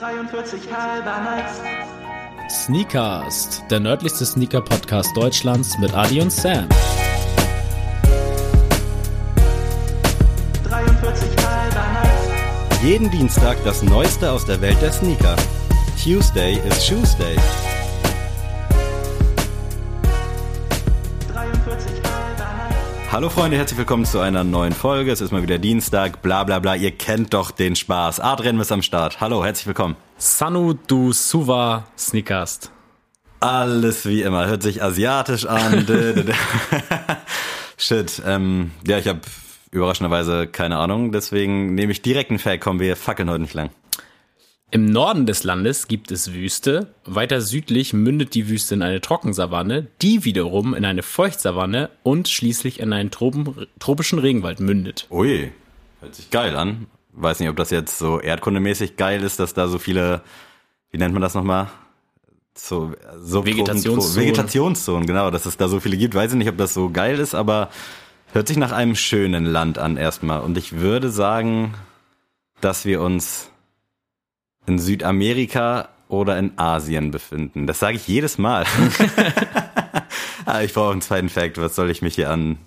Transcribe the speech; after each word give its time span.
43 0.00 0.60
halber 0.72 1.20
nice. 1.20 1.60
Sneakast, 2.48 3.64
der 3.70 3.80
nördlichste 3.80 4.24
Sneaker-Podcast 4.24 5.14
Deutschlands 5.14 5.76
mit 5.78 5.92
Adi 5.92 6.22
und 6.22 6.32
Sam. 6.32 6.66
43 10.66 11.28
halber 11.44 11.86
nice. 11.92 12.82
Jeden 12.82 13.10
Dienstag 13.10 13.58
das 13.64 13.82
Neueste 13.82 14.32
aus 14.32 14.46
der 14.46 14.62
Welt 14.62 14.80
der 14.80 14.92
Sneaker. 14.92 15.36
Tuesday 16.02 16.54
is 16.66 16.86
Tuesday. 16.86 17.36
Hallo 23.12 23.28
Freunde, 23.28 23.56
herzlich 23.56 23.76
willkommen 23.76 24.04
zu 24.04 24.20
einer 24.20 24.44
neuen 24.44 24.72
Folge. 24.72 25.10
Es 25.10 25.20
ist 25.20 25.32
mal 25.32 25.42
wieder 25.42 25.58
Dienstag, 25.58 26.22
bla 26.22 26.44
bla 26.44 26.60
bla. 26.60 26.76
Ihr 26.76 26.92
kennt 26.92 27.34
doch 27.34 27.50
den 27.50 27.74
Spaß. 27.74 28.20
Adrian 28.20 28.60
ist 28.60 28.70
am 28.70 28.82
Start. 28.82 29.20
Hallo, 29.20 29.44
herzlich 29.44 29.66
willkommen. 29.66 29.96
Sanu 30.16 30.74
du 30.86 31.12
Suva 31.12 31.88
Sneakast. 31.98 32.70
Alles 33.40 34.06
wie 34.06 34.22
immer. 34.22 34.46
Hört 34.46 34.62
sich 34.62 34.80
asiatisch 34.80 35.44
an. 35.44 35.84
Shit. 37.76 38.22
Ähm, 38.24 38.70
ja, 38.86 38.98
ich 38.98 39.08
habe 39.08 39.22
überraschenderweise 39.72 40.46
keine 40.46 40.76
Ahnung. 40.76 41.10
Deswegen 41.10 41.74
nehme 41.74 41.90
ich 41.90 42.02
direkt 42.02 42.30
einen 42.30 42.38
Fact. 42.38 42.60
Kommen 42.60 42.78
wir 42.78 42.94
fackeln 42.94 43.28
heute 43.28 43.42
nicht 43.42 43.54
lang. 43.54 43.70
Im 44.72 44.86
Norden 44.86 45.26
des 45.26 45.42
Landes 45.42 45.88
gibt 45.88 46.12
es 46.12 46.32
Wüste, 46.32 46.94
weiter 47.04 47.40
südlich 47.40 47.92
mündet 47.92 48.34
die 48.34 48.48
Wüste 48.48 48.76
in 48.76 48.82
eine 48.82 49.00
Trockensavanne, 49.00 49.88
die 50.00 50.24
wiederum 50.24 50.74
in 50.74 50.84
eine 50.84 51.02
Feuchtsavanne 51.02 51.90
und 52.04 52.28
schließlich 52.28 52.78
in 52.78 52.92
einen 52.92 53.10
Tropen, 53.10 53.66
tropischen 53.80 54.20
Regenwald 54.20 54.60
mündet. 54.60 55.08
Ui, 55.10 55.50
hört 56.00 56.14
sich 56.14 56.30
geil 56.30 56.54
an. 56.56 56.86
Weiß 57.12 57.40
nicht, 57.40 57.48
ob 57.48 57.56
das 57.56 57.70
jetzt 57.70 57.98
so 57.98 58.20
erdkundemäßig 58.20 58.96
geil 58.96 59.24
ist, 59.24 59.40
dass 59.40 59.54
da 59.54 59.66
so 59.66 59.80
viele, 59.80 60.22
wie 60.92 60.98
nennt 60.98 61.14
man 61.14 61.22
das 61.22 61.34
nochmal? 61.34 61.68
So, 62.54 62.92
so 63.20 63.44
Vegetationszonen. 63.44 64.28
Vegetationszonen, 64.28 65.06
genau, 65.06 65.32
dass 65.32 65.46
es 65.46 65.56
da 65.56 65.66
so 65.66 65.80
viele 65.80 65.96
gibt. 65.96 66.14
Weiß 66.14 66.30
ich 66.30 66.38
nicht, 66.38 66.48
ob 66.48 66.58
das 66.58 66.74
so 66.74 66.90
geil 66.90 67.18
ist, 67.18 67.34
aber 67.34 67.70
hört 68.32 68.46
sich 68.46 68.56
nach 68.56 68.70
einem 68.70 68.94
schönen 68.94 69.46
Land 69.46 69.78
an 69.78 69.96
erstmal. 69.96 70.42
Und 70.42 70.56
ich 70.56 70.78
würde 70.78 71.10
sagen, 71.10 71.74
dass 72.60 72.84
wir 72.84 73.00
uns 73.00 73.49
in 74.70 74.78
Südamerika 74.78 75.88
oder 76.08 76.38
in 76.38 76.56
Asien 76.56 77.10
befinden. 77.10 77.66
Das 77.66 77.80
sage 77.80 77.96
ich 77.96 78.06
jedes 78.06 78.38
Mal. 78.38 78.64
ah, 80.46 80.62
ich 80.62 80.72
brauche 80.72 80.92
einen 80.92 81.02
zweiten 81.02 81.28
Fact. 81.28 81.58
Was 81.58 81.74
soll 81.74 81.90
ich 81.90 82.02
mich 82.02 82.14
hier 82.14 82.30
an 82.30 82.58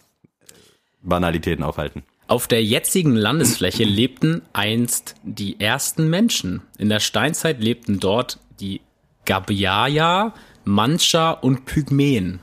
Banalitäten 1.01 1.63
aufhalten? 1.63 2.03
Auf 2.27 2.47
der 2.47 2.63
jetzigen 2.63 3.15
Landesfläche 3.15 3.83
lebten 3.83 4.41
einst 4.53 5.15
die 5.23 5.59
ersten 5.59 6.09
Menschen. 6.09 6.61
In 6.77 6.89
der 6.89 6.99
Steinzeit 6.99 7.61
lebten 7.61 7.99
dort 7.99 8.39
die 8.59 8.81
Gabiaya, 9.25 10.33
Mancha 10.65 11.31
und 11.31 11.65
Pygmäen. 11.65 12.39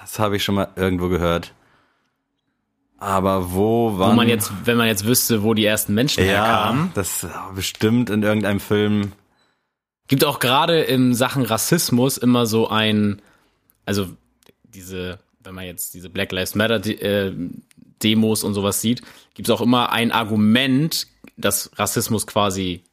Das 0.00 0.18
habe 0.18 0.36
ich 0.36 0.44
schon 0.44 0.54
mal 0.54 0.68
irgendwo 0.76 1.08
gehört. 1.08 1.52
Aber 3.04 3.52
wo 3.52 3.98
wann? 3.98 4.12
Wo 4.12 4.14
man 4.14 4.28
jetzt, 4.28 4.50
wenn 4.64 4.78
man 4.78 4.86
jetzt 4.86 5.04
wüsste, 5.04 5.42
wo 5.42 5.52
die 5.52 5.64
ersten 5.64 5.92
Menschen 5.92 6.24
ja, 6.24 6.32
herkamen. 6.32 6.90
das 6.94 7.26
bestimmt 7.54 8.08
in 8.08 8.22
irgendeinem 8.22 8.60
Film. 8.60 9.12
Gibt 10.08 10.24
auch 10.24 10.38
gerade 10.38 10.80
in 10.80 11.14
Sachen 11.14 11.42
Rassismus 11.44 12.16
immer 12.16 12.46
so 12.46 12.68
ein, 12.68 13.20
also 13.84 14.08
diese, 14.64 15.18
wenn 15.42 15.54
man 15.54 15.66
jetzt 15.66 15.92
diese 15.94 16.08
Black 16.08 16.32
Lives 16.32 16.54
Matter 16.54 16.84
äh, 16.86 17.32
Demos 18.02 18.42
und 18.42 18.54
sowas 18.54 18.80
sieht, 18.80 19.02
gibt 19.34 19.48
es 19.48 19.54
auch 19.54 19.60
immer 19.60 19.92
ein 19.92 20.10
Argument, 20.10 21.06
das 21.36 21.70
Rassismus 21.76 22.26
quasi 22.26 22.84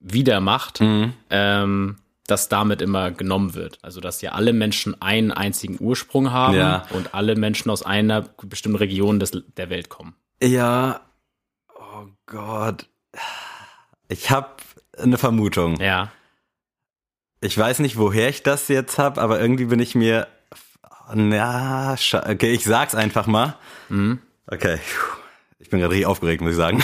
wieder 0.00 0.40
macht, 0.40 0.80
Mhm. 0.80 1.12
ähm, 1.30 1.96
das 2.28 2.48
damit 2.48 2.80
immer 2.80 3.10
genommen 3.10 3.54
wird. 3.54 3.78
Also 3.82 4.00
dass 4.00 4.22
ja 4.22 4.32
alle 4.32 4.52
Menschen 4.52 5.00
einen 5.02 5.32
einzigen 5.32 5.78
Ursprung 5.80 6.30
haben 6.30 6.56
Ja. 6.56 6.86
und 6.90 7.14
alle 7.14 7.34
Menschen 7.34 7.70
aus 7.70 7.82
einer 7.82 8.22
bestimmten 8.42 8.76
Region 8.78 9.18
des, 9.18 9.32
der 9.56 9.70
Welt 9.70 9.88
kommen. 9.88 10.14
Ja. 10.42 11.00
Oh 11.74 12.06
Gott. 12.26 12.86
Ich 14.08 14.30
habe 14.30 14.48
eine 14.96 15.18
Vermutung. 15.18 15.80
Ja. 15.80 16.12
Ich 17.40 17.56
weiß 17.56 17.78
nicht, 17.80 17.96
woher 17.98 18.28
ich 18.28 18.42
das 18.42 18.68
jetzt 18.68 18.98
habe, 18.98 19.20
aber 19.20 19.40
irgendwie 19.40 19.66
bin 19.66 19.80
ich 19.80 19.94
mir. 19.94 20.26
Na, 21.14 21.94
okay, 21.94 22.52
ich 22.52 22.64
sag's 22.64 22.94
einfach 22.94 23.26
mal. 23.26 23.56
Mhm. 23.88 24.20
Okay. 24.46 24.78
Ich 25.60 25.70
bin 25.70 25.80
gerade 25.80 25.90
richtig 25.92 26.06
aufgeregt, 26.06 26.40
muss 26.40 26.52
ich 26.52 26.56
sagen. 26.56 26.82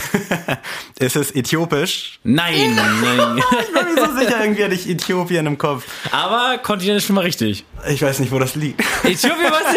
Ist 0.99 1.15
es 1.15 1.33
äthiopisch? 1.35 2.19
Nein, 2.25 2.75
nein. 2.75 3.39
Ich 3.61 3.73
bin 3.73 3.95
mir 3.95 4.05
so 4.07 4.17
sicher, 4.19 4.41
irgendwie 4.43 4.65
hatte 4.65 4.75
ich 4.75 4.89
Äthiopien 4.89 5.47
im 5.47 5.57
Kopf. 5.59 5.85
Aber 6.11 6.59
Kontinent 6.59 6.99
ist 6.99 7.05
schon 7.07 7.15
mal 7.15 7.21
richtig. 7.23 7.65
Ich 7.89 8.03
weiß 8.03 8.19
nicht, 8.19 8.33
wo 8.33 8.39
das 8.41 8.57
liegt. 8.57 8.81
Äthiopien, 9.05 9.51
was? 9.53 9.77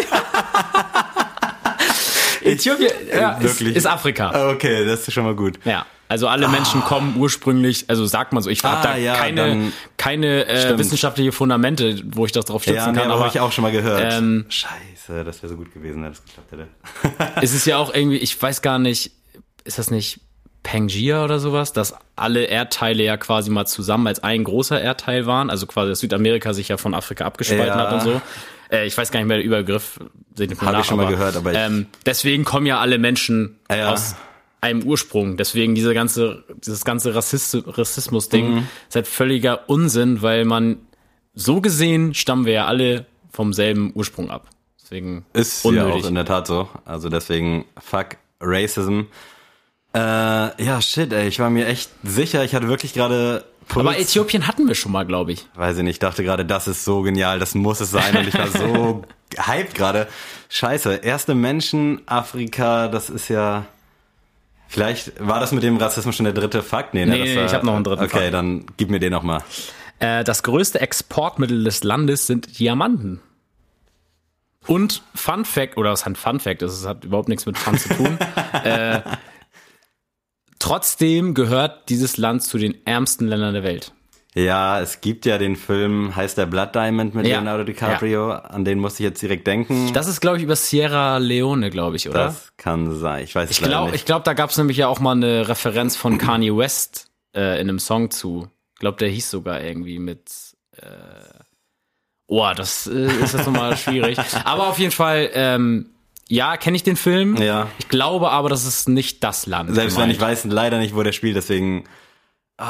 Äthiopien 2.42 2.90
ja, 3.12 3.32
ist, 3.38 3.42
Wirklich? 3.60 3.76
ist 3.76 3.86
Afrika. 3.86 4.50
Okay, 4.50 4.84
das 4.84 5.06
ist 5.06 5.14
schon 5.14 5.24
mal 5.24 5.34
gut. 5.36 5.60
Ja. 5.64 5.86
Also 6.08 6.26
alle 6.26 6.48
Menschen 6.48 6.80
kommen 6.82 7.14
ursprünglich, 7.18 7.84
also 7.88 8.04
sagt 8.06 8.32
man 8.32 8.42
so, 8.42 8.48
ich 8.50 8.64
habe 8.64 8.78
Ah, 8.78 8.82
da 8.82 8.96
ja, 8.96 9.14
keine, 9.14 9.46
dann- 9.48 9.72
keine 9.98 10.46
äh, 10.48 10.78
wissenschaftliche 10.78 11.32
Fundamente, 11.32 12.02
wo 12.06 12.24
ich 12.26 12.32
das 12.32 12.46
drauf 12.46 12.62
stützen 12.62 12.78
Ja, 12.78 12.86
nee, 12.92 12.94
kann, 12.98 13.04
aber 13.10 13.14
aber 13.14 13.24
habe 13.26 13.34
ich 13.36 13.40
auch 13.40 13.52
schon 13.52 13.62
mal 13.62 13.72
gehört. 13.72 14.14
ähm, 14.14 14.46
Scheiße, 14.48 14.72
das 15.08 15.42
wäre 15.42 15.48
so 15.50 15.56
gut 15.56 15.72
gewesen, 15.72 16.02
wenn 16.02 16.10
das 16.12 16.22
geklappt 16.24 16.52
hätte. 16.52 16.68
es 17.42 17.54
ist 17.54 17.66
ja 17.66 17.78
auch 17.78 17.92
irgendwie, 17.94 18.18
ich 18.18 18.40
weiß 18.40 18.62
gar 18.62 18.78
nicht, 18.78 19.12
ist 19.64 19.78
das 19.78 19.90
nicht 19.90 20.20
Pangaea 20.62 21.24
oder 21.24 21.38
sowas, 21.38 21.72
dass 21.72 21.94
alle 22.16 22.44
Erdteile 22.44 23.02
ja 23.04 23.16
quasi 23.16 23.50
mal 23.50 23.66
zusammen 23.66 24.06
als 24.06 24.22
ein 24.22 24.44
großer 24.44 24.80
Erdteil 24.80 25.26
waren, 25.26 25.50
also 25.50 25.66
quasi 25.66 25.90
dass 25.90 26.00
Südamerika 26.00 26.52
sich 26.52 26.68
ja 26.68 26.76
von 26.76 26.94
Afrika 26.94 27.24
abgespalten 27.24 27.66
Ja. 27.78 27.78
hat 27.78 27.92
und 27.94 28.00
so. 28.02 28.20
Äh, 28.70 28.86
ich 28.86 28.96
weiß 28.98 29.10
gar 29.10 29.20
nicht 29.20 29.28
mehr 29.28 29.38
der 29.38 29.46
Übergriff. 29.46 29.98
seht 30.34 30.50
ihr 30.50 30.56
mir 30.56 30.62
Hab 30.62 30.72
ich 30.72 30.78
nach, 30.78 30.84
schon 30.84 30.96
mal 30.98 31.06
gehört, 31.06 31.36
aber 31.36 31.54
ähm, 31.54 31.86
deswegen 32.04 32.44
kommen 32.44 32.66
ja 32.66 32.80
alle 32.80 32.98
Menschen 32.98 33.58
Ja. 33.70 33.92
aus 33.92 34.14
einem 34.60 34.82
Ursprung. 34.82 35.36
Deswegen 35.36 35.74
diese 35.76 35.94
ganze, 35.94 36.44
dieses 36.66 36.84
ganze 36.84 37.14
Rassist 37.14 37.56
Rassismus-Ding 37.66 38.54
Mhm. 38.56 38.68
ist 38.88 38.96
halt 38.96 39.06
völliger 39.06 39.68
Unsinn, 39.70 40.20
weil 40.20 40.44
man 40.44 40.78
so 41.34 41.60
gesehen 41.60 42.12
stammen 42.14 42.44
wir 42.44 42.52
ja 42.52 42.66
alle 42.66 43.06
vom 43.30 43.52
selben 43.52 43.92
Ursprung 43.94 44.30
ab. 44.30 44.48
Deswegen 44.90 45.26
Ist 45.34 45.64
ja 45.64 45.68
unnötig. 45.70 46.04
auch 46.04 46.08
in 46.08 46.14
der 46.14 46.24
Tat 46.24 46.46
so. 46.46 46.66
Also 46.86 47.10
deswegen, 47.10 47.66
fuck 47.78 48.16
Racism. 48.40 49.02
Äh, 49.94 49.98
ja, 49.98 50.80
shit, 50.80 51.12
ey, 51.12 51.28
ich 51.28 51.40
war 51.40 51.50
mir 51.50 51.66
echt 51.66 51.90
sicher, 52.02 52.42
ich 52.44 52.54
hatte 52.54 52.68
wirklich 52.68 52.94
gerade 52.94 53.44
Puls. 53.68 53.86
Aber 53.86 53.98
Äthiopien 53.98 54.46
hatten 54.46 54.66
wir 54.66 54.74
schon 54.74 54.92
mal, 54.92 55.04
glaube 55.04 55.32
ich. 55.32 55.46
Weiß 55.54 55.76
ich 55.76 55.82
nicht, 55.82 55.96
ich 55.96 55.98
dachte 55.98 56.24
gerade, 56.24 56.46
das 56.46 56.68
ist 56.68 56.84
so 56.86 57.02
genial, 57.02 57.38
das 57.38 57.54
muss 57.54 57.80
es 57.80 57.90
sein 57.90 58.16
und 58.16 58.26
ich 58.28 58.34
war 58.34 58.48
so 58.48 59.02
hyped 59.38 59.74
gerade. 59.74 60.08
Scheiße, 60.48 60.94
erste 60.96 61.34
Menschen, 61.34 62.00
Afrika, 62.06 62.88
das 62.88 63.10
ist 63.10 63.28
ja... 63.28 63.66
Vielleicht 64.68 65.12
war 65.26 65.38
das 65.40 65.52
mit 65.52 65.62
dem 65.62 65.76
Rassismus 65.76 66.16
schon 66.16 66.24
der 66.24 66.32
dritte 66.34 66.62
Fakt? 66.62 66.94
Nee, 66.94 67.04
ne, 67.04 67.12
Nee, 67.12 67.18
das 67.20 67.28
nee, 67.28 67.36
war, 67.36 67.44
ich 67.44 67.52
hab 67.54 67.62
noch 67.62 67.74
einen 67.74 67.84
dritten 67.84 68.04
Okay, 68.04 68.20
Fakt. 68.20 68.34
dann 68.34 68.64
gib 68.78 68.90
mir 68.90 69.00
den 69.00 69.12
noch 69.12 69.22
mal. 69.22 69.42
Äh, 69.98 70.24
das 70.24 70.42
größte 70.42 70.80
Exportmittel 70.80 71.64
des 71.64 71.84
Landes 71.84 72.26
sind 72.26 72.58
Diamanten. 72.58 73.20
Und 74.68 75.02
Fun 75.14 75.44
Fact, 75.44 75.76
oder 75.76 75.90
was 75.90 76.06
heißt 76.06 76.18
Fun 76.18 76.38
Fact 76.40 76.62
ist, 76.62 76.72
es 76.72 76.86
hat 76.86 77.04
überhaupt 77.04 77.28
nichts 77.28 77.46
mit 77.46 77.58
Fun 77.58 77.76
zu 77.76 77.88
tun. 77.88 78.18
äh, 78.64 79.00
trotzdem 80.58 81.34
gehört 81.34 81.88
dieses 81.88 82.16
Land 82.18 82.42
zu 82.42 82.58
den 82.58 82.74
ärmsten 82.86 83.26
Ländern 83.26 83.54
der 83.54 83.62
Welt. 83.62 83.92
Ja, 84.34 84.80
es 84.80 85.00
gibt 85.00 85.24
ja 85.26 85.38
den 85.38 85.56
Film, 85.56 86.14
heißt 86.14 86.36
der 86.36 86.46
Blood 86.46 86.74
Diamond 86.74 87.14
mit 87.14 87.26
Ja. 87.26 87.36
Leonardo 87.36 87.64
DiCaprio, 87.64 88.30
an 88.30 88.64
den 88.64 88.78
musste 88.78 89.02
ich 89.02 89.08
jetzt 89.08 89.22
direkt 89.22 89.46
denken. 89.46 89.92
Das 89.94 90.06
ist, 90.06 90.20
glaube 90.20 90.36
ich, 90.36 90.42
über 90.42 90.54
Sierra 90.54 91.16
Leone, 91.16 91.70
glaube 91.70 91.96
ich, 91.96 92.08
oder? 92.08 92.26
Das 92.26 92.52
kann 92.58 92.94
sein. 92.94 93.24
Ich 93.24 93.34
weiß 93.34 93.50
es 93.50 93.58
ich 93.58 93.64
glaube, 93.64 93.90
nicht. 93.90 94.00
ich 94.02 94.04
glaub, 94.04 94.24
da 94.24 94.34
gab 94.34 94.50
es 94.50 94.58
nämlich 94.58 94.76
ja 94.76 94.86
auch 94.86 95.00
mal 95.00 95.12
eine 95.12 95.48
Referenz 95.48 95.96
von 95.96 96.18
Kanye 96.18 96.54
West 96.56 97.10
äh, 97.34 97.60
in 97.60 97.68
einem 97.68 97.78
Song 97.78 98.10
zu. 98.10 98.48
Ich 98.74 98.80
glaube, 98.80 98.98
der 98.98 99.08
hieß 99.08 99.30
sogar 99.30 99.62
irgendwie 99.62 99.98
mit. 99.98 100.30
Äh, 100.76 100.84
oh, 102.28 102.52
das 102.54 102.86
äh, 102.86 103.06
ist 103.06 103.34
jetzt 103.34 103.46
nochmal 103.46 103.76
schwierig. 103.76 104.18
Aber 104.44 104.68
auf 104.68 104.78
jeden 104.78 104.92
Fall, 104.92 105.30
ähm, 105.32 105.90
ja, 106.28 106.56
kenne 106.56 106.76
ich 106.76 106.84
den 106.84 106.96
Film. 106.96 107.36
Ja. 107.36 107.68
Ich 107.78 107.88
glaube 107.88 108.30
aber, 108.30 108.48
das 108.48 108.64
ist 108.64 108.88
nicht 108.88 109.24
das 109.24 109.46
Land. 109.46 109.74
Selbst 109.74 109.98
wenn 109.98 110.10
ich 110.10 110.18
gemeint. 110.18 110.44
weiß 110.44 110.44
leider 110.52 110.78
nicht, 110.78 110.94
wo 110.94 111.02
der 111.02 111.12
spielt, 111.12 111.36
deswegen. 111.36 111.84
Oh, 112.60 112.64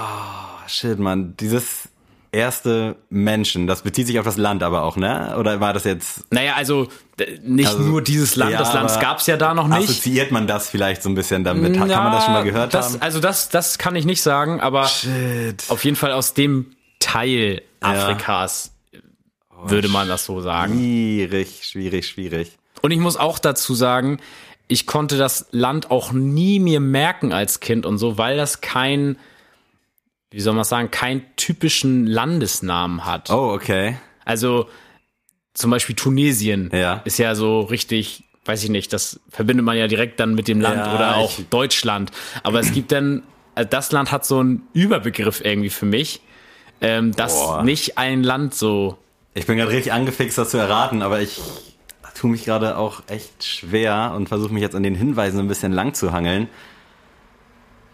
shit, 0.66 0.98
man. 0.98 1.36
Dieses 1.36 1.88
erste 2.30 2.96
Menschen, 3.08 3.66
das 3.66 3.82
bezieht 3.82 4.06
sich 4.06 4.18
auf 4.18 4.24
das 4.24 4.36
Land 4.36 4.62
aber 4.62 4.82
auch, 4.82 4.96
ne? 4.96 5.34
Oder 5.38 5.60
war 5.60 5.72
das 5.72 5.84
jetzt. 5.84 6.32
Naja, 6.32 6.54
also 6.56 6.88
nicht 7.42 7.68
Also, 7.68 7.82
nur 7.82 8.02
dieses 8.02 8.36
Land, 8.36 8.52
ja, 8.52 8.58
das 8.58 8.74
Land 8.74 8.90
aber 8.90 9.00
gab's 9.00 9.26
ja 9.26 9.36
da 9.36 9.54
noch 9.54 9.66
nicht. 9.66 9.88
Assoziiert 9.88 10.30
man 10.30 10.46
das 10.46 10.68
vielleicht 10.68 11.02
so 11.02 11.08
ein 11.08 11.14
bisschen 11.14 11.42
damit? 11.42 11.74
Kann 11.76 11.88
man 11.88 12.12
das 12.12 12.24
schon 12.24 12.34
mal 12.34 12.44
gehört 12.44 12.74
das, 12.74 12.92
haben? 12.92 13.02
Also 13.02 13.18
das, 13.18 13.48
das 13.48 13.78
kann 13.78 13.96
ich 13.96 14.04
nicht 14.04 14.22
sagen, 14.22 14.60
aber 14.60 14.86
Shit. 14.86 15.64
auf 15.68 15.84
jeden 15.84 15.96
Fall 15.96 16.12
aus 16.12 16.34
dem 16.34 16.72
Teil 17.00 17.62
Afrikas 17.80 18.72
würde 19.64 19.88
man 19.88 20.08
das 20.08 20.24
so 20.24 20.40
sagen. 20.40 20.74
Schwierig, 20.74 21.60
schwierig, 21.64 22.06
schwierig. 22.06 22.52
Und 22.82 22.90
ich 22.90 22.98
muss 22.98 23.16
auch 23.16 23.38
dazu 23.38 23.74
sagen, 23.74 24.18
ich 24.68 24.86
konnte 24.86 25.16
das 25.18 25.46
Land 25.50 25.90
auch 25.90 26.12
nie 26.12 26.60
mir 26.60 26.80
merken 26.80 27.32
als 27.32 27.60
Kind 27.60 27.86
und 27.86 27.98
so, 27.98 28.18
weil 28.18 28.36
das 28.36 28.60
kein 28.60 29.16
wie 30.30 30.40
soll 30.40 30.52
man 30.54 30.64
sagen, 30.64 30.90
keinen 30.90 31.22
typischen 31.36 32.06
Landesnamen 32.06 33.06
hat. 33.06 33.30
Oh, 33.30 33.50
okay. 33.54 33.96
Also 34.26 34.68
zum 35.54 35.70
Beispiel 35.70 35.96
Tunesien 35.96 36.70
Ja. 36.70 37.00
ist 37.06 37.18
ja 37.18 37.34
so 37.34 37.62
richtig, 37.62 38.24
weiß 38.44 38.62
ich 38.62 38.68
nicht, 38.68 38.92
das 38.92 39.20
verbindet 39.30 39.64
man 39.64 39.78
ja 39.78 39.86
direkt 39.86 40.20
dann 40.20 40.34
mit 40.34 40.46
dem 40.46 40.60
Land 40.60 40.76
Ja, 40.84 40.94
oder 40.94 41.16
auch 41.16 41.38
ich- 41.38 41.48
Deutschland. 41.48 42.10
Aber 42.42 42.60
es 42.60 42.72
gibt 42.72 42.92
dann, 42.92 43.22
also 43.54 43.70
das 43.70 43.90
Land 43.90 44.12
hat 44.12 44.26
so 44.26 44.40
einen 44.40 44.68
Überbegriff 44.74 45.42
irgendwie 45.42 45.70
für 45.70 45.86
mich, 45.86 46.20
ähm, 46.82 47.12
dass 47.16 47.32
Boah. 47.40 47.62
nicht 47.62 47.96
ein 47.96 48.22
Land 48.22 48.54
so. 48.54 48.98
Ich 49.34 49.46
bin 49.46 49.56
gerade 49.56 49.70
richtig 49.70 49.92
angefixt, 49.92 50.36
das 50.38 50.50
zu 50.50 50.58
erraten, 50.58 51.02
aber 51.02 51.20
ich 51.20 51.40
tue 52.14 52.30
mich 52.30 52.44
gerade 52.44 52.76
auch 52.76 53.02
echt 53.06 53.44
schwer 53.44 54.12
und 54.16 54.28
versuche 54.28 54.52
mich 54.52 54.62
jetzt 54.62 54.74
an 54.74 54.82
den 54.82 54.94
Hinweisen 54.96 55.38
ein 55.38 55.48
bisschen 55.48 55.72
lang 55.72 55.94
zu 55.94 56.12
hangeln. 56.12 56.48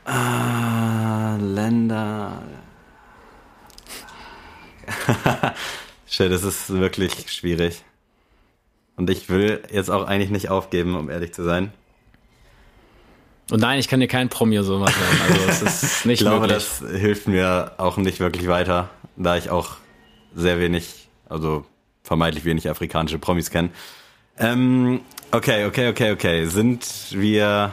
Ah, 0.07 1.37
Länder. 1.41 2.43
Shit, 6.07 6.31
das 6.31 6.43
ist 6.43 6.73
wirklich 6.73 7.31
schwierig. 7.33 7.83
Und 8.97 9.11
ich 9.11 9.29
will 9.29 9.63
jetzt 9.73 9.91
auch 9.91 10.07
eigentlich 10.07 10.31
nicht 10.31 10.49
aufgeben, 10.51 10.95
um 10.97 11.11
ehrlich 11.11 11.35
zu 11.35 11.43
sein. 11.43 11.73
Und 13.51 13.61
nein, 13.61 13.79
ich 13.79 13.89
kann 13.89 14.01
dir 14.01 14.09
kein 14.09 14.29
Promi 14.31 14.63
sowas 14.63 14.93
nennen. 14.97 15.21
Also 15.51 15.67
es 15.67 15.83
ist 15.83 16.07
nicht 16.07 16.21
Ich 16.21 16.27
glaube, 16.27 16.47
möglich. 16.47 16.65
das 16.81 16.91
hilft 17.01 17.29
mir 17.29 17.73
auch 17.77 17.97
nicht 17.99 18.21
wirklich 18.21 18.49
weiter, 18.49 18.89
da 19.17 19.37
ich 19.37 19.51
auch 19.51 19.77
sehr 20.35 20.59
wenig, 20.61 21.04
also 21.29 21.65
vermeintlich 22.03 22.45
wenig 22.45 22.69
afrikanische 22.69 23.19
Promis 23.19 23.51
kenne. 23.51 23.71
Ähm, 24.39 25.01
okay, 25.31 25.67
okay, 25.67 25.89
okay, 25.89 26.13
okay. 26.13 26.45
Sind 26.47 26.87
wir 27.11 27.73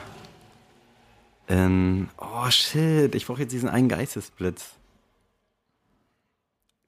in. 1.47 2.09
Oh 2.17 2.49
shit, 2.49 3.13
ich 3.15 3.25
brauche 3.25 3.41
jetzt 3.41 3.51
diesen 3.51 3.69
einen 3.69 3.89
Geistesblitz. 3.89 4.75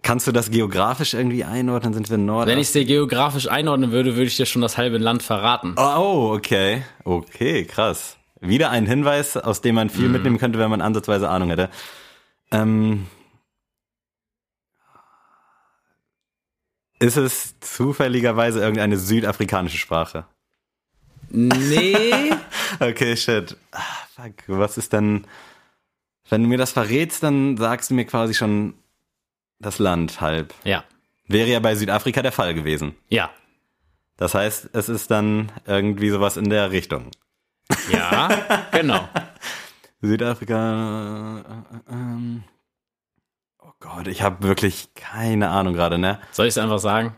Kannst 0.03 0.27
du 0.27 0.33
das 0.33 0.51
geografisch 0.51 1.13
irgendwie 1.13 1.45
einordnen? 1.45 1.93
Sind 1.93 2.09
wir 2.09 2.15
in 2.15 2.25
Nord? 2.25 2.47
Wenn 2.47 2.59
ich 2.59 2.67
es 2.67 2.73
dir 2.73 2.83
geografisch 2.83 3.47
einordnen 3.47 3.91
würde, 3.91 4.15
würde 4.15 4.25
ich 4.25 4.35
dir 4.35 4.45
schon 4.45 4.61
das 4.61 4.77
halbe 4.77 4.97
Land 4.97 5.23
verraten. 5.23 5.75
Oh, 5.77 5.93
oh, 5.97 6.33
okay. 6.35 6.83
Okay, 7.05 7.63
krass. 7.63 8.17
Wieder 8.41 8.69
ein 8.69 8.85
Hinweis, 8.85 9.37
aus 9.37 9.61
dem 9.61 9.75
man 9.75 9.89
viel 9.89 10.09
mitnehmen 10.09 10.37
könnte, 10.37 10.59
wenn 10.59 10.69
man 10.69 10.81
ansatzweise 10.81 11.29
Ahnung 11.29 11.49
hätte. 11.49 11.69
Ähm, 12.51 13.07
ist 17.03 17.17
es 17.17 17.59
zufälligerweise 17.59 18.61
irgendeine 18.61 18.97
südafrikanische 18.97 19.77
Sprache? 19.77 20.25
Nee. 21.29 22.31
Okay, 22.79 23.15
shit. 23.15 23.55
Ah, 23.71 23.81
fuck, 24.15 24.33
was 24.47 24.79
ist 24.79 24.93
denn... 24.93 25.27
Wenn 26.27 26.41
du 26.41 26.49
mir 26.49 26.57
das 26.57 26.71
verrätst, 26.71 27.21
dann 27.21 27.55
sagst 27.55 27.91
du 27.91 27.93
mir 27.93 28.05
quasi 28.05 28.33
schon 28.33 28.73
das 29.59 29.77
Land 29.77 30.21
halb. 30.21 30.53
ja. 30.63 30.83
Wäre 31.27 31.49
ja 31.49 31.59
bei 31.59 31.75
Südafrika 31.75 32.21
der 32.21 32.31
Fall 32.33 32.53
gewesen. 32.53 32.95
Ja. 33.09 33.29
Das 34.17 34.33
heißt, 34.35 34.71
es 34.73 34.89
ist 34.89 35.09
dann 35.11 35.51
irgendwie 35.65 36.09
sowas 36.09 36.35
in 36.35 36.49
der 36.49 36.71
Richtung. 36.71 37.11
Ja, 37.91 38.27
genau. 38.71 39.07
Südafrika. 40.01 41.39
Äh, 41.87 41.91
ähm, 41.93 42.43
oh 42.45 42.52
Gott, 43.83 44.07
ich 44.07 44.21
habe 44.21 44.47
wirklich 44.47 44.93
keine 44.95 45.49
Ahnung 45.49 45.73
gerade, 45.73 45.97
ne? 45.97 46.17
Soll 46.31 46.45
ich 46.45 46.51
es 46.51 46.57
einfach 46.57 46.79
sagen? 46.79 47.17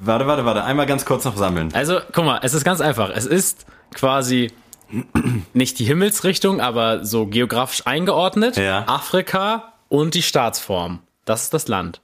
Warte, 0.00 0.26
warte, 0.26 0.44
warte. 0.44 0.64
Einmal 0.64 0.86
ganz 0.86 1.04
kurz 1.04 1.24
noch 1.24 1.36
sammeln. 1.36 1.72
Also, 1.72 2.00
guck 2.12 2.24
mal, 2.24 2.40
es 2.42 2.52
ist 2.52 2.64
ganz 2.64 2.80
einfach. 2.80 3.10
Es 3.10 3.26
ist 3.26 3.64
quasi 3.94 4.52
nicht 5.52 5.78
die 5.78 5.84
Himmelsrichtung, 5.84 6.60
aber 6.60 7.04
so 7.04 7.26
geografisch 7.26 7.86
eingeordnet. 7.86 8.56
Ja. 8.56 8.88
Afrika 8.88 9.74
und 9.88 10.14
die 10.14 10.22
Staatsform. 10.22 10.98
Das 11.24 11.44
ist 11.44 11.54
das 11.54 11.68
Land. 11.68 12.00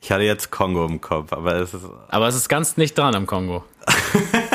Ich 0.00 0.12
hatte 0.12 0.22
jetzt 0.22 0.52
Kongo 0.52 0.84
im 0.84 1.00
Kopf, 1.00 1.32
aber 1.32 1.56
es 1.56 1.74
ist. 1.74 1.86
Aber 2.08 2.28
es 2.28 2.36
ist 2.36 2.48
ganz 2.48 2.76
nicht 2.76 2.96
dran 2.96 3.16
am 3.16 3.26
Kongo. 3.26 3.64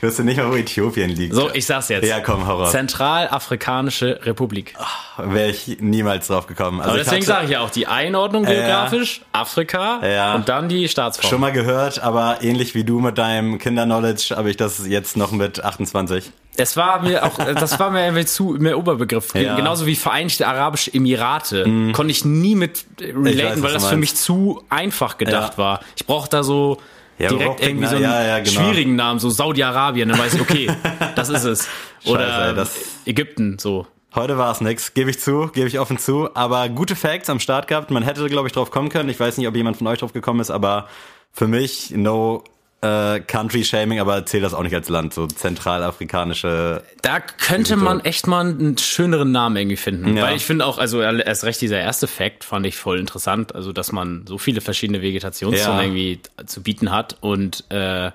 Ich 0.00 0.02
wüsste 0.02 0.22
nicht 0.22 0.38
wo 0.40 0.54
Äthiopien 0.54 1.10
liegt. 1.10 1.34
So, 1.34 1.50
ich 1.52 1.66
sag's 1.66 1.88
jetzt. 1.88 2.06
Ja, 2.06 2.20
komm, 2.20 2.46
hau 2.46 2.58
raus. 2.62 2.70
Zentralafrikanische 2.70 4.20
Republik. 4.24 4.74
Wäre 5.16 5.50
ich 5.50 5.78
niemals 5.80 6.28
drauf 6.28 6.46
gekommen. 6.46 6.80
Also 6.80 6.90
Aber 6.92 6.98
deswegen 6.98 7.24
sage 7.24 7.46
ich 7.46 7.50
ja 7.50 7.60
auch 7.60 7.70
die 7.70 7.86
Einordnung 7.86 8.44
Ja. 8.44 8.50
geografisch, 8.52 9.22
Afrika 9.32 10.00
Ja. 10.06 10.34
und 10.36 10.48
dann 10.48 10.68
die 10.68 10.88
Staatsform. 10.88 11.28
schon 11.30 11.40
mal 11.40 11.52
gehört, 11.52 12.00
aber 12.02 12.38
ähnlich 12.42 12.74
wie 12.74 12.84
du 12.84 13.00
mit 13.00 13.18
deinem 13.18 13.58
Kinderknowledge 13.58 14.36
habe 14.36 14.50
ich 14.50 14.56
das 14.56 14.86
jetzt 14.86 15.16
noch 15.16 15.32
mit 15.32 15.62
28. 15.64 16.30
Es 16.56 16.76
war 16.76 17.02
mir 17.02 17.24
auch, 17.24 17.36
das 17.54 17.78
war 17.80 17.90
mir 17.90 18.04
irgendwie 18.04 18.24
zu 18.26 18.56
mehr 18.58 18.78
Oberbegriff. 18.78 19.34
Ja. 19.34 19.52
Mhm. 19.52 19.56
Genauso 19.58 19.86
wie 19.86 19.96
Vereinigte 19.96 20.46
Arabische 20.46 20.92
Emirate. 20.94 21.64
Konnte 21.92 22.10
ich 22.10 22.24
nie 22.24 22.54
mit 22.54 22.84
äh, 23.00 23.14
weiß, 23.14 23.24
relaten, 23.36 23.62
weil 23.62 23.72
das 23.72 23.82
du 23.84 23.88
für 23.90 23.96
mich 23.96 24.14
zu 24.16 24.62
einfach 24.70 25.18
gedacht 25.18 25.52
Ja. 25.54 25.58
war. 25.58 25.80
Ich 25.96 26.06
brauche 26.06 26.28
da 26.28 26.42
so 26.42 26.80
Ja, 27.18 27.28
direkt 27.30 27.60
irgendwie 27.60 27.86
so 27.86 27.96
einen 27.96 28.04
ja, 28.04 28.24
ja, 28.24 28.38
genau. 28.38 28.60
schwierigen 28.60 28.94
Namen, 28.96 29.18
so 29.18 29.28
Saudi-Arabien, 29.30 30.08
dann 30.08 30.18
weiß 30.18 30.34
ich, 30.34 30.40
okay, 30.40 30.70
das 31.16 31.28
ist 31.28 31.44
es. 31.44 31.68
Oder 32.04 32.26
Scheiße, 32.28 32.54
das- 32.54 32.76
Ägypten, 33.06 33.58
so. 33.58 33.86
Heute 34.14 34.38
war 34.38 34.50
es 34.50 34.60
nix, 34.62 34.94
gebe 34.94 35.10
ich 35.10 35.20
zu, 35.20 35.48
gebe 35.52 35.68
ich 35.68 35.78
offen 35.78 35.98
zu. 35.98 36.30
Aber 36.34 36.68
gute 36.70 36.96
Facts 36.96 37.28
am 37.28 37.40
Start 37.40 37.68
gehabt. 37.68 37.90
Man 37.90 38.02
hätte, 38.02 38.26
glaube 38.28 38.48
ich, 38.48 38.54
drauf 38.54 38.70
kommen 38.70 38.88
können. 38.88 39.08
Ich 39.10 39.20
weiß 39.20 39.36
nicht, 39.36 39.46
ob 39.46 39.54
jemand 39.54 39.76
von 39.76 39.86
euch 39.86 39.98
drauf 39.98 40.12
gekommen 40.14 40.40
ist, 40.40 40.50
aber 40.50 40.88
für 41.30 41.46
mich, 41.46 41.90
no 41.90 42.42
äh, 42.80 43.20
Country 43.20 43.64
Shaming, 43.64 43.98
aber 44.00 44.24
zählt 44.26 44.44
das 44.44 44.54
auch 44.54 44.62
nicht 44.62 44.74
als 44.74 44.88
Land. 44.88 45.12
So 45.14 45.26
zentralafrikanische. 45.26 46.82
Da 47.02 47.20
könnte 47.20 47.76
man 47.76 48.00
echt 48.00 48.26
mal 48.26 48.46
einen 48.46 48.78
schöneren 48.78 49.32
Namen 49.32 49.56
irgendwie 49.56 49.76
finden. 49.76 50.16
Ja. 50.16 50.24
Weil 50.24 50.36
ich 50.36 50.44
finde 50.44 50.64
auch, 50.66 50.78
also 50.78 51.00
erst 51.00 51.44
recht 51.44 51.60
dieser 51.60 51.80
erste 51.80 52.06
Fact 52.06 52.44
fand 52.44 52.66
ich 52.66 52.76
voll 52.76 52.98
interessant. 52.98 53.54
Also, 53.54 53.72
dass 53.72 53.92
man 53.92 54.24
so 54.26 54.38
viele 54.38 54.60
verschiedene 54.60 55.02
Vegetationszonen 55.02 55.76
Ja. 55.76 55.82
irgendwie 55.82 56.20
zu 56.46 56.62
bieten 56.62 56.90
hat 56.92 57.16
und 57.20 57.64
äh, 57.70 58.12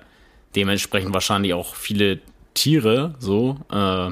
dementsprechend 0.56 1.12
wahrscheinlich 1.12 1.52
auch 1.54 1.74
viele 1.74 2.20
Tiere 2.54 3.14
so. 3.18 3.58
Äh, 3.70 4.10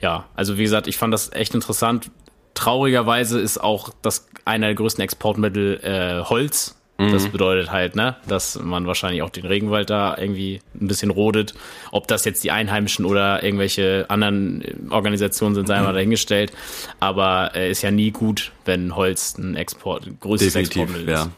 ja, 0.00 0.24
also 0.34 0.58
wie 0.58 0.62
gesagt, 0.62 0.86
ich 0.86 0.96
fand 0.96 1.14
das 1.14 1.32
echt 1.32 1.54
interessant. 1.54 2.10
Traurigerweise 2.54 3.40
ist 3.40 3.58
auch 3.58 3.90
das 4.02 4.28
einer 4.44 4.66
der 4.66 4.74
größten 4.74 5.02
Exportmittel 5.02 5.80
äh, 5.82 6.24
Holz. 6.28 6.74
Das 7.00 7.28
bedeutet 7.28 7.70
halt, 7.70 7.94
ne, 7.94 8.16
dass 8.26 8.58
man 8.60 8.88
wahrscheinlich 8.88 9.22
auch 9.22 9.30
den 9.30 9.46
Regenwald 9.46 9.88
da 9.88 10.16
irgendwie 10.18 10.60
ein 10.80 10.88
bisschen 10.88 11.10
rodet. 11.10 11.54
Ob 11.92 12.08
das 12.08 12.24
jetzt 12.24 12.42
die 12.42 12.50
Einheimischen 12.50 13.04
oder 13.04 13.40
irgendwelche 13.44 14.06
anderen 14.08 14.62
äh, 14.62 14.74
Organisationen 14.90 15.54
sind, 15.54 15.68
sei 15.68 15.80
mal 15.80 15.92
dahingestellt. 15.92 16.52
Aber 16.98 17.52
äh, 17.54 17.70
ist 17.70 17.82
ja 17.82 17.92
nie 17.92 18.10
gut, 18.10 18.50
wenn 18.64 18.96
Holz 18.96 19.38
ein 19.38 19.54
Export, 19.54 20.06
ein 20.08 20.18
größtes 20.18 20.56
Exportmittel 20.56 21.08
ist. 21.08 21.18
ja. 21.20 21.28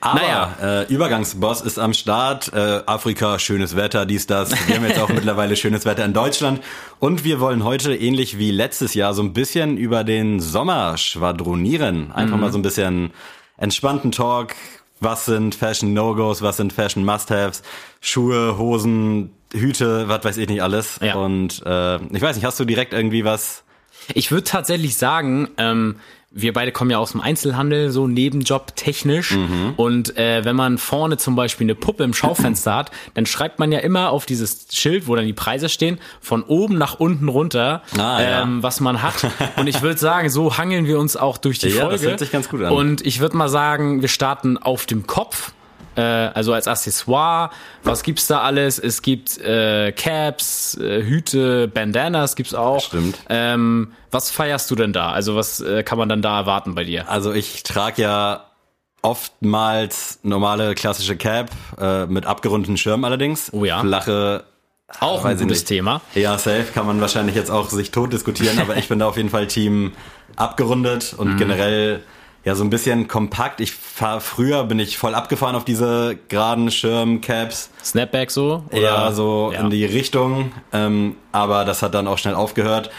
Aber 0.00 0.20
Naja. 0.20 0.54
äh, 0.62 0.92
Übergangsboss 0.92 1.60
ist 1.62 1.78
am 1.78 1.92
Start. 1.94 2.52
Äh, 2.54 2.80
Afrika, 2.86 3.38
schönes 3.38 3.74
Wetter, 3.76 4.04
dies, 4.06 4.26
das. 4.26 4.50
Wir 4.68 4.76
haben 4.76 4.86
jetzt 4.86 5.00
auch 5.00 5.08
mittlerweile 5.14 5.54
schönes 5.56 5.84
Wetter 5.86 6.04
in 6.04 6.12
Deutschland. 6.14 6.60
Und 6.98 7.24
wir 7.24 7.40
wollen 7.40 7.62
heute, 7.64 7.94
ähnlich 7.94 8.38
wie 8.38 8.50
letztes 8.50 8.94
Jahr, 8.94 9.12
so 9.14 9.22
ein 9.22 9.32
bisschen 9.34 9.76
über 9.76 10.02
den 10.04 10.40
Sommer 10.40 10.96
schwadronieren. 10.96 12.10
Einfach 12.12 12.36
mal 12.38 12.52
so 12.52 12.58
ein 12.58 12.62
bisschen 12.62 13.12
entspannten 13.56 14.12
Talk. 14.12 14.54
Was 15.00 15.26
sind 15.26 15.54
Fashion 15.54 15.92
No-Gos? 15.92 16.42
Was 16.42 16.56
sind 16.56 16.72
Fashion 16.72 17.04
Must-Haves? 17.04 17.62
Schuhe, 18.00 18.56
Hosen, 18.58 19.30
Hüte, 19.52 20.08
was 20.08 20.24
weiß 20.24 20.36
ich 20.38 20.48
nicht 20.48 20.62
alles. 20.62 20.98
Ja. 21.02 21.14
Und 21.14 21.62
äh, 21.64 21.96
ich 21.96 22.22
weiß 22.22 22.36
nicht, 22.36 22.44
hast 22.44 22.58
du 22.60 22.64
direkt 22.64 22.92
irgendwie 22.92 23.24
was? 23.24 23.64
Ich 24.12 24.30
würde 24.30 24.44
tatsächlich 24.44 24.96
sagen, 24.96 25.48
ähm, 25.56 25.96
wir 26.36 26.52
beide 26.52 26.72
kommen 26.72 26.90
ja 26.90 26.98
aus 26.98 27.12
dem 27.12 27.20
Einzelhandel, 27.20 27.90
so 27.90 28.08
Nebenjob 28.08 28.74
technisch. 28.76 29.36
Und 29.76 30.16
äh, 30.16 30.44
wenn 30.44 30.56
man 30.56 30.78
vorne 30.78 31.16
zum 31.16 31.36
Beispiel 31.36 31.64
eine 31.64 31.74
Puppe 31.76 32.02
im 32.04 32.12
Schaufenster 32.12 32.74
hat, 32.74 32.90
dann 33.14 33.24
schreibt 33.24 33.58
man 33.60 33.70
ja 33.70 33.78
immer 33.78 34.10
auf 34.10 34.26
dieses 34.26 34.66
Schild, 34.72 35.06
wo 35.06 35.14
dann 35.14 35.26
die 35.26 35.32
Preise 35.32 35.68
stehen, 35.68 35.98
von 36.20 36.42
oben 36.42 36.76
nach 36.76 36.98
unten 36.98 37.28
runter, 37.28 37.82
Ah, 37.96 38.20
ja. 38.20 38.42
ähm, 38.42 38.62
was 38.62 38.80
man 38.80 39.00
hat. 39.02 39.26
Und 39.56 39.68
ich 39.68 39.80
würde 39.82 39.98
sagen, 39.98 40.28
so 40.28 40.58
hangeln 40.58 40.86
wir 40.86 40.98
uns 40.98 41.16
auch 41.16 41.38
durch 41.38 41.60
die 41.60 41.68
Ja, 41.68 41.82
Folge. 41.82 41.92
das 41.98 42.02
hört 42.04 42.18
sich 42.18 42.32
ganz 42.32 42.48
gut 42.48 42.62
an. 42.62 42.72
Und 42.72 43.06
ich 43.06 43.20
würde 43.20 43.36
mal 43.36 43.48
sagen, 43.48 44.00
wir 44.02 44.08
starten 44.08 44.58
auf 44.58 44.86
dem 44.86 45.06
Kopf. 45.06 45.52
Äh, 45.96 46.00
also 46.00 46.52
als 46.52 46.68
Accessoire, 46.68 47.50
was 47.82 48.02
gibt's 48.02 48.26
da 48.26 48.40
alles? 48.40 48.78
Es 48.78 49.02
gibt 49.02 49.38
äh, 49.38 49.92
Caps, 49.92 50.76
äh, 50.78 51.02
Hüte, 51.02 51.68
Bandanas 51.68 52.36
gibt's 52.36 52.54
auch. 52.54 52.80
Stimmt. 52.80 53.18
Ähm, 53.28 53.92
was 54.10 54.30
feierst 54.30 54.70
du 54.70 54.74
denn 54.74 54.92
da? 54.92 55.10
Also 55.10 55.36
was 55.36 55.60
äh, 55.60 55.82
kann 55.82 55.98
man 55.98 56.08
dann 56.08 56.22
da 56.22 56.38
erwarten 56.38 56.74
bei 56.74 56.84
dir? 56.84 57.08
Also 57.08 57.32
ich 57.32 57.62
trage 57.62 58.02
ja 58.02 58.44
oftmals 59.02 60.18
normale 60.22 60.74
klassische 60.74 61.16
Cap 61.16 61.50
äh, 61.78 62.06
mit 62.06 62.26
abgerundeten 62.26 62.76
Schirm 62.76 63.04
allerdings. 63.04 63.52
Oh 63.52 63.64
ja. 63.64 63.80
Flache. 63.80 64.44
Auch 65.00 65.24
ein 65.24 65.36
gutes 65.38 65.60
nicht. 65.60 65.68
Thema. 65.68 66.00
Ja, 66.14 66.38
safe 66.38 66.66
kann 66.72 66.86
man 66.86 67.00
wahrscheinlich 67.00 67.34
jetzt 67.34 67.50
auch 67.50 67.70
sich 67.70 67.90
tot 67.90 68.12
diskutieren, 68.12 68.58
aber 68.58 68.76
ich 68.76 68.88
bin 68.88 68.98
da 68.98 69.08
auf 69.08 69.16
jeden 69.16 69.30
Fall 69.30 69.46
Team 69.46 69.92
abgerundet 70.36 71.14
und 71.16 71.36
generell 71.38 72.02
ja, 72.44 72.54
so 72.54 72.62
ein 72.64 72.70
bisschen 72.70 73.08
kompakt. 73.08 73.60
Ich 73.60 73.72
fahr, 73.72 74.20
früher 74.20 74.64
bin 74.64 74.78
ich 74.78 74.98
voll 74.98 75.14
abgefahren 75.14 75.56
auf 75.56 75.64
diese 75.64 76.18
geraden 76.28 76.70
Schirmcaps. 76.70 77.70
Snapback 77.84 78.30
so? 78.30 78.64
Oder? 78.70 78.80
Ja, 78.80 79.12
so 79.12 79.50
Ja. 79.52 79.60
in 79.60 79.70
die 79.70 79.84
Richtung. 79.84 80.52
Ähm, 80.72 81.16
aber 81.32 81.64
das 81.64 81.82
hat 81.82 81.94
dann 81.94 82.06
auch 82.06 82.18
schnell 82.18 82.34
aufgehört. 82.34 82.90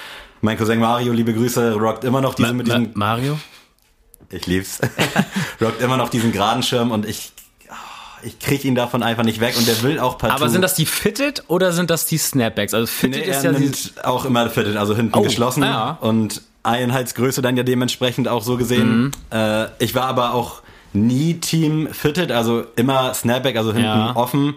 Mein 0.42 0.58
Cousin 0.58 0.80
Mario, 0.80 1.14
liebe 1.14 1.34
Grüße, 1.34 1.74
rockt 1.76 2.04
immer 2.04 2.22
noch 2.22 2.34
diese 2.36 2.54
mit 2.54 2.68
Ma 2.68 2.78
diesem, 2.78 2.92
Mario? 2.96 3.40
ich 4.30 4.46
lieb's, 4.48 4.80
rockt 5.62 5.82
immer 5.82 5.98
noch 5.98 6.10
diesen 6.10 6.32
geraden 6.32 6.62
Schirm 6.64 6.92
und 6.92 7.08
ich, 7.08 7.32
ah, 7.70 7.74
ich 8.24 8.38
krieg 8.40 8.64
ihn 8.66 8.76
davon 8.76 9.02
einfach 9.04 9.24
nicht 9.24 9.40
weg 9.40 9.56
und 9.58 9.68
der 9.68 9.82
will 9.84 10.00
auch 10.00 10.18
partout. 10.18 10.36
Aber 10.36 10.50
sind 10.50 10.62
das 10.62 10.74
die 10.76 10.86
Fitted 10.86 11.44
oder 11.48 11.72
sind 11.72 11.90
das 11.90 12.06
die 12.06 12.18
Snapbacks? 12.18 12.74
Also 12.74 12.86
Fitted 12.88 13.26
Nee, 13.26 13.32
ist 13.32 13.44
ja 13.44 13.52
nimmt 13.52 13.94
auch 14.04 14.26
immer 14.26 14.50
fitted, 14.50 14.76
also 14.78 14.96
hinten 14.96 15.18
Oh, 15.18 15.22
geschlossen 15.22 15.64
ja. 15.64 15.98
und 16.02 16.42
Einheitsgröße 16.66 17.42
dann 17.42 17.58
ja 17.58 17.64
dementsprechend 17.64 18.28
auch 18.28 18.44
so 18.44 18.58
gesehen. 18.58 19.04
Mhm. 19.06 19.12
Äh, 19.32 19.68
ich 19.80 19.96
war 19.96 20.06
aber 20.06 20.34
auch 20.34 20.62
nie 20.94 21.36
Team 21.36 21.88
fitted, 21.92 22.32
also 22.32 22.64
immer 22.76 23.14
Snapback, 23.14 23.58
also 23.58 23.72
hinten 23.72 23.86
Ja. 23.86 24.16
offen. 24.16 24.56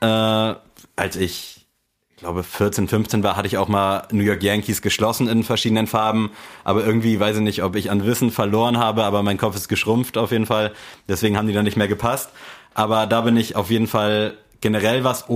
Äh, 0.00 0.06
als 0.06 1.16
ich, 1.16 1.66
ich 2.10 2.16
glaube 2.16 2.42
14, 2.42 2.88
15 2.88 3.22
war, 3.22 3.36
hatte 3.36 3.46
ich 3.46 3.58
auch 3.58 3.68
mal 3.68 4.02
New 4.10 4.24
York 4.24 4.42
Yankees 4.42 4.82
geschlossen 4.82 5.28
in 5.28 5.44
verschiedenen 5.44 5.86
Farben, 5.86 6.30
aber 6.64 6.84
irgendwie 6.84 7.20
weiß 7.20 7.36
ich 7.36 7.42
nicht, 7.42 7.62
ob 7.62 7.76
ich 7.76 7.90
an 7.92 8.04
Wissen 8.04 8.32
verloren 8.32 8.76
habe, 8.78 9.04
aber 9.04 9.22
mein 9.22 9.38
Kopf 9.38 9.54
ist 9.54 9.68
geschrumpft 9.68 10.18
auf 10.18 10.32
jeden 10.32 10.46
Fall, 10.46 10.72
deswegen 11.08 11.36
haben 11.36 11.46
die 11.46 11.52
dann 11.54 11.64
nicht 11.64 11.76
mehr 11.76 11.86
gepasst. 11.88 12.30
Aber 12.74 13.06
da 13.06 13.20
bin 13.20 13.36
ich 13.36 13.54
auf 13.56 13.70
jeden 13.70 13.86
Fall 13.86 14.34
generell 14.60 15.04
was 15.04 15.28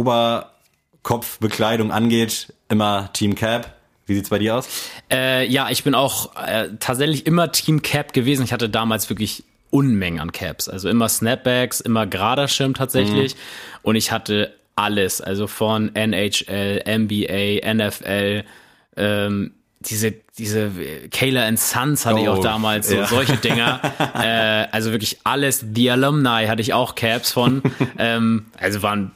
Oberkopfbekleidung 1.02 1.90
angeht, 1.92 2.52
immer 2.68 3.12
Team 3.12 3.34
Cap. 3.34 3.76
Wie 4.06 4.14
sieht's 4.14 4.30
bei 4.30 4.38
dir 4.38 4.56
aus? 4.56 4.68
äh, 5.12 5.46
ja, 5.46 5.70
ich 5.70 5.84
bin 5.84 5.94
auch 5.94 6.34
äh, 6.36 6.68
tatsächlich 6.80 7.26
immer 7.26 7.52
Team 7.52 7.82
Cap 7.82 8.12
gewesen. 8.12 8.44
Ich 8.44 8.52
hatte 8.52 8.68
damals 8.68 9.08
wirklich 9.10 9.44
Unmengen 9.70 10.20
an 10.20 10.32
Caps. 10.32 10.68
Also 10.68 10.88
immer 10.88 11.08
Snapbacks, 11.08 11.80
immer 11.80 12.06
gerader 12.06 12.46
Schirm 12.48 12.74
tatsächlich. 12.74 13.36
Und 13.82 13.96
ich 13.96 14.12
hatte 14.12 14.54
alles, 14.76 15.20
also 15.20 15.46
von 15.46 15.94
NHL, 15.94 16.82
NBA, 16.86 17.72
NFL, 17.74 18.44
ähm, 18.96 19.52
diese, 19.80 20.14
diese 20.38 20.70
Kayla 21.10 21.44
and 21.46 21.58
Sons 21.58 22.04
hatte 22.06 22.20
ich 22.20 22.28
Oh, 22.28 22.32
auch 22.32 22.42
damals, 22.42 22.88
so 22.88 22.96
ja. 22.96 23.06
solche 23.06 23.36
Dinger. 23.42 23.80
äh, 24.14 24.66
also 24.72 24.92
wirklich 24.92 25.18
alles. 25.24 25.64
The 25.74 25.90
Alumni 25.92 26.46
hatte 26.46 26.60
ich 26.62 26.72
auch 26.74 26.94
Caps 26.94 27.32
von. 27.32 27.62
ähm, 27.98 28.46
also 28.58 28.82
waren 28.82 29.12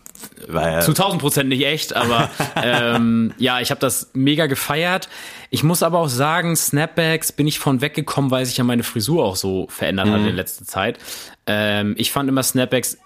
Weil, 0.48 0.82
zu 0.82 0.92
1000 0.92 1.20
Prozent 1.20 1.48
nicht 1.48 1.64
echt, 1.64 1.94
aber 1.94 2.30
ähm, 2.62 3.34
ja, 3.38 3.60
ich 3.60 3.70
habe 3.70 3.80
das 3.80 4.10
mega 4.14 4.46
gefeiert. 4.46 5.08
Ich 5.50 5.62
muss 5.62 5.82
aber 5.82 5.98
auch 5.98 6.08
sagen, 6.08 6.56
Snapbacks 6.56 7.32
bin 7.32 7.46
ich 7.46 7.58
von 7.58 7.80
weggekommen, 7.80 8.30
weil 8.30 8.46
sich 8.46 8.56
ja 8.56 8.64
meine 8.64 8.82
Frisur 8.82 9.24
auch 9.24 9.36
so 9.36 9.66
verändert 9.68 10.08
hat 10.08 10.20
in 10.20 10.34
letzter 10.34 10.64
Zeit. 10.64 10.98
Ähm, 11.46 11.94
ich 11.98 12.10
fand 12.10 12.28
immer 12.28 12.42
Snapbacks 12.42 12.98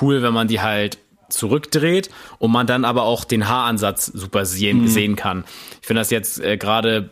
cool, 0.00 0.22
wenn 0.22 0.32
man 0.32 0.48
die 0.48 0.60
halt 0.60 0.98
zurückdreht 1.28 2.10
und 2.38 2.52
man 2.52 2.66
dann 2.66 2.84
aber 2.84 3.02
auch 3.02 3.24
den 3.24 3.48
Haaransatz 3.48 4.06
super 4.06 4.44
sehen, 4.44 4.86
sehen 4.88 5.16
kann. 5.16 5.44
Ich 5.80 5.86
finde 5.86 6.00
das 6.00 6.10
jetzt 6.10 6.40
äh, 6.40 6.56
gerade, 6.56 7.10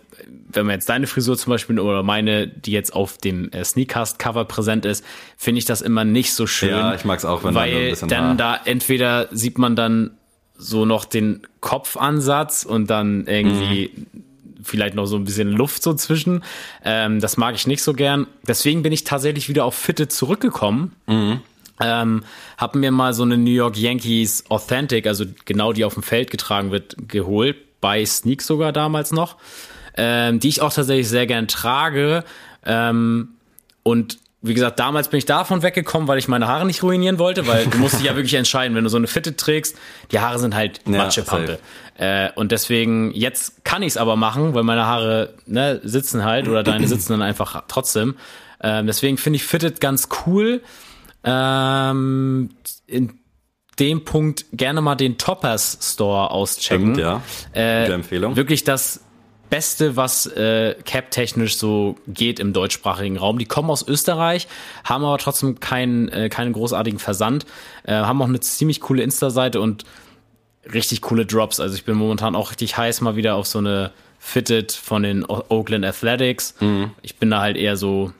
wenn 0.52 0.66
man 0.66 0.74
jetzt 0.74 0.88
deine 0.88 1.06
Frisur 1.06 1.36
zum 1.36 1.50
Beispiel 1.50 1.78
oder 1.78 2.02
meine, 2.02 2.46
die 2.46 2.72
jetzt 2.72 2.94
auf 2.94 3.18
dem 3.18 3.50
äh, 3.52 3.64
Sneakcast-Cover 3.64 4.44
präsent 4.44 4.84
ist, 4.84 5.04
finde 5.36 5.58
ich 5.58 5.64
das 5.64 5.82
immer 5.82 6.04
nicht 6.04 6.34
so 6.34 6.46
schön. 6.46 6.70
Ja, 6.70 6.94
ich 6.94 7.04
mag's 7.04 7.24
auch, 7.24 7.44
wenn 7.44 7.54
da 7.54 7.60
so 7.60 7.66
ein 7.66 7.74
weil 7.74 7.90
bisschen 7.90 8.08
dann 8.08 8.36
da 8.36 8.60
entweder 8.64 9.28
sieht 9.30 9.58
man 9.58 9.76
dann 9.76 10.12
so 10.56 10.84
noch 10.84 11.04
den 11.04 11.46
Kopfansatz 11.60 12.64
und 12.64 12.90
dann 12.90 13.26
irgendwie 13.26 13.90
vielleicht 14.62 14.94
noch 14.94 15.06
so 15.06 15.16
ein 15.16 15.24
bisschen 15.24 15.50
Luft 15.50 15.82
so 15.82 15.94
zwischen. 15.94 16.44
Ähm, 16.84 17.20
das 17.20 17.36
mag 17.36 17.54
ich 17.54 17.66
nicht 17.66 17.82
so 17.82 17.94
gern. 17.94 18.26
Deswegen 18.46 18.82
bin 18.82 18.92
ich 18.92 19.04
tatsächlich 19.04 19.48
wieder 19.48 19.64
auf 19.64 19.74
Fitte 19.74 20.08
zurückgekommen. 20.08 20.92
Ähm, 21.80 22.24
hab 22.58 22.74
mir 22.74 22.90
mal 22.90 23.14
so 23.14 23.22
eine 23.22 23.38
New 23.38 23.50
York 23.50 23.76
Yankees 23.76 24.44
Authentic, 24.50 25.06
also 25.06 25.24
genau 25.46 25.72
die 25.72 25.84
auf 25.84 25.94
dem 25.94 26.02
Feld 26.02 26.30
getragen 26.30 26.70
wird, 26.70 26.94
geholt. 27.08 27.56
Bei 27.80 28.04
Sneak 28.04 28.42
sogar 28.42 28.72
damals 28.72 29.12
noch. 29.12 29.36
Ähm, 30.02 30.40
die 30.40 30.48
ich 30.48 30.62
auch 30.62 30.72
tatsächlich 30.72 31.10
sehr 31.10 31.26
gern 31.26 31.46
trage. 31.46 32.24
Ähm, 32.64 33.28
und 33.82 34.18
wie 34.40 34.54
gesagt, 34.54 34.80
damals 34.80 35.08
bin 35.08 35.18
ich 35.18 35.26
davon 35.26 35.62
weggekommen, 35.62 36.08
weil 36.08 36.16
ich 36.16 36.26
meine 36.26 36.48
Haare 36.48 36.64
nicht 36.64 36.82
ruinieren 36.82 37.18
wollte, 37.18 37.46
weil 37.46 37.66
du 37.66 37.76
musst 37.76 37.98
dich 37.98 38.06
ja 38.06 38.16
wirklich 38.16 38.32
entscheiden, 38.32 38.74
wenn 38.74 38.84
du 38.84 38.88
so 38.88 38.96
eine 38.96 39.06
Fitte 39.06 39.36
trägst, 39.36 39.76
die 40.10 40.20
Haare 40.20 40.38
sind 40.38 40.54
halt 40.54 40.80
Ja, 40.86 40.96
Matschepampe. 40.96 41.58
Äh, 41.98 42.30
und 42.34 42.50
deswegen, 42.50 43.12
jetzt 43.12 43.62
kann 43.66 43.82
ich 43.82 43.88
es 43.88 43.96
aber 43.98 44.16
machen, 44.16 44.54
weil 44.54 44.62
meine 44.62 44.86
Haare 44.86 45.34
ne, 45.44 45.80
sitzen 45.84 46.24
halt 46.24 46.48
oder 46.48 46.62
deine 46.62 46.88
sitzen 46.88 47.12
dann 47.12 47.22
einfach 47.22 47.64
trotzdem. 47.68 48.14
Ähm, 48.62 48.86
deswegen 48.86 49.18
finde 49.18 49.36
ich 49.36 49.44
Fitted 49.44 49.82
ganz 49.82 50.08
cool. 50.24 50.62
Ähm, 51.24 52.48
in 52.86 53.18
dem 53.78 54.04
Punkt 54.04 54.46
gerne 54.54 54.80
mal 54.80 54.94
den 54.94 55.18
Toppers 55.18 55.78
Store 55.82 56.30
auschecken. 56.30 56.94
Stimmt, 56.94 56.98
ja. 56.98 57.22
Äh, 57.52 57.82
Gute 57.82 57.94
Empfehlung. 57.94 58.36
Wirklich 58.36 58.64
das 58.64 59.00
Beste, 59.50 59.96
was 59.96 60.26
äh, 60.26 60.74
Cap-technisch 60.84 61.56
so 61.56 61.96
geht 62.06 62.40
im 62.40 62.52
deutschsprachigen 62.52 63.18
Raum. 63.18 63.38
Die 63.38 63.44
kommen 63.44 63.68
aus 63.68 63.86
Österreich, 63.86 64.48
haben 64.84 65.04
aber 65.04 65.18
trotzdem 65.18 65.60
keinen, 65.60 66.08
äh, 66.08 66.28
keinen 66.28 66.52
großartigen 66.52 66.98
Versand, 66.98 67.44
äh, 67.82 67.92
haben 67.92 68.22
auch 68.22 68.28
eine 68.28 68.40
ziemlich 68.40 68.80
coole 68.80 69.02
Insta-Seite 69.02 69.60
und 69.60 69.84
richtig 70.72 71.02
coole 71.02 71.26
Drops. 71.26 71.60
Also 71.60 71.74
ich 71.74 71.84
bin 71.84 71.96
momentan 71.96 72.34
auch 72.36 72.50
richtig 72.50 72.76
heiß 72.76 73.00
mal 73.00 73.16
wieder 73.16 73.34
auf 73.34 73.46
so 73.46 73.58
eine 73.58 73.92
Fitted 74.18 74.72
von 74.72 75.02
den 75.02 75.24
Oakland 75.24 75.84
Athletics. 75.84 76.54
Mhm. 76.60 76.92
Ich 77.02 77.16
bin 77.16 77.30
da 77.30 77.40
halt 77.40 77.56
eher 77.56 77.76
so 77.76 78.12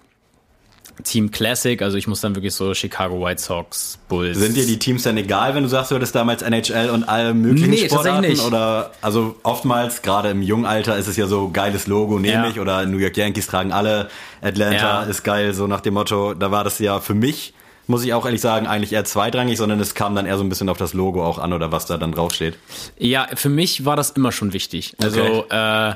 Team 1.03 1.31
Classic, 1.31 1.81
also 1.83 1.97
ich 1.97 2.07
muss 2.07 2.21
dann 2.21 2.35
wirklich 2.35 2.55
so 2.55 2.73
Chicago 2.75 3.25
White 3.25 3.41
Sox, 3.43 3.99
Bulls. 4.09 4.39
Sind 4.39 4.57
dir 4.57 4.67
die 4.67 4.79
Teams 4.79 5.03
denn 5.03 5.17
egal, 5.17 5.55
wenn 5.55 5.63
du 5.63 5.69
sagst, 5.69 5.91
du 5.91 5.95
hattest 5.97 6.15
damals 6.15 6.43
NHL 6.43 6.91
und 6.91 7.05
alle 7.05 7.35
möglichen 7.35 7.71
Nee, 7.71 7.77
Sportarten? 7.87 8.07
tatsächlich 8.23 8.39
nicht. 8.39 8.47
Oder 8.47 8.93
also 9.01 9.37
oftmals, 9.43 10.03
gerade 10.03 10.31
im 10.31 10.43
jungen 10.43 10.65
Alter, 10.67 10.97
ist 10.97 11.07
es 11.09 11.17
ja 11.17 11.27
so 11.27 11.51
geiles 11.51 11.87
Logo, 11.87 12.19
nehme 12.19 12.45
Ja. 12.45 12.49
ich. 12.51 12.61
Oder 12.61 12.87
New 12.87 12.99
York 12.99 13.17
Yankees 13.17 13.47
tragen 13.47 13.73
alle, 13.73 14.09
Atlanta 14.43 14.77
Ja. 14.77 15.03
ist 15.03 15.23
geil, 15.23 15.55
so 15.55 15.67
nach 15.67 15.81
dem 15.81 15.95
Motto. 15.95 16.35
Da 16.35 16.51
war 16.51 16.65
das 16.65 16.79
ja 16.79 17.01
für 17.01 17.15
mich, 17.15 17.55
muss 17.87 18.05
ich 18.05 18.15
auch 18.15 18.25
ehrlich 18.25 18.41
sagen, 18.41 18.67
eigentlich 18.67 18.93
eher 18.93 19.05
zweitrangig, 19.05 19.57
sondern 19.59 19.81
es 19.81 19.95
kam 19.95 20.15
dann 20.15 20.25
eher 20.27 20.39
so 20.39 20.45
ein 20.45 20.49
bisschen 20.49 20.69
auf 20.69 20.79
das 20.79 20.95
Logo 20.95 21.25
auch 21.25 21.39
an 21.39 21.53
oder 21.53 21.73
was 21.73 21.87
da 21.87 21.97
dann 21.99 22.13
draufsteht. 22.13 22.57
Ja, 22.99 23.27
für 23.35 23.49
mich 23.49 23.85
war 23.85 23.97
das 23.97 24.11
immer 24.11 24.31
schon 24.33 24.53
wichtig. 24.53 24.95
Also 25.03 25.47
äh, 25.51 25.95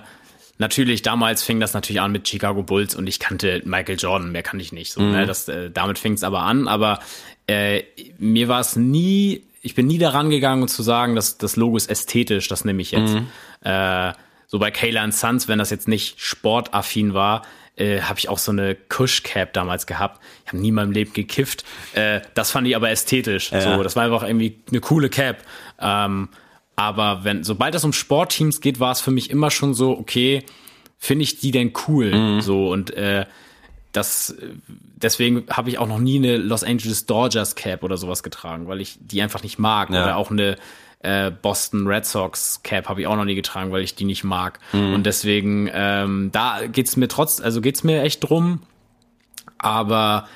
natürlich, 0.58 1.02
damals 1.02 1.42
fing 1.42 1.60
das 1.60 1.74
natürlich 1.74 2.00
an 2.00 2.12
mit 2.12 2.28
Chicago 2.28 2.62
Bulls 2.62 2.94
und 2.94 3.06
ich 3.06 3.18
kannte 3.18 3.62
Michael 3.64 3.96
Jordan, 3.98 4.32
mehr 4.32 4.42
kannte 4.42 4.62
ich 4.62 4.72
nicht. 4.72 4.92
So, 4.92 5.02
ne? 5.02 5.26
das, 5.26 5.48
äh, 5.48 5.70
damit 5.70 5.98
fing 5.98 6.12
es 6.12 6.24
aber 6.24 6.42
an, 6.42 6.68
aber 6.68 7.00
äh, 7.46 7.82
mir 8.18 8.48
war 8.48 8.60
es 8.60 8.76
nie, 8.76 9.44
ich 9.62 9.74
bin 9.74 9.86
nie 9.86 9.98
daran 9.98 10.30
gegangen 10.30 10.62
um 10.62 10.68
zu 10.68 10.82
sagen, 10.82 11.14
dass 11.14 11.38
das 11.38 11.56
Logo 11.56 11.76
ist 11.76 11.90
ästhetisch, 11.90 12.48
das 12.48 12.64
nehme 12.64 12.82
ich 12.82 12.92
jetzt. 12.92 13.16
Äh, 13.62 14.12
so 14.46 14.58
bei 14.58 14.70
Kayla 14.70 15.10
Sons, 15.10 15.48
wenn 15.48 15.58
das 15.58 15.70
jetzt 15.70 15.88
nicht 15.88 16.20
sportaffin 16.20 17.14
war, 17.14 17.42
äh, 17.76 18.02
habe 18.02 18.18
ich 18.18 18.28
auch 18.28 18.38
so 18.38 18.52
eine 18.52 18.74
Kush-Cap 18.74 19.52
damals 19.52 19.86
gehabt. 19.86 20.22
Ich 20.44 20.52
habe 20.52 20.58
nie 20.58 20.68
in 20.68 20.74
meinem 20.74 20.92
Leben 20.92 21.12
gekifft. 21.12 21.64
Äh, 21.94 22.20
das 22.34 22.52
fand 22.52 22.68
ich 22.68 22.76
aber 22.76 22.90
ästhetisch. 22.90 23.50
So, 23.50 23.82
das 23.82 23.96
war 23.96 24.04
einfach 24.04 24.22
irgendwie 24.22 24.60
eine 24.70 24.80
coole 24.80 25.08
Cap. 25.08 25.38
Ähm, 25.80 26.28
aber 26.76 27.24
wenn, 27.24 27.44
sobald 27.44 27.74
es 27.74 27.84
um 27.84 27.92
Sportteams 27.92 28.60
geht, 28.60 28.80
war 28.80 28.92
es 28.92 29.00
für 29.00 29.10
mich 29.10 29.30
immer 29.30 29.50
schon 29.50 29.74
so, 29.74 29.96
okay, 29.96 30.44
finde 30.98 31.22
ich 31.22 31.38
die 31.38 31.50
denn 31.50 31.72
cool? 31.86 32.40
So 32.40 32.70
und 32.70 32.92
äh, 32.94 33.26
das 33.92 34.30
äh, 34.30 34.48
deswegen 34.96 35.44
habe 35.50 35.68
ich 35.70 35.78
auch 35.78 35.86
noch 35.86 35.98
nie 35.98 36.16
eine 36.16 36.36
Los 36.36 36.64
Angeles 36.64 37.06
Dodgers 37.06 37.54
Cap 37.54 37.82
oder 37.82 37.96
sowas 37.96 38.22
getragen, 38.22 38.66
weil 38.66 38.80
ich 38.80 38.98
die 39.00 39.22
einfach 39.22 39.42
nicht 39.42 39.58
mag. 39.58 39.90
Ja. 39.90 40.02
Oder 40.02 40.16
auch 40.16 40.30
eine 40.30 40.56
äh, 41.00 41.30
Boston 41.30 41.86
Red 41.86 42.06
Sox 42.06 42.62
Cap 42.62 42.88
habe 42.88 43.02
ich 43.02 43.06
auch 43.06 43.16
noch 43.16 43.26
nie 43.26 43.34
getragen, 43.34 43.70
weil 43.70 43.82
ich 43.82 43.94
die 43.94 44.04
nicht 44.04 44.24
mag. 44.24 44.58
Und 44.72 45.04
deswegen, 45.04 45.70
ähm, 45.72 46.30
da 46.32 46.66
geht's 46.66 46.96
mir 46.96 47.08
trotz, 47.08 47.40
also 47.40 47.60
geht's 47.60 47.84
mir 47.84 48.02
echt 48.02 48.28
drum. 48.28 48.62
Aber 49.58 50.26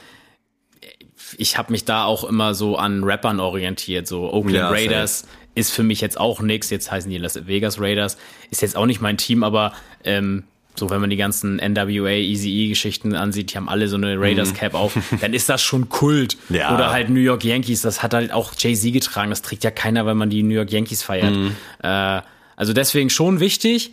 ich 1.38 1.58
habe 1.58 1.72
mich 1.72 1.84
da 1.84 2.04
auch 2.04 2.24
immer 2.24 2.54
so 2.54 2.76
an 2.76 3.02
Rappern 3.02 3.40
orientiert, 3.40 4.06
so 4.06 4.32
Oakland 4.32 4.56
Ja. 4.56 4.68
Raiders 4.68 5.26
ist 5.58 5.70
für 5.70 5.82
mich 5.82 6.00
jetzt 6.00 6.18
auch 6.18 6.40
nix. 6.40 6.70
Jetzt 6.70 6.90
heißen 6.90 7.10
die 7.10 7.18
Las 7.18 7.46
Vegas 7.46 7.80
Raiders, 7.80 8.16
ist 8.50 8.62
jetzt 8.62 8.76
auch 8.76 8.86
nicht 8.86 9.00
mein 9.00 9.16
Team, 9.16 9.42
aber 9.42 9.72
ähm, 10.04 10.44
so 10.78 10.90
wenn 10.90 11.00
man 11.00 11.10
die 11.10 11.16
ganzen 11.16 11.56
NWA, 11.56 12.10
Easy-E-Geschichten 12.10 13.14
ansieht, 13.14 13.52
die 13.52 13.56
haben 13.56 13.68
alle 13.68 13.88
so 13.88 13.96
eine 13.96 14.18
Raiders-Cap 14.18 14.74
auf, 14.74 14.96
dann 15.20 15.34
ist 15.34 15.48
das 15.48 15.60
schon 15.62 15.88
Kult. 15.88 16.36
Mhm. 16.48 16.54
Ja. 16.58 16.74
Oder 16.74 16.90
halt 16.90 17.08
New 17.08 17.20
York 17.20 17.44
Yankees, 17.44 17.82
das 17.82 18.02
hat 18.02 18.14
halt 18.14 18.32
auch 18.32 18.52
Jay-Z 18.58 18.92
getragen, 18.92 19.30
das 19.30 19.42
trägt 19.42 19.62
ja 19.62 19.70
keiner, 19.70 20.06
weil 20.06 20.16
man 20.16 20.28
die 20.28 20.42
New 20.42 20.54
York 20.54 20.72
Yankees 20.72 21.04
feiert. 21.04 21.34
Mhm. 21.34 21.54
Äh, 21.82 22.20
also 22.56 22.72
deswegen 22.72 23.10
schon 23.10 23.38
wichtig. 23.38 23.92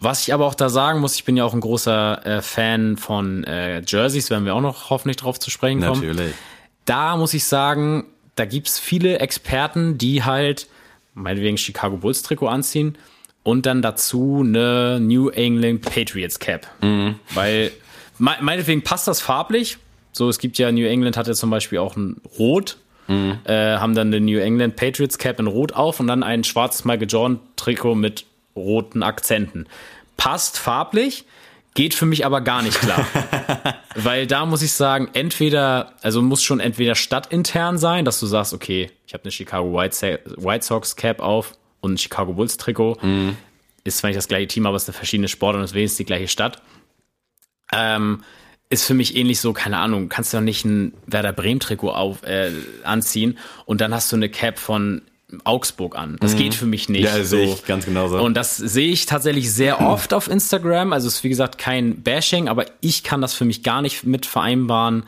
Was 0.00 0.22
ich 0.22 0.34
aber 0.34 0.46
auch 0.46 0.54
da 0.54 0.70
sagen 0.70 1.00
muss, 1.00 1.14
ich 1.14 1.24
bin 1.24 1.36
ja 1.36 1.44
auch 1.44 1.52
ein 1.52 1.60
großer 1.60 2.26
äh, 2.26 2.42
Fan 2.42 2.96
von 2.96 3.44
äh, 3.44 3.82
Jerseys, 3.86 4.30
werden 4.30 4.44
wir 4.44 4.54
auch 4.54 4.60
noch 4.60 4.90
hoffentlich 4.90 5.18
drauf 5.18 5.38
zu 5.38 5.50
sprechen 5.50 5.80
kommen 5.80 6.00
Natürlich. 6.00 6.34
da 6.86 7.16
muss 7.16 7.34
ich 7.34 7.44
sagen, 7.44 8.06
da 8.34 8.46
gibt's 8.46 8.78
viele 8.78 9.18
Experten, 9.18 9.98
die 9.98 10.24
halt 10.24 10.68
meinetwegen 11.14 11.56
Chicago 11.58 11.96
Bulls 11.96 12.22
Trikot 12.22 12.48
anziehen 12.48 12.96
und 13.42 13.66
dann 13.66 13.82
dazu 13.82 14.42
eine 14.44 14.98
New 15.00 15.28
England 15.30 15.82
Patriots 15.82 16.38
Cap. 16.38 16.66
Weil 17.34 17.70
me- 18.18 18.36
meinetwegen 18.40 18.82
passt 18.82 19.08
das 19.08 19.20
farblich, 19.20 19.78
So, 20.12 20.28
es 20.28 20.38
gibt 20.38 20.58
ja, 20.58 20.70
New 20.72 20.86
England 20.86 21.16
hatte 21.16 21.34
zum 21.34 21.50
Beispiel 21.50 21.78
auch 21.78 21.96
ein 21.96 22.16
Rot, 22.38 22.76
äh, 23.08 23.76
haben 23.76 23.94
dann 23.96 24.12
den 24.12 24.24
New 24.24 24.38
England 24.38 24.76
Patriots 24.76 25.18
Cap 25.18 25.40
in 25.40 25.46
Rot 25.48 25.72
auf 25.72 25.98
und 26.00 26.06
dann 26.06 26.22
ein 26.22 26.44
schwarzes 26.44 26.84
Michael 26.84 27.08
Jordan 27.08 27.40
Trikot 27.56 27.94
mit 27.96 28.24
roten 28.54 29.02
Akzenten. 29.02 29.66
Passt 30.16 30.58
farblich, 30.58 31.24
geht 31.80 31.94
für 31.94 32.04
mich 32.04 32.26
aber 32.26 32.42
gar 32.42 32.60
nicht 32.60 32.78
klar. 32.78 33.06
Weil 33.94 34.26
da 34.26 34.44
muss 34.44 34.60
ich 34.60 34.72
sagen, 34.72 35.08
entweder, 35.14 35.94
also 36.02 36.20
muss 36.20 36.42
schon 36.42 36.60
entweder 36.60 36.94
stadtintern 36.94 37.78
sein, 37.78 38.04
dass 38.04 38.20
du 38.20 38.26
sagst, 38.26 38.52
okay, 38.52 38.90
ich 39.06 39.14
habe 39.14 39.24
eine 39.24 39.30
Chicago 39.30 39.72
White, 39.72 40.62
Sox 40.62 40.94
Cap 40.96 41.20
auf 41.20 41.56
und 41.80 41.94
ein 41.94 41.98
Chicago 41.98 42.34
Bulls 42.34 42.58
Trikot. 42.58 42.98
Ist 43.84 43.96
zwar 43.96 44.08
nicht 44.08 44.18
das 44.18 44.28
gleiche 44.28 44.46
Team, 44.46 44.66
aber 44.66 44.76
es 44.76 44.82
ist 44.82 44.90
eine 44.90 44.98
verschiedene 44.98 45.28
Sport 45.28 45.56
und 45.56 45.62
es 45.62 45.70
ist 45.70 45.74
wenigstens 45.74 45.96
die 45.96 46.04
gleiche 46.04 46.28
Stadt. 46.28 46.60
Ähm, 47.72 48.24
ist 48.68 48.84
für 48.84 48.92
mich 48.92 49.16
ähnlich 49.16 49.40
so, 49.40 49.54
keine 49.54 49.78
Ahnung, 49.78 50.10
kannst 50.10 50.34
du 50.34 50.36
doch 50.36 50.44
nicht 50.44 50.66
ein 50.66 50.92
Werder 51.06 51.32
Bremen 51.32 51.60
Trikot 51.60 51.92
auf, 51.92 52.24
äh, 52.24 52.52
anziehen 52.84 53.38
und 53.64 53.80
dann 53.80 53.94
hast 53.94 54.12
du 54.12 54.16
eine 54.16 54.28
Cap 54.28 54.58
von 54.58 55.00
Augsburg 55.44 55.96
an. 55.96 56.16
Das 56.20 56.36
geht 56.36 56.54
für 56.54 56.66
mich 56.66 56.88
nicht. 56.88 57.04
Ja, 57.04 57.18
das 57.18 57.30
so. 57.30 57.36
sehe 57.36 57.54
ich 57.54 57.64
ganz 57.64 57.84
genauso. 57.84 58.20
Und 58.20 58.34
das 58.34 58.56
sehe 58.56 58.90
ich 58.90 59.06
tatsächlich 59.06 59.52
sehr 59.52 59.80
oft 59.86 60.12
auf 60.12 60.28
Instagram. 60.28 60.92
Also 60.92 61.08
es 61.08 61.16
ist 61.16 61.24
wie 61.24 61.28
gesagt 61.28 61.58
kein 61.58 62.02
Bashing, 62.02 62.48
aber 62.48 62.66
ich 62.80 63.02
kann 63.02 63.20
das 63.20 63.34
für 63.34 63.44
mich 63.44 63.62
gar 63.62 63.82
nicht 63.82 64.04
mit 64.04 64.26
vereinbaren. 64.26 65.04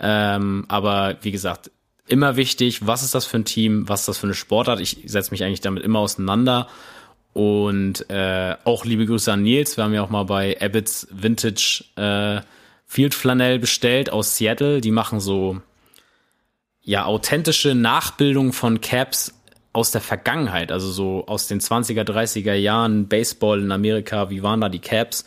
Ähm, 0.00 0.64
aber 0.68 1.16
wie 1.22 1.30
gesagt, 1.30 1.70
immer 2.06 2.36
wichtig, 2.36 2.86
was 2.86 3.02
ist 3.02 3.14
das 3.14 3.24
für 3.24 3.38
ein 3.38 3.44
Team, 3.44 3.88
was 3.88 4.00
ist 4.00 4.08
das 4.08 4.18
für 4.18 4.26
eine 4.26 4.34
Sportart? 4.34 4.80
Ich 4.80 4.98
setze 5.06 5.30
mich 5.30 5.44
eigentlich 5.44 5.60
damit 5.60 5.82
immer 5.82 6.00
auseinander. 6.00 6.68
Und 7.32 8.08
äh, 8.10 8.54
auch 8.64 8.84
liebe 8.84 9.06
Grüße 9.06 9.32
an 9.32 9.42
Nils. 9.42 9.76
Wir 9.76 9.84
haben 9.84 9.94
ja 9.94 10.02
auch 10.02 10.10
mal 10.10 10.24
bei 10.24 10.56
Abbott's 10.60 11.08
Vintage 11.10 11.84
äh, 11.96 12.40
Field 12.86 13.14
Flanell 13.14 13.58
bestellt 13.58 14.10
aus 14.10 14.36
Seattle. 14.36 14.80
Die 14.80 14.92
machen 14.92 15.18
so 15.18 15.60
ja 16.82 17.06
authentische 17.06 17.74
Nachbildung 17.74 18.52
von 18.52 18.80
Caps 18.80 19.34
aus 19.74 19.90
der 19.90 20.00
Vergangenheit, 20.00 20.72
also 20.72 20.90
so 20.90 21.24
aus 21.26 21.46
den 21.48 21.60
20er, 21.60 22.04
30er 22.04 22.54
Jahren 22.54 23.08
Baseball 23.08 23.60
in 23.60 23.70
Amerika, 23.72 24.30
wie 24.30 24.42
waren 24.42 24.62
da 24.62 24.70
die 24.70 24.78
Caps? 24.78 25.26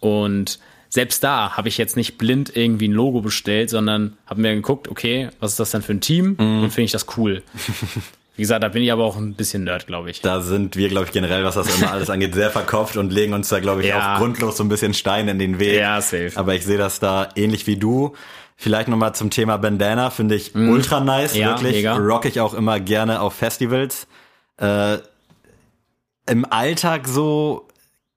Und 0.00 0.58
selbst 0.88 1.22
da 1.22 1.56
habe 1.56 1.68
ich 1.68 1.76
jetzt 1.76 1.96
nicht 1.96 2.16
blind 2.16 2.56
irgendwie 2.56 2.88
ein 2.88 2.92
Logo 2.92 3.20
bestellt, 3.20 3.68
sondern 3.68 4.16
habe 4.26 4.40
mir 4.40 4.54
geguckt, 4.54 4.88
okay, 4.88 5.28
was 5.40 5.52
ist 5.52 5.60
das 5.60 5.70
denn 5.72 5.82
für 5.82 5.92
ein 5.92 6.00
Team? 6.00 6.36
Und 6.38 6.70
finde 6.70 6.82
ich 6.84 6.92
das 6.92 7.06
cool. 7.18 7.42
Wie 8.36 8.42
gesagt, 8.42 8.62
da 8.64 8.68
bin 8.68 8.82
ich 8.82 8.90
aber 8.90 9.04
auch 9.04 9.16
ein 9.16 9.34
bisschen 9.34 9.64
Nerd, 9.64 9.86
glaube 9.86 10.10
ich. 10.10 10.22
Da 10.22 10.40
sind 10.40 10.74
wir, 10.76 10.88
glaube 10.88 11.04
ich, 11.06 11.12
generell, 11.12 11.44
was 11.44 11.56
das 11.56 11.76
immer 11.76 11.92
alles 11.92 12.08
angeht, 12.08 12.34
sehr 12.34 12.50
verkopft 12.50 12.96
und 12.96 13.12
legen 13.12 13.34
uns 13.34 13.50
da, 13.50 13.60
glaube 13.60 13.82
ich, 13.82 13.88
Ja. 13.88 14.14
auch 14.14 14.18
grundlos 14.18 14.56
so 14.56 14.64
ein 14.64 14.68
bisschen 14.70 14.94
Steine 14.94 15.32
in 15.32 15.38
den 15.38 15.58
Weg. 15.58 15.78
Ja, 15.78 16.00
safe. 16.00 16.30
Aber 16.36 16.54
ich 16.54 16.64
sehe 16.64 16.78
das 16.78 17.00
da 17.00 17.28
ähnlich 17.36 17.66
wie 17.66 17.76
du. 17.76 18.14
Vielleicht 18.62 18.88
nochmal 18.88 19.14
zum 19.14 19.30
Thema 19.30 19.56
Bandana, 19.56 20.10
finde 20.10 20.34
ich 20.34 20.54
ultra 20.54 21.00
nice. 21.00 21.34
Ja, 21.34 21.48
wirklich. 21.48 21.76
mega. 21.76 21.96
Rock 21.96 22.26
ich 22.26 22.40
auch 22.40 22.52
immer 22.52 22.78
gerne 22.78 23.22
auf 23.22 23.32
Festivals. 23.32 24.06
Äh, 24.58 24.98
Im 26.28 26.44
Alltag 26.44 27.08
so 27.08 27.66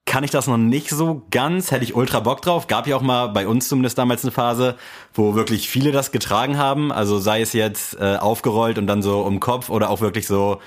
kann 0.05 0.25
ich 0.25 0.31
das 0.31 0.47
noch 0.47 0.57
nicht 0.57 0.89
so 0.89 1.21
ganz, 1.31 1.71
hätte 1.71 1.85
ich 1.85 1.95
ultra 1.95 2.19
Bock 2.19 2.41
drauf. 2.41 2.67
Gab 2.67 2.87
ja 2.87 2.97
auch 2.97 3.01
mal 3.01 3.27
bei 3.27 3.47
uns 3.47 3.69
zumindest 3.69 3.97
damals 3.97 4.25
eine 4.25 4.33
Phase, 4.33 4.75
wo 5.13 5.33
wirklich 5.33 5.69
viele 5.69 5.93
das 5.93 6.11
getragen 6.11 6.57
haben. 6.57 6.91
Also 6.91 7.19
sei 7.19 7.39
es 7.39 7.53
jetzt 7.53 7.97
äh, 8.01 8.17
aufgerollt 8.17 8.77
und 8.77 8.85
dann 8.87 9.01
so 9.01 9.21
um 9.21 9.39
Kopf 9.39 9.69
oder 9.69 9.89
auch 9.89 10.01
wirklich 10.01 10.27
so, 10.27 10.59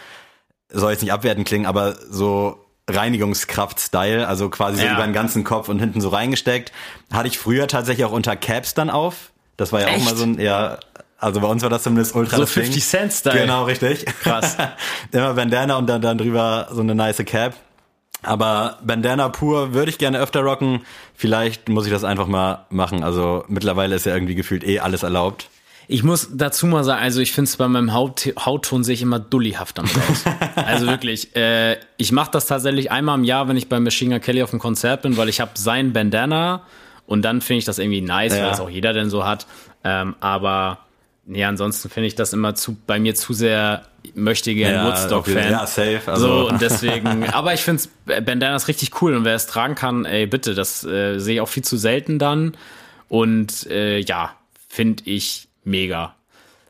soll 0.73 0.93
jetzt 0.93 1.03
nicht 1.03 1.13
abwertend 1.13 1.47
klingen, 1.47 1.67
aber 1.67 1.97
so 2.11 2.65
Reinigungskraft-Style, 2.89 4.27
also 4.27 4.49
quasi 4.49 4.79
so 4.79 4.87
Ja. 4.87 4.95
über 4.95 5.05
den 5.05 5.13
ganzen 5.13 5.45
Kopf 5.45 5.69
und 5.69 5.81
hinten 5.81 6.01
so 6.01 6.09
reingesteckt. 6.09 6.73
Hatte 7.13 7.29
ich 7.29 7.39
früher 7.39 7.69
tatsächlich 7.69 8.07
auch 8.07 8.13
unter 8.13 8.37
Caps 8.37 8.73
dann 8.73 8.89
auf. 8.89 9.33
Das 9.57 9.73
war 9.73 9.81
ja 9.81 9.89
auch 9.89 9.93
Echt? 9.93 10.05
mal 10.05 10.17
so 10.17 10.25
ein, 10.25 10.41
ja, 10.41 10.79
also 11.19 11.41
bei 11.41 11.47
uns 11.47 11.63
war 11.63 11.71
das 11.71 11.83
zumindest 11.83 12.15
ultra 12.15 12.37
So 12.37 12.43
das 12.43 12.55
Ding. 12.55 12.65
50 12.65 12.85
Cent 12.85 13.13
Style. 13.13 13.41
Genau, 13.41 13.65
richtig. 13.65 14.05
Krass. 14.23 14.57
Immer 15.13 15.35
Bandana 15.35 15.77
und 15.77 15.87
dann, 15.87 16.03
dann 16.03 16.19
drüber 16.19 16.69
so 16.71 16.81
eine 16.81 16.95
nice 16.95 17.23
Cap. 17.25 17.55
Aber 18.23 18.79
Bandana 18.83 19.29
pur 19.29 19.73
würde 19.73 19.91
ich 19.91 19.99
gerne 19.99 20.19
öfter 20.19 20.41
rocken. 20.41 20.83
Vielleicht 21.15 21.69
muss 21.69 21.87
ich 21.87 21.93
das 21.93 22.05
einfach 22.05 22.27
mal 22.27 22.67
machen. 22.71 23.03
Also 23.03 23.45
mittlerweile 23.49 23.95
ist 23.95 24.05
ja 24.05 24.15
irgendwie 24.15 24.35
gefühlt 24.35 24.65
eh 24.65 24.81
alles 24.81 25.03
erlaubt. 25.03 25.49
Ich 25.89 26.03
muss 26.03 26.31
dazu 26.33 26.67
mal 26.67 26.83
sagen, 26.83 27.01
also 27.01 27.21
ich 27.21 27.31
finde 27.33 27.49
es 27.49 27.57
bei 27.57 27.69
meinem 27.69 27.93
Haut 27.93 28.33
Hautton 28.45 28.83
sehe 28.83 28.95
ich 28.95 29.03
immer 29.03 29.21
dullihaft 29.21 29.79
damit 29.79 29.93
aus. 29.97 30.25
also 30.57 30.87
wirklich, 30.87 31.37
äh, 31.37 31.77
ich 31.97 32.11
mache 32.11 32.33
das 32.33 32.47
tatsächlich 32.47 32.91
einmal 32.91 33.17
im 33.17 33.25
Jahr, 33.25 33.47
wenn 33.47 33.57
ich 33.57 33.69
bei 33.69 33.79
Machine 33.79 34.17
Gun 34.17 34.21
Kelly 34.21 34.43
auf 34.43 34.51
dem 34.51 34.59
Konzert 34.59 35.03
bin, 35.03 35.17
weil 35.17 35.29
ich 35.29 35.41
habe 35.41 35.53
sein 35.55 35.93
Bandana 35.93 36.63
und 37.07 37.23
dann 37.23 37.41
finde 37.41 37.59
ich 37.59 37.65
das 37.65 37.79
irgendwie 37.79 38.01
nice, 38.01 38.35
Ja. 38.37 38.43
weil 38.45 38.51
das 38.51 38.61
auch 38.61 38.71
jeder 38.71 38.93
denn 38.93 39.09
so 39.11 39.25
hat. 39.25 39.47
Ähm, 39.85 40.15
aber 40.21 40.79
nee, 41.25 41.45
ansonsten 41.45 41.89
finde 41.89 42.09
ich 42.09 42.15
das 42.17 42.33
immer 42.33 42.55
zu 42.55 42.77
bei 42.87 42.99
mir 42.99 43.15
zu 43.15 43.33
sehr 43.33 43.83
möchte 44.15 44.55
gern 44.55 44.75
Ja, 44.75 44.87
Woodstock-Fan. 44.87 45.51
ja, 45.53 45.67
safe, 45.67 46.01
also- 46.07 46.27
so 46.45 46.49
und 46.49 46.61
deswegen. 46.61 47.25
aber 47.33 47.55
ich 47.55 47.61
finde 47.63 47.83
Bandana 48.23 48.57
ist 48.57 48.69
richtig 48.69 49.01
cool 49.03 49.15
und 49.15 49.25
wer 49.25 49.35
es 49.35 49.47
tragen 49.47 49.75
kann, 49.77 50.05
ey 50.05 50.27
bitte, 50.27 50.55
das 50.55 50.85
äh, 50.85 51.19
sehe 51.19 51.35
ich 51.37 51.41
auch 51.41 51.49
viel 51.49 51.65
zu 51.65 51.77
selten 51.77 52.19
dann. 52.19 52.57
Und 53.09 53.67
äh, 53.71 53.99
ja, 54.01 54.33
finde 54.69 55.05
ich 55.07 55.47
mega. 55.65 56.16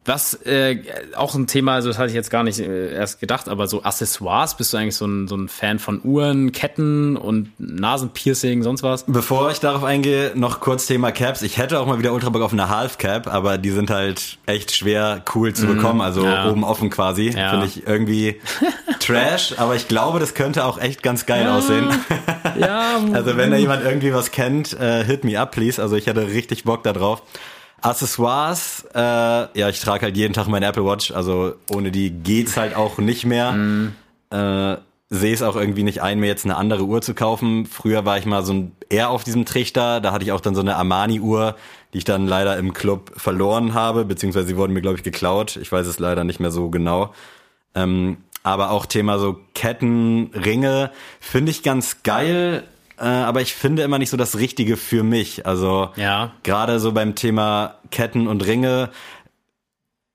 Was 0.06 0.34
äh, 0.46 0.78
auch 1.16 1.34
ein 1.34 1.46
Thema, 1.46 1.74
also 1.74 1.88
das 1.88 1.98
hatte 1.98 2.08
ich 2.08 2.14
jetzt 2.14 2.30
gar 2.30 2.42
nicht 2.42 2.58
äh, 2.60 2.94
erst 2.94 3.20
gedacht, 3.20 3.48
aber 3.48 3.66
so 3.66 3.82
Accessoires, 3.82 4.56
bist 4.56 4.72
du 4.72 4.76
eigentlich 4.76 4.96
so 4.96 5.06
ein, 5.06 5.26
so 5.28 5.36
ein 5.36 5.48
Fan 5.48 5.78
von 5.78 6.00
Uhren, 6.04 6.52
Ketten 6.52 7.16
und 7.16 7.50
Nasenpiercing, 7.58 8.62
sonst 8.62 8.82
was? 8.82 9.04
Bevor 9.06 9.50
ich 9.50 9.58
darauf 9.60 9.84
eingehe, 9.84 10.32
noch 10.34 10.60
kurz 10.60 10.86
Thema 10.86 11.12
Caps. 11.12 11.42
Ich 11.42 11.58
hätte 11.58 11.80
auch 11.80 11.86
mal 11.86 11.98
wieder 11.98 12.12
Ultra 12.12 12.30
Bock 12.30 12.42
auf 12.42 12.52
eine 12.52 12.68
Half 12.68 12.98
Cap, 12.98 13.26
aber 13.26 13.58
die 13.58 13.70
sind 13.70 13.90
halt 13.90 14.38
echt 14.46 14.74
schwer 14.74 15.22
cool 15.34 15.52
zu 15.54 15.66
bekommen, 15.66 16.00
also 16.00 16.20
Mhm. 16.22 16.26
ja. 16.26 16.50
oben 16.50 16.64
offen 16.64 16.90
quasi. 16.90 17.30
Ja. 17.30 17.50
Finde 17.50 17.66
ich 17.66 17.86
irgendwie 17.86 18.40
Trash, 19.00 19.54
aber 19.58 19.74
ich 19.76 19.88
glaube, 19.88 20.18
das 20.20 20.34
könnte 20.34 20.64
auch 20.64 20.78
echt 20.80 21.02
ganz 21.02 21.26
geil 21.26 21.46
aussehen. 21.48 21.88
Ja, 22.58 23.00
Also 23.12 23.36
wenn 23.36 23.50
da 23.50 23.56
jemand 23.56 23.84
irgendwie 23.84 24.12
was 24.14 24.30
kennt, 24.30 24.72
äh, 24.78 25.04
hit 25.04 25.24
me 25.24 25.38
up, 25.40 25.50
please. 25.52 25.80
Also 25.82 25.96
ich 25.96 26.06
hätte 26.06 26.26
richtig 26.28 26.64
Bock 26.64 26.82
da 26.82 26.92
drauf. 26.92 27.22
Accessoires, 27.82 28.86
äh, 28.94 28.98
ja, 28.98 29.68
ich 29.68 29.80
trage 29.80 30.06
halt 30.06 30.16
jeden 30.16 30.34
Tag 30.34 30.48
meine 30.48 30.66
Apple 30.66 30.84
Watch, 30.84 31.10
also 31.10 31.54
ohne 31.70 31.90
die 31.90 32.10
geht's 32.10 32.56
halt 32.56 32.74
auch 32.74 32.98
nicht 32.98 33.24
mehr. 33.26 33.54
Äh, 34.30 34.76
sehe 35.08 35.32
es 35.32 35.42
auch 35.42 35.56
irgendwie 35.56 35.84
nicht 35.84 36.02
ein, 36.02 36.18
mir 36.18 36.26
jetzt 36.26 36.44
eine 36.44 36.56
andere 36.56 36.84
Uhr 36.84 37.00
zu 37.00 37.14
kaufen. 37.14 37.66
Früher 37.66 38.04
war 38.04 38.18
ich 38.18 38.26
mal 38.26 38.44
so 38.44 38.52
ein, 38.52 38.72
eher 38.88 39.10
auf 39.10 39.24
diesem 39.24 39.44
Trichter, 39.44 40.00
da 40.00 40.12
hatte 40.12 40.24
ich 40.24 40.32
auch 40.32 40.40
dann 40.40 40.54
so 40.54 40.60
eine 40.60 40.76
Armani-Uhr, 40.76 41.54
die 41.92 41.98
ich 41.98 42.04
dann 42.04 42.26
leider 42.26 42.56
im 42.56 42.72
Club 42.72 43.12
verloren 43.16 43.74
habe, 43.74 44.04
beziehungsweise 44.04 44.48
sie 44.48 44.56
wurden 44.56 44.72
mir, 44.72 44.82
glaube 44.82 44.96
ich, 44.96 45.04
geklaut. 45.04 45.56
Ich 45.56 45.70
weiß 45.70 45.86
es 45.86 45.98
leider 45.98 46.24
nicht 46.24 46.40
mehr 46.40 46.50
so 46.50 46.70
genau. 46.70 47.14
Ähm, 47.74 48.18
aber 48.42 48.70
auch 48.70 48.86
Thema 48.86 49.18
so 49.18 49.38
Ketten, 49.54 50.30
Ringe 50.34 50.90
finde 51.20 51.50
ich 51.50 51.62
ganz 51.62 52.02
geil, 52.02 52.64
äh, 52.98 53.04
aber 53.04 53.40
ich 53.42 53.54
finde 53.54 53.82
immer 53.82 53.98
nicht 53.98 54.10
so 54.10 54.16
das 54.16 54.38
Richtige 54.38 54.76
für 54.76 55.02
mich. 55.02 55.46
Also 55.46 55.90
Ja. 55.96 56.32
gerade 56.42 56.80
so 56.80 56.92
beim 56.92 57.14
Thema 57.14 57.76
Ketten 57.90 58.26
und 58.26 58.44
Ringe, 58.46 58.90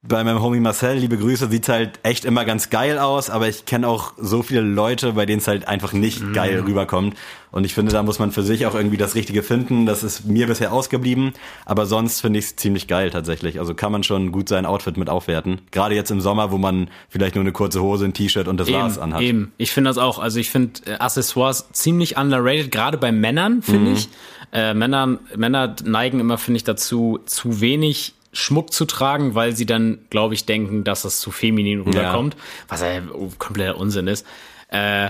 bei 0.04 0.24
meinem 0.24 0.42
Homie 0.42 0.60
Marcel, 0.60 0.98
liebe 0.98 1.16
Grüße, 1.16 1.48
sieht's 1.52 1.70
halt 1.70 2.00
echt 2.02 2.26
immer 2.26 2.44
ganz 2.44 2.72
geil 2.72 2.98
aus, 2.98 3.30
aber 3.30 3.48
ich 3.48 3.66
kenne 3.66 3.88
auch 3.88 4.14
so 4.18 4.42
viele 4.42 4.62
Leute, 4.62 5.14
bei 5.14 5.28
denen 5.28 5.38
es 5.40 5.48
halt 5.48 5.68
einfach 5.68 5.94
nicht 5.94 6.22
Mhm. 6.24 6.34
geil 6.34 6.60
rüberkommt. 6.66 7.16
Und 7.52 7.66
ich 7.66 7.76
finde, 7.76 7.92
da 7.92 8.02
muss 8.02 8.18
man 8.18 8.32
für 8.32 8.42
sich 8.42 8.66
auch 8.66 8.74
irgendwie 8.74 8.98
das 8.98 9.14
Richtige 9.14 9.44
finden. 9.44 9.86
Das 9.86 10.02
ist 10.04 10.26
mir 10.26 10.48
bisher 10.48 10.74
ausgeblieben, 10.74 11.34
aber 11.66 11.86
sonst 11.86 12.20
finde 12.22 12.40
ich 12.40 12.46
es 12.46 12.56
ziemlich 12.56 12.88
geil 12.88 13.12
tatsächlich. 13.12 13.60
Also 13.60 13.76
kann 13.76 13.92
man 13.92 14.02
schon 14.04 14.32
gut 14.32 14.50
sein 14.50 14.66
Outfit 14.66 14.98
mit 14.98 15.08
aufwerten. 15.08 15.62
Gerade 15.70 15.94
jetzt 15.94 16.10
im 16.10 16.20
Sommer, 16.22 16.52
wo 16.52 16.58
man 16.58 16.90
vielleicht 17.08 17.36
nur 17.36 17.44
eine 17.44 17.52
kurze 17.52 17.82
Hose, 17.84 18.06
ein 18.06 18.14
T-Shirt 18.14 18.48
und 18.48 18.58
das 18.60 18.72
war's 18.72 18.96
Eben, 18.96 19.04
anhat. 19.04 19.22
eben. 19.22 19.52
Ich 19.58 19.72
finde 19.72 19.90
das 19.92 20.00
auch. 20.00 20.18
Also 20.18 20.40
ich 20.40 20.50
finde 20.50 20.82
äh, 20.88 20.94
Accessoires 20.96 21.68
ziemlich 21.74 22.18
underrated, 22.18 22.72
gerade 22.72 22.98
bei 22.98 23.12
Männern, 23.12 23.62
finde 23.62 23.92
ich. 23.92 24.10
Äh, 24.52 24.74
Männer, 24.74 25.20
Männer 25.36 25.76
neigen 25.84 26.20
immer, 26.20 26.40
finde 26.40 26.58
ich, 26.58 26.64
dazu, 26.64 27.20
zu 27.26 27.62
wenig 27.62 28.16
Schmuck 28.34 28.72
zu 28.72 28.86
tragen, 28.86 29.36
weil 29.36 29.56
sie 29.56 29.66
dann, 29.66 30.00
glaube 30.10 30.34
ich, 30.34 30.46
denken, 30.46 30.84
dass 30.84 31.02
das 31.02 31.20
zu 31.20 31.32
feminin 31.32 31.82
rüberkommt, 31.82 32.36
was 32.68 32.82
ja 32.82 33.02
kompletter 33.38 33.78
Unsinn 33.78 34.08
ist. 34.08 34.26
Äh, 34.70 35.10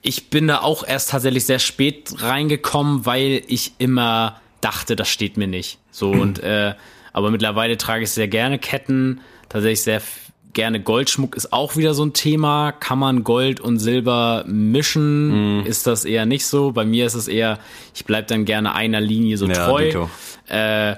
ich 0.00 0.30
bin 0.30 0.48
da 0.48 0.60
auch 0.62 0.86
erst 0.86 1.10
tatsächlich 1.10 1.46
sehr 1.46 1.58
spät 1.58 2.14
reingekommen, 2.18 3.06
weil 3.06 3.42
ich 3.46 3.72
immer 3.78 4.40
dachte, 4.60 4.96
das 4.96 5.08
steht 5.08 5.36
mir 5.36 5.46
nicht. 5.48 5.78
So 5.90 6.10
und 6.20 6.38
äh, 6.40 6.74
aber 7.12 7.30
mittlerweile 7.30 7.76
trage 7.76 8.04
ich 8.04 8.10
sehr 8.10 8.28
gerne 8.28 8.58
Ketten, 8.58 9.20
tatsächlich 9.48 9.82
sehr 9.82 10.00
gerne 10.54 10.80
Goldschmuck 10.80 11.34
ist 11.34 11.52
auch 11.52 11.76
wieder 11.76 11.94
so 11.94 12.04
ein 12.04 12.12
Thema. 12.12 12.72
Kann 12.72 12.98
man 12.98 13.24
Gold 13.24 13.60
und 13.60 13.78
Silber 13.78 14.44
mischen? 14.46 15.64
Ist 15.64 15.86
das 15.86 16.04
eher 16.04 16.26
nicht 16.26 16.46
so? 16.46 16.72
Bei 16.72 16.84
mir 16.84 17.06
ist 17.06 17.14
es 17.14 17.26
eher, 17.28 17.58
ich 17.94 18.04
bleib 18.04 18.28
dann 18.28 18.44
gerne 18.44 18.74
einer 18.74 19.00
Linie 19.00 19.38
so 19.38 19.46
Ja, 19.46 19.66
treu. 19.66 19.86
dito. 19.86 20.10
Äh, 20.48 20.96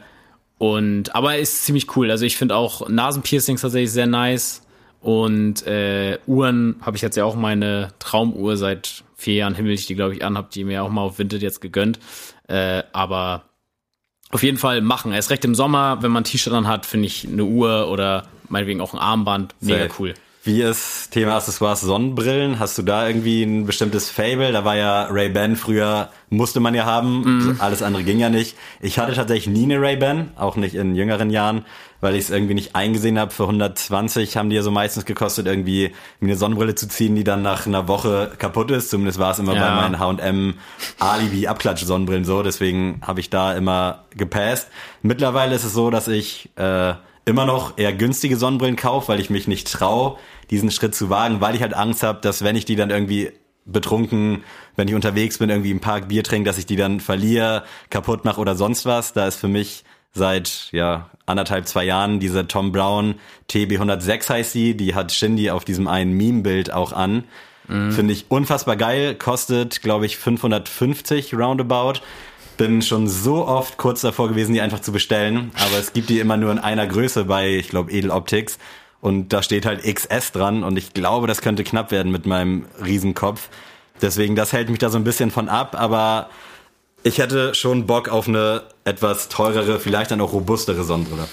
und 0.64 1.14
aber 1.14 1.36
ist 1.36 1.66
ziemlich 1.66 1.94
cool. 1.94 2.10
Also 2.10 2.24
ich 2.24 2.38
finde 2.38 2.56
auch 2.56 2.88
Nasenpiercings 2.88 3.60
tatsächlich 3.60 3.92
sehr 3.92 4.06
nice. 4.06 4.62
Und 5.02 5.66
äh, 5.66 6.18
Uhren 6.26 6.76
habe 6.80 6.96
ich 6.96 7.02
jetzt 7.02 7.16
ja 7.18 7.26
auch 7.26 7.36
meine 7.36 7.88
Traumuhr 7.98 8.56
seit 8.56 9.04
vier 9.14 9.34
Jahren 9.34 9.54
himmel 9.54 9.72
ich 9.72 9.84
die, 9.84 9.94
glaube 9.94 10.14
ich, 10.14 10.24
an, 10.24 10.38
habe 10.38 10.48
die 10.50 10.64
mir 10.64 10.82
auch 10.82 10.88
mal 10.88 11.02
auf 11.02 11.18
Vinted 11.18 11.42
jetzt 11.42 11.60
gegönnt. 11.60 11.98
Äh, 12.48 12.82
aber 12.94 13.44
auf 14.30 14.42
jeden 14.42 14.56
Fall 14.56 14.80
machen. 14.80 15.12
Erst 15.12 15.28
recht 15.28 15.44
im 15.44 15.54
Sommer, 15.54 15.98
wenn 16.00 16.10
man 16.10 16.22
ein 16.22 16.24
T-Shirt 16.24 16.54
dann 16.54 16.66
hat, 16.66 16.86
finde 16.86 17.08
ich 17.08 17.28
eine 17.28 17.44
Uhr 17.44 17.90
oder 17.90 18.26
meinetwegen 18.48 18.80
auch 18.80 18.94
ein 18.94 18.98
Armband 18.98 19.54
mega 19.60 19.88
Safe. 19.88 19.94
cool. 19.98 20.14
Wie 20.46 20.60
ist 20.60 21.10
Thema 21.12 21.36
Accessoires 21.36 21.80
Sonnenbrillen? 21.80 22.58
Hast 22.58 22.76
du 22.76 22.82
da 22.82 23.06
irgendwie 23.08 23.42
ein 23.44 23.64
bestimmtes 23.64 24.10
Fable? 24.10 24.52
Da 24.52 24.62
war 24.62 24.76
ja 24.76 25.04
Ray-Ban 25.10 25.56
früher, 25.56 26.10
musste 26.28 26.60
man 26.60 26.74
ja 26.74 26.84
haben. 26.84 27.22
Mhm. 27.22 27.56
Alles 27.60 27.82
andere 27.82 28.02
ging 28.04 28.18
ja 28.18 28.28
nicht. 28.28 28.54
Ich 28.82 28.98
hatte 28.98 29.14
tatsächlich 29.14 29.46
nie 29.56 29.62
eine 29.64 29.80
Ray-Ban, 29.80 30.32
auch 30.36 30.56
nicht 30.56 30.74
in 30.74 30.94
jüngeren 30.96 31.30
Jahren, 31.30 31.64
weil 32.02 32.14
ich 32.14 32.24
es 32.24 32.30
irgendwie 32.30 32.52
nicht 32.52 32.76
eingesehen 32.76 33.18
habe. 33.18 33.30
Für 33.30 33.44
120 33.44 34.36
haben 34.36 34.50
die 34.50 34.56
ja 34.56 34.60
so 34.62 34.70
meistens 34.70 35.06
gekostet, 35.06 35.46
irgendwie 35.46 35.92
mir 36.20 36.28
eine 36.32 36.36
Sonnenbrille 36.36 36.74
zu 36.74 36.88
ziehen, 36.88 37.16
die 37.16 37.24
dann 37.24 37.40
nach 37.40 37.66
einer 37.66 37.88
Woche 37.88 38.30
kaputt 38.36 38.70
ist. 38.70 38.90
Zumindest 38.90 39.18
war 39.18 39.30
es 39.30 39.38
immer 39.38 39.54
Ja. 39.54 39.62
bei 39.70 39.74
meinen 39.88 39.98
H&M 39.98 40.54
Alibi 40.98 41.46
Abklatsch 41.46 41.84
Sonnenbrillen 41.84 42.26
so. 42.26 42.42
Deswegen 42.42 43.00
habe 43.00 43.20
ich 43.20 43.30
da 43.30 43.54
immer 43.54 44.04
gepasst. 44.14 44.68
Mittlerweile 45.00 45.54
ist 45.54 45.64
es 45.64 45.72
so, 45.72 45.88
dass 45.88 46.06
ich 46.06 46.50
äh, 46.56 46.92
immer 47.24 47.46
noch 47.46 47.78
eher 47.78 47.92
günstige 47.92 48.36
Sonnenbrillen 48.36 48.76
kaufe, 48.76 49.08
weil 49.08 49.20
ich 49.20 49.30
mich 49.30 49.48
nicht 49.48 49.70
traue, 49.70 50.18
diesen 50.50 50.70
Schritt 50.70 50.94
zu 50.94 51.10
wagen, 51.10 51.40
weil 51.40 51.54
ich 51.54 51.62
halt 51.62 51.74
Angst 51.74 52.02
habe, 52.02 52.20
dass 52.20 52.44
wenn 52.44 52.56
ich 52.56 52.64
die 52.64 52.76
dann 52.76 52.90
irgendwie 52.90 53.30
betrunken, 53.66 54.44
wenn 54.76 54.88
ich 54.88 54.94
unterwegs 54.94 55.38
bin, 55.38 55.48
irgendwie 55.48 55.70
im 55.70 55.80
Park 55.80 56.08
Bier 56.08 56.22
trinke, 56.22 56.48
dass 56.48 56.58
ich 56.58 56.66
die 56.66 56.76
dann 56.76 57.00
verliere, 57.00 57.64
kaputt 57.90 58.24
mache 58.24 58.40
oder 58.40 58.56
sonst 58.56 58.84
was. 58.84 59.14
Da 59.14 59.26
ist 59.26 59.36
für 59.36 59.48
mich 59.48 59.84
seit 60.12 60.68
ja 60.72 61.10
anderthalb, 61.26 61.66
zwei 61.66 61.84
Jahren 61.84 62.20
diese 62.20 62.46
Tom 62.46 62.72
Brown 62.72 63.14
TB106 63.50 64.28
heißt 64.28 64.54
die, 64.54 64.76
die 64.76 64.94
hat 64.94 65.12
Shindy 65.12 65.50
auf 65.50 65.64
diesem 65.64 65.88
einen 65.88 66.12
Meme-Bild 66.12 66.72
auch 66.72 66.92
an. 66.92 67.24
Finde 67.66 68.12
ich 68.12 68.26
unfassbar 68.28 68.76
geil, 68.76 69.14
kostet 69.14 69.80
glaube 69.80 70.04
ich 70.04 70.18
550 70.18 71.34
roundabout. 71.34 71.94
Bin 72.56 72.82
schon 72.82 73.08
so 73.08 73.46
oft 73.46 73.76
kurz 73.76 74.02
davor 74.02 74.28
gewesen, 74.28 74.54
die 74.54 74.60
einfach 74.60 74.80
zu 74.80 74.92
bestellen, 74.92 75.50
aber 75.56 75.78
es 75.78 75.92
gibt 75.92 76.08
die 76.08 76.20
immer 76.20 76.36
nur 76.36 76.52
in 76.52 76.58
einer 76.58 76.86
Größe 76.86 77.24
bei, 77.24 77.56
ich 77.56 77.68
glaube, 77.68 77.90
Edel 77.90 78.10
Optics. 78.10 78.58
Und 79.00 79.32
da 79.34 79.42
steht 79.42 79.66
halt 79.66 79.82
XS 79.82 80.32
dran 80.32 80.62
und 80.62 80.78
ich 80.78 80.94
glaube, 80.94 81.26
das 81.26 81.42
könnte 81.42 81.62
knapp 81.62 81.90
werden 81.90 82.10
mit 82.10 82.24
meinem 82.24 82.64
Riesenkopf. 82.82 83.48
Deswegen, 84.00 84.34
das 84.34 84.52
hält 84.52 84.70
mich 84.70 84.78
da 84.78 84.88
so 84.88 84.96
ein 84.96 85.04
bisschen 85.04 85.30
von 85.30 85.48
ab, 85.48 85.78
aber 85.78 86.30
ich 87.02 87.18
hätte 87.18 87.54
schon 87.54 87.86
Bock 87.86 88.08
auf 88.08 88.28
eine 88.28 88.62
etwas 88.84 89.28
teurere, 89.28 89.78
vielleicht 89.78 90.10
dann 90.10 90.20
auch 90.20 90.32
robustere 90.32 90.84
Sonnenbrille. 90.84 91.28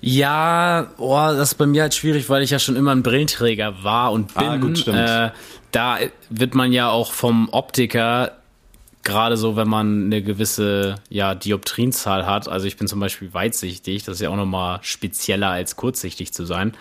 Ja, 0.00 0.88
oh, 0.96 1.16
das 1.16 1.52
ist 1.52 1.54
bei 1.56 1.66
mir 1.66 1.82
halt 1.82 1.94
schwierig, 1.94 2.28
weil 2.28 2.42
ich 2.42 2.50
ja 2.50 2.58
schon 2.58 2.74
immer 2.74 2.90
ein 2.90 3.02
Brillenträger 3.02 3.84
war 3.84 4.10
und 4.10 4.34
bin. 4.34 4.48
Ah, 4.48 4.56
gut, 4.56 4.78
stimmt. 4.78 4.98
Äh, 4.98 5.30
da 5.70 5.98
wird 6.28 6.54
man 6.54 6.72
ja 6.72 6.90
auch 6.90 7.12
vom 7.12 7.48
Optiker 7.50 8.32
gerade 9.02 9.36
so, 9.36 9.56
wenn 9.56 9.68
man 9.68 10.04
eine 10.06 10.22
gewisse 10.22 10.96
ja, 11.08 11.34
Dioptrienzahl 11.34 12.26
hat. 12.26 12.48
Also 12.48 12.66
ich 12.66 12.76
bin 12.76 12.86
zum 12.88 13.00
Beispiel 13.00 13.32
weitsichtig, 13.34 14.04
das 14.04 14.14
ist 14.16 14.20
ja 14.20 14.30
auch 14.30 14.36
nochmal 14.36 14.78
spezieller 14.82 15.48
als 15.50 15.76
kurzsichtig 15.76 16.32
zu 16.32 16.44
sein. 16.44 16.72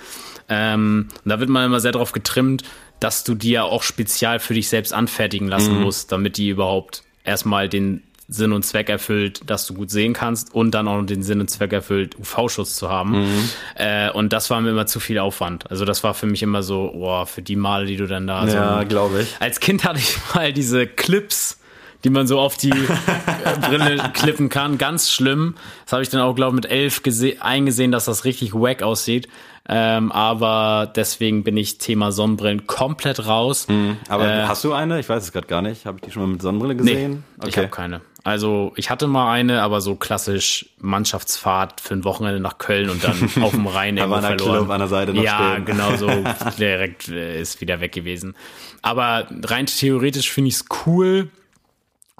Ähm, 0.50 1.10
und 1.24 1.30
da 1.30 1.40
wird 1.40 1.50
man 1.50 1.66
immer 1.66 1.80
sehr 1.80 1.92
darauf 1.92 2.12
getrimmt, 2.12 2.64
dass 3.00 3.24
du 3.24 3.34
die 3.36 3.52
ja 3.52 3.64
auch 3.64 3.84
spezial 3.84 4.40
für 4.40 4.54
dich 4.54 4.70
selbst 4.70 4.94
anfertigen 4.94 5.48
lassen 5.48 5.76
Mhm. 5.78 5.82
musst, 5.84 6.12
damit 6.12 6.38
die 6.38 6.50
überhaupt 6.50 7.04
erstmal 7.24 7.68
den 7.70 8.04
Sinn 8.28 8.54
und 8.54 8.64
Zweck 8.64 8.88
erfüllt, 8.88 9.42
dass 9.48 9.66
du 9.68 9.74
gut 9.74 9.90
sehen 9.92 10.14
kannst 10.14 10.54
und 10.56 10.72
dann 10.72 10.88
auch 10.88 10.98
noch 11.02 11.06
den 11.06 11.22
Sinn 11.22 11.42
und 11.42 11.50
Zweck 11.50 11.74
erfüllt, 11.74 12.18
UV-Schutz 12.18 12.76
zu 12.78 12.88
haben. 12.90 13.24
Mhm. 13.26 13.50
Äh, 13.76 14.10
und 14.12 14.32
das 14.32 14.50
war 14.50 14.62
mir 14.62 14.70
immer 14.70 14.86
zu 14.86 15.00
viel 15.02 15.20
Aufwand. 15.20 15.70
Also 15.70 15.84
das 15.84 16.04
war 16.06 16.14
für 16.14 16.28
mich 16.28 16.42
immer 16.42 16.64
so, 16.64 16.92
boah, 16.94 17.26
für 17.26 17.42
die 17.42 17.58
Male, 17.58 17.88
die 17.88 17.98
du 17.98 18.08
dann 18.08 18.28
da 18.28 18.48
so 18.48 18.56
Ja, 18.56 18.84
glaube 18.84 19.24
ich. 19.24 19.36
als 19.42 19.60
Kind 19.60 19.84
hatte 19.84 20.00
ich 20.00 20.18
mal 20.34 20.54
diese 20.54 20.88
Clips, 20.88 21.58
die 22.04 22.10
man 22.10 22.28
so 22.28 22.40
auf 22.40 22.58
die 22.58 22.70
äh, 22.72 23.60
Brille 23.68 24.12
klippen 24.14 24.50
kann. 24.50 24.78
Ganz 24.78 25.12
schlimm. 25.12 25.56
Das 25.86 25.94
habe 25.94 26.04
ich 26.04 26.10
dann 26.10 26.22
auch, 26.22 26.36
glaube 26.36 26.52
ich, 26.58 26.64
mit 26.64 26.72
elf 26.72 27.00
gese- 27.04 27.40
eingesehen, 27.42 27.92
dass 27.92 28.06
das 28.06 28.26
richtig 28.26 28.54
wack 28.54 28.82
aussieht. 28.84 29.28
Ähm, 29.70 30.12
aber 30.12 30.92
deswegen 30.96 31.44
bin 31.44 31.56
ich 31.56 31.78
Thema 31.78 32.12
Sonnenbrillen 32.12 32.66
komplett 32.68 33.28
raus. 33.28 33.68
Aber 34.10 34.28
Äh, 34.28 34.44
hast 34.48 34.64
du 34.64 34.74
eine? 34.74 35.00
Ich 35.00 35.08
weiß 35.08 35.24
es 35.24 35.32
gerade 35.32 35.48
gar 35.48 35.62
nicht. 35.62 35.86
Habe 35.86 35.98
ich 36.00 36.04
die 36.06 36.12
schon 36.12 36.24
mal 36.24 36.28
mit 36.30 36.42
Sonnenbrille 36.42 36.76
gesehen? 36.76 37.24
ich 37.46 37.58
habe 37.58 37.68
keine. 37.70 38.02
Also 38.24 38.72
ich 38.76 38.90
hatte 38.92 39.08
mal 39.08 39.32
eine, 39.32 39.62
aber 39.64 39.82
so 39.82 39.96
klassisch 39.96 40.68
Mannschaftsfahrt 40.80 41.82
für 41.82 41.94
ein 41.96 42.04
Wochenende 42.04 42.40
nach 42.40 42.58
Köln 42.60 42.90
und 42.90 43.04
dann 43.04 43.30
auf 43.44 43.52
dem 43.52 43.66
Rhein 43.68 43.98
irgendwo 43.98 44.18
Havana 44.18 44.36
verloren. 44.38 44.58
Club 44.60 44.70
an 44.72 44.80
der 44.80 44.88
Seite 44.88 45.14
noch 45.14 45.24
ja, 45.24 45.52
stehen. 45.54 45.66
genau 45.66 45.96
so 45.96 46.08
direkt 46.60 47.08
äh, 47.10 47.40
ist 47.42 47.62
wieder 47.62 47.80
weg 47.82 47.92
gewesen. 47.94 48.36
Aber 48.82 49.28
rein 49.46 49.66
theoretisch 49.68 50.30
finde 50.32 50.50
ich 50.50 50.56
es 50.56 50.66
cool. 50.86 51.30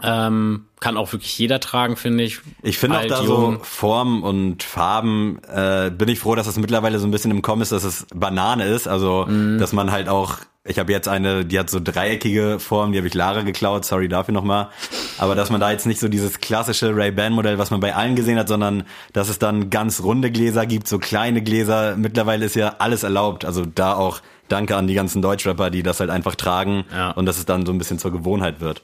Ähm, 0.04 0.66
kann 0.80 0.98
auch 0.98 1.12
wirklich 1.14 1.38
jeder 1.38 1.60
tragen, 1.60 1.96
finde 1.96 2.24
ich. 2.24 2.40
Ich 2.64 2.78
finde 2.80 3.00
auch 3.00 3.06
da 3.06 3.22
jung. 3.24 3.58
so 3.58 3.60
Formen 3.64 4.24
und 4.24 4.64
Farben, 4.64 5.40
äh, 5.54 5.92
bin 5.92 6.10
ich 6.10 6.20
froh, 6.20 6.36
dass 6.36 6.48
es 6.48 6.58
mittlerweile 6.58 6.98
so 7.00 7.08
ein 7.08 7.12
bisschen 7.12 7.32
im 7.32 7.42
Kommen 7.42 7.62
ist, 7.62 7.72
dass 7.72 7.84
es 7.84 8.08
Banane 8.14 8.66
ist. 8.66 8.88
Also, 8.88 9.26
Mhm. 9.28 9.60
dass 9.60 9.74
man 9.74 9.92
halt 9.92 10.10
auch, 10.10 10.38
ich 10.64 10.80
habe 10.80 10.92
jetzt 10.92 11.08
eine, 11.08 11.46
die 11.46 11.60
hat 11.60 11.70
so 11.70 11.80
dreieckige 11.80 12.60
Form, 12.60 12.92
die 12.94 12.98
habe 12.98 13.08
ich 13.08 13.14
Lara 13.14 13.42
geklaut, 13.42 13.86
sorry 13.86 14.08
dafür 14.08 14.34
nochmal. 14.34 14.70
Aber 15.20 15.36
dass 15.36 15.50
man 15.52 15.62
da 15.62 15.70
jetzt 15.72 15.86
nicht 15.86 16.00
so 16.00 16.08
dieses 16.08 16.40
klassische 16.40 16.96
Ray-Ban-Modell, 16.96 17.58
was 17.60 17.70
man 17.70 17.80
bei 17.80 17.96
allen 17.96 18.16
gesehen 18.16 18.40
hat, 18.40 18.48
sondern 18.48 18.84
dass 19.14 19.30
es 19.30 19.38
dann 19.40 19.70
ganz 19.70 20.02
runde 20.02 20.32
Gläser 20.32 20.66
gibt, 20.66 20.88
so 20.88 20.98
kleine 20.98 21.44
Gläser. 21.44 21.96
Mittlerweile 21.96 22.46
ist 22.46 22.56
ja 22.56 22.76
alles 22.80 23.04
erlaubt. 23.04 23.46
Also 23.46 23.66
da 23.66 23.94
auch 23.94 24.22
danke 24.48 24.76
an 24.76 24.88
die 24.88 24.96
ganzen 24.96 25.22
Deutschrapper, 25.22 25.70
die 25.70 25.84
das 25.84 26.00
halt 26.00 26.10
einfach 26.10 26.36
tragen 26.36 26.86
Ja. 26.94 27.12
und 27.12 27.26
dass 27.28 27.38
es 27.38 27.46
dann 27.46 27.66
so 27.66 27.72
ein 27.72 27.78
bisschen 27.78 28.00
zur 28.00 28.12
Gewohnheit 28.12 28.60
wird. 28.62 28.84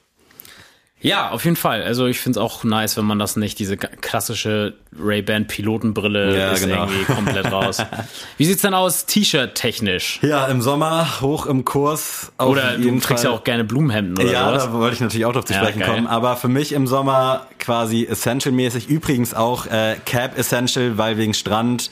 Ja, 1.00 1.30
auf 1.30 1.44
jeden 1.44 1.56
Fall. 1.56 1.82
Also 1.84 2.06
ich 2.06 2.18
finde 2.18 2.40
es 2.40 2.44
auch 2.44 2.64
nice, 2.64 2.96
wenn 2.96 3.04
man 3.04 3.20
das 3.20 3.36
nicht, 3.36 3.58
diese 3.60 3.76
klassische 3.76 4.74
Ray-Ban 5.00 5.46
Pilotenbrille 5.46 6.36
Ja, 6.36 6.50
ist 6.52 6.64
genau. 6.64 6.86
irgendwie 6.88 7.04
komplett 7.04 7.52
raus. 7.52 7.78
Wie 8.36 8.44
sieht's 8.44 8.62
denn 8.62 8.74
aus 8.74 9.06
T-Shirt 9.06 9.54
technisch? 9.54 10.18
Ja, 10.22 10.46
im 10.46 10.60
Sommer 10.60 11.20
hoch 11.20 11.46
im 11.46 11.64
Kurs. 11.64 12.32
Oder 12.40 12.76
du 12.78 12.98
trägst 12.98 13.22
ja 13.22 13.30
auch 13.30 13.44
gerne 13.44 13.62
Blumenhemden 13.62 14.18
oder 14.18 14.32
ja, 14.32 14.48
sowas. 14.48 14.64
da 14.64 14.72
wollte 14.72 14.94
ich 14.96 15.00
natürlich 15.00 15.24
auch 15.26 15.32
drauf 15.32 15.44
zu 15.44 15.52
Ja, 15.52 15.60
sprechen 15.60 15.80
geil. 15.80 15.88
kommen. 15.88 16.06
Aber 16.08 16.36
für 16.36 16.48
mich 16.48 16.72
im 16.72 16.88
Sommer 16.88 17.46
quasi 17.60 18.04
Essential-mäßig. 18.04 18.88
Übrigens 18.88 19.34
auch 19.34 19.66
äh, 19.66 19.96
Cap 20.04 20.36
Essential, 20.36 20.98
weil 20.98 21.16
wegen 21.16 21.32
Strand 21.34 21.90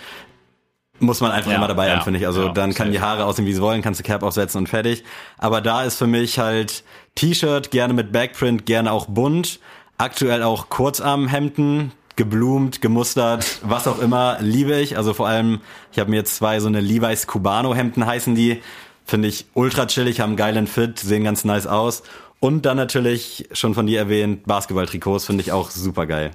muss 0.99 1.21
man 1.21 1.31
einfach 1.31 1.51
Ja, 1.51 1.59
immer 1.59 1.69
dabei 1.69 1.89
ja, 1.89 1.95
haben, 1.97 2.03
finde 2.05 2.19
ich. 2.19 2.27
Also 2.27 2.47
ja, 2.47 2.53
dann 2.53 2.75
kann 2.75 2.91
die 2.91 3.01
Haare 3.01 3.25
aussehen, 3.27 3.47
wie 3.47 3.53
sie 3.53 3.61
wollen, 3.61 3.83
kannst 3.83 4.01
du 4.01 4.05
Cap 4.05 4.23
aufsetzen 4.23 4.59
und 4.59 4.69
fertig. 4.69 5.05
Aber 5.39 5.61
da 5.61 5.85
ist 5.85 5.97
für 5.99 6.07
mich 6.07 6.39
halt 6.39 6.83
T-Shirt, 7.17 7.71
gerne 7.71 7.95
mit 7.95 8.13
Backprint, 8.13 8.67
gerne 8.67 8.93
auch 8.93 9.07
bunt. 9.07 9.59
Aktuell 9.99 10.43
auch 10.43 10.69
Kurzarmhemden, 10.69 11.93
geblumt, 12.15 12.83
gemustert, 12.83 13.59
was 13.63 13.89
auch 13.89 13.99
immer, 13.99 14.37
liebe 14.41 14.79
ich. 14.79 14.97
Also 14.97 15.15
vor 15.15 15.27
allem, 15.27 15.61
ich 15.93 15.99
habe 15.99 16.11
mir 16.11 16.17
jetzt 16.17 16.37
zwei 16.37 16.61
so 16.61 16.69
eine 16.69 16.81
Levi's 16.81 17.27
Cubano 17.27 17.75
Hemden 17.75 18.07
heißen 18.07 18.35
die. 18.35 18.63
Finde 19.05 19.29
ich 19.29 19.47
ultra 19.55 19.87
chillig, 19.87 20.21
haben 20.21 20.37
geilen 20.37 20.67
Fit, 20.67 20.99
sehen 20.99 21.25
ganz 21.25 21.45
nice 21.45 21.67
aus. 21.67 22.03
Und 22.39 22.67
dann 22.67 22.77
natürlich, 22.77 23.49
schon 23.53 23.75
von 23.75 23.87
dir 23.87 23.99
erwähnt, 23.99 24.45
Basketball-Trikots 24.47 25.25
finde 25.25 25.43
ich 25.43 25.53
auch 25.53 25.71
super 25.71 26.07
geil. 26.07 26.33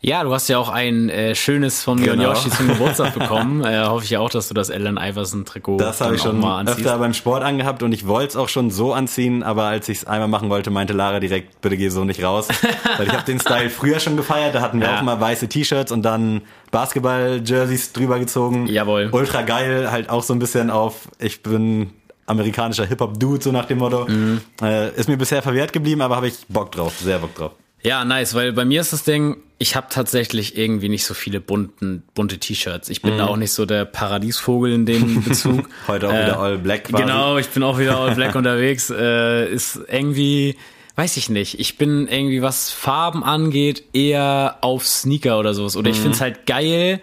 Ja, 0.00 0.22
du 0.22 0.34
hast 0.34 0.48
ja 0.48 0.58
auch 0.58 0.68
ein 0.68 1.08
äh, 1.08 1.34
schönes 1.34 1.82
von 1.82 1.98
mir 1.98 2.10
Genau. 2.10 2.28
und 2.28 2.36
Yoshi 2.36 2.50
zum 2.50 2.68
Geburtstag 2.68 3.14
bekommen. 3.18 3.64
Äh, 3.64 3.84
hoffe 3.86 4.04
ich 4.04 4.10
ja 4.10 4.20
auch, 4.20 4.28
dass 4.28 4.48
du 4.48 4.54
das 4.54 4.70
Allen 4.70 4.98
Iverson 4.98 5.46
Trikot 5.46 5.78
Das 5.78 6.02
habe 6.02 6.16
ich 6.16 6.20
schon 6.20 6.44
öfter 6.68 6.98
beim 6.98 7.14
Sport 7.14 7.42
angehabt 7.42 7.82
und 7.82 7.92
ich 7.92 8.06
wollte 8.06 8.28
es 8.28 8.36
auch 8.36 8.50
schon 8.50 8.70
so 8.70 8.92
anziehen, 8.92 9.42
aber 9.42 9.64
als 9.64 9.88
ich 9.88 9.98
es 9.98 10.04
einmal 10.06 10.28
machen 10.28 10.50
wollte, 10.50 10.70
meinte 10.70 10.92
Lara 10.92 11.20
direkt, 11.20 11.62
bitte 11.62 11.78
geh 11.78 11.88
so 11.88 12.04
nicht 12.04 12.22
raus. 12.22 12.48
Weil 12.98 13.06
ich 13.06 13.12
habe 13.14 13.24
den 13.24 13.40
Style 13.40 13.70
früher 13.70 13.98
schon 13.98 14.18
gefeiert, 14.18 14.54
da 14.54 14.60
hatten 14.60 14.78
wir 14.78 14.88
Ja. 14.88 14.98
auch 14.98 15.02
mal 15.02 15.18
weiße 15.18 15.48
T-Shirts 15.48 15.90
und 15.90 16.02
dann 16.02 16.42
Basketball-Jerseys 16.70 17.94
drüber 17.94 18.18
gezogen. 18.18 18.66
Jawohl. 18.66 19.08
Ultra 19.10 19.40
geil, 19.40 19.90
halt 19.90 20.10
auch 20.10 20.22
so 20.22 20.34
ein 20.34 20.38
bisschen 20.38 20.68
auf, 20.70 21.08
ich 21.18 21.42
bin 21.42 21.90
amerikanischer 22.26 22.84
Hip-Hop-Dude, 22.84 23.42
so 23.42 23.52
nach 23.52 23.64
dem 23.64 23.78
Motto. 23.78 24.04
Mhm. 24.06 24.42
Äh, 24.60 24.90
ist 24.96 25.08
mir 25.08 25.16
bisher 25.16 25.40
verwehrt 25.40 25.72
geblieben, 25.72 26.02
aber 26.02 26.16
habe 26.16 26.28
ich 26.28 26.34
Bock 26.50 26.72
drauf, 26.72 26.92
sehr 26.98 27.18
Bock 27.20 27.34
drauf. 27.34 27.52
Ja, 27.82 28.04
nice, 28.04 28.34
weil 28.34 28.52
bei 28.54 28.64
mir 28.64 28.80
ist 28.80 28.94
das 28.94 29.04
Ding, 29.04 29.36
ich 29.58 29.76
habe 29.76 29.86
tatsächlich 29.88 30.58
irgendwie 30.58 30.88
nicht 30.88 31.04
so 31.04 31.14
viele 31.14 31.40
bunten, 31.40 32.02
bunte 32.14 32.38
T-Shirts. 32.38 32.88
Ich 32.88 33.02
bin 33.02 33.16
da 33.18 33.26
auch 33.26 33.36
nicht 33.36 33.52
so 33.52 33.66
der 33.66 33.84
Paradiesvogel 33.84 34.72
in 34.72 34.84
dem 34.86 35.22
Bezug. 35.24 35.56
Mhm. 35.56 35.66
Heute 35.86 36.08
auch 36.08 36.12
wieder 36.12 36.38
All 36.38 36.58
Black 36.58 36.84
quasi. 36.84 37.02
Genau, 37.02 37.38
ich 37.38 37.48
bin 37.48 37.62
auch 37.62 37.78
wieder 37.78 37.96
All 37.98 38.14
Black 38.14 38.34
unterwegs. 38.34 38.90
Äh, 38.90 39.52
ist 39.52 39.78
irgendwie, 39.88 40.56
weiß 40.96 41.16
ich 41.16 41.28
nicht. 41.28 41.60
Ich 41.60 41.78
bin 41.78 42.08
irgendwie, 42.08 42.42
was 42.42 42.72
Farben 42.72 43.22
angeht, 43.22 43.84
eher 43.92 44.58
auf 44.60 44.86
Sneaker 44.86 45.38
oder 45.38 45.54
sowas. 45.54 45.76
Oder 45.76 45.90
ich 45.90 46.00
find's 46.00 46.20
halt 46.20 46.46
geil, 46.46 47.00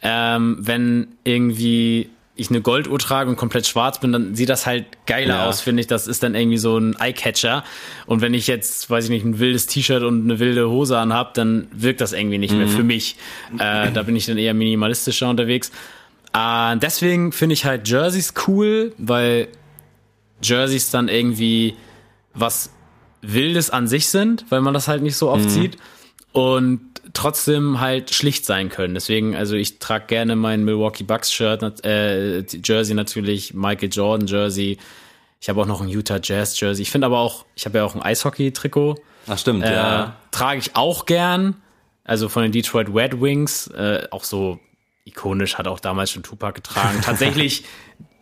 ähm, 0.00 0.56
wenn 0.60 1.08
irgendwie 1.24 2.10
ich 2.38 2.48
eine 2.50 2.60
Golduhr 2.62 2.98
trage 2.98 3.28
und 3.28 3.36
komplett 3.36 3.66
schwarz 3.66 4.00
bin, 4.00 4.12
dann 4.12 4.34
sieht 4.34 4.48
das 4.48 4.64
halt 4.64 4.86
geiler 5.06 5.34
Ja. 5.36 5.46
aus, 5.48 5.60
finde 5.60 5.80
ich. 5.80 5.86
Das 5.88 6.06
ist 6.06 6.22
dann 6.22 6.34
irgendwie 6.34 6.56
so 6.56 6.78
ein 6.78 6.94
Eyecatcher. 6.98 7.64
Und 8.06 8.20
wenn 8.20 8.32
ich 8.32 8.46
jetzt, 8.46 8.88
weiß 8.88 9.04
ich 9.04 9.10
nicht, 9.10 9.24
ein 9.24 9.38
wildes 9.38 9.66
T-Shirt 9.66 10.02
und 10.02 10.22
eine 10.24 10.38
wilde 10.38 10.70
Hose 10.70 10.96
anhab, 10.98 11.34
dann 11.34 11.68
wirkt 11.72 12.00
das 12.00 12.12
irgendwie 12.12 12.38
nicht 12.38 12.54
mehr 12.54 12.68
für 12.68 12.82
mich. 12.84 13.16
Äh, 13.58 13.90
da 13.92 14.02
bin 14.04 14.16
ich 14.16 14.26
dann 14.26 14.38
eher 14.38 14.54
minimalistischer 14.54 15.28
unterwegs. 15.28 15.70
Äh, 16.32 16.76
deswegen 16.78 17.32
finde 17.32 17.54
ich 17.54 17.64
halt 17.64 17.88
Jerseys 17.88 18.32
cool, 18.46 18.94
weil 18.98 19.48
Jerseys 20.42 20.90
dann 20.90 21.08
irgendwie 21.08 21.74
was 22.34 22.70
Wildes 23.22 23.70
an 23.70 23.88
sich 23.88 24.08
sind, 24.08 24.44
weil 24.48 24.60
man 24.60 24.74
das 24.74 24.86
halt 24.86 25.02
nicht 25.02 25.16
so 25.16 25.28
oft 25.30 25.50
sieht. 25.50 25.76
Und 26.32 26.80
trotzdem 27.14 27.80
halt 27.80 28.14
schlicht 28.14 28.44
sein 28.44 28.68
können. 28.68 28.94
Deswegen, 28.94 29.34
also 29.34 29.56
ich 29.56 29.78
trage 29.78 30.06
gerne 30.06 30.36
mein 30.36 30.64
Milwaukee 30.64 31.04
Bucks 31.04 31.32
Shirt, 31.32 31.84
äh, 31.84 32.40
Jersey 32.64 32.94
natürlich, 32.94 33.54
Michael 33.54 33.88
Jordan 33.90 34.26
Jersey. 34.26 34.78
Ich 35.40 35.48
habe 35.48 35.60
auch 35.60 35.66
noch 35.66 35.80
ein 35.80 35.88
Utah 35.88 36.20
Jazz 36.22 36.58
Jersey. 36.58 36.82
Ich 36.82 36.90
finde 36.90 37.06
aber 37.06 37.18
auch, 37.18 37.44
ich 37.54 37.64
habe 37.64 37.78
ja 37.78 37.84
auch 37.84 37.94
ein 37.94 38.02
Eishockey-Trikot. 38.02 38.96
Ach 39.26 39.38
stimmt, 39.38 39.64
Äh, 39.64 39.72
ja. 39.72 40.16
Trage 40.30 40.58
ich 40.58 40.74
auch 40.76 41.06
gern. 41.06 41.56
Also 42.04 42.28
von 42.28 42.42
den 42.42 42.52
Detroit 42.52 42.88
Red 42.92 43.20
Wings. 43.20 43.68
Äh, 43.68 44.08
auch 44.10 44.24
so 44.24 44.58
ikonisch, 45.04 45.56
hat 45.56 45.68
auch 45.68 45.80
damals 45.80 46.10
schon 46.10 46.22
Tupac 46.22 46.54
getragen. 46.54 47.00
Tatsächlich 47.02 47.64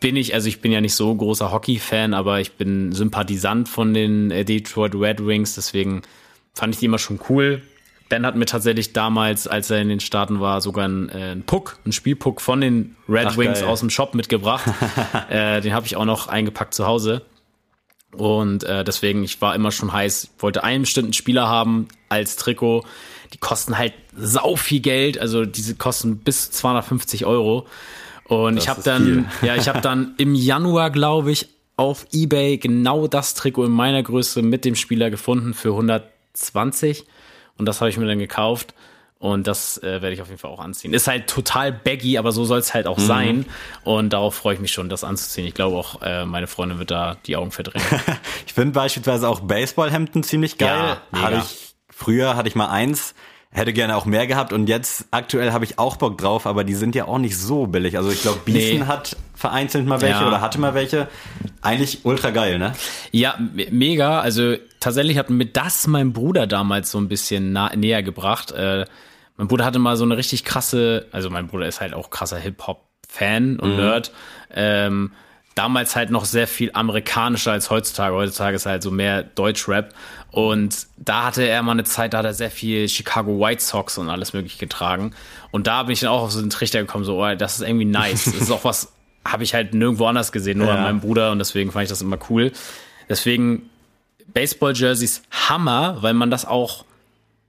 bin 0.00 0.16
ich, 0.16 0.34
also 0.34 0.48
ich 0.48 0.60
bin 0.60 0.72
ja 0.72 0.80
nicht 0.80 0.94
so 0.94 1.14
großer 1.14 1.50
Hockey-Fan, 1.50 2.12
aber 2.14 2.40
ich 2.40 2.52
bin 2.52 2.92
Sympathisant 2.92 3.68
von 3.68 3.94
den 3.94 4.30
äh, 4.30 4.44
Detroit 4.44 4.94
Red 4.94 5.26
Wings. 5.26 5.54
Deswegen 5.54 6.02
fand 6.54 6.74
ich 6.74 6.80
die 6.80 6.86
immer 6.86 6.98
schon 6.98 7.18
cool. 7.30 7.62
Ben 8.08 8.24
hat 8.24 8.36
mir 8.36 8.46
tatsächlich 8.46 8.92
damals, 8.92 9.48
als 9.48 9.70
er 9.70 9.80
in 9.80 9.88
den 9.88 10.00
Staaten 10.00 10.40
war, 10.40 10.60
sogar 10.60 10.84
einen, 10.84 11.08
äh, 11.08 11.32
einen 11.32 11.42
Puck, 11.42 11.78
einen 11.84 11.92
Spielpuck 11.92 12.40
von 12.40 12.60
den 12.60 12.96
Red 13.08 13.28
Ach, 13.30 13.36
Wings 13.36 13.60
geil. 13.60 13.68
aus 13.68 13.80
dem 13.80 13.90
Shop 13.90 14.14
mitgebracht. 14.14 14.64
äh, 15.28 15.60
den 15.60 15.74
habe 15.74 15.86
ich 15.86 15.96
auch 15.96 16.04
noch 16.04 16.28
eingepackt 16.28 16.74
zu 16.74 16.86
Hause. 16.86 17.22
Und 18.12 18.64
äh, 18.64 18.84
deswegen, 18.84 19.24
ich 19.24 19.40
war 19.40 19.54
immer 19.54 19.72
schon 19.72 19.92
heiß, 19.92 20.30
wollte 20.38 20.64
einen 20.64 20.82
bestimmten 20.82 21.12
Spieler 21.12 21.48
haben 21.48 21.88
als 22.08 22.36
Trikot. 22.36 22.84
Die 23.32 23.38
kosten 23.38 23.76
halt 23.76 23.92
sau 24.16 24.56
viel 24.56 24.80
Geld, 24.80 25.18
also 25.18 25.44
diese 25.44 25.74
kosten 25.74 26.18
bis 26.18 26.50
250 26.50 27.26
Euro. 27.26 27.66
Und 28.24 28.56
ich 28.56 28.68
habe 28.68 28.82
dann, 28.82 29.28
ja, 29.42 29.56
ich 29.56 29.68
habe 29.68 29.80
dann 29.80 30.14
im 30.16 30.34
Januar, 30.34 30.90
glaube 30.90 31.32
ich, 31.32 31.48
auf 31.76 32.06
eBay 32.12 32.56
genau 32.56 33.06
das 33.06 33.34
Trikot 33.34 33.66
in 33.66 33.72
meiner 33.72 34.02
Größe 34.02 34.42
mit 34.42 34.64
dem 34.64 34.76
Spieler 34.76 35.10
gefunden 35.10 35.52
für 35.52 35.70
120. 35.70 37.04
Und 37.58 37.66
das 37.66 37.80
habe 37.80 37.90
ich 37.90 37.96
mir 37.96 38.06
dann 38.06 38.18
gekauft. 38.18 38.74
Und 39.18 39.46
das 39.46 39.78
äh, 39.78 40.02
werde 40.02 40.12
ich 40.12 40.20
auf 40.20 40.28
jeden 40.28 40.38
Fall 40.38 40.50
auch 40.50 40.60
anziehen. 40.60 40.92
Ist 40.92 41.08
halt 41.08 41.26
total 41.26 41.72
baggy, 41.72 42.18
aber 42.18 42.32
so 42.32 42.44
soll 42.44 42.58
es 42.58 42.74
halt 42.74 42.86
auch 42.86 42.98
sein. 42.98 43.46
Und 43.82 44.12
darauf 44.12 44.34
freue 44.34 44.54
ich 44.54 44.60
mich 44.60 44.72
schon, 44.72 44.90
das 44.90 45.04
anzuziehen. 45.04 45.46
Ich 45.46 45.54
glaube 45.54 45.74
auch, 45.76 46.02
äh, 46.02 46.26
meine 46.26 46.46
Freundin 46.46 46.78
wird 46.78 46.90
da 46.90 47.16
die 47.26 47.34
Augen 47.36 47.50
verdrehen. 47.50 47.82
Ich 48.46 48.52
finde 48.52 48.72
beispielsweise 48.72 49.26
auch 49.28 49.40
Baseballhemden 49.40 50.22
ziemlich 50.22 50.58
geil. 50.58 50.98
Ja, 51.14 51.22
hatte 51.22 51.42
ich, 51.44 51.74
früher 51.90 52.36
hatte 52.36 52.48
ich 52.48 52.54
mal 52.54 52.68
eins, 52.68 53.14
hätte 53.50 53.72
gerne 53.72 53.96
auch 53.96 54.04
mehr 54.04 54.26
gehabt 54.26 54.52
und 54.52 54.66
jetzt 54.68 55.06
aktuell 55.10 55.52
habe 55.52 55.64
ich 55.64 55.78
auch 55.78 55.96
Bock 55.96 56.16
drauf, 56.18 56.46
aber 56.46 56.62
die 56.64 56.74
sind 56.74 56.94
ja 56.94 57.06
auch 57.06 57.18
nicht 57.18 57.38
so 57.38 57.66
billig. 57.66 57.96
Also 57.96 58.10
ich 58.10 58.20
glaube, 58.22 58.40
Beeson 58.44 58.80
Nee. 58.80 58.84
hat 58.86 59.16
vereinzelt 59.34 59.86
mal 59.86 60.00
welche 60.02 60.20
Ja. 60.20 60.28
oder 60.28 60.40
hatte 60.42 60.58
mal 60.60 60.74
welche. 60.74 61.08
Eigentlich 61.62 62.04
ultra 62.04 62.30
geil, 62.30 62.58
ne? 62.58 62.72
Ja, 63.12 63.36
me- 63.38 63.68
mega. 63.70 64.20
Also 64.20 64.56
tatsächlich 64.87 65.18
hat 65.18 65.31
mir 65.31 65.46
das 65.46 65.88
mein 65.88 66.12
Bruder 66.12 66.46
damals 66.46 66.92
so 66.92 66.99
ein 66.99 67.09
bisschen 67.09 67.53
nah, 67.53 67.75
näher 67.75 68.05
gebracht. 68.05 68.53
Äh, 68.53 68.85
mein 69.37 69.49
Bruder 69.49 69.64
hatte 69.64 69.81
mal 69.81 69.96
so 69.96 70.05
eine 70.05 70.16
richtig 70.16 70.44
krasse, 70.44 71.09
also 71.11 71.29
mein 71.29 71.49
Bruder 71.49 71.66
ist 71.66 71.81
halt 71.81 71.92
auch 71.92 72.09
krasser 72.11 72.38
Hip-Hop-Fan 72.38 73.59
und 73.59 73.77
Nerd. 73.77 74.12
Ähm, 74.55 75.11
damals 75.57 75.96
halt 75.96 76.11
noch 76.11 76.25
sehr 76.25 76.46
viel 76.46 76.70
amerikanischer 76.72 77.51
als 77.51 77.68
heutzutage. 77.68 78.14
Heutzutage 78.14 78.55
ist 78.55 78.66
halt 78.66 78.85
so 78.85 78.92
mehr 78.92 79.25
Deutsch-Rap. 79.25 79.92
Und 80.31 80.87
da 80.99 81.25
hatte 81.25 81.42
er 81.42 81.62
mal 81.64 81.72
eine 81.72 81.83
Zeit, 81.85 82.14
da 82.14 82.18
hat 82.18 82.25
er 82.27 82.35
sehr 82.35 82.53
viel 82.53 82.88
Chicago 82.88 83.40
White 83.40 83.62
Sox 83.62 83.99
und 83.99 84.09
alles 84.09 84.35
mögliche 84.35 84.59
getragen. 84.59 85.14
Und 85.51 85.66
da 85.66 85.83
bin 85.83 85.94
ich 85.94 86.01
dann 86.01 86.11
auch 86.11 86.22
auf 86.22 86.31
so 86.31 86.40
den 86.40 86.51
Trichter 86.51 86.79
gekommen, 86.79 87.05
so, 87.05 87.20
oh, 87.20 87.35
das 87.35 87.57
ist 87.59 87.66
irgendwie 87.66 87.87
nice. 87.87 88.27
Das 88.27 88.35
ist 88.35 88.51
auch 88.53 88.62
was, 88.64 88.92
habe 89.27 89.42
ich 89.42 89.53
halt 89.53 89.75
nirgendwo 89.75 90.07
anders 90.07 90.31
gesehen, 90.31 90.59
nur 90.59 90.68
Ja. 90.68 90.75
an 90.77 90.83
meinem 90.83 91.01
Bruder 91.01 91.33
und 91.33 91.38
deswegen 91.38 91.72
fand 91.72 91.83
ich 91.83 91.88
das 91.88 92.03
immer 92.03 92.18
cool. 92.31 92.53
Deswegen 93.09 93.68
Baseball-Jerseys 94.37 95.22
Hammer, 95.31 95.96
weil 96.03 96.12
man 96.12 96.31
das 96.31 96.44
auch, 96.44 96.85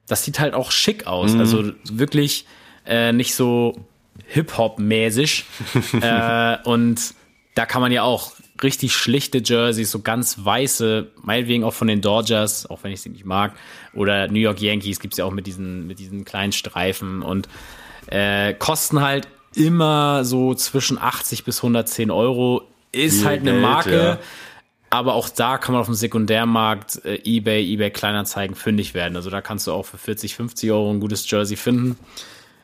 das 0.08 0.24
sieht 0.24 0.40
halt 0.40 0.54
auch 0.54 0.72
schick 0.72 1.06
aus. 1.06 1.36
Also 1.36 1.74
wirklich 1.84 2.46
äh, 2.86 3.12
nicht 3.12 3.36
so 3.36 3.76
Hip-Hop-mäßig. 4.28 5.44
äh, 6.02 6.58
und 6.64 7.14
da 7.56 7.66
kann 7.66 7.82
man 7.82 7.92
ja 7.92 8.04
auch 8.04 8.32
richtig 8.64 8.96
schlichte 8.96 9.42
Jerseys, 9.44 9.92
so 9.92 10.00
ganz 10.00 10.38
weiße, 10.46 11.12
meinetwegen 11.24 11.66
auch 11.66 11.74
von 11.74 11.90
den 11.90 12.00
Dodgers, 12.00 12.66
auch 12.70 12.80
wenn 12.84 12.94
ich 12.94 13.02
sie 13.02 13.10
nicht 13.10 13.26
mag, 13.26 13.54
oder 13.94 14.30
New 14.30 14.40
York 14.40 14.62
Yankees 14.62 15.02
gibt's 15.02 15.18
ja 15.18 15.26
auch 15.26 15.32
mit 15.32 15.46
diesen, 15.46 15.88
mit 15.88 16.00
diesen 16.00 16.24
kleinen 16.24 16.54
Streifen 16.54 17.22
und 17.22 17.50
äh, 18.08 18.54
kosten 18.54 19.02
halt 19.02 19.28
immer 19.56 20.24
so 20.24 20.54
zwischen 20.54 20.98
80 20.98 21.44
bis 21.44 21.58
110 21.58 22.12
Euro. 22.12 22.62
Ist 22.94 23.18
Viel 23.18 23.26
halt 23.26 23.42
eine 23.42 23.52
Geld, 23.52 23.62
Marke. 23.62 23.98
ja. 23.98 24.20
Aber 24.90 25.14
auch 25.14 25.30
da 25.30 25.58
kann 25.58 25.74
man 25.74 25.82
auf 25.82 25.88
dem 25.88 25.96
Sekundärmarkt, 25.96 27.04
äh, 27.06 27.20
eBay, 27.24 27.74
eBay 27.74 27.92
Kleinanzeigen 27.92 28.56
fündig 28.56 28.94
werden. 28.94 29.16
Also 29.16 29.30
da 29.30 29.42
kannst 29.42 29.68
du 29.68 29.74
auch 29.74 29.86
für 29.86 29.98
40, 29.98 30.36
50 30.36 30.72
Euro 30.72 30.92
ein 30.92 31.00
gutes 31.00 31.30
Jersey 31.30 31.58
finden. 31.58 31.98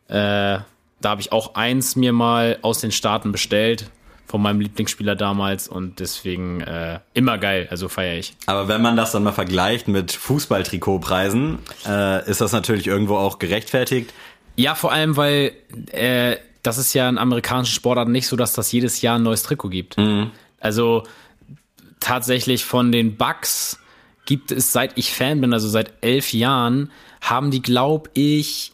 Äh, 0.07 0.59
da 1.03 1.09
habe 1.09 1.21
ich 1.21 1.31
auch 1.31 1.55
eins 1.55 1.95
mir 1.95 2.13
mal 2.13 2.57
aus 2.61 2.79
den 2.79 2.91
Staaten 2.91 3.31
bestellt 3.31 3.89
von 4.25 4.41
meinem 4.41 4.61
Lieblingsspieler 4.61 5.15
damals 5.15 5.67
und 5.67 5.99
deswegen 5.99 6.61
äh, 6.61 6.99
immer 7.13 7.37
geil. 7.37 7.67
Also 7.69 7.89
feiere 7.89 8.17
ich. 8.17 8.35
Aber 8.45 8.67
wenn 8.67 8.81
man 8.81 8.95
das 8.95 9.11
dann 9.11 9.23
mal 9.23 9.33
vergleicht 9.33 9.87
mit 9.87 10.11
Fußballtrikotpreisen, 10.13 11.59
äh, 11.85 12.29
ist 12.29 12.41
das 12.41 12.51
natürlich 12.51 12.87
irgendwo 12.87 13.17
auch 13.17 13.37
gerechtfertigt. 13.37 14.13
Ja, 14.55 14.75
vor 14.75 14.91
allem, 14.91 15.17
weil 15.17 15.51
äh, 15.91 16.37
das 16.63 16.77
ist 16.77 16.93
ja 16.93 17.09
in 17.09 17.17
amerikanischen 17.17 17.73
Sportarten 17.73 18.11
nicht 18.11 18.27
so, 18.27 18.35
dass 18.35 18.53
das 18.53 18.71
jedes 18.71 19.01
Jahr 19.01 19.17
ein 19.17 19.23
neues 19.23 19.43
Trikot 19.43 19.69
gibt. 19.69 19.97
Also 20.59 21.03
tatsächlich 22.03 22.65
von 22.65 22.91
den 22.91 23.15
Bucks 23.15 23.79
gibt 24.25 24.51
es, 24.51 24.71
seit 24.71 24.97
ich 24.97 25.11
Fan 25.11 25.41
bin, 25.41 25.53
also 25.53 25.67
seit 25.67 25.93
elf 26.01 26.33
Jahren, 26.33 26.91
haben 27.21 27.51
die, 27.51 27.61
glaub 27.61 28.09
ich, 28.13 28.73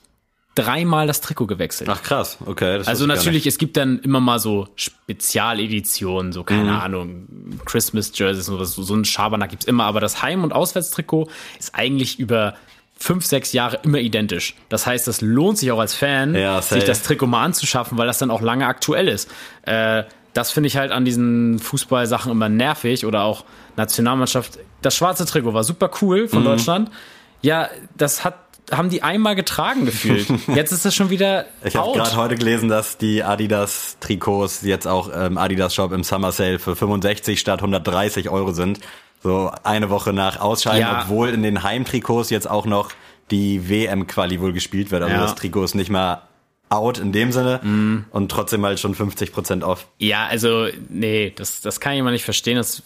dreimal 0.55 1.07
das 1.07 1.21
Trikot 1.21 1.47
gewechselt. 1.47 1.89
Ach 1.91 2.01
krass, 2.01 2.37
okay. 2.45 2.81
Also 2.85 3.05
natürlich, 3.05 3.47
es 3.47 3.57
gibt 3.57 3.77
dann 3.77 3.99
immer 3.99 4.19
mal 4.19 4.39
so 4.39 4.67
Spezialeditionen, 4.75 6.33
so 6.33 6.43
keine 6.43 6.81
Ahnung, 6.81 7.59
Christmas 7.65 8.11
Jerseys 8.13 8.49
und 8.49 8.59
was, 8.59 8.73
so 8.73 8.93
ein 8.93 9.05
Schabernack 9.05 9.51
gibt's 9.51 9.65
immer, 9.65 9.85
aber 9.85 9.99
das 9.99 10.21
Heim- 10.21 10.43
und 10.43 10.51
Auswärtstrikot 10.51 11.29
ist 11.57 11.75
eigentlich 11.75 12.19
über 12.19 12.55
fünf, 12.97 13.25
sechs 13.25 13.53
Jahre 13.53 13.79
immer 13.83 13.99
identisch. 13.99 14.55
Das 14.67 14.85
heißt, 14.85 15.07
das 15.07 15.21
lohnt 15.21 15.57
sich 15.57 15.71
auch 15.71 15.79
als 15.79 15.93
Fan, 15.93 16.35
Ja, 16.35 16.61
sich 16.61 16.83
das 16.83 17.01
Trikot 17.03 17.27
mal 17.27 17.43
anzuschaffen, 17.43 17.97
weil 17.97 18.07
das 18.07 18.17
dann 18.17 18.29
auch 18.29 18.41
lange 18.41 18.67
aktuell 18.67 19.07
ist. 19.07 19.29
Äh, 19.63 20.03
das 20.39 20.51
finde 20.51 20.67
ich 20.67 20.77
halt 20.77 20.91
an 20.91 21.05
diesen 21.05 21.59
Fußballsachen 21.59 22.31
immer 22.31 22.49
nervig 22.49 23.05
oder 23.05 23.23
auch 23.23 23.43
Nationalmannschaft. 23.75 24.59
Das 24.81 24.95
schwarze 24.95 25.25
Trikot 25.25 25.53
war 25.53 25.63
super 25.63 25.89
cool 26.01 26.23
Mhm. 26.23 26.29
von 26.29 26.43
Deutschland. 26.43 26.91
Ja, 27.41 27.69
das 27.97 28.23
hat 28.25 28.35
haben 28.71 28.89
die 28.91 29.01
einmal 29.01 29.35
getragen 29.35 29.85
gefühlt. 29.87 30.27
Jetzt 30.47 30.71
ist 30.71 30.85
das 30.85 30.93
schon 30.93 31.09
wieder 31.09 31.45
Ich 31.63 31.75
habe 31.75 31.91
gerade 31.91 32.15
heute 32.15 32.35
gelesen, 32.35 32.69
dass 32.69 32.99
die 32.99 33.23
Adidas-Trikots 33.23 34.61
jetzt 34.61 34.87
auch 34.87 35.09
im 35.09 35.39
Adidas-Shop 35.39 35.91
im 35.91 36.03
Summer 36.03 36.31
Sale 36.31 36.59
für 36.59 36.75
65 36.75 37.39
statt 37.39 37.61
130 37.61 38.29
Euro 38.29 38.51
sind. 38.51 38.79
So 39.23 39.51
eine 39.63 39.89
Woche 39.89 40.13
nach 40.13 40.39
Ausscheiden, 40.39 40.81
Ja. 40.81 41.01
obwohl 41.03 41.29
in 41.29 41.41
den 41.41 41.63
Heimtrikots 41.63 42.29
jetzt 42.29 42.47
auch 42.49 42.65
noch 42.67 42.91
die 43.31 43.69
WM-Quali 43.69 44.39
wohl 44.39 44.53
gespielt 44.53 44.91
wird. 44.91 45.01
Also 45.01 45.15
Ja. 45.15 45.21
das 45.21 45.33
Trikot 45.35 45.63
ist 45.63 45.73
nicht 45.75 45.89
mal 45.89 46.21
out 46.69 46.99
in 46.99 47.11
dem 47.11 47.31
Sinne 47.31 48.05
und 48.11 48.31
trotzdem 48.31 48.65
halt 48.65 48.79
schon 48.79 48.95
50% 48.95 49.63
off. 49.63 49.87
Ja, 49.97 50.27
also, 50.27 50.67
nee, 50.89 51.33
das, 51.35 51.61
das 51.61 51.79
kann 51.79 51.93
ich 51.93 51.99
immer 51.99 52.11
nicht 52.11 52.25
verstehen. 52.25 52.57
Das 52.57 52.83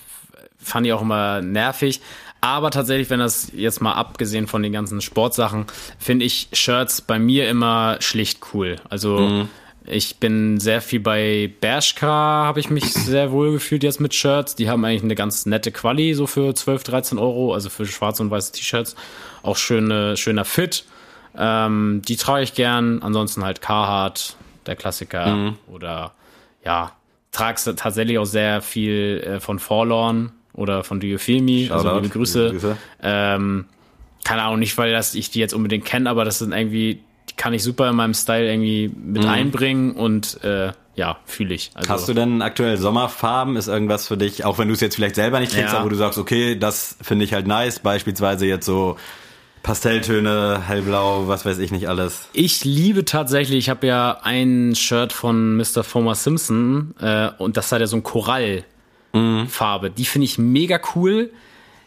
fand 0.58 0.88
ich 0.88 0.94
auch 0.94 1.02
immer 1.02 1.42
nervig. 1.42 2.02
Aber 2.42 2.72
tatsächlich, 2.72 3.10
wenn 3.10 3.20
das 3.20 3.52
jetzt 3.56 3.82
mal 3.82 3.94
abgesehen 3.94 4.48
von 4.48 4.64
den 4.64 4.74
ganzen 4.74 5.00
Sportsachen, 5.00 5.66
finde 5.98 6.26
ich 6.26 6.50
Shirts 6.52 7.02
bei 7.02 7.18
mir 7.18 7.48
immer 7.50 7.98
schlicht 8.02 8.42
cool. 8.54 8.76
Also 8.90 9.48
ich 9.86 10.18
bin 10.18 10.60
sehr 10.60 10.82
viel 10.82 11.00
bei 11.00 11.52
Bershka, 11.62 12.08
habe 12.08 12.60
ich 12.60 12.70
mich 12.70 12.94
sehr 12.94 13.32
wohl 13.32 13.54
gefühlt 13.54 13.84
jetzt 13.84 14.00
mit 14.00 14.14
Shirts. 14.14 14.56
Die 14.56 14.70
haben 14.70 14.84
eigentlich 14.86 15.04
eine 15.04 15.16
ganz 15.16 15.46
nette 15.46 15.72
Quali, 15.72 16.14
so 16.14 16.28
für 16.28 16.54
12, 16.54 16.84
13 16.84 17.18
Euro, 17.18 17.54
also 17.54 17.70
für 17.70 17.86
schwarze 17.86 18.24
und 18.24 18.32
weiße 18.32 18.54
T-Shirts. 18.54 18.96
Auch 19.42 19.58
schöne, 19.58 20.16
schöner 20.16 20.46
Fit. 20.46 20.86
Ähm, 21.38 22.02
die 22.08 22.16
trage 22.16 22.44
ich 22.44 22.54
gern. 22.54 23.02
Ansonsten 23.02 23.44
halt 23.44 23.62
Carhartt, 23.62 24.36
der 24.66 24.76
Klassiker. 24.76 25.54
Oder 25.68 26.12
ja, 26.66 26.92
tragst 27.32 27.66
tatsächlich 27.76 28.18
auch 28.20 28.26
sehr 28.26 28.62
viel 28.62 29.24
äh, 29.26 29.40
von 29.40 29.60
Forlorn 29.60 30.32
oder 30.54 30.84
von 30.84 31.00
Me. 31.00 31.68
Also 31.72 31.96
liebe 31.96 32.10
Grüße. 32.10 32.46
liebe 32.48 32.54
Grüße. 32.60 32.78
Ähm, 33.02 33.66
keine 34.24 34.44
Ahnung, 34.44 34.60
nicht 34.60 34.78
weil 34.78 34.92
das, 34.92 35.16
ich 35.16 35.32
die 35.32 35.40
jetzt 35.40 35.54
unbedingt 35.54 35.84
kenne, 35.86 36.10
aber 36.10 36.24
das 36.26 36.40
sind 36.40 36.54
irgendwie, 36.54 37.02
die 37.30 37.36
kann 37.36 37.54
ich 37.54 37.64
super 37.64 37.90
in 37.90 37.96
meinem 37.96 38.14
Style 38.14 38.50
irgendwie 38.50 38.90
mit 38.96 39.26
einbringen 39.26 39.92
und 39.96 40.42
äh, 40.44 40.72
ja, 40.96 41.18
fühle 41.26 41.56
ich. 41.56 41.72
Also, 41.74 41.90
Hast 41.90 42.08
du 42.08 42.14
denn 42.14 42.42
aktuell 42.44 42.78
Sommerfarben? 42.78 43.56
Ist 43.58 43.68
irgendwas 43.68 44.08
für 44.08 44.16
dich, 44.16 44.46
auch 44.46 44.60
wenn 44.60 44.68
du 44.68 44.76
es 44.76 44.80
jetzt 44.80 44.96
vielleicht 44.96 45.16
selber 45.16 45.40
nicht 45.40 45.52
trägst, 45.52 45.74
Ja. 45.74 45.80
aber 45.80 45.90
du 45.90 45.96
sagst, 45.96 46.20
okay, 46.20 46.58
das 46.58 46.96
finde 47.02 47.26
ich 47.26 47.34
halt 47.34 47.48
nice, 47.48 47.80
beispielsweise 47.80 48.46
jetzt 48.46 48.66
so 48.68 48.98
Pastelltöne, 49.64 50.62
hellblau, 50.68 51.28
was 51.30 51.46
weiß 51.46 51.58
ich 51.60 51.72
nicht 51.72 51.88
alles. 51.88 52.28
Ich 52.34 52.66
liebe 52.66 53.06
tatsächlich, 53.06 53.58
ich 53.60 53.70
habe 53.70 53.88
ja 53.88 54.20
ein 54.22 54.76
Shirt 54.76 55.14
von 55.14 55.56
Mr. 55.56 55.84
Homer 55.94 56.16
Simpson 56.16 56.94
äh, 57.00 57.30
und 57.38 57.56
das 57.56 57.72
hat 57.72 57.80
ja 57.80 57.88
so 57.88 57.96
ein 57.96 58.04
Korallfarbe. 58.04 59.90
Die 59.90 60.06
finde 60.06 60.26
ich 60.26 60.38
mega 60.38 60.80
cool. 60.96 61.32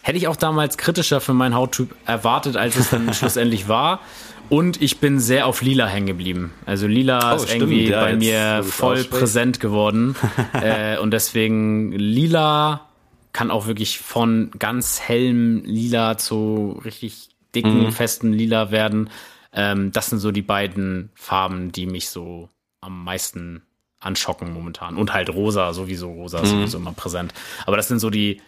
Hätte 0.00 0.16
ich 0.16 0.26
auch 0.26 0.36
damals 0.36 0.78
kritischer 0.78 1.20
für 1.20 1.34
meinen 1.34 1.54
Hauttyp 1.54 1.94
erwartet, 2.06 2.56
als 2.56 2.76
es 2.76 2.90
dann 2.90 3.12
schlussendlich 3.14 3.68
war. 3.68 4.00
Und 4.48 4.80
ich 4.80 4.98
bin 4.98 5.18
sehr 5.20 5.46
auf 5.46 5.60
Lila 5.60 5.86
hängen 5.86 6.06
geblieben. 6.06 6.52
Also 6.64 6.86
Lila 6.86 7.32
Oh, 7.32 7.36
ist 7.36 7.48
stimmt, 7.48 7.62
irgendwie 7.62 7.88
ja, 7.88 8.00
bei 8.00 8.16
mir 8.16 8.62
voll 8.62 9.04
präsent 9.04 9.60
geworden. 9.60 10.16
äh, 10.54 10.98
und 10.98 11.10
deswegen 11.10 11.92
Lila 11.92 12.88
kann 13.32 13.50
auch 13.50 13.66
wirklich 13.66 13.98
von 13.98 14.50
ganz 14.58 15.00
hellem 15.00 15.62
Lila 15.64 16.16
zu 16.16 16.80
richtig 16.84 17.35
dicken, 17.56 17.84
Mhm. 17.86 17.92
festen 17.92 18.32
Lila 18.32 18.70
werden. 18.70 19.10
Ähm, 19.52 19.90
das 19.92 20.06
sind 20.06 20.18
so 20.20 20.30
die 20.30 20.42
beiden 20.42 21.10
Farben, 21.14 21.72
die 21.72 21.86
mich 21.86 22.08
so 22.10 22.48
am 22.80 23.02
meisten 23.04 23.62
anschocken 23.98 24.52
momentan. 24.52 24.96
Und 24.96 25.12
halt 25.14 25.30
rosa, 25.30 25.72
sowieso 25.72 26.12
rosa 26.12 26.38
Mhm. 26.38 26.44
ist 26.44 26.50
sowieso 26.50 26.78
immer 26.78 26.92
präsent. 26.92 27.32
Aber 27.64 27.76
das 27.76 27.88
sind 27.88 27.98
so 27.98 28.10
die 28.10 28.40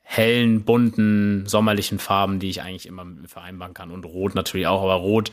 hellen, 0.00 0.64
bunten, 0.64 1.46
sommerlichen 1.46 1.98
Farben, 1.98 2.38
die 2.38 2.50
ich 2.50 2.62
eigentlich 2.62 2.86
immer 2.86 3.04
mit 3.04 3.22
mir 3.22 3.28
vereinbaren 3.28 3.74
kann. 3.74 3.90
Und 3.90 4.04
rot 4.04 4.34
natürlich 4.34 4.66
auch, 4.66 4.82
aber 4.82 4.94
rot 4.94 5.32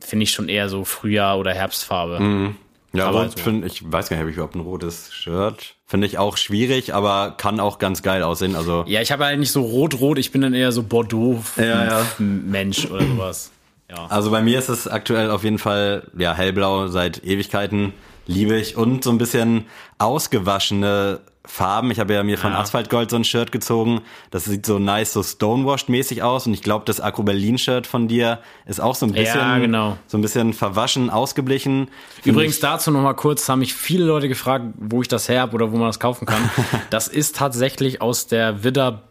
finde 0.00 0.24
ich 0.24 0.30
schon 0.30 0.48
eher 0.48 0.68
so 0.68 0.84
Frühjahr- 0.84 1.38
oder 1.38 1.52
Herbstfarbe. 1.54 2.54
Ja, 2.92 3.08
Aber 3.08 3.24
rot 3.24 3.38
so. 3.38 3.44
finde 3.44 3.66
ich, 3.66 3.82
weiß 3.90 4.08
gar 4.08 4.16
nicht, 4.16 4.20
habe 4.20 4.30
ich 4.30 4.36
überhaupt 4.36 4.54
ein 4.54 4.60
rotes 4.60 5.12
Shirt. 5.12 5.75
Finde 5.88 6.08
ich 6.08 6.18
auch 6.18 6.36
schwierig, 6.36 6.94
aber 6.94 7.34
kann 7.36 7.60
auch 7.60 7.78
ganz 7.78 8.02
geil 8.02 8.24
aussehen. 8.24 8.56
Also 8.56 8.84
Ja, 8.88 9.00
ich 9.00 9.12
habe 9.12 9.24
halt 9.24 9.38
nicht 9.38 9.52
so 9.52 9.62
rot-rot, 9.62 10.18
ich 10.18 10.32
bin 10.32 10.40
dann 10.40 10.52
eher 10.52 10.72
so 10.72 10.80
Ja, 10.80 10.86
Bordeaux-Mensch 10.88 12.86
oder 12.90 13.06
sowas. 13.06 13.52
Ja. 13.88 14.06
Also 14.08 14.32
bei 14.32 14.42
mir 14.42 14.58
ist 14.58 14.68
es 14.68 14.88
aktuell 14.88 15.30
auf 15.30 15.44
jeden 15.44 15.58
Fall 15.58 16.08
ja 16.18 16.34
hellblau 16.34 16.88
seit 16.88 17.24
Ewigkeiten 17.24 17.92
liebe 18.26 18.56
ich 18.56 18.76
und 18.76 19.04
so 19.04 19.10
ein 19.10 19.18
bisschen 19.18 19.66
ausgewaschene 19.98 21.20
Farben. 21.46 21.90
Ich 21.90 22.00
habe 22.00 22.12
ja 22.12 22.22
mir 22.22 22.36
von 22.38 22.52
Ja. 22.52 22.58
Asphaltgold 22.58 23.10
so 23.10 23.16
ein 23.16 23.24
Shirt 23.24 23.52
gezogen. 23.52 24.02
Das 24.30 24.44
sieht 24.44 24.66
so 24.66 24.78
nice, 24.78 25.12
so 25.12 25.22
stonewashed 25.22 25.88
mäßig 25.88 26.22
aus 26.22 26.46
und 26.46 26.54
ich 26.54 26.62
glaube, 26.62 26.84
das 26.84 27.00
Akku 27.00 27.22
Berlin 27.22 27.56
Shirt 27.56 27.86
von 27.86 28.08
dir 28.08 28.40
ist 28.66 28.80
auch 28.80 28.94
so 28.94 29.06
ein 29.06 29.12
bisschen 29.12 29.38
Ja, 29.40 29.58
genau. 29.58 29.96
so 30.06 30.18
ein 30.18 30.22
bisschen 30.22 30.52
verwaschen, 30.52 31.08
ausgeblichen. 31.08 31.88
Find 32.22 32.26
Übrigens 32.26 32.60
dazu 32.60 32.90
noch 32.90 33.02
mal 33.02 33.14
kurz, 33.14 33.48
haben 33.48 33.60
mich 33.60 33.74
viele 33.74 34.04
Leute 34.04 34.28
gefragt, 34.28 34.66
wo 34.76 35.02
ich 35.02 35.08
das 35.08 35.28
her 35.28 35.40
habe 35.42 35.54
oder 35.54 35.72
wo 35.72 35.76
man 35.76 35.86
das 35.88 36.00
kaufen 36.00 36.26
kann. 36.26 36.50
das 36.90 37.08
ist 37.08 37.36
tatsächlich 37.36 38.02
aus 38.02 38.26
der 38.26 38.64
Widder, 38.64 39.04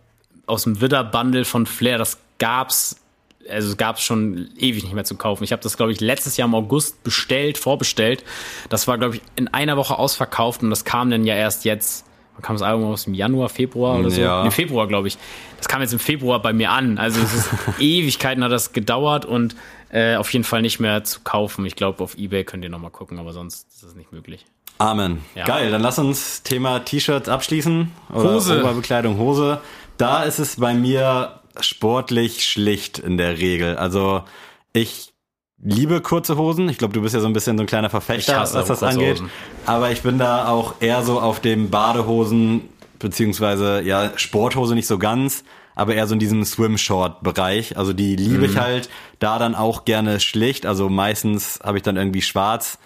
aus 0.45 0.63
dem 0.63 0.81
Widder-Bundle 0.81 1.45
von 1.45 1.65
Flair. 1.65 1.97
Das 1.97 2.17
gab's, 2.37 2.97
also 3.49 3.69
es 3.69 3.77
gab's 3.77 4.01
schon 4.03 4.49
ewig 4.57 4.83
nicht 4.83 4.93
mehr 4.93 5.05
zu 5.05 5.15
kaufen. 5.15 5.43
Ich 5.43 5.51
habe 5.51 5.61
das, 5.63 5.77
glaube 5.77 5.91
ich, 5.93 6.01
letztes 6.01 6.35
Jahr 6.37 6.47
im 6.47 6.55
August 6.55 7.03
bestellt, 7.03 7.57
vorbestellt. 7.57 8.23
Das 8.69 8.87
war, 8.87 8.97
glaube 8.97 9.15
ich, 9.15 9.21
in 9.35 9.47
einer 9.47 9.77
Woche 9.77 9.97
ausverkauft 9.97 10.63
und 10.63 10.69
das 10.69 10.83
kam 10.83 11.09
dann 11.09 11.23
ja 11.23 11.35
erst 11.35 11.63
jetzt. 11.65 12.05
Kam 12.41 12.55
das 12.55 12.61
Album 12.61 12.85
aus? 12.85 13.07
Im 13.07 13.13
Januar, 13.13 13.49
Februar 13.49 13.99
oder 13.99 14.09
so? 14.09 14.21
Ja. 14.21 14.43
Im 14.43 14.51
Februar, 14.51 14.87
glaube 14.87 15.07
ich. 15.07 15.17
Das 15.57 15.67
kam 15.67 15.81
jetzt 15.81 15.93
im 15.93 15.99
Februar 15.99 16.41
bei 16.41 16.53
mir 16.53 16.71
an. 16.71 16.97
Also 16.97 17.21
es 17.21 17.33
ist 17.33 17.49
Ewigkeiten 17.79 18.43
hat 18.43 18.51
das 18.51 18.73
gedauert 18.73 19.25
und 19.25 19.55
äh, 19.89 20.15
auf 20.15 20.31
jeden 20.33 20.43
Fall 20.43 20.61
nicht 20.61 20.79
mehr 20.79 21.03
zu 21.03 21.21
kaufen. 21.21 21.65
Ich 21.65 21.75
glaube, 21.75 22.03
auf 22.03 22.17
Ebay 22.17 22.43
könnt 22.43 22.63
ihr 22.63 22.69
noch 22.69 22.79
mal 22.79 22.89
gucken, 22.89 23.19
aber 23.19 23.33
sonst 23.33 23.67
ist 23.73 23.83
das 23.83 23.95
nicht 23.95 24.11
möglich. 24.11 24.45
Amen. 24.77 25.23
Ja. 25.35 25.45
Geil, 25.45 25.71
dann 25.71 25.81
lass 25.81 25.97
uns 25.99 26.43
Thema 26.43 26.79
T-Shirts 26.79 27.29
abschließen. 27.29 27.91
Oder 28.13 28.33
Hose. 28.35 28.59
Oberbekleidung, 28.59 29.17
Hose. 29.17 29.61
Da 29.97 30.23
ist 30.23 30.39
es 30.39 30.57
bei 30.57 30.73
mir 30.73 31.39
sportlich 31.61 32.45
schlicht 32.45 32.99
in 32.99 33.17
der 33.17 33.37
Regel. 33.37 33.77
Also 33.77 34.23
ich 34.73 35.13
liebe 35.65 35.99
kurze 35.99 36.37
Hosen. 36.37 36.69
Ich 36.69 36.77
glaube, 36.77 36.93
du 36.93 37.01
bist 37.01 37.13
ja 37.13 37.19
so 37.19 37.27
ein 37.27 37.33
bisschen 37.33 37.57
so 37.57 37.63
ein 37.63 37.67
kleiner 37.67 37.89
Verfechter, 37.89 38.39
was 38.39 38.53
das 38.53 38.83
angeht. 38.83 39.15
Hosen. 39.15 39.29
Aber 39.65 39.91
ich 39.91 40.01
bin 40.01 40.17
da 40.17 40.47
auch 40.47 40.75
eher 40.79 41.03
so 41.03 41.19
auf 41.19 41.39
dem 41.41 41.69
Badehosen, 41.69 42.61
beziehungsweise 42.99 43.81
ja, 43.81 44.11
Sporthose 44.15 44.75
nicht 44.75 44.87
so 44.87 44.97
ganz, 44.97 45.43
aber 45.75 45.95
eher 45.95 46.07
so 46.07 46.13
in 46.13 46.19
diesem 46.19 46.45
Swim-Short-Bereich. 46.45 47.77
Also 47.77 47.91
die 47.93 48.15
liebe 48.15 48.37
Mhm. 48.37 48.43
ich 48.45 48.57
halt 48.57 48.89
da 49.19 49.39
dann 49.39 49.55
auch 49.55 49.83
gerne 49.85 50.19
schlicht. 50.19 50.65
Also 50.65 50.87
meistens 50.87 51.59
habe 51.63 51.77
ich 51.77 51.83
dann 51.83 51.97
irgendwie 51.97 52.21
schwarz. 52.21 52.77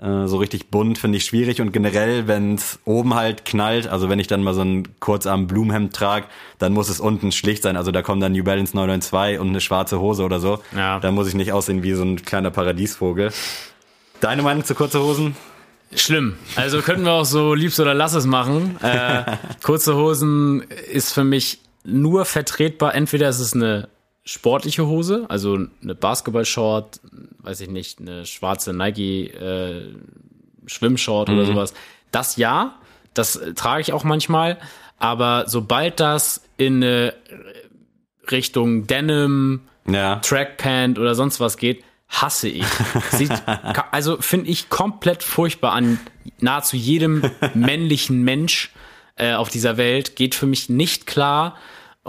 Äh, 0.00 0.26
So 0.26 0.38
richtig 0.38 0.70
bunt 0.70 0.98
finde 0.98 1.18
ich 1.18 1.24
schwierig 1.24 1.60
und 1.60 1.72
generell, 1.72 2.26
wenn 2.26 2.54
es 2.54 2.78
oben 2.84 3.14
halt 3.14 3.44
knallt, 3.44 3.86
also 3.86 4.08
wenn 4.08 4.18
ich 4.18 4.26
dann 4.26 4.42
mal 4.42 4.54
so 4.54 4.62
ein 4.62 4.88
kurzarm 5.00 5.46
Blumenhemd 5.46 5.94
trage, 5.94 6.26
dann 6.58 6.72
muss 6.72 6.88
es 6.88 7.00
unten 7.00 7.32
schlicht 7.32 7.62
sein. 7.62 7.76
Also 7.76 7.90
da 7.90 8.02
kommen 8.02 8.20
dann 8.20 8.32
New 8.32 8.44
Balance 8.44 8.74
992 8.76 9.38
und 9.40 9.48
eine 9.48 9.60
schwarze 9.60 10.00
Hose 10.00 10.22
oder 10.24 10.40
so. 10.40 10.60
Ja. 10.74 11.00
Da 11.00 11.10
muss 11.10 11.28
ich 11.28 11.34
nicht 11.34 11.52
aussehen 11.52 11.82
wie 11.82 11.92
so 11.92 12.02
ein 12.02 12.22
kleiner 12.24 12.50
Paradiesvogel. 12.50 13.30
Deine 14.20 14.42
Meinung 14.42 14.64
zu 14.64 14.74
kurze 14.74 15.00
Hosen? 15.02 15.36
Schlimm. 15.94 16.36
Also 16.56 16.82
könnten 16.82 17.04
wir 17.04 17.12
auch 17.12 17.24
so 17.24 17.52
liebst 17.54 17.80
oder 17.80 17.94
lass 17.94 18.14
es 18.14 18.24
machen. 18.24 18.76
Äh, 18.82 19.24
kurze 19.62 19.96
Hosen 19.96 20.62
ist 20.92 21.12
für 21.12 21.24
mich 21.24 21.60
nur 21.84 22.24
vertretbar. 22.24 22.94
Entweder 22.94 23.28
ist 23.28 23.40
es 23.40 23.54
eine 23.54 23.88
sportliche 24.24 24.86
Hose, 24.86 25.26
also 25.28 25.58
eine 25.82 25.94
Basketball-Short, 25.94 27.00
weiß 27.38 27.60
ich 27.62 27.68
nicht, 27.70 28.00
eine 28.00 28.26
schwarze 28.26 28.72
Nike 28.72 29.28
äh, 29.28 29.94
Schwimmshort 30.66 31.30
oder 31.30 31.44
sowas. 31.46 31.74
Das 32.12 32.36
ja, 32.36 32.78
das 33.14 33.36
äh, 33.36 33.54
trage 33.54 33.80
ich 33.80 33.92
auch 33.92 34.04
manchmal. 34.04 34.58
Aber 34.98 35.44
sobald 35.46 35.98
das 36.00 36.42
in 36.58 36.76
eine 36.84 37.14
Richtung 38.30 38.86
Denim, 38.86 39.62
Ja. 39.88 40.16
Trackpant 40.16 40.98
oder 40.98 41.14
sonst 41.14 41.40
was 41.40 41.56
geht, 41.56 41.82
hasse 42.08 42.48
ich. 42.48 42.66
Sieht, 43.12 43.32
also 43.90 44.18
finde 44.20 44.50
ich 44.50 44.68
komplett 44.68 45.22
furchtbar 45.22 45.72
an 45.72 45.98
nahezu 46.40 46.76
jedem 46.76 47.22
männlichen 47.54 48.22
Mensch 48.22 48.70
äh, 49.16 49.32
auf 49.32 49.48
dieser 49.48 49.76
Welt. 49.76 50.16
Geht 50.16 50.34
für 50.34 50.46
mich 50.46 50.68
nicht 50.68 51.06
klar. 51.06 51.56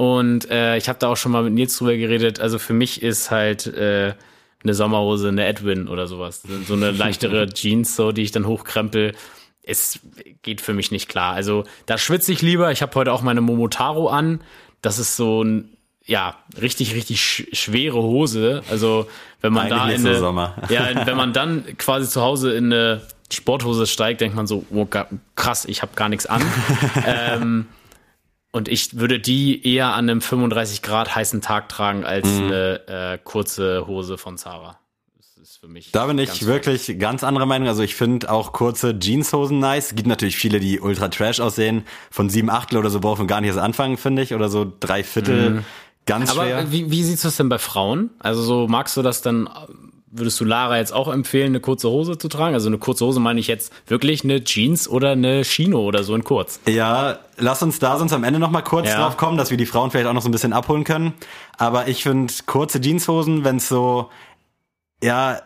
Und 0.01 0.49
äh, 0.49 0.77
ich 0.77 0.89
habe 0.89 0.97
da 0.97 1.09
auch 1.09 1.15
schon 1.15 1.31
mal 1.31 1.43
mit 1.43 1.53
Nils 1.53 1.77
drüber 1.77 1.95
geredet. 1.95 2.39
Also 2.39 2.57
für 2.57 2.73
mich 2.73 3.03
ist 3.03 3.29
halt 3.29 3.67
äh, 3.67 4.15
eine 4.63 4.73
Sommerhose 4.73 5.27
eine 5.27 5.45
Edwin 5.45 5.87
oder 5.87 6.07
sowas. 6.07 6.41
So 6.65 6.73
eine 6.73 6.89
leichtere 6.89 7.47
Jeans, 7.53 7.95
so 7.95 8.11
die 8.11 8.23
ich 8.23 8.31
dann 8.31 8.47
hochkrempel. 8.47 9.13
Es 9.61 9.99
geht 10.41 10.59
für 10.59 10.73
mich 10.73 10.89
nicht 10.89 11.07
klar. 11.07 11.35
Also 11.35 11.65
da 11.85 11.99
schwitze 11.99 12.31
ich 12.31 12.41
lieber. 12.41 12.71
Ich 12.71 12.81
habe 12.81 12.95
heute 12.95 13.13
auch 13.13 13.21
meine 13.21 13.41
Momotaro 13.41 14.07
an. 14.07 14.41
Das 14.81 14.97
ist 14.97 15.17
so 15.17 15.43
ein 15.43 15.69
ja, 16.03 16.33
richtig, 16.59 16.95
richtig 16.95 17.21
sch 17.21 17.43
schwere 17.53 18.01
Hose. 18.01 18.63
Also, 18.71 19.07
wenn 19.41 19.53
man 19.53 19.71
Eigentlich 19.71 20.01
da 20.01 20.01
in 20.01 20.07
eine, 20.07 20.19
Sommer. 20.19 20.55
ja, 20.69 20.89
wenn 21.05 21.15
man 21.15 21.31
dann 21.31 21.77
quasi 21.77 22.09
zu 22.09 22.21
Hause 22.21 22.55
in 22.55 22.73
eine 22.73 23.01
Sporthose 23.31 23.85
steigt, 23.85 24.19
denkt 24.21 24.35
man 24.35 24.47
so, 24.47 24.65
oh, 24.71 24.87
krass, 25.35 25.65
ich 25.65 25.83
habe 25.83 25.91
gar 25.95 26.09
nichts 26.09 26.25
an. 26.25 26.41
ähm, 27.05 27.67
und 28.51 28.67
ich 28.67 28.97
würde 28.97 29.19
die 29.19 29.65
eher 29.67 29.93
an 29.93 30.09
einem 30.09 30.21
35 30.21 30.81
Grad 30.81 31.15
heißen 31.15 31.41
Tag 31.41 31.69
tragen 31.69 32.03
als 32.05 32.27
Mhm. 32.27 32.45
eine 32.47 32.87
äh, 32.87 33.17
kurze 33.23 33.87
Hose 33.87 34.17
von 34.17 34.37
Zara. 34.37 34.77
Das 35.17 35.37
ist 35.37 35.57
für 35.57 35.67
mich. 35.67 35.91
Da 35.91 36.05
bin 36.07 36.17
ich 36.17 36.45
wirklich 36.45 36.97
ganz 36.99 37.23
anderer 37.23 37.45
Meinung. 37.45 37.67
Also 37.67 37.81
ich 37.83 37.95
finde 37.95 38.29
auch 38.31 38.51
kurze 38.53 38.97
Jeanshosen 38.99 39.59
nice. 39.59 39.95
Gibt 39.95 40.07
natürlich 40.07 40.35
viele, 40.37 40.59
die 40.59 40.79
ultra 40.79 41.07
trash 41.07 41.39
aussehen. 41.39 41.83
Von 42.09 42.29
sieben 42.29 42.49
Achtel 42.49 42.77
oder 42.77 42.89
so 42.89 42.99
braucht 42.99 43.19
man 43.19 43.27
gar 43.27 43.41
nicht 43.41 43.49
erst 43.49 43.59
anfangen, 43.59 43.97
finde 43.97 44.21
ich. 44.21 44.33
Oder 44.33 44.49
so 44.49 44.71
drei 44.79 45.03
Viertel. 45.03 45.63
Ganz 46.07 46.31
Aber 46.31 46.43
schwer. 46.43 46.71
wie, 46.71 46.89
wie 46.91 47.03
siehst 47.03 47.23
du 47.23 47.27
es 47.27 47.37
denn 47.37 47.47
bei 47.47 47.59
Frauen? 47.59 48.09
Also 48.19 48.41
so 48.41 48.67
magst 48.67 48.97
du 48.97 49.01
das 49.03 49.21
dann, 49.21 49.47
würdest 50.11 50.39
du 50.39 50.45
Lara 50.45 50.77
jetzt 50.77 50.93
auch 50.93 51.07
empfehlen, 51.11 51.47
eine 51.47 51.59
kurze 51.61 51.89
Hose 51.89 52.17
zu 52.17 52.27
tragen? 52.27 52.53
Also 52.53 52.67
eine 52.67 52.77
kurze 52.77 53.05
Hose 53.05 53.19
meine 53.19 53.39
ich 53.39 53.47
jetzt 53.47 53.71
wirklich 53.87 54.23
eine 54.23 54.43
Jeans 54.43 54.87
oder 54.89 55.11
eine 55.11 55.43
Chino 55.43 55.79
oder 55.81 56.03
so 56.03 56.13
in 56.15 56.23
kurz. 56.23 56.59
Ja, 56.67 57.19
lass 57.37 57.63
uns 57.63 57.79
da 57.79 57.97
sonst 57.97 58.13
am 58.13 58.23
Ende 58.23 58.39
noch 58.39 58.51
mal 58.51 58.61
kurz 58.61 58.87
Ja. 58.89 58.97
drauf 58.97 59.17
kommen, 59.17 59.37
dass 59.37 59.49
wir 59.51 59.57
die 59.57 59.65
Frauen 59.65 59.89
vielleicht 59.91 60.07
auch 60.07 60.13
noch 60.13 60.21
so 60.21 60.29
ein 60.29 60.33
bisschen 60.33 60.53
abholen 60.53 60.83
können. 60.83 61.13
Aber 61.57 61.87
ich 61.87 62.03
finde 62.03 62.31
kurze 62.45 62.81
Jeanshosen, 62.81 63.43
wenn 63.45 63.55
es 63.57 63.67
so, 63.69 64.09
ja, 65.03 65.41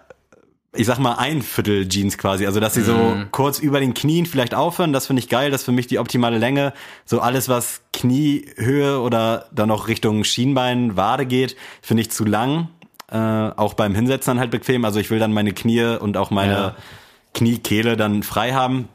ich 0.77 0.85
sag 0.87 0.99
mal 0.99 1.13
ein 1.13 1.41
Viertel 1.41 1.87
Jeans 1.87 2.17
quasi, 2.17 2.45
also 2.45 2.59
dass 2.59 2.73
sie 2.73 2.81
so 2.81 2.95
Mhm. 3.15 3.27
kurz 3.31 3.59
über 3.59 3.79
den 3.79 3.93
Knien 3.93 4.25
vielleicht 4.25 4.53
aufhören, 4.53 4.91
das 4.91 5.07
finde 5.07 5.21
ich 5.21 5.29
geil, 5.29 5.49
das 5.51 5.61
ist 5.61 5.65
für 5.65 5.71
mich 5.71 5.87
die 5.87 5.99
optimale 5.99 6.37
Länge. 6.37 6.73
So 7.05 7.21
alles, 7.21 7.47
was 7.47 7.81
Kniehöhe 7.93 8.99
oder 8.99 9.45
dann 9.53 9.69
noch 9.69 9.87
Richtung 9.87 10.23
Schienbein, 10.25 10.97
Wade 10.97 11.25
geht, 11.25 11.55
finde 11.81 12.01
ich 12.01 12.11
zu 12.11 12.25
lang. 12.25 12.67
Äh, 13.11 13.17
auch 13.17 13.73
beim 13.75 13.93
Hinsetzen 13.93 14.31
dann 14.31 14.39
halt 14.39 14.51
bequem. 14.51 14.85
Also 14.85 14.99
ich 14.99 15.11
will 15.11 15.19
dann 15.19 15.33
meine 15.33 15.53
Knie 15.53 15.97
und 15.99 16.17
auch 16.17 16.31
meine 16.31 16.53
Ja. 16.53 16.75
Kniekehle 17.33 17.97
dann 17.97 18.23
frei 18.23 18.53
haben. 18.53 18.87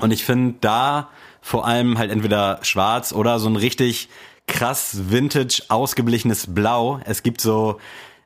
Und 0.00 0.12
ich 0.12 0.24
finde 0.24 0.54
da 0.60 1.08
vor 1.42 1.66
allem 1.66 1.98
halt 1.98 2.10
entweder 2.10 2.58
schwarz 2.62 3.12
oder 3.12 3.38
so 3.38 3.48
ein 3.48 3.56
richtig 3.56 4.08
krass 4.46 5.10
vintage 5.10 5.62
ausgeblichenes 5.68 6.54
Blau. 6.54 7.00
Es 7.04 7.22
gibt 7.22 7.40
so, 7.40 7.78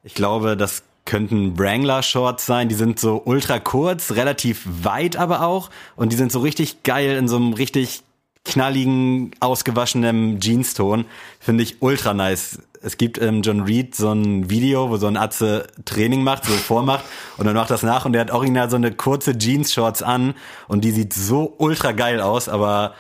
ich 0.02 0.14
glaube, 0.14 0.56
das 0.56 0.82
könnten 1.04 1.58
Wrangler 1.58 2.02
Shorts 2.02 2.46
sein, 2.46 2.68
die 2.68 2.74
sind 2.74 2.98
so 2.98 3.20
ultra 3.24 3.58
kurz, 3.58 4.12
relativ 4.12 4.62
weit 4.64 5.16
aber 5.16 5.42
auch 5.42 5.68
und 5.96 6.12
die 6.12 6.16
sind 6.16 6.32
so 6.32 6.40
richtig 6.40 6.82
geil 6.82 7.16
in 7.16 7.28
so 7.28 7.36
einem 7.36 7.52
richtig 7.52 8.02
knalligen, 8.44 9.32
ausgewaschenen 9.40 10.40
Jeanston. 10.40 11.06
Finde 11.40 11.62
ich 11.62 11.80
ultra 11.80 12.14
nice. 12.14 12.58
Es 12.82 12.98
gibt 12.98 13.18
ähm, 13.18 13.40
John 13.42 13.62
Reed 13.62 13.94
so 13.94 14.12
ein 14.12 14.50
Video, 14.50 14.90
wo 14.90 14.98
so 14.98 15.06
ein 15.06 15.16
Atze 15.16 15.66
Training 15.86 16.22
macht, 16.22 16.44
so 16.44 16.52
vormacht 16.52 17.04
und 17.38 17.46
dann 17.46 17.54
macht 17.54 17.70
das 17.70 17.82
nach 17.82 18.04
und 18.04 18.12
der 18.12 18.20
hat 18.20 18.30
original 18.30 18.68
so 18.68 18.76
eine 18.76 18.92
kurze 18.92 19.36
Jeans-Shorts 19.38 20.02
an 20.02 20.34
und 20.68 20.84
die 20.84 20.90
sieht 20.90 21.14
so 21.14 21.54
ultra 21.58 21.92
geil 21.92 22.20
aus, 22.20 22.48
aber 22.48 22.94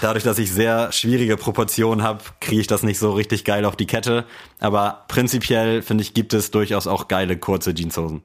Dadurch, 0.00 0.24
dass 0.24 0.38
ich 0.38 0.52
sehr 0.52 0.92
schwierige 0.92 1.36
Proportionen 1.36 2.02
habe, 2.02 2.22
kriege 2.40 2.60
ich 2.60 2.66
das 2.66 2.82
nicht 2.82 2.98
so 2.98 3.12
richtig 3.12 3.44
geil 3.44 3.64
auf 3.64 3.76
die 3.76 3.86
Kette. 3.86 4.26
Aber 4.58 5.04
prinzipiell, 5.08 5.80
finde 5.80 6.02
ich, 6.02 6.12
gibt 6.12 6.34
es 6.34 6.50
durchaus 6.50 6.86
auch 6.86 7.08
geile 7.08 7.38
kurze 7.38 7.72
Jeanshosen. 7.72 8.22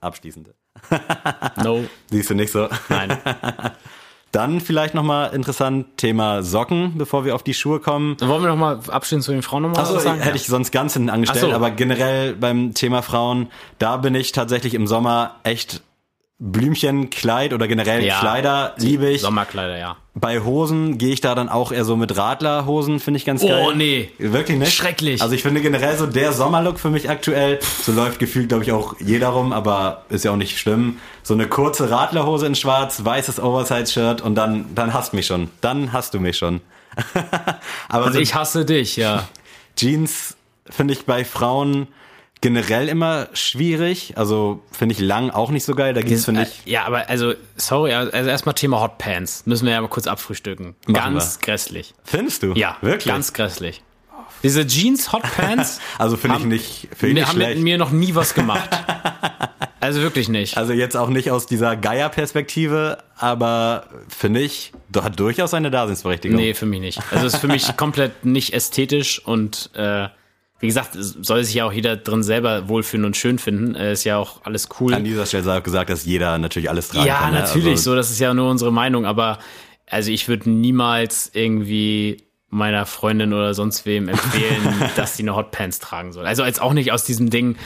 Abschließende. 0.00 0.54
No, 1.62 1.84
Siehst 2.10 2.30
du 2.30 2.34
nicht 2.34 2.52
so? 2.52 2.68
nein. 2.88 3.18
Dann 4.32 4.60
vielleicht 4.60 4.94
nochmal 4.94 5.34
interessant, 5.34 5.98
Thema 5.98 6.42
Socken, 6.42 6.94
bevor 6.96 7.26
wir 7.26 7.34
auf 7.34 7.42
die 7.42 7.52
Schuhe 7.52 7.80
kommen. 7.80 8.16
Dann 8.18 8.30
wollen 8.30 8.42
wir 8.42 8.48
noch 8.48 8.56
mal 8.56 8.80
abschließend 8.88 9.24
zu 9.24 9.32
den 9.32 9.42
Frauen 9.42 9.62
nochmal 9.64 9.80
Also 9.80 9.98
sagen? 9.98 10.20
hätte 10.20 10.36
ich 10.36 10.46
sonst 10.46 10.72
ganz 10.72 10.94
hinten 10.94 11.10
angestellt, 11.10 11.50
so. 11.50 11.52
aber 11.52 11.70
generell 11.70 12.34
beim 12.34 12.72
Thema 12.72 13.02
Frauen, 13.02 13.48
da 13.78 13.98
bin 13.98 14.14
ich 14.14 14.32
tatsächlich 14.32 14.72
im 14.72 14.86
Sommer 14.86 15.36
echt 15.44 15.82
Blümchenkleid 16.44 17.52
oder 17.52 17.68
generell 17.68 18.04
Ja. 18.04 18.18
Kleider 18.18 18.74
liebe 18.76 19.08
ich. 19.08 19.20
Sommerkleider, 19.20 19.78
ja. 19.78 19.96
Bei 20.14 20.40
Hosen 20.40 20.98
gehe 20.98 21.12
ich 21.12 21.20
da 21.20 21.36
dann 21.36 21.48
auch 21.48 21.70
eher 21.70 21.84
so 21.84 21.94
mit 21.96 22.16
Radlerhosen, 22.16 22.98
finde 22.98 23.18
ich 23.18 23.24
ganz 23.24 23.42
geil. 23.42 23.64
Oh, 23.64 23.70
nee. 23.70 24.10
Wirklich 24.18 24.58
nicht? 24.58 24.74
Schrecklich. 24.74 25.22
Also 25.22 25.36
ich 25.36 25.42
finde 25.42 25.60
generell 25.60 25.96
so 25.96 26.06
der 26.06 26.32
Sommerlook 26.32 26.80
für 26.80 26.90
mich 26.90 27.08
aktuell, 27.08 27.60
so 27.82 27.92
läuft 27.92 28.18
gefühlt, 28.18 28.48
glaube 28.48 28.64
ich, 28.64 28.72
auch 28.72 28.96
jeder 28.98 29.28
rum, 29.28 29.52
aber 29.52 30.02
ist 30.08 30.24
ja 30.24 30.32
auch 30.32 30.36
nicht 30.36 30.58
schlimm. 30.58 30.98
So 31.22 31.34
eine 31.34 31.46
kurze 31.46 31.90
Radlerhose 31.90 32.46
in 32.46 32.56
schwarz, 32.56 33.04
weißes 33.04 33.38
Oversize-Shirt 33.38 34.20
und 34.20 34.34
dann, 34.34 34.74
dann 34.74 34.92
hast 34.92 35.12
du 35.12 35.16
mich 35.16 35.26
schon. 35.26 35.48
Dann 35.60 35.92
hast 35.92 36.12
du 36.12 36.18
mich 36.18 36.36
schon. 36.38 36.60
aber 37.88 38.06
Und 38.06 38.14
so 38.14 38.18
ich 38.18 38.34
hasse 38.34 38.64
dich, 38.64 38.96
ja. 38.96 39.28
Jeans 39.76 40.36
finde 40.68 40.94
ich 40.94 41.06
bei 41.06 41.24
Frauen 41.24 41.86
generell 42.42 42.88
immer 42.90 43.28
schwierig. 43.32 44.12
Also 44.18 44.62
finde 44.70 44.92
ich 44.94 45.00
lang 45.00 45.30
auch 45.30 45.50
nicht 45.50 45.64
so 45.64 45.74
geil. 45.74 45.94
Da 45.94 46.02
gibt's 46.02 46.26
finde 46.26 46.42
ich 46.42 46.70
Ja, 46.70 46.84
aber 46.84 47.08
also, 47.08 47.32
sorry, 47.56 47.94
also 47.94 48.28
erstmal 48.28 48.54
Thema 48.54 48.82
Hotpants. 48.82 49.46
Müssen 49.46 49.64
wir 49.64 49.72
ja 49.72 49.80
mal 49.80 49.88
kurz 49.88 50.06
abfrühstücken. 50.06 50.74
Machen 50.86 51.14
ganz 51.14 51.40
grässlich. 51.40 51.94
Findest 52.04 52.42
du? 52.42 52.52
Ja, 52.52 52.76
wirklich. 52.82 53.06
ganz 53.06 53.32
grässlich. 53.32 53.82
Diese 54.42 54.66
Jeans 54.66 55.12
Hotpants 55.12 55.80
also 55.98 56.16
finde 56.18 56.36
ich 56.36 56.42
haben- 56.42 56.48
nicht, 56.50 56.88
finde 56.96 57.20
ich 57.20 57.26
haben 57.28 57.38
nicht 57.38 57.46
mit 57.46 57.46
schlecht. 57.54 57.62
mir 57.62 57.78
noch 57.78 57.90
nie 57.92 58.14
was 58.14 58.34
gemacht. 58.34 58.68
also 59.80 60.00
wirklich 60.02 60.28
nicht. 60.28 60.56
Also 60.58 60.72
jetzt 60.72 60.96
auch 60.96 61.08
nicht 61.08 61.30
aus 61.30 61.46
dieser 61.46 61.76
Geier-Perspektive, 61.76 62.98
aber 63.16 63.86
finde 64.08 64.40
ich, 64.40 64.72
da 64.90 65.04
hat 65.04 65.18
durchaus 65.20 65.54
eine 65.54 65.70
Daseinsberechtigung. 65.70 66.36
Nee, 66.36 66.54
für 66.54 66.66
mich 66.66 66.80
nicht. 66.80 67.00
Also 67.12 67.26
ist 67.26 67.36
für 67.36 67.46
mich 67.46 67.76
komplett 67.76 68.24
nicht 68.24 68.52
ästhetisch 68.52 69.24
und 69.24 69.70
äh, 69.74 70.08
wie 70.62 70.68
gesagt, 70.68 70.94
es 70.96 71.10
soll 71.20 71.44
sich 71.44 71.54
ja 71.54 71.66
auch 71.66 71.72
jeder 71.72 71.96
drin 71.96 72.22
selber 72.22 72.68
wohlfühlen 72.68 73.04
und 73.04 73.16
schön 73.16 73.38
finden. 73.38 73.74
Äh, 73.74 73.92
ist 73.92 74.04
ja 74.04 74.16
auch 74.16 74.40
alles 74.44 74.68
cool. 74.80 74.94
An 74.94 75.04
dieser 75.04 75.26
Stelle 75.26 75.42
sei 75.42 75.58
auch 75.58 75.62
gesagt, 75.62 75.90
dass 75.90 76.06
jeder 76.06 76.38
natürlich 76.38 76.70
alles 76.70 76.88
tragen 76.88 77.06
Ja, 77.06 77.18
kann. 77.18 77.34
ne? 77.34 77.40
natürlich, 77.40 77.72
Also, 77.72 77.90
so, 77.90 77.96
das 77.96 78.10
ist 78.10 78.18
ja 78.20 78.32
nur 78.32 78.48
unsere 78.48 78.72
Meinung, 78.72 79.04
aber 79.04 79.38
also 79.90 80.10
ich 80.10 80.28
würde 80.28 80.48
niemals 80.48 81.30
irgendwie 81.34 82.22
meiner 82.48 82.86
Freundin 82.86 83.32
oder 83.32 83.54
sonst 83.54 83.86
wem 83.86 84.08
empfehlen, 84.08 84.62
dass 84.96 85.16
sie 85.16 85.22
eine 85.24 85.34
Hotpants 85.36 85.78
tragen 85.80 86.12
soll. 86.12 86.26
Also 86.26 86.44
jetzt 86.44 86.60
auch 86.62 86.72
nicht 86.74 86.92
aus 86.92 87.04
diesem 87.04 87.28
Ding, 87.30 87.56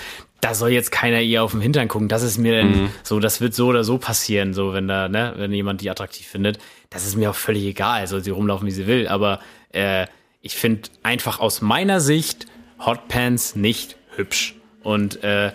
da 0.40 0.55
soll 0.55 0.70
jetzt 0.70 0.92
keiner 0.92 1.20
ihr 1.20 1.42
auf 1.42 1.51
den 1.53 1.61
Hintern 1.61 1.88
gucken. 1.88 2.09
Das 2.09 2.22
ist 2.22 2.38
mir 2.38 2.64
Mhm. 2.64 2.72
dann 2.72 2.90
so, 3.03 3.20
das 3.20 3.40
wird 3.40 3.55
so 3.55 3.66
oder 3.66 3.84
so 3.84 3.99
passieren, 3.99 4.55
so 4.55 4.72
wenn 4.72 4.86
da, 4.88 5.09
ne, 5.09 5.34
wenn 5.36 5.53
jemand 5.53 5.80
die 5.80 5.90
attraktiv 5.90 6.26
findet. 6.26 6.59
Das 6.90 7.05
ist 7.07 7.16
mir 7.16 7.30
auch 7.30 7.34
völlig 7.36 7.64
egal, 7.64 8.07
soll 8.07 8.22
sie 8.22 8.30
rumlaufen, 8.30 8.66
wie 8.66 8.70
sie 8.72 8.86
will. 8.86 9.09
Aber 9.09 9.40
äh, 9.72 10.07
ich 10.40 10.55
finde 10.57 10.82
einfach 11.03 11.40
aus 11.40 11.61
meiner 11.62 12.01
Sicht 12.01 12.47
Hotpants 12.79 13.57
nicht 13.57 13.97
hübsch. 14.16 14.55
Und 14.83 15.22
äh, 15.24 15.53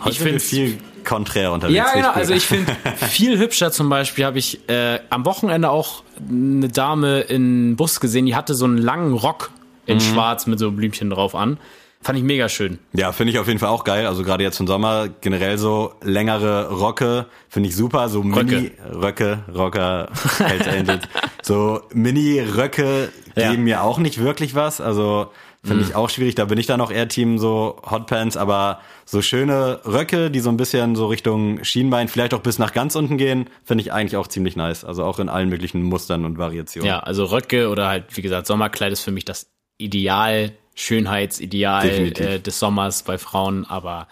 Heute 0.00 0.10
ich 0.10 0.18
finde 0.18 0.40
viel 0.40 0.78
konträr 1.04 1.52
unterwegs. 1.52 1.76
ja, 1.76 1.92
genau. 1.94 2.10
Also 2.10 2.34
ich 2.34 2.44
finde 2.44 2.76
viel 3.08 3.38
hübscher 3.38 3.70
zum 3.72 3.88
Beispiel 3.88 4.24
habe 4.26 4.38
ich 4.38 4.68
äh, 4.68 4.98
am 5.08 5.24
Wochenende 5.24 5.70
auch 5.70 6.02
eine 6.28 6.68
Dame 6.68 7.20
in 7.20 7.76
Bus 7.76 8.00
gesehen, 8.00 8.26
die 8.26 8.34
hatte 8.36 8.54
so 8.54 8.66
einen 8.66 8.76
langen 8.76 9.14
Rock 9.14 9.50
in 9.86 10.00
Schwarz 10.00 10.46
mit 10.46 10.58
so 10.58 10.70
Blümchen 10.72 11.08
drauf 11.10 11.34
an. 11.34 11.58
Fand 12.02 12.18
ich 12.18 12.24
mega 12.24 12.48
schön. 12.48 12.78
Ja, 12.92 13.10
finde 13.12 13.32
ich 13.32 13.38
auf 13.38 13.46
jeden 13.48 13.58
Fall 13.58 13.70
auch 13.70 13.82
geil. 13.84 14.06
Also 14.06 14.22
gerade 14.22 14.44
jetzt 14.44 14.60
im 14.60 14.66
Sommer 14.66 15.08
generell 15.22 15.56
so 15.58 15.94
längere 16.02 16.68
Rocke 16.70 17.26
finde 17.48 17.68
ich 17.70 17.74
super. 17.76 18.08
So 18.10 18.22
Mini-Röcke, 18.22 19.38
Rocker, 19.54 20.08
Hells 20.38 20.68
Angels. 20.68 21.04
so 21.42 21.80
Mini-Röcke 21.94 23.08
Ja. 23.34 23.50
geben 23.50 23.64
mir 23.64 23.82
auch 23.82 23.98
nicht 23.98 24.18
wirklich 24.18 24.54
was. 24.54 24.80
Also 24.80 25.30
finde 25.66 25.84
ich 25.84 25.94
auch 25.94 26.10
schwierig. 26.10 26.34
Da 26.34 26.46
bin 26.46 26.58
ich 26.58 26.66
dann 26.66 26.80
auch 26.80 26.90
eher 26.90 27.08
Team 27.08 27.38
so 27.38 27.80
Hotpants. 27.88 28.36
Aber 28.36 28.80
so 29.04 29.22
schöne 29.22 29.80
Röcke, 29.84 30.30
die 30.30 30.40
so 30.40 30.50
ein 30.50 30.56
bisschen 30.56 30.96
so 30.96 31.06
Richtung 31.06 31.62
Schienbein, 31.64 32.08
vielleicht 32.08 32.34
auch 32.34 32.40
bis 32.40 32.58
nach 32.58 32.72
ganz 32.72 32.96
unten 32.96 33.18
gehen, 33.18 33.48
finde 33.64 33.82
ich 33.82 33.92
eigentlich 33.92 34.16
auch 34.16 34.26
ziemlich 34.26 34.56
nice. 34.56 34.84
Also 34.84 35.04
auch 35.04 35.18
in 35.18 35.28
allen 35.28 35.48
möglichen 35.48 35.82
Mustern 35.82 36.24
und 36.24 36.38
Variationen. 36.38 36.88
Ja, 36.88 37.00
also 37.00 37.24
Röcke 37.24 37.68
oder 37.68 37.88
halt, 37.88 38.16
wie 38.16 38.22
gesagt, 38.22 38.46
Sommerkleid 38.46 38.92
ist 38.92 39.02
für 39.02 39.12
mich 39.12 39.24
das 39.24 39.50
Ideal, 39.78 40.52
Schönheitsideal 40.74 41.88
äh, 41.88 42.40
des 42.40 42.58
Sommers 42.58 43.02
bei 43.02 43.18
Frauen, 43.18 43.64
aber 43.64 44.08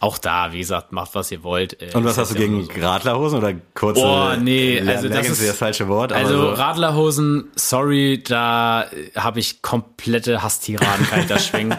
auch 0.00 0.16
da, 0.18 0.52
wie 0.52 0.58
gesagt, 0.60 0.92
macht 0.92 1.14
was 1.14 1.30
ihr 1.30 1.42
wollt. 1.44 1.80
Äh, 1.82 1.90
Und 1.94 2.04
was 2.04 2.16
hast 2.18 2.30
du 2.30 2.34
gegen 2.34 2.64
so. 2.64 2.70
Radlerhosen 2.80 3.38
oder 3.38 3.52
kurze 3.74 4.00
Oh, 4.02 4.34
nee, 4.40 4.80
also 4.80 5.08
das 5.10 5.28
ist- 5.28 5.46
das 5.46 5.56
falsche 5.58 5.88
Wort. 5.88 6.12
Also 6.12 6.40
so. 6.40 6.48
Radlerhosen, 6.50 7.50
sorry, 7.54 8.22
da 8.26 8.84
äh, 8.84 9.10
habe 9.14 9.40
ich 9.40 9.60
komplette 9.62 10.42
Hasstiraden, 10.42 11.06
kann 11.06 11.20
ich 11.22 11.26
da 11.26 11.38
schwingen. 11.38 11.76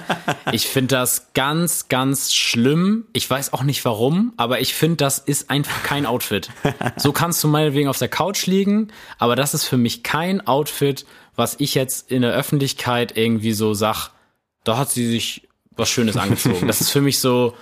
Ich 0.51 0.67
finde 0.67 0.95
das 0.95 1.33
ganz, 1.33 1.87
ganz 1.89 2.31
schlimm. 2.33 3.05
Ich 3.13 3.29
weiß 3.29 3.53
auch 3.53 3.63
nicht 3.63 3.83
warum, 3.85 4.33
aber 4.37 4.61
ich 4.61 4.73
finde, 4.75 4.97
das 4.97 5.17
ist 5.17 5.49
einfach 5.49 5.81
kein 5.83 6.05
Outfit. 6.05 6.49
So 6.97 7.11
kannst 7.11 7.43
du 7.43 7.47
meinetwegen 7.47 7.89
auf 7.89 7.97
der 7.97 8.07
Couch 8.09 8.45
liegen, 8.45 8.89
aber 9.17 9.35
das 9.35 9.53
ist 9.55 9.65
für 9.65 9.77
mich 9.77 10.03
kein 10.03 10.45
Outfit, 10.45 11.05
was 11.35 11.55
ich 11.59 11.73
jetzt 11.73 12.11
in 12.11 12.21
der 12.21 12.33
Öffentlichkeit 12.33 13.17
irgendwie 13.17 13.53
so 13.53 13.73
sag, 13.73 14.09
da 14.63 14.77
hat 14.77 14.91
sie 14.91 15.07
sich 15.09 15.47
was 15.75 15.89
Schönes 15.89 16.17
angezogen. 16.17 16.67
Das 16.67 16.81
ist 16.81 16.89
für 16.91 17.01
mich 17.01 17.17
so, 17.19 17.55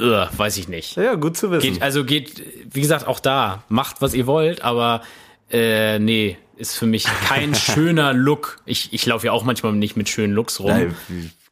uh, 0.00 0.26
weiß 0.36 0.56
ich 0.58 0.68
nicht. 0.68 0.96
Ja, 0.96 1.14
gut 1.14 1.36
zu 1.36 1.50
wissen. 1.50 1.74
Geht, 1.74 1.82
also 1.82 2.04
geht, 2.04 2.42
wie 2.72 2.80
gesagt, 2.80 3.06
auch 3.06 3.20
da, 3.20 3.62
macht, 3.68 4.00
was 4.02 4.14
ihr 4.14 4.26
wollt, 4.26 4.62
aber 4.62 5.02
äh, 5.50 5.98
nee, 5.98 6.36
ist 6.56 6.76
für 6.76 6.86
mich 6.86 7.04
kein 7.28 7.54
schöner 7.56 8.12
Look. 8.12 8.60
Ich, 8.66 8.92
ich 8.92 9.06
laufe 9.06 9.26
ja 9.26 9.32
auch 9.32 9.44
manchmal 9.44 9.72
nicht 9.72 9.96
mit 9.96 10.08
schönen 10.08 10.32
Looks 10.34 10.60
rum. 10.60 10.70
Ey, 10.70 10.90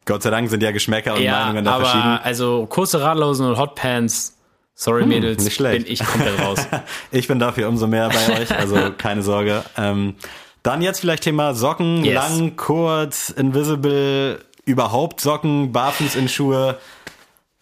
Gott 0.06 0.22
sei 0.22 0.30
Dank 0.30 0.50
sind 0.50 0.62
ja 0.62 0.70
Geschmäcker 0.70 1.14
und 1.14 1.22
ja, 1.22 1.40
Meinungen 1.44 1.64
da 1.64 1.72
aber 1.76 1.84
verschieden. 1.86 2.18
also 2.22 2.66
kurze 2.66 3.00
Radlosen 3.00 3.46
und 3.46 3.56
Hotpants, 3.58 4.36
sorry 4.74 5.06
Mädels, 5.06 5.38
Hm, 5.38 5.44
nicht 5.44 5.54
schlecht. 5.54 5.84
bin 5.84 5.92
ich 5.92 6.04
komplett 6.04 6.40
raus. 6.40 6.58
Ich 7.10 7.26
bin 7.28 7.38
dafür 7.38 7.68
umso 7.68 7.86
mehr 7.86 8.08
bei 8.10 8.40
euch, 8.42 8.50
also 8.54 8.76
keine 8.98 9.22
Sorge. 9.22 9.62
Ähm, 9.78 10.16
dann 10.62 10.82
jetzt 10.82 11.00
vielleicht 11.00 11.22
Thema 11.24 11.54
Socken, 11.54 12.04
Yes. 12.04 12.14
lang, 12.14 12.56
kurz, 12.56 13.30
invisible, 13.30 14.40
überhaupt 14.64 15.20
Socken, 15.20 15.72
barfuß 15.72 16.16
in 16.16 16.28
Schuhe. 16.28 16.78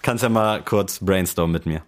Kannst 0.03 0.23
ja 0.23 0.29
mal 0.29 0.63
kurz 0.63 0.99
brainstormen 1.01 1.53
mit 1.53 1.67
mir. 1.67 1.83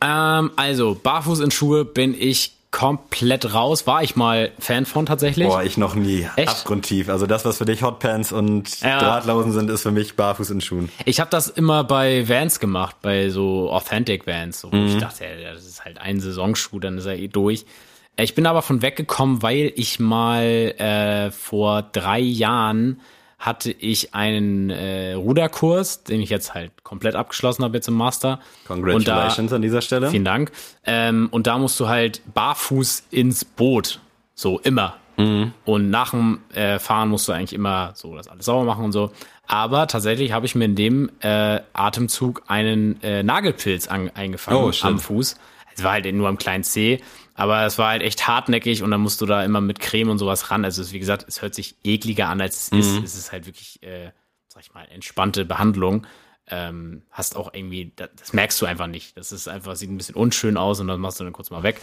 ähm, 0.00 0.50
also, 0.56 0.94
barfuß 1.02 1.40
in 1.40 1.50
Schuhe 1.50 1.84
bin 1.84 2.14
ich 2.18 2.52
komplett 2.70 3.54
raus. 3.54 3.86
War 3.86 4.02
ich 4.02 4.16
mal 4.16 4.50
Fan 4.58 4.84
von 4.84 5.06
tatsächlich. 5.06 5.48
Boah, 5.48 5.62
ich 5.62 5.78
noch 5.78 5.94
nie. 5.94 6.28
Echt? 6.36 6.48
Abgrundtief. 6.50 7.08
Also 7.08 7.26
das, 7.26 7.46
was 7.46 7.56
für 7.56 7.64
dich 7.64 7.82
Hotpants 7.82 8.32
und 8.32 8.80
Ja. 8.80 8.98
Drahtlosen 8.98 9.52
sind, 9.52 9.70
ist 9.70 9.82
für 9.82 9.92
mich 9.92 10.14
barfuß 10.14 10.50
in 10.50 10.60
Schuhen. 10.60 10.90
Ich 11.06 11.18
habe 11.18 11.30
das 11.30 11.48
immer 11.48 11.84
bei 11.84 12.28
Vans 12.28 12.60
gemacht, 12.60 12.96
bei 13.00 13.30
so 13.30 13.70
Authentic 13.70 14.26
Vans. 14.26 14.60
So, 14.60 14.70
wo 14.72 14.76
Ich 14.76 14.98
dachte, 14.98 15.24
ja, 15.24 15.54
das 15.54 15.64
ist 15.64 15.86
halt 15.86 15.98
ein 15.98 16.20
Saisonschuh, 16.20 16.78
dann 16.78 16.98
ist 16.98 17.06
er 17.06 17.16
eh 17.18 17.28
durch. 17.28 17.64
Äh, 18.16 18.24
Ich 18.24 18.34
bin 18.34 18.44
aber 18.46 18.60
von 18.60 18.82
weggekommen, 18.82 19.42
weil 19.42 19.72
ich 19.76 19.98
mal 19.98 20.42
äh, 20.44 21.30
vor 21.30 21.80
drei 21.82 22.18
Jahren 22.20 23.00
hatte 23.46 23.70
ich 23.70 24.12
einen 24.14 24.70
äh, 24.70 25.12
Ruderkurs, 25.14 26.02
den 26.02 26.20
ich 26.20 26.30
jetzt 26.30 26.52
halt 26.52 26.72
komplett 26.82 27.14
abgeschlossen 27.14 27.62
habe 27.64 27.76
jetzt 27.76 27.86
im 27.86 27.94
Master. 27.94 28.40
Congratulations 28.66 29.52
an 29.52 29.62
dieser 29.62 29.80
Stelle. 29.80 30.10
Vielen 30.10 30.24
Dank. 30.24 30.50
Ähm, 30.84 31.28
und 31.30 31.46
da 31.46 31.56
musst 31.56 31.78
du 31.78 31.88
halt 31.88 32.20
barfuß 32.34 33.04
ins 33.10 33.44
Boot. 33.44 34.00
So 34.34 34.58
immer. 34.58 34.96
Und 35.16 35.88
nach 35.88 36.10
dem 36.10 36.40
äh, 36.52 36.78
Fahren 36.78 37.08
musst 37.08 37.26
du 37.26 37.32
eigentlich 37.32 37.54
immer 37.54 37.92
so 37.94 38.14
das 38.16 38.28
alles 38.28 38.44
sauber 38.44 38.64
machen 38.64 38.84
und 38.84 38.92
so. 38.92 39.12
Aber 39.46 39.86
tatsächlich 39.86 40.32
habe 40.32 40.44
ich 40.44 40.54
mir 40.54 40.66
in 40.66 40.74
dem 40.74 41.10
äh, 41.20 41.60
Atemzug 41.72 42.42
einen 42.48 43.02
äh, 43.02 43.22
Nagelpilz 43.22 43.88
an, 43.88 44.10
eingefangen 44.14 44.60
Oh, 44.60 44.72
am 44.82 44.98
Fuß. 44.98 45.38
Es 45.74 45.84
war 45.84 45.92
halt 45.92 46.12
nur 46.12 46.28
am 46.28 46.36
kleinen 46.36 46.64
C, 46.64 47.00
aber 47.36 47.64
es 47.66 47.78
war 47.78 47.90
halt 47.90 48.02
echt 48.02 48.26
hartnäckig 48.26 48.82
und 48.82 48.90
dann 48.90 49.00
musst 49.00 49.20
du 49.20 49.26
da 49.26 49.44
immer 49.44 49.60
mit 49.60 49.78
Creme 49.78 50.10
und 50.10 50.18
sowas 50.18 50.50
ran. 50.50 50.64
Also 50.64 50.82
es, 50.82 50.92
wie 50.92 50.98
gesagt, 50.98 51.24
es 51.28 51.42
hört 51.42 51.54
sich 51.54 51.76
ekliger 51.84 52.28
an, 52.28 52.40
als 52.40 52.72
es 52.72 52.78
ist. 52.78 53.04
Es 53.04 53.14
ist 53.14 53.32
halt 53.32 53.46
wirklich, 53.46 53.82
äh, 53.82 54.10
sag 54.48 54.62
ich 54.62 54.74
mal, 54.74 54.86
entspannte 54.90 55.44
Behandlung 55.44 56.06
ähm, 56.48 57.02
hast 57.10 57.36
auch 57.36 57.52
irgendwie, 57.52 57.92
das, 57.96 58.10
das 58.16 58.32
merkst 58.32 58.60
du 58.60 58.66
einfach 58.66 58.86
nicht. 58.86 59.16
Das 59.16 59.32
ist 59.32 59.48
einfach, 59.48 59.74
sieht 59.76 59.90
ein 59.90 59.96
bisschen 59.96 60.14
unschön 60.14 60.56
aus 60.56 60.80
und 60.80 60.88
dann 60.88 61.00
machst 61.00 61.18
du 61.20 61.24
dann 61.24 61.32
kurz 61.32 61.50
mal 61.50 61.62
weg. 61.62 61.80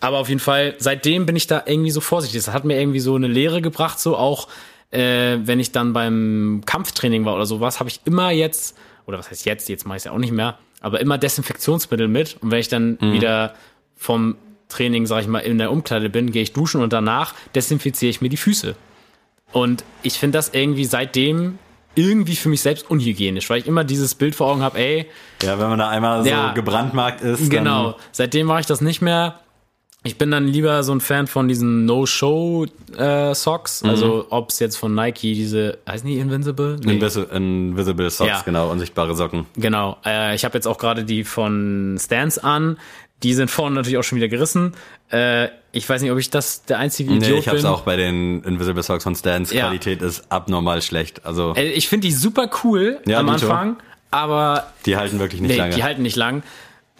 Aber 0.00 0.18
auf 0.18 0.28
jeden 0.28 0.40
Fall, 0.40 0.74
seitdem 0.78 1.26
bin 1.26 1.36
ich 1.36 1.46
da 1.46 1.62
irgendwie 1.64 1.90
so 1.90 2.00
vorsichtig. 2.00 2.44
Das 2.44 2.52
hat 2.52 2.64
mir 2.64 2.78
irgendwie 2.78 3.00
so 3.00 3.14
eine 3.14 3.28
Lehre 3.28 3.62
gebracht, 3.62 4.00
so 4.00 4.16
auch, 4.16 4.48
äh, 4.90 5.38
wenn 5.42 5.60
ich 5.60 5.72
dann 5.72 5.92
beim 5.92 6.62
Kampftraining 6.66 7.24
war 7.24 7.34
oder 7.34 7.46
sowas, 7.46 7.80
habe 7.80 7.88
ich 7.88 8.00
immer 8.04 8.30
jetzt, 8.30 8.76
oder 9.06 9.18
was 9.18 9.30
heißt 9.30 9.46
jetzt, 9.46 9.68
jetzt 9.68 9.86
mache 9.86 9.96
ich 9.96 10.00
es 10.00 10.04
ja 10.04 10.12
auch 10.12 10.18
nicht 10.18 10.32
mehr, 10.32 10.58
aber 10.80 11.00
immer 11.00 11.18
Desinfektionsmittel 11.18 12.08
mit. 12.08 12.36
Und 12.40 12.50
wenn 12.50 12.58
ich 12.58 12.68
dann 12.68 13.00
wieder 13.00 13.54
vom 13.96 14.36
Training, 14.72 15.06
sag 15.06 15.22
ich 15.22 15.28
mal, 15.28 15.40
in 15.40 15.58
der 15.58 15.70
Umkleide 15.70 16.08
bin, 16.10 16.32
gehe 16.32 16.42
ich 16.42 16.52
duschen 16.52 16.82
und 16.82 16.92
danach 16.92 17.34
desinfiziere 17.54 18.10
ich 18.10 18.20
mir 18.20 18.28
die 18.28 18.36
Füße. 18.36 18.74
Und 19.52 19.84
ich 20.02 20.14
finde 20.18 20.38
das 20.38 20.48
irgendwie 20.54 20.84
seitdem 20.86 21.58
irgendwie 21.94 22.36
für 22.36 22.48
mich 22.48 22.62
selbst 22.62 22.90
unhygienisch, 22.90 23.50
weil 23.50 23.58
ich 23.60 23.66
immer 23.66 23.84
dieses 23.84 24.14
Bild 24.14 24.34
vor 24.34 24.46
Augen 24.50 24.62
habe, 24.62 24.78
ey, 24.78 25.06
Ja, 25.42 25.58
wenn 25.58 25.68
man 25.68 25.78
da 25.78 25.90
einmal 25.90 26.26
Ja. 26.26 26.48
so 26.48 26.54
gebrandmarkt 26.54 27.20
ist. 27.22 27.50
genau, 27.50 27.96
seitdem 28.12 28.46
mache 28.46 28.60
ich 28.60 28.66
das 28.66 28.80
nicht 28.80 29.02
mehr. 29.02 29.38
Ich 30.04 30.18
bin 30.18 30.30
dann 30.32 30.48
lieber 30.48 30.82
so 30.82 30.92
ein 30.92 31.00
Fan 31.00 31.26
von 31.28 31.46
diesen 31.46 31.84
No-Show-Socks, 32.96 33.82
also 33.84 34.26
ob 34.30 34.50
es 34.50 34.58
jetzt 34.58 34.76
von 34.76 34.94
Nike 34.94 35.34
diese, 35.34 35.78
heißen 35.88 36.08
die 36.08 36.18
Invincible? 36.18 36.76
Dann 36.80 36.94
Invisi 36.94 37.20
Invisible 37.32 38.10
Socks, 38.10 38.28
Ja. 38.28 38.42
genau, 38.44 38.70
unsichtbare 38.70 39.14
Socken. 39.14 39.46
Genau. 39.56 39.96
Äh, 40.04 40.34
ich 40.34 40.44
habe 40.44 40.54
jetzt 40.54 40.66
auch 40.66 40.78
gerade 40.78 41.04
die 41.04 41.24
von 41.24 41.96
Stance 42.00 42.42
an. 42.42 42.78
Die 43.22 43.34
sind 43.34 43.50
vorne 43.50 43.76
natürlich 43.76 43.98
auch 43.98 44.02
schon 44.04 44.16
wieder 44.16 44.28
gerissen. 44.28 44.72
Äh, 45.10 45.48
ich 45.72 45.88
weiß 45.88 46.02
nicht, 46.02 46.10
ob 46.10 46.18
ich 46.18 46.30
das 46.30 46.64
der 46.64 46.78
einzige 46.78 47.12
Idiot 47.14 47.30
Nee, 47.32 47.38
ich 47.38 47.48
hab's 47.48 47.62
bin. 47.62 47.70
auch 47.70 47.82
bei 47.82 47.96
den 47.96 48.42
Invisible 48.44 48.82
Socks 48.82 49.04
von 49.04 49.14
Stans. 49.14 49.52
Ja. 49.52 49.64
Qualität 49.66 50.02
ist 50.02 50.24
abnormal 50.30 50.82
schlecht. 50.82 51.24
Also, 51.24 51.54
Äh, 51.56 51.70
ich 51.70 51.88
finde 51.88 52.06
die 52.08 52.12
super 52.12 52.50
cool 52.64 53.00
Ja, 53.06 53.20
am. 53.20 53.28
Anfang, 53.28 53.76
aber 54.10 54.66
die 54.86 54.96
halten 54.96 55.18
wirklich 55.18 55.40
nicht 55.40 55.50
nee, 55.52 55.56
lange. 55.56 55.74
die 55.74 55.82
halten 55.84 56.02
nicht 56.02 56.16
lang. 56.16 56.42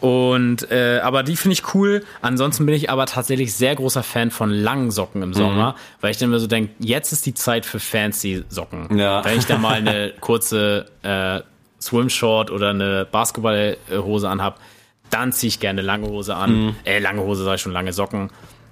Und 0.00 0.68
äh, 0.72 0.98
aber 1.02 1.22
die 1.22 1.36
finde 1.36 1.52
ich 1.52 1.74
cool. 1.74 2.02
Ansonsten 2.22 2.66
bin 2.66 2.74
ich 2.74 2.90
aber 2.90 3.06
tatsächlich 3.06 3.52
sehr 3.54 3.76
großer 3.76 4.02
Fan 4.02 4.32
von 4.32 4.50
langen 4.50 4.90
Socken 4.90 5.20
Mhm. 5.20 5.28
im 5.28 5.34
Sommer, 5.34 5.76
weil 6.00 6.10
ich 6.10 6.16
dann 6.18 6.30
mir 6.30 6.40
so 6.40 6.48
denke, 6.48 6.72
jetzt 6.80 7.12
ist 7.12 7.24
die 7.24 7.34
Zeit 7.34 7.64
für 7.66 7.78
fancy 7.78 8.42
Socken. 8.48 8.98
Ja. 8.98 9.24
Wenn 9.24 9.38
ich 9.38 9.46
da 9.46 9.58
mal 9.58 9.74
eine 9.76 10.12
kurze 10.20 10.86
äh, 11.02 11.40
Swimshort 11.80 12.50
oder 12.50 12.70
eine 12.70 13.06
Basketballhose 13.12 14.28
anhab, 14.28 14.58
dann 15.12 15.32
ziehe 15.32 15.48
ich 15.48 15.60
gerne 15.60 15.82
lange 15.82 16.08
Hose 16.08 16.34
an. 16.34 16.66
Mhm. 16.66 16.76
Äh, 16.84 16.98
lange 16.98 17.22
Hose 17.22 17.52
ich 17.54 17.60
schon, 17.60 17.72
lange 17.72 17.92
Socken. 17.92 18.30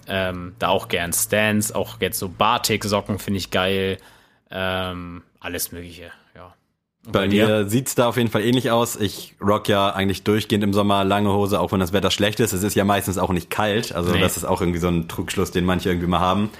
Ähm, 0.09 0.55
da 0.59 0.69
auch 0.69 0.89
gern 0.89 1.13
Stans, 1.13 1.73
auch 1.73 2.01
jetzt 2.01 2.19
so 2.19 2.29
Batik-Socken 2.29 3.19
finde 3.19 3.39
ich 3.39 3.51
geil. 3.51 3.99
Ähm, 4.51 5.23
alles 5.39 5.71
Mögliche, 5.73 6.11
ja. 6.35 6.55
Und 7.07 7.13
Bei 7.13 7.29
mir 7.29 7.69
sieht's 7.69 7.95
da 7.95 8.09
auf 8.09 8.17
jeden 8.17 8.31
Fall 8.31 8.43
ähnlich 8.43 8.71
aus. 8.71 8.97
Ich 8.97 9.37
rock 9.41 9.69
ja 9.69 9.91
eigentlich 9.91 10.25
durchgehend 10.25 10.65
im 10.65 10.73
Sommer 10.73 11.05
lange 11.05 11.33
Hose, 11.33 11.61
auch 11.61 11.73
wenn 11.73 11.81
das 11.81 11.93
Wetter 11.93 12.11
schlecht 12.11 12.41
ist. 12.41 12.53
Es 12.53 12.63
ist 12.63 12.75
ja 12.75 12.85
meistens 12.85 13.19
auch 13.19 13.31
nicht 13.31 13.51
kalt. 13.51 13.95
Also 13.95 14.13
Nee. 14.13 14.21
das 14.21 14.37
ist 14.37 14.45
auch 14.45 14.61
irgendwie 14.61 14.81
so 14.81 14.89
ein 14.89 15.07
Trugschluss, 15.09 15.51
den 15.51 15.65
manche 15.65 15.91
irgendwie 15.91 16.09
mal 16.09 16.21
haben. 16.21 16.51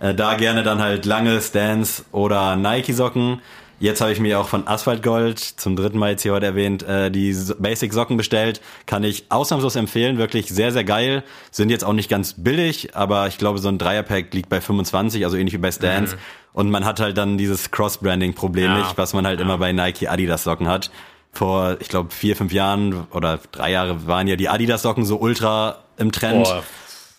Äh, 0.00 0.14
da 0.14 0.34
gerne 0.34 0.62
dann 0.62 0.80
halt 0.80 1.06
lange 1.06 1.40
Stans 1.40 2.04
oder 2.12 2.56
Nike-Socken. 2.56 3.40
Jetzt 3.80 4.00
habe 4.00 4.10
ich 4.10 4.18
mir 4.18 4.40
auch 4.40 4.48
von 4.48 4.66
Asphalt 4.66 5.04
Gold, 5.04 5.38
zum 5.38 5.76
dritten 5.76 5.98
Mal 5.98 6.10
jetzt 6.10 6.22
hier 6.22 6.32
heute 6.32 6.46
erwähnt, 6.46 6.82
äh, 6.82 7.10
die 7.12 7.32
So- 7.32 7.54
Basic-Socken 7.56 8.16
bestellt. 8.16 8.60
Kann 8.86 9.04
ich 9.04 9.26
ausnahmslos 9.28 9.76
empfehlen. 9.76 10.18
Wirklich 10.18 10.48
sehr, 10.48 10.72
sehr 10.72 10.82
geil. 10.82 11.22
Sind 11.52 11.70
jetzt 11.70 11.84
auch 11.84 11.92
nicht 11.92 12.08
ganz 12.10 12.34
billig, 12.36 12.96
aber 12.96 13.28
ich 13.28 13.38
glaube, 13.38 13.60
so 13.60 13.68
ein 13.68 13.78
Dreierpack 13.78 14.34
liegt 14.34 14.48
bei 14.48 14.60
25, 14.60 15.24
also 15.24 15.36
ähnlich 15.36 15.54
wie 15.54 15.58
bei 15.58 15.70
Stans. 15.70 16.16
Und 16.52 16.70
man 16.70 16.84
hat 16.84 16.98
halt 16.98 17.16
dann 17.18 17.38
dieses 17.38 17.70
Cross-Branding-Problem 17.70 18.64
Ja. 18.72 18.78
nicht, 18.78 18.98
was 18.98 19.12
man 19.14 19.24
halt 19.26 19.40
immer 19.40 19.58
bei 19.58 19.70
Nike 19.72 20.08
Adidas 20.08 20.42
Socken 20.42 20.66
hat. 20.66 20.90
Vor, 21.30 21.76
ich 21.78 21.88
glaube, 21.88 22.10
vier, 22.12 22.34
fünf 22.34 22.52
Jahren 22.52 23.06
oder 23.12 23.38
drei 23.52 23.70
Jahre 23.70 24.08
waren 24.08 24.26
ja 24.26 24.34
die 24.34 24.48
Adidas 24.48 24.82
Socken 24.82 25.04
so 25.04 25.18
ultra 25.20 25.78
im 25.98 26.10
Trend. 26.10 26.44
Boah, 26.44 26.64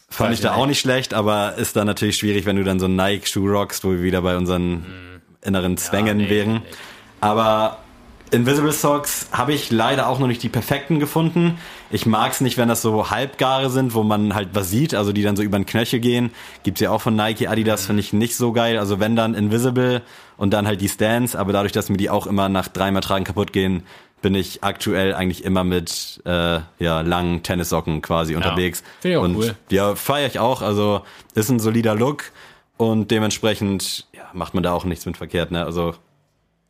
Fand 0.09 0.33
ich 0.33 0.41
da 0.41 0.55
auch 0.55 0.65
nicht 0.65 0.79
schlecht, 0.79 1.13
aber 1.13 1.53
ist 1.55 1.75
dann 1.75 1.85
natürlich 1.85 2.17
schwierig, 2.17 2.45
wenn 2.47 2.55
du 2.55 2.63
dann 2.65 2.79
so 2.79 2.85
einen 2.87 2.95
Nike-Schuh 2.97 3.47
rockst, 3.47 3.83
wo 3.85 3.91
wir 3.91 4.01
wieder 4.01 4.23
bei 4.23 4.35
unseren 4.35 4.83
inneren 5.43 5.77
Zwängen 5.77 6.17
nee, 6.17 6.29
wären. 6.29 6.53
nee. 6.53 6.61
Aber 7.21 7.79
Invisible 8.31 8.71
Socks 8.71 9.27
habe 9.31 9.53
ich 9.53 9.71
leider 9.71 10.07
auch 10.07 10.19
noch 10.19 10.27
nicht 10.27 10.43
die 10.43 10.49
perfekten 10.49 10.99
gefunden. 10.99 11.57
Ich 11.89 12.05
mag 12.05 12.31
es 12.31 12.41
nicht, 12.41 12.57
wenn 12.57 12.69
das 12.69 12.81
so 12.81 13.09
halbgare 13.09 13.69
sind, 13.69 13.95
wo 13.95 14.03
man 14.03 14.35
halt 14.35 14.49
was 14.53 14.69
sieht, 14.69 14.93
also 14.93 15.11
die 15.11 15.23
dann 15.23 15.35
so 15.35 15.41
über 15.41 15.57
den 15.57 15.65
Knöchel 15.65 15.99
gehen. 15.99 16.31
Gibt's 16.63 16.79
ja 16.79 16.91
auch 16.91 17.01
von 17.01 17.15
Nike, 17.15 17.47
Adidas, 17.47 17.87
finde 17.87 18.01
ich 18.01 18.13
nicht 18.13 18.35
so 18.35 18.51
geil. 18.51 18.77
Also 18.77 18.99
wenn 18.99 19.15
dann 19.15 19.33
Invisible 19.33 20.03
und 20.37 20.51
dann 20.53 20.67
halt 20.67 20.81
die 20.81 20.89
Stands, 20.89 21.35
aber 21.35 21.53
dadurch, 21.53 21.71
dass 21.71 21.89
mir 21.89 21.97
die 21.97 22.11
auch 22.11 22.27
immer 22.27 22.49
nach 22.49 22.67
dreimal 22.67 23.01
Tragen 23.01 23.25
kaputt 23.25 23.51
gehen, 23.51 23.83
bin 24.21 24.35
ich 24.35 24.63
aktuell 24.63 25.15
eigentlich 25.15 25.43
immer 25.43 25.63
mit 25.63 26.21
äh, 26.25 26.59
ja, 26.77 27.01
langen 27.01 27.41
Tennissocken 27.41 28.01
quasi 28.01 28.35
unterwegs. 28.35 28.83
Finde 28.99 29.13
ich 29.13 29.17
auch 29.17 29.23
und 29.23 29.35
cool. 29.37 29.55
ja, 29.71 29.95
feiere 29.95 30.27
ich 30.27 30.39
auch. 30.39 30.61
Also 30.61 31.01
ist 31.33 31.49
ein 31.49 31.59
solider 31.59 31.95
Look 31.95 32.25
und 32.79 33.11
dementsprechend 33.11 34.07
ja, 34.15 34.23
macht 34.31 34.53
man 34.53 34.63
da 34.63 34.71
auch 34.71 34.85
nichts 34.85 35.05
mit 35.05 35.17
verkehrt. 35.17 35.51
Ne? 35.51 35.65
Also 35.65 35.95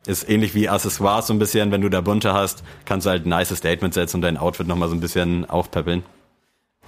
ist 0.06 0.28
ähnlich 0.28 0.56
wie 0.56 0.68
Accessoires 0.68 1.28
so 1.28 1.32
ein 1.32 1.38
bisschen, 1.38 1.70
wenn 1.70 1.82
du 1.82 1.88
da 1.88 2.00
bunte 2.00 2.34
hast, 2.34 2.64
kannst 2.84 3.06
du 3.06 3.10
halt 3.10 3.26
nice 3.26 3.54
Statement 3.56 3.94
setzen 3.94 4.16
und 4.16 4.22
dein 4.22 4.36
Outfit 4.36 4.66
nochmal 4.66 4.88
so 4.88 4.96
ein 4.96 5.00
bisschen 5.00 5.48
aufpeppeln. 5.48 6.02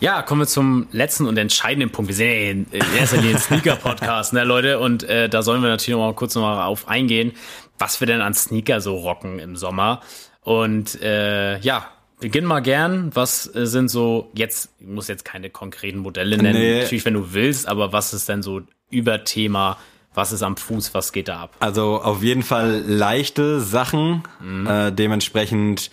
Ja, 0.01 0.23
kommen 0.23 0.41
wir 0.41 0.47
zum 0.49 0.89
letzten 0.91 1.29
und 1.29 1.37
entscheidenden 1.39 1.91
Punkt. 1.91 2.09
Wir 2.09 2.17
sind 2.17 2.27
ja 2.73 2.79
in 2.81 2.97
erster 2.99 3.19
Linie 3.19 3.37
ein 3.37 3.41
Sneaker-Podcast, 3.41 4.33
ne, 4.33 4.43
Leute? 4.43 4.81
Und 4.81 5.05
äh, 5.05 5.29
da 5.29 5.43
sollen 5.43 5.63
wir 5.63 5.69
natürlich 5.69 5.97
noch 5.97 6.05
mal 6.05 6.15
kurz 6.15 6.35
noch 6.35 6.43
mal 6.43 6.65
auf 6.65 6.89
eingehen, 6.89 7.31
was 7.79 8.01
wir 8.01 8.09
denn 8.09 8.23
an 8.23 8.35
Sneaker 8.35 8.81
so 8.81 8.97
rocken 8.97 9.39
im 9.39 9.55
Sommer. 9.55 10.01
Und 10.41 11.01
äh, 11.01 11.61
ja, 11.61 11.87
beginn 12.19 12.45
mal 12.45 12.59
gern. 12.61 13.11
Was 13.15 13.55
äh, 13.55 13.67
sind 13.67 13.89
so 13.89 14.33
jetzt, 14.35 14.71
ich 14.81 14.87
muss 14.89 15.07
jetzt 15.07 15.25
keine 15.25 15.51
konkreten 15.51 15.99
Modelle 16.01 16.37
nennen, 16.39 16.59
Nee. 16.59 16.81
natürlich, 16.81 17.05
wenn 17.05 17.15
du 17.15 17.33
willst, 17.35 17.69
aber 17.69 17.93
was 17.93 18.13
ist 18.13 18.29
denn 18.29 18.43
so 18.43 18.63
Überthema? 18.93 19.79
Was 20.15 20.33
ist 20.33 20.43
am 20.43 20.57
Fuß? 20.57 20.93
Was 20.95 21.13
geht 21.13 21.29
da 21.29 21.41
ab? 21.41 21.57
Also 21.61 22.01
auf 22.03 22.23
jeden 22.23 22.43
Fall 22.43 22.85
leichte 22.87 23.61
Sachen. 23.61 24.23
Äh, 24.67 24.93
dementsprechend 24.93 25.91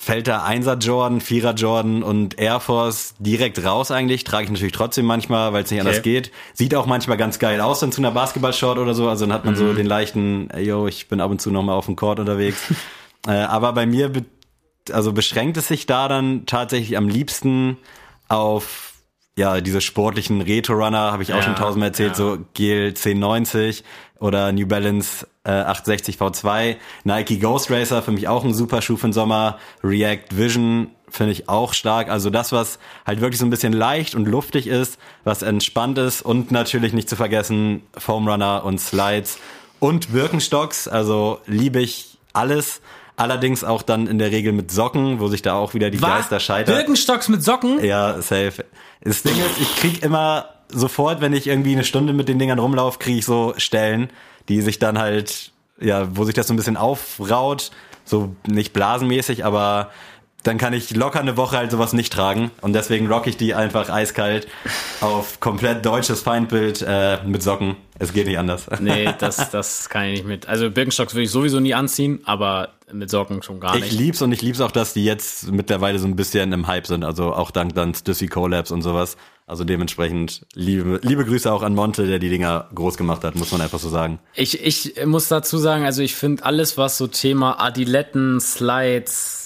fällt 0.00 0.28
da 0.28 0.46
1er 0.46 0.78
Jordan, 0.78 1.20
4er 1.20 1.54
Jordan 1.54 2.02
und 2.04 2.38
Air 2.38 2.60
Force 2.60 3.14
direkt 3.18 3.64
raus 3.64 3.90
eigentlich. 3.90 4.22
Trage 4.22 4.44
ich 4.44 4.50
natürlich 4.50 4.72
trotzdem 4.72 5.06
manchmal, 5.06 5.52
weil 5.52 5.64
es 5.64 5.70
nicht 5.70 5.80
anders 5.80 6.02
geht. 6.02 6.30
Sieht 6.54 6.74
auch 6.74 6.86
manchmal 6.86 7.16
ganz 7.16 7.40
geil 7.40 7.60
aus 7.60 7.80
dann 7.80 7.90
zu 7.90 8.00
einer 8.00 8.12
Basketball-Short 8.12 8.78
oder 8.78 8.94
so. 8.94 9.08
Also 9.08 9.26
dann 9.26 9.34
hat 9.34 9.44
man 9.44 9.56
so 9.56 9.72
den 9.72 9.86
leichten, 9.86 10.50
ey, 10.50 10.64
yo, 10.64 10.86
ich 10.86 11.08
bin 11.08 11.20
ab 11.20 11.30
und 11.30 11.40
zu 11.40 11.50
noch 11.50 11.64
mal 11.64 11.74
auf 11.74 11.86
dem 11.86 11.96
Court 11.96 12.20
unterwegs. 12.20 12.62
äh, 13.26 13.32
aber 13.32 13.72
bei 13.72 13.86
mir 13.86 14.08
be 14.08 14.24
also 14.90 15.12
beschränkt 15.12 15.58
es 15.58 15.68
sich 15.68 15.84
da 15.84 16.08
dann 16.08 16.46
tatsächlich 16.46 16.96
am 16.96 17.08
liebsten 17.08 17.76
auf 18.28 18.87
ja, 19.38 19.60
diese 19.60 19.80
sportlichen 19.80 20.40
Retro-Runner, 20.40 21.12
habe 21.12 21.22
ich 21.22 21.32
auch 21.32 21.36
Ja, 21.36 21.42
schon 21.44 21.54
tausendmal 21.54 21.90
erzählt, 21.90 22.10
ja. 22.10 22.14
so 22.16 22.38
GL 22.54 22.88
1090 22.88 23.84
oder 24.18 24.50
New 24.50 24.66
Balance 24.66 25.26
äh, 25.44 25.50
860 25.50 26.16
V2, 26.16 26.76
Nike 27.04 27.38
Ghost 27.38 27.70
Racer, 27.70 28.02
für 28.02 28.10
mich 28.10 28.26
auch 28.26 28.44
ein 28.44 28.52
super 28.52 28.82
Schuh 28.82 28.96
für 28.96 29.06
den 29.06 29.12
Sommer, 29.12 29.58
React 29.84 30.36
Vision 30.36 30.90
finde 31.08 31.32
ich 31.32 31.48
auch 31.48 31.72
stark, 31.72 32.10
also 32.10 32.30
das, 32.30 32.52
was 32.52 32.78
halt 33.06 33.20
wirklich 33.20 33.38
so 33.38 33.46
ein 33.46 33.50
bisschen 33.50 33.72
leicht 33.72 34.14
und 34.14 34.26
luftig 34.26 34.66
ist, 34.66 34.98
was 35.24 35.42
entspannt 35.42 35.96
ist 35.98 36.20
und 36.20 36.50
natürlich 36.50 36.92
nicht 36.92 37.08
zu 37.08 37.16
vergessen 37.16 37.82
Foam 37.96 38.28
Runner 38.28 38.62
und 38.64 38.78
Slides 38.80 39.38
und 39.78 40.12
Birkenstocks, 40.12 40.88
also 40.88 41.38
liebe 41.46 41.80
ich 41.80 42.18
alles, 42.32 42.80
allerdings 43.18 43.64
auch 43.64 43.82
dann 43.82 44.06
in 44.06 44.18
der 44.18 44.30
Regel 44.30 44.52
mit 44.52 44.70
Socken, 44.70 45.20
wo 45.20 45.28
sich 45.28 45.42
da 45.42 45.54
auch 45.54 45.74
wieder 45.74 45.90
die 45.90 45.98
Geister 45.98 46.40
scheitern. 46.40 46.76
Birkenstocks 46.76 47.28
mit 47.28 47.42
Socken? 47.42 47.84
Ja, 47.84 48.22
safe. 48.22 48.64
Das 49.02 49.22
Ding 49.22 49.34
ist, 49.36 49.60
ich 49.60 49.76
krieg 49.76 50.02
immer 50.02 50.46
sofort, 50.68 51.20
wenn 51.20 51.32
ich 51.32 51.46
irgendwie 51.46 51.72
eine 51.72 51.84
Stunde 51.84 52.12
mit 52.12 52.28
den 52.28 52.38
Dingern 52.38 52.58
rumlaufe, 52.58 52.98
kriege 52.98 53.18
ich 53.18 53.24
so 53.24 53.54
Stellen, 53.56 54.10
die 54.48 54.60
sich 54.60 54.78
dann 54.78 54.98
halt, 54.98 55.52
ja, 55.80 56.08
wo 56.16 56.24
sich 56.24 56.34
das 56.34 56.46
so 56.46 56.54
ein 56.54 56.56
bisschen 56.56 56.76
aufraut, 56.76 57.70
so 58.04 58.34
nicht 58.46 58.72
blasenmäßig, 58.72 59.44
aber 59.44 59.90
dann 60.44 60.56
kann 60.56 60.72
ich 60.72 60.94
locker 60.94 61.20
eine 61.20 61.36
Woche 61.36 61.56
halt 61.56 61.70
sowas 61.70 61.92
nicht 61.92 62.12
tragen 62.12 62.50
und 62.60 62.72
deswegen 62.72 63.06
rock 63.08 63.26
ich 63.26 63.36
die 63.36 63.54
einfach 63.54 63.90
eiskalt 63.90 64.46
auf 65.00 65.40
komplett 65.40 65.84
deutsches 65.84 66.22
Feindbild 66.22 66.84
äh, 66.86 67.18
mit 67.24 67.42
Socken. 67.42 67.76
Es 67.98 68.12
geht 68.12 68.26
nicht 68.28 68.38
anders. 68.38 68.66
Nee, 68.80 69.08
das, 69.18 69.50
das 69.50 69.88
kann 69.90 70.04
ich 70.04 70.12
nicht 70.18 70.26
mit. 70.26 70.48
Also 70.48 70.70
Birkenstocks 70.70 71.14
würde 71.14 71.24
ich 71.24 71.30
sowieso 71.30 71.58
nie 71.60 71.74
anziehen, 71.74 72.20
aber 72.24 72.70
mit 72.92 73.10
Socken 73.10 73.42
schon 73.42 73.60
gar 73.60 73.74
Ich 73.76 73.82
nicht. 73.84 73.92
lieb's 73.98 74.22
und 74.22 74.32
ich 74.32 74.40
lieb's 74.40 74.60
auch, 74.60 74.70
dass 74.70 74.94
die 74.94 75.04
jetzt 75.04 75.50
mittlerweile 75.50 75.98
so 75.98 76.06
ein 76.06 76.16
bisschen 76.16 76.52
im 76.52 76.66
Hype 76.68 76.86
sind, 76.86 77.04
also 77.04 77.32
auch 77.34 77.50
dank 77.50 77.74
dann 77.74 77.94
Stussy 77.94 78.28
Collabs 78.28 78.70
und 78.70 78.82
sowas. 78.82 79.16
Also 79.46 79.64
dementsprechend 79.64 80.42
liebe, 80.54 81.00
liebe 81.02 81.24
Grüße 81.24 81.50
auch 81.50 81.62
an 81.62 81.74
Monte, 81.74 82.06
der 82.06 82.18
die 82.18 82.28
Dinger 82.28 82.68
groß 82.74 82.98
gemacht 82.98 83.24
hat, 83.24 83.34
muss 83.34 83.50
man 83.50 83.62
einfach 83.62 83.78
so 83.78 83.88
sagen. 83.88 84.18
Ich, 84.34 84.62
ich 84.62 85.04
muss 85.06 85.28
dazu 85.28 85.56
sagen, 85.56 85.84
also 85.86 86.02
ich 86.02 86.14
finde 86.14 86.44
alles, 86.44 86.76
was 86.76 86.98
so 86.98 87.06
Thema 87.06 87.58
Adiletten, 87.58 88.40
Slides, 88.40 89.37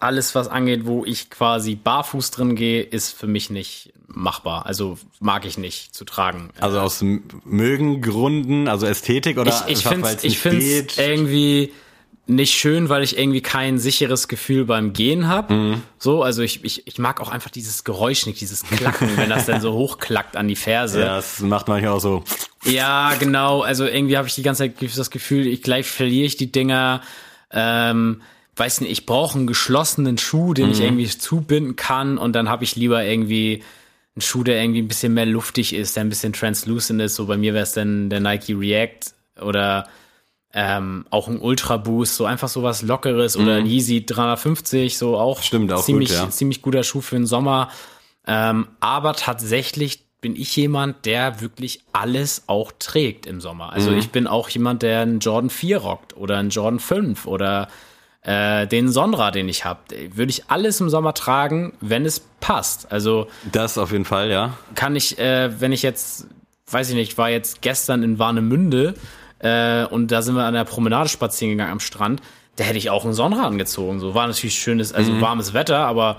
alles, 0.00 0.34
was 0.34 0.48
angeht, 0.48 0.86
wo 0.86 1.04
ich 1.04 1.30
quasi 1.30 1.74
barfuß 1.74 2.30
drin 2.30 2.54
gehe, 2.54 2.82
ist 2.82 3.12
für 3.12 3.26
mich 3.26 3.50
nicht 3.50 3.92
machbar. 4.06 4.66
Also 4.66 4.98
mag 5.20 5.44
ich 5.44 5.58
nicht 5.58 5.94
zu 5.94 6.04
tragen. 6.04 6.50
Also 6.60 6.80
aus 6.80 7.02
mögen 7.44 8.00
Gründen, 8.00 8.68
also 8.68 8.86
Ästhetik 8.86 9.38
oder 9.38 9.50
ich 9.66 9.78
ich 9.78 9.84
finde 9.86 10.16
ich 10.22 10.38
find's 10.38 10.98
irgendwie 10.98 11.72
nicht 12.28 12.54
schön, 12.54 12.90
weil 12.90 13.02
ich 13.02 13.18
irgendwie 13.18 13.40
kein 13.40 13.78
sicheres 13.78 14.28
Gefühl 14.28 14.66
beim 14.66 14.92
Gehen 14.92 15.28
habe. 15.28 15.54
Mhm. 15.54 15.82
So, 15.98 16.22
also 16.22 16.42
ich, 16.42 16.62
ich, 16.62 16.86
ich 16.86 16.98
mag 16.98 17.22
auch 17.22 17.30
einfach 17.30 17.50
dieses 17.50 17.84
Geräusch 17.84 18.26
nicht, 18.26 18.40
dieses 18.40 18.64
Klacken, 18.64 19.16
wenn 19.16 19.30
das 19.30 19.46
dann 19.46 19.62
so 19.62 19.72
hochklackt 19.72 20.36
an 20.36 20.46
die 20.46 20.56
Ferse. 20.56 21.00
Ja, 21.00 21.16
das 21.16 21.40
macht 21.40 21.68
manchmal 21.68 21.92
auch 21.92 22.00
so. 22.00 22.24
Ja, 22.64 23.14
genau. 23.18 23.62
Also 23.62 23.86
irgendwie 23.86 24.18
habe 24.18 24.28
ich 24.28 24.34
die 24.34 24.42
ganze 24.42 24.64
Zeit 24.64 24.74
das 24.96 25.10
Gefühl, 25.10 25.46
ich 25.46 25.62
gleich 25.62 25.86
verliere 25.86 26.26
ich 26.26 26.36
die 26.36 26.52
Dinger. 26.52 27.00
Ähm, 27.50 28.20
weiß 28.58 28.80
nicht, 28.80 28.90
ich 28.90 29.06
brauche 29.06 29.38
einen 29.38 29.46
geschlossenen 29.46 30.18
Schuh, 30.18 30.54
den 30.54 30.66
Mhm. 30.66 30.72
ich 30.72 30.80
irgendwie 30.80 31.06
zubinden 31.08 31.76
kann 31.76 32.18
und 32.18 32.32
dann 32.34 32.48
habe 32.48 32.64
ich 32.64 32.76
lieber 32.76 33.04
irgendwie 33.04 33.62
ein 34.16 34.20
Schuh, 34.20 34.42
der 34.42 34.60
irgendwie 34.60 34.82
ein 34.82 34.88
bisschen 34.88 35.14
mehr 35.14 35.26
luftig 35.26 35.74
ist, 35.74 35.96
der 35.96 36.04
ein 36.04 36.08
bisschen 36.08 36.32
translucent 36.32 37.00
ist. 37.00 37.14
So 37.14 37.26
bei 37.26 37.36
mir 37.36 37.54
wäre 37.54 37.62
es 37.62 37.72
dann 37.72 38.10
der 38.10 38.20
Nike 38.20 38.54
React 38.54 39.12
oder 39.40 39.86
ähm, 40.54 41.04
auch 41.10 41.28
ein 41.28 41.38
Ultra 41.38 41.76
Boost, 41.76 42.16
so 42.16 42.24
einfach 42.24 42.48
so 42.48 42.62
was 42.62 42.82
Lockeres 42.82 43.36
oder 43.36 43.56
ein 43.56 43.66
Yeezy 43.66 44.04
350, 44.06 44.96
so 44.98 45.16
auch, 45.18 45.38
Mhm. 45.38 45.42
Stimmt, 45.42 45.72
auch 45.72 45.84
ziemlich, 45.84 46.08
gut, 46.08 46.16
ja. 46.18 46.30
ziemlich 46.30 46.62
guter 46.62 46.82
Schuh 46.82 47.00
für 47.02 47.16
den 47.16 47.26
Sommer. 47.26 47.70
Ähm, 48.26 48.66
aber 48.80 49.12
tatsächlich 49.14 50.04
bin 50.20 50.34
ich 50.34 50.56
jemand, 50.56 51.04
der 51.06 51.40
wirklich 51.42 51.82
alles 51.92 52.44
auch 52.48 52.72
trägt 52.78 53.26
im 53.26 53.40
Sommer. 53.40 53.72
Also 53.72 53.90
Mhm. 53.92 53.98
ich 53.98 54.10
bin 54.10 54.26
auch 54.26 54.48
jemand, 54.48 54.82
der 54.82 55.00
einen 55.02 55.20
Jordan 55.20 55.50
4 55.50 55.78
rockt 55.78 56.16
oder 56.16 56.38
einen 56.38 56.50
Jordan 56.50 56.80
5 56.80 57.26
oder 57.26 57.68
äh, 58.28 58.66
den 58.66 58.90
Sonra, 58.90 59.30
den 59.30 59.48
ich 59.48 59.64
habe. 59.64 59.80
Würde 60.14 60.30
ich 60.30 60.50
alles 60.50 60.80
im 60.80 60.90
Sommer 60.90 61.14
tragen, 61.14 61.72
wenn 61.80 62.04
es 62.04 62.20
passt. 62.40 62.92
Also 62.92 63.26
Das 63.50 63.78
auf 63.78 63.90
jeden 63.92 64.04
Fall, 64.04 64.30
ja. 64.30 64.52
kann 64.74 64.94
ich, 64.96 65.18
äh, 65.18 65.60
wenn 65.60 65.72
ich 65.72 65.82
jetzt, 65.82 66.26
weiß 66.70 66.90
ich 66.90 66.94
nicht, 66.94 67.16
war 67.16 67.30
jetzt 67.30 67.62
gestern 67.62 68.02
in 68.02 68.18
Warnemünde 68.18 68.94
äh, 69.38 69.84
und 69.86 70.10
da 70.12 70.20
sind 70.22 70.34
wir 70.34 70.44
an 70.44 70.54
der 70.54 70.64
Promenade 70.64 71.08
spazieren 71.08 71.52
gegangen 71.52 71.72
am 71.72 71.80
Strand, 71.80 72.20
da 72.56 72.64
hätte 72.64 72.76
ich 72.78 72.90
auch 72.90 73.04
einen 73.04 73.14
Sonra 73.14 73.46
angezogen. 73.46 74.00
So 74.00 74.14
war 74.14 74.26
natürlich 74.26 74.56
schönes, 74.58 74.92
also 74.92 75.12
Mhm. 75.12 75.20
warmes 75.22 75.54
Wetter, 75.54 75.78
aber 75.86 76.18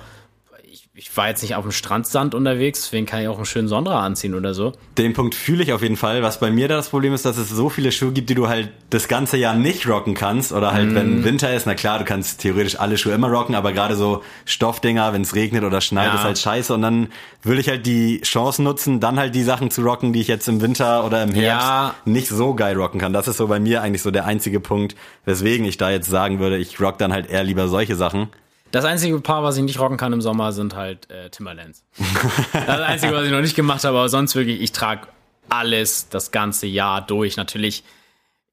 ich, 1.00 1.16
war 1.16 1.30
jetzt 1.30 1.41
nicht 1.41 1.56
auf 1.56 1.64
dem 1.64 1.72
Strandsand 1.72 2.36
unterwegs, 2.36 2.82
deswegen 2.84 3.06
kann 3.06 3.22
ich 3.22 3.28
auch 3.30 3.38
einen 3.38 3.45
schönen 3.45 3.68
Sonra 3.70 4.02
anziehen 4.02 4.34
oder 4.36 4.54
so. 4.54 4.74
Den 4.97 5.14
Punkt 5.14 5.34
fühle 5.34 5.64
ich 5.64 5.72
auf 5.72 5.82
jeden 5.82 5.95
Fall. 5.95 6.22
Was 6.24 6.39
bei 6.41 6.52
mir 6.52 6.68
da 6.68 6.76
das 6.76 6.89
Problem 6.89 7.14
ist, 7.14 7.26
dass 7.26 7.38
es 7.38 7.50
so 7.50 7.70
viele 7.70 7.91
Schuhe 7.93 8.12
gibt, 8.12 8.30
die 8.30 8.36
du 8.36 8.50
halt 8.50 8.70
das 8.89 9.08
ganze 9.08 9.38
Jahr 9.38 9.56
nicht 9.56 9.88
rocken 9.88 10.14
kannst. 10.14 10.52
Oder 10.52 10.74
halt, 10.74 10.89
Mhm. 10.89 10.95
wenn 10.95 11.24
Winter 11.24 11.54
ist, 11.54 11.66
na 11.66 11.74
klar, 11.76 12.00
du 12.00 12.06
kannst 12.06 12.41
theoretisch 12.41 12.78
alle 12.80 12.97
Schuhe 12.97 13.14
immer 13.14 13.30
rocken, 13.30 13.56
aber 13.56 13.72
gerade 13.72 13.95
so 13.95 14.24
Stoffdinger, 14.45 15.14
wenn 15.14 15.22
es 15.22 15.36
regnet 15.36 15.64
oder 15.64 15.80
schneit, 15.80 16.08
Ja. 16.08 16.16
ist 16.16 16.24
halt 16.24 16.38
scheiße. 16.39 16.74
Und 16.74 16.82
dann 16.82 17.08
will 17.43 17.60
ich 17.60 17.70
halt 17.70 17.86
die 17.86 18.20
Chance 18.22 18.62
nutzen, 18.62 19.00
dann 19.00 19.18
halt 19.18 19.34
die 19.36 19.43
Sachen 19.43 19.72
zu 19.72 19.82
rocken, 19.84 20.12
die 20.12 20.20
ich 20.22 20.28
jetzt 20.28 20.50
im 20.50 20.60
Winter 20.62 21.06
oder 21.06 21.24
im 21.24 21.34
Herbst 21.34 21.68
Ja. 21.68 21.95
nicht 22.06 22.28
so 22.28 22.56
geil 22.56 22.76
rocken 22.76 23.00
kann. 23.00 23.14
Das 23.14 23.28
ist 23.30 23.38
so 23.38 23.47
bei 23.47 23.60
mir 23.62 23.82
eigentlich 23.82 24.02
so 24.02 24.12
der 24.12 24.26
einzige 24.26 24.60
Punkt, 24.60 24.95
weswegen 25.24 25.66
ich 25.66 25.78
da 25.78 25.89
jetzt 25.91 26.10
sagen 26.10 26.39
würde, 26.39 26.58
ich 26.58 26.82
rock 26.82 26.97
dann 26.97 27.14
halt 27.14 27.30
eher 27.30 27.43
lieber 27.43 27.68
solche 27.70 27.95
Sachen. 27.95 28.28
Das 28.72 28.86
einzige 28.86 29.20
Paar, 29.20 29.43
was 29.43 29.57
ich 29.57 29.63
nicht 29.63 29.80
rocken 29.80 29.97
kann 29.97 30.13
im 30.13 30.22
Sommer, 30.22 30.51
sind 30.51 30.76
halt 30.76 31.09
äh, 31.09 31.30
Timberlands. 31.30 31.84
das 32.53 32.82
einzige, 32.82 33.13
was 33.13 33.26
ich 33.26 33.32
noch 33.32 33.41
nicht 33.41 33.55
gemacht 33.55 33.84
habe, 33.84 33.97
aber 33.97 34.09
sonst 34.09 34.36
wirklich, 34.36 34.61
ich 34.61 34.72
trage 34.72 35.07
alles 35.49 36.09
das 36.09 36.32
ganze 36.32 36.67
Jahr 36.67 37.01
durch. 37.01 37.36
Natürlich 37.38 37.84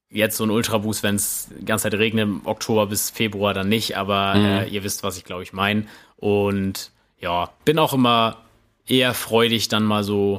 jetzt 0.08 0.36
so 0.38 0.44
ein 0.44 0.50
Ultraboost, 0.50 1.02
wenn 1.02 1.16
es 1.16 1.48
die 1.60 1.64
ganze 1.66 1.84
Zeit 1.90 1.98
regnet, 1.98 2.22
im 2.24 2.46
Oktober 2.46 2.86
bis 2.86 3.10
Februar 3.10 3.52
dann 3.52 3.68
nicht, 3.68 3.96
aber 3.96 4.34
äh, 4.36 4.68
ihr 4.68 4.82
wisst, 4.84 5.02
was 5.02 5.18
ich 5.18 5.24
glaube 5.24 5.42
ich 5.42 5.52
meine. 5.52 5.84
Und 6.16 6.90
ja, 7.18 7.50
bin 7.64 7.78
auch 7.78 7.92
immer 7.92 8.38
eher 8.86 9.12
freudig, 9.14 9.68
dann 9.68 9.82
mal 9.84 10.04
so, 10.04 10.38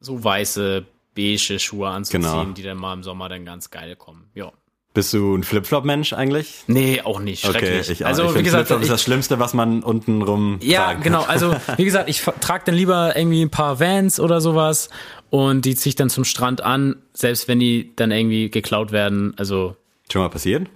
so 0.00 0.22
weiße, 0.24 0.84
beige 1.14 1.58
Schuhe 1.58 1.88
anzuziehen, 1.90 2.22
Genau. 2.22 2.44
die 2.44 2.62
dann 2.62 2.78
mal 2.78 2.94
im 2.94 3.02
Sommer 3.02 3.28
dann 3.28 3.44
ganz 3.44 3.70
geil 3.70 3.96
kommen. 3.96 4.30
Ja. 4.34 4.52
Bist 4.94 5.12
du 5.14 5.34
ein 5.36 5.42
Flipflop-Mensch 5.42 6.12
eigentlich? 6.12 6.64
Nee, 6.66 7.00
auch 7.00 7.18
nicht. 7.18 7.46
Schrecklich. 7.46 7.88
ich 7.88 8.04
auch. 8.04 8.08
also, 8.08 8.24
ich 8.26 8.34
wie 8.34 8.42
gesagt, 8.42 8.66
Flipflop 8.66 8.80
ist 8.80 8.86
ich, 8.88 8.92
das 8.92 9.02
Schlimmste, 9.02 9.38
was 9.38 9.54
man 9.54 9.82
unten 9.82 10.20
rum 10.20 10.58
Ja, 10.62 10.92
genau. 10.92 11.22
Also, 11.22 11.54
wie 11.78 11.84
gesagt, 11.84 12.10
ich 12.10 12.20
trage 12.40 12.64
dann 12.66 12.74
lieber 12.74 13.16
irgendwie 13.16 13.40
ein 13.42 13.50
paar 13.50 13.80
Vans 13.80 14.20
oder 14.20 14.42
sowas 14.42 14.90
und 15.30 15.64
die 15.64 15.74
ziehe 15.76 15.90
ich 15.90 15.96
dann 15.96 16.10
zum 16.10 16.24
Strand 16.24 16.60
an, 16.62 16.96
selbst 17.14 17.48
wenn 17.48 17.58
die 17.58 17.92
dann 17.96 18.10
irgendwie 18.10 18.50
geklaut 18.50 18.92
werden. 18.92 19.32
Also, 19.38 19.76
Schon 20.12 20.20
mal 20.20 20.28
passiert? 20.28 20.68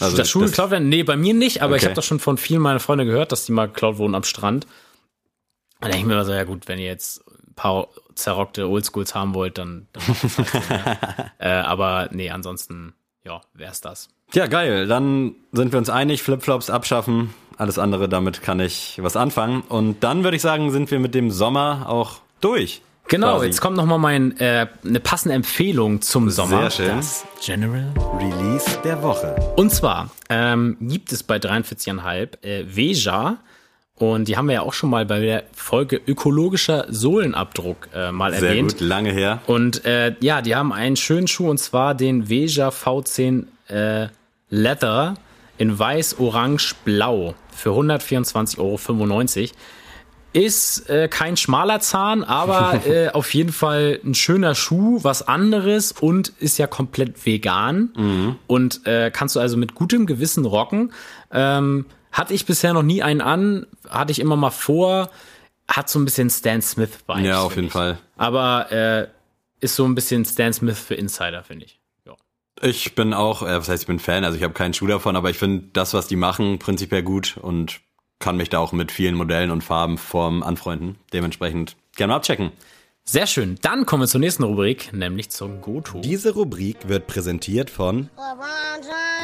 Also 0.00 0.16
dass 0.16 0.28
Schuhe 0.28 0.46
geklaut 0.46 0.70
werden? 0.70 0.88
Nee, 0.90 1.02
bei 1.02 1.16
mir 1.16 1.32
nicht, 1.32 1.62
aber 1.62 1.76
ich 1.76 1.82
Okay. 1.82 1.86
habe 1.90 1.94
das 1.96 2.04
schon 2.04 2.18
von 2.18 2.36
vielen 2.36 2.60
meiner 2.60 2.80
Freunde 2.80 3.06
gehört, 3.06 3.32
dass 3.32 3.46
die 3.46 3.52
mal 3.52 3.66
geklaut 3.66 3.96
wurden 3.98 4.14
am 4.14 4.24
Strand. 4.24 4.66
Und 5.80 5.84
denke 5.88 5.98
ich 5.98 6.04
mir 6.04 6.12
immer 6.14 6.24
so, 6.24 6.32
ja 6.32 6.44
gut, 6.44 6.68
wenn 6.68 6.78
ihr 6.78 6.86
jetzt 6.86 7.24
ein 7.28 7.54
paar 7.54 7.88
zerrockte 8.14 8.68
Oldschools 8.68 9.14
haben 9.14 9.32
wollt, 9.34 9.56
dann, 9.58 9.86
dann 9.92 10.02
halt 10.06 10.18
so, 10.18 10.42
ne? 10.42 10.98
äh, 11.38 11.48
Aber 11.48 12.08
nee, 12.12 12.30
ansonsten, 12.30 12.94
ja, 13.24 13.40
wär's 13.54 13.80
das. 13.80 14.08
Ja, 14.34 14.46
geil. 14.46 14.86
Dann 14.86 15.34
sind 15.52 15.72
wir 15.72 15.78
uns 15.78 15.90
einig, 15.90 16.22
Flipflops 16.22 16.70
abschaffen. 16.70 17.34
Alles 17.56 17.78
andere, 17.78 18.08
damit 18.08 18.42
kann 18.42 18.60
ich 18.60 18.98
was 19.02 19.16
anfangen. 19.16 19.62
Und 19.68 20.02
dann 20.02 20.24
würde 20.24 20.36
ich 20.36 20.42
sagen, 20.42 20.70
sind 20.70 20.90
wir 20.90 20.98
mit 20.98 21.14
dem 21.14 21.30
Sommer 21.30 21.84
auch 21.88 22.20
durch. 22.40 22.82
Genau, 23.08 23.34
Quasi. 23.34 23.46
jetzt 23.46 23.60
kommt 23.60 23.76
noch 23.76 23.84
mal 23.84 23.98
mein, 23.98 24.38
äh, 24.38 24.68
eine 24.84 25.00
passende 25.00 25.34
Empfehlung 25.34 26.00
zum 26.00 26.30
Sommer. 26.30 26.70
schön. 26.70 26.96
Das 26.96 27.26
General 27.44 27.92
Release 28.18 28.78
der 28.84 29.02
Woche. 29.02 29.34
Und 29.56 29.70
zwar 29.70 30.10
ähm, 30.30 30.76
gibt 30.80 31.12
es 31.12 31.22
bei 31.22 31.36
43,5 31.36 32.42
äh, 32.42 32.64
Veja 32.74 33.38
und 34.02 34.26
die 34.26 34.36
haben 34.36 34.46
wir 34.46 34.54
ja 34.54 34.62
auch 34.62 34.72
schon 34.72 34.90
mal 34.90 35.06
bei 35.06 35.20
der 35.20 35.44
Folge 35.54 36.00
ökologischer 36.04 36.86
Sohlenabdruck 36.88 37.88
äh, 37.94 38.10
mal 38.10 38.32
Sehr 38.32 38.48
erwähnt. 38.48 38.72
gut, 38.72 38.80
lange 38.80 39.12
her. 39.12 39.40
Und 39.46 39.84
äh, 39.84 40.14
ja, 40.20 40.42
die 40.42 40.56
haben 40.56 40.72
einen 40.72 40.96
schönen 40.96 41.28
Schuh 41.28 41.48
und 41.48 41.58
zwar 41.58 41.94
den 41.94 42.28
Veja 42.28 42.70
V10 42.70 43.44
äh, 43.68 44.08
Leather 44.50 45.14
in 45.56 45.78
weiß, 45.78 46.18
orange, 46.18 46.74
blau 46.84 47.34
für 47.54 47.70
124,95 47.70 48.58
Euro. 48.58 49.50
Ist 50.32 50.88
äh, 50.88 51.08
kein 51.08 51.36
schmaler 51.36 51.78
Zahn, 51.80 52.24
aber 52.24 52.80
äh, 52.86 53.10
auf 53.10 53.32
jeden 53.34 53.52
Fall 53.52 54.00
ein 54.04 54.14
schöner 54.14 54.54
Schuh, 54.54 54.98
was 55.02 55.28
anderes 55.28 55.92
und 55.92 56.32
ist 56.40 56.58
ja 56.58 56.66
komplett 56.66 57.24
vegan. 57.24 58.38
Und 58.48 58.86
äh, 58.86 59.10
kannst 59.12 59.36
du 59.36 59.40
also 59.40 59.56
mit 59.56 59.74
gutem 59.74 60.06
Gewissen 60.06 60.44
rocken. 60.44 60.92
Ähm, 61.30 61.84
hatte 62.12 62.34
ich 62.34 62.46
bisher 62.46 62.72
noch 62.74 62.82
nie 62.82 63.02
einen 63.02 63.20
an, 63.20 63.66
hatte 63.88 64.12
ich 64.12 64.20
immer 64.20 64.36
mal 64.36 64.50
vor. 64.50 65.10
Hat 65.68 65.88
so 65.88 65.98
ein 65.98 66.04
bisschen 66.04 66.28
Stan 66.28 66.60
Smith-Vibes. 66.60 67.24
Ja, 67.24 67.40
auf 67.40 67.56
jeden 67.56 67.68
ich. 67.68 67.72
Fall. 67.72 67.98
Aber 68.16 68.70
äh, 68.70 69.08
ist 69.60 69.76
so 69.76 69.84
ein 69.84 69.94
bisschen 69.94 70.24
Stan 70.24 70.52
Smith 70.52 70.78
für 70.78 70.94
Insider, 70.94 71.42
finde 71.42 71.66
ich. 71.66 71.80
Ja. 72.04 72.14
Ich 72.60 72.94
bin 72.94 73.14
auch, 73.14 73.42
äh, 73.42 73.58
was 73.58 73.68
heißt, 73.68 73.84
ich 73.84 73.86
bin 73.86 73.98
Fan, 73.98 74.24
also 74.24 74.36
ich 74.36 74.42
habe 74.42 74.54
keinen 74.54 74.74
Schuh 74.74 74.86
davon, 74.86 75.16
aber 75.16 75.30
ich 75.30 75.38
finde 75.38 75.68
das, 75.72 75.94
was 75.94 76.08
die 76.08 76.16
machen, 76.16 76.58
prinzipiell 76.58 77.02
gut 77.02 77.38
und 77.40 77.80
kann 78.18 78.36
mich 78.36 78.50
da 78.50 78.58
auch 78.58 78.72
mit 78.72 78.92
vielen 78.92 79.14
Modellen 79.14 79.50
und 79.50 79.62
Farben 79.62 79.98
vorm 79.98 80.42
anfreunden. 80.42 80.96
Dementsprechend 81.12 81.76
gerne 81.96 82.12
mal 82.12 82.16
abchecken. 82.16 82.52
Sehr 83.04 83.26
schön. 83.26 83.58
Dann 83.62 83.84
kommen 83.84 84.04
wir 84.04 84.06
zur 84.06 84.20
nächsten 84.20 84.44
Rubrik, 84.44 84.92
nämlich 84.92 85.30
zum 85.30 85.60
Goto. 85.60 86.00
Diese 86.00 86.34
Rubrik 86.34 86.88
wird 86.88 87.08
präsentiert 87.08 87.68
von. 87.68 88.08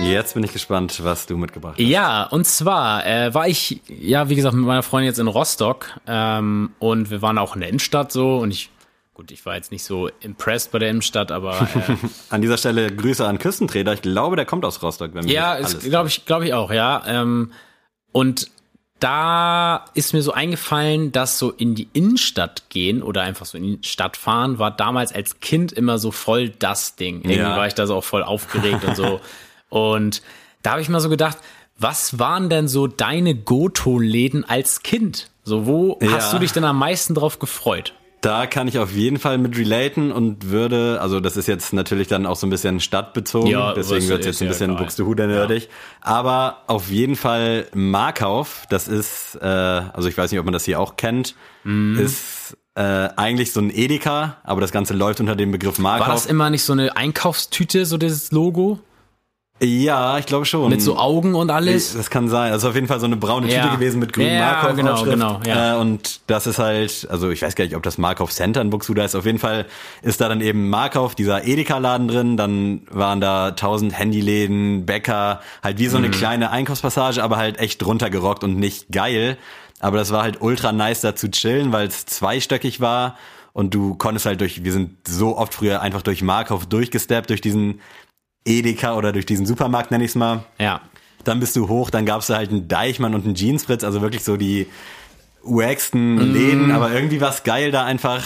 Jetzt 0.03 0.35
bin 0.35 0.43
ich 0.43 0.53
gespannt, 0.53 1.03
was 1.05 1.27
du 1.27 1.37
mitgebracht 1.37 1.75
hast. 1.79 1.87
Ja, 1.87 2.25
und 2.25 2.45
zwar 2.45 3.07
äh, 3.07 3.33
war 3.35 3.47
ich, 3.47 3.81
ja, 3.87 4.29
wie 4.29 4.35
gesagt, 4.35 4.57
mit 4.57 4.67
meiner 4.67 4.83
Freundin 4.83 5.07
jetzt 5.07 5.19
in 5.19 5.29
Rostock 5.29 6.01
ähm, 6.09 6.71
und 6.81 7.11
wir 7.11 7.23
waren 7.23 7.39
auch 7.39 7.55
in 7.55 7.61
der 7.61 7.69
Innenstadt 7.69 8.11
so 8.11 8.39
und 8.39 8.51
ich, 8.51 8.71
gut, 9.15 9.31
ich 9.31 9.47
war 9.47 9.55
jetzt 9.55 9.71
nicht 9.71 9.85
so 9.85 10.09
impressed 10.21 10.73
bei 10.73 10.81
der 10.81 10.91
Innenstadt, 10.91 11.31
aber 11.31 11.61
äh, 11.61 11.97
An 12.31 12.43
dieser 12.43 12.59
Stelle 12.59 12.95
Grüße 12.95 13.25
an 13.25 13.39
Küstenträder. 13.39 13.93
Ich 13.93 14.03
glaube, 14.03 14.35
der 14.35 14.45
kommt 14.45 14.65
aus 14.65 14.83
Rostock. 14.83 15.15
Wenn 15.15 15.25
mich 15.25 15.33
ja, 15.33 15.57
glaube 15.85 16.09
ich, 16.09 16.27
glaube 16.27 16.47
ich 16.47 16.53
auch, 16.53 16.73
ja. 16.73 17.03
Ähm, 17.07 17.53
und 18.11 18.51
da 19.01 19.85
ist 19.95 20.13
mir 20.13 20.23
so 20.23 20.33
eingefallen, 20.33 21.13
dass 21.13 21.39
so 21.39 21.51
in 21.51 21.75
die 21.75 21.89
Innenstadt 21.93 22.65
gehen 22.69 23.03
oder 23.03 23.23
einfach 23.23 23.47
so 23.47 23.57
in 23.59 23.65
die 23.83 23.89
Stadt 23.89 24.17
fahren, 24.17 24.59
war 24.59 24.71
damals 24.71 25.13
als 25.15 25.41
Kind 25.41 25.73
immer 25.73 25.99
so 25.99 26.11
voll 26.11 26.49
das 26.51 26.97
Ding. 26.97 27.17
Irgendwie 27.23 27.37
Ja. 27.37 27.57
war 27.57 27.67
ich 27.67 27.75
da 27.75 27.87
so 27.87 27.95
auch 27.97 28.05
voll 28.05 28.23
aufgeregt 28.23 28.85
und 28.85 28.97
so. 28.97 29.21
Und 29.71 30.23
da 30.63 30.71
habe 30.73 30.81
ich 30.81 30.89
mal 30.89 31.01
so 31.01 31.11
gedacht, 31.11 31.37
was 31.79 32.19
waren 32.19 32.49
denn 32.49 32.69
so 32.69 32.87
deine 32.87 33.35
Goto-Läden 33.35 34.45
als 34.49 34.83
Kind? 34.83 35.29
So, 35.45 35.67
wo 35.67 35.99
Ja. 36.03 36.13
hast 36.13 36.33
du 36.33 36.39
dich 36.39 36.53
denn 36.53 36.65
am 36.65 36.79
meisten 36.79 37.15
drauf 37.15 37.39
gefreut? 37.39 37.93
Da 38.21 38.47
kann 38.47 38.67
ich 38.67 38.79
auf 38.81 38.93
jeden 38.93 39.19
Fall 39.19 39.39
mit 39.39 39.57
relaten 39.57 40.11
und 40.11 40.51
würde, 40.51 41.01
also 41.01 41.21
das 41.21 41.37
ist 41.37 41.47
jetzt 41.47 41.73
natürlich 41.73 42.09
dann 42.09 42.27
auch 42.27 42.35
so 42.37 42.47
ein 42.47 42.51
bisschen 42.51 42.81
stadtbezogen, 42.81 43.49
Ja, 43.51 43.75
deswegen 43.75 44.09
wird 44.09 44.21
es 44.21 44.27
jetzt 44.27 44.41
ein 44.43 44.47
ja 44.47 44.51
bisschen 44.53 44.71
egal. 44.73 44.83
Buxtehude 44.83 45.27
nerdig. 45.29 45.69
Aber 46.01 46.63
auf 46.67 46.89
jeden 46.91 47.15
Fall 47.17 47.67
Markauf, 47.75 48.65
das 48.71 48.89
ist, 48.89 49.39
äh, 49.41 49.45
also 49.47 50.09
ich 50.09 50.19
weiß 50.19 50.31
nicht, 50.33 50.41
ob 50.41 50.47
man 50.47 50.53
das 50.53 50.65
hier 50.65 50.81
auch 50.81 50.97
kennt, 50.97 51.35
Mhm. 51.65 51.99
ist 51.99 52.57
äh, 52.75 53.09
eigentlich 53.17 53.53
so 53.53 53.61
ein 53.61 53.71
Edeka, 53.75 54.37
aber 54.45 54.61
das 54.61 54.71
Ganze 54.73 54.95
läuft 54.95 55.19
unter 55.21 55.35
dem 55.37 55.51
Begriff 55.51 55.79
Markauf. 55.79 56.07
War 56.07 56.15
das 56.15 56.27
immer 56.27 56.49
nicht 56.51 56.63
so 56.63 56.73
eine 56.73 56.97
Einkaufstüte, 56.97 57.85
so 57.87 57.99
dieses 57.99 58.31
Logo? 58.31 58.79
Ja, 59.61 60.19
ich 60.19 60.27
glaube 60.27 60.45
schon. 60.47 60.69
Mit 60.71 60.81
so 60.83 60.97
Augen 60.97 61.35
und 61.35 61.51
alles? 61.51 61.95
Das 61.95 62.11
kann 62.11 62.29
sein. 62.29 62.53
Ist 62.53 62.65
auf 62.65 62.75
jeden 62.75 62.87
Fall 62.87 63.01
so 63.01 63.07
eine 63.07 63.17
braune 63.17 63.51
Ja. 63.53 63.63
Tüte 63.65 63.77
gewesen 63.77 63.99
mit 63.99 64.13
grünem 64.13 64.33
Ja, 64.35 64.41
Markov 64.41 64.77
genau, 64.77 65.03
genau, 65.05 65.41
ja. 65.47 65.75
Äh, 65.75 65.79
und 65.79 66.21
das 66.29 66.47
ist 66.47 66.59
halt, 66.59 67.07
also 67.11 67.31
ich 67.31 67.43
weiß 67.43 67.55
gar 67.57 67.65
nicht, 67.65 67.75
ob 67.77 67.83
das 67.83 67.99
Markov 67.99 68.31
Center 68.33 68.61
in 68.61 68.71
Buxtehude 68.71 69.03
ist. 69.03 69.15
Auf 69.17 69.27
jeden 69.27 69.39
Fall 69.39 69.67
ist 70.03 70.21
da 70.21 70.29
dann 70.29 70.41
eben 70.41 70.69
Markov, 70.71 71.15
dieser 71.15 71.45
Edeka-Laden 71.45 72.09
drin. 72.09 72.37
Dann 72.37 72.83
waren 72.91 73.21
da 73.21 73.51
tausend 73.53 73.99
Handyläden, 73.99 74.87
Bäcker, 74.87 75.41
halt 75.63 75.79
wie 75.79 75.89
so 75.89 75.99
Mhm. 75.99 76.05
eine 76.05 76.13
kleine 76.15 76.51
Einkaufspassage, 76.51 77.23
aber 77.23 77.37
halt 77.37 77.59
echt 77.59 77.85
runtergerockt 77.85 78.45
und 78.45 78.59
nicht 78.59 78.93
geil. 78.93 79.39
Aber 79.81 79.97
das 79.97 80.11
war 80.13 80.23
halt 80.23 80.41
ultra 80.41 80.73
nice 80.73 81.01
da 81.03 81.15
zu 81.17 81.31
chillen, 81.31 81.73
weil 81.73 81.87
es 81.89 82.07
zweistöckig 82.07 82.81
war. 82.81 83.17
Und 83.53 83.75
du 83.75 83.97
konntest 83.97 84.25
halt 84.27 84.41
durch, 84.41 84.63
wir 84.63 84.73
sind 84.73 84.91
so 85.09 85.37
oft 85.37 85.53
früher 85.55 85.81
einfach 85.83 86.03
durch 86.03 86.23
Markov 86.23 86.67
durchgesteppt, 86.67 87.31
durch 87.31 87.41
diesen 87.41 87.81
Edeka 88.45 88.95
oder 88.97 89.13
durch 89.13 89.27
diesen 89.27 89.47
Supermarkt, 89.47 89.91
nenn 89.91 90.01
ich's 90.01 90.15
mal. 90.15 90.45
Ja. 90.59 90.81
Dann 91.25 91.41
bist 91.41 91.57
du 91.57 91.69
hoch, 91.69 91.91
dann 91.91 92.07
gab's 92.07 92.29
da 92.29 92.37
halt 92.37 92.51
einen 92.51 92.69
Deichmann 92.69 93.15
und 93.15 93.25
einen 93.25 93.35
Jeansfritz, 93.35 93.85
also 93.85 94.01
wirklich 94.01 94.25
so 94.25 94.37
die 94.37 94.67
wacksten 95.43 96.19
Läden, 96.19 96.71
aber 96.73 96.93
irgendwie 96.93 97.21
war 97.21 97.31
es 97.31 97.43
geil, 97.43 97.71
da 97.71 97.85
einfach 97.85 98.25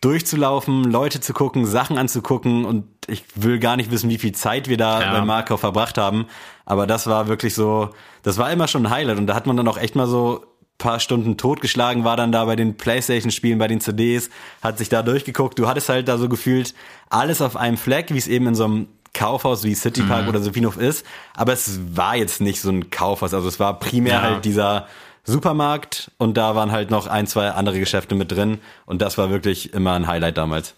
durchzulaufen, 0.00 0.84
Leute 0.84 1.20
zu 1.20 1.32
gucken, 1.32 1.64
Sachen 1.64 1.96
anzugucken 1.96 2.64
und 2.64 2.84
ich 3.06 3.24
will 3.36 3.58
gar 3.58 3.76
nicht 3.76 3.90
wissen, 3.90 4.10
wie 4.10 4.18
viel 4.18 4.32
Zeit 4.32 4.68
wir 4.68 4.76
da 4.76 5.00
Ja. 5.00 5.12
beim 5.12 5.26
Markov 5.26 5.60
verbracht 5.60 5.96
haben, 5.98 6.26
aber 6.64 6.86
das 6.86 7.06
war 7.06 7.28
wirklich 7.28 7.54
so, 7.54 7.90
das 8.22 8.36
war 8.38 8.50
immer 8.50 8.66
schon 8.68 8.86
ein 8.86 8.90
Highlight 8.90 9.18
und 9.18 9.26
da 9.26 9.34
hat 9.34 9.46
man 9.46 9.56
dann 9.56 9.68
auch 9.68 9.78
echt 9.78 9.94
mal 9.94 10.06
so 10.08 10.44
paar 10.78 10.98
Stunden 10.98 11.36
totgeschlagen, 11.36 12.02
war 12.02 12.16
dann 12.16 12.32
da 12.32 12.44
bei 12.44 12.56
den 12.56 12.76
Playstation-Spielen, 12.76 13.58
bei 13.58 13.68
den 13.68 13.80
CDs, 13.80 14.30
hat 14.62 14.78
sich 14.78 14.88
da 14.88 15.02
durchgeguckt. 15.02 15.56
Du 15.56 15.68
hattest 15.68 15.88
halt 15.88 16.08
da 16.08 16.18
so 16.18 16.28
gefühlt 16.28 16.74
alles 17.08 17.40
auf 17.40 17.56
einem 17.56 17.76
Fleck, 17.76 18.12
wie 18.12 18.18
es 18.18 18.26
eben 18.26 18.48
in 18.48 18.54
so 18.56 18.64
einem 18.64 18.88
Kaufhaus 19.14 19.64
wie 19.64 19.74
City 19.74 20.02
Mhm. 20.02 20.08
Park 20.08 20.28
oder 20.28 20.40
Sophienhof 20.40 20.76
ist. 20.78 21.04
Aber 21.34 21.52
es 21.52 21.78
war 21.94 22.16
jetzt 22.16 22.40
nicht 22.40 22.60
so 22.60 22.70
ein 22.70 22.90
Kaufhaus. 22.90 23.34
Also 23.34 23.48
es 23.48 23.60
war 23.60 23.78
primär 23.78 24.14
Ja. 24.14 24.22
halt 24.22 24.44
dieser 24.44 24.86
Supermarkt 25.24 26.10
und 26.18 26.36
da 26.36 26.54
waren 26.56 26.72
halt 26.72 26.90
noch 26.90 27.06
ein, 27.06 27.26
zwei 27.26 27.50
andere 27.50 27.78
Geschäfte 27.78 28.14
mit 28.14 28.32
drin. 28.32 28.58
Und 28.86 29.02
das 29.02 29.18
war 29.18 29.30
wirklich 29.30 29.72
immer 29.72 29.92
ein 29.92 30.06
Highlight 30.06 30.36
damals. 30.36 30.74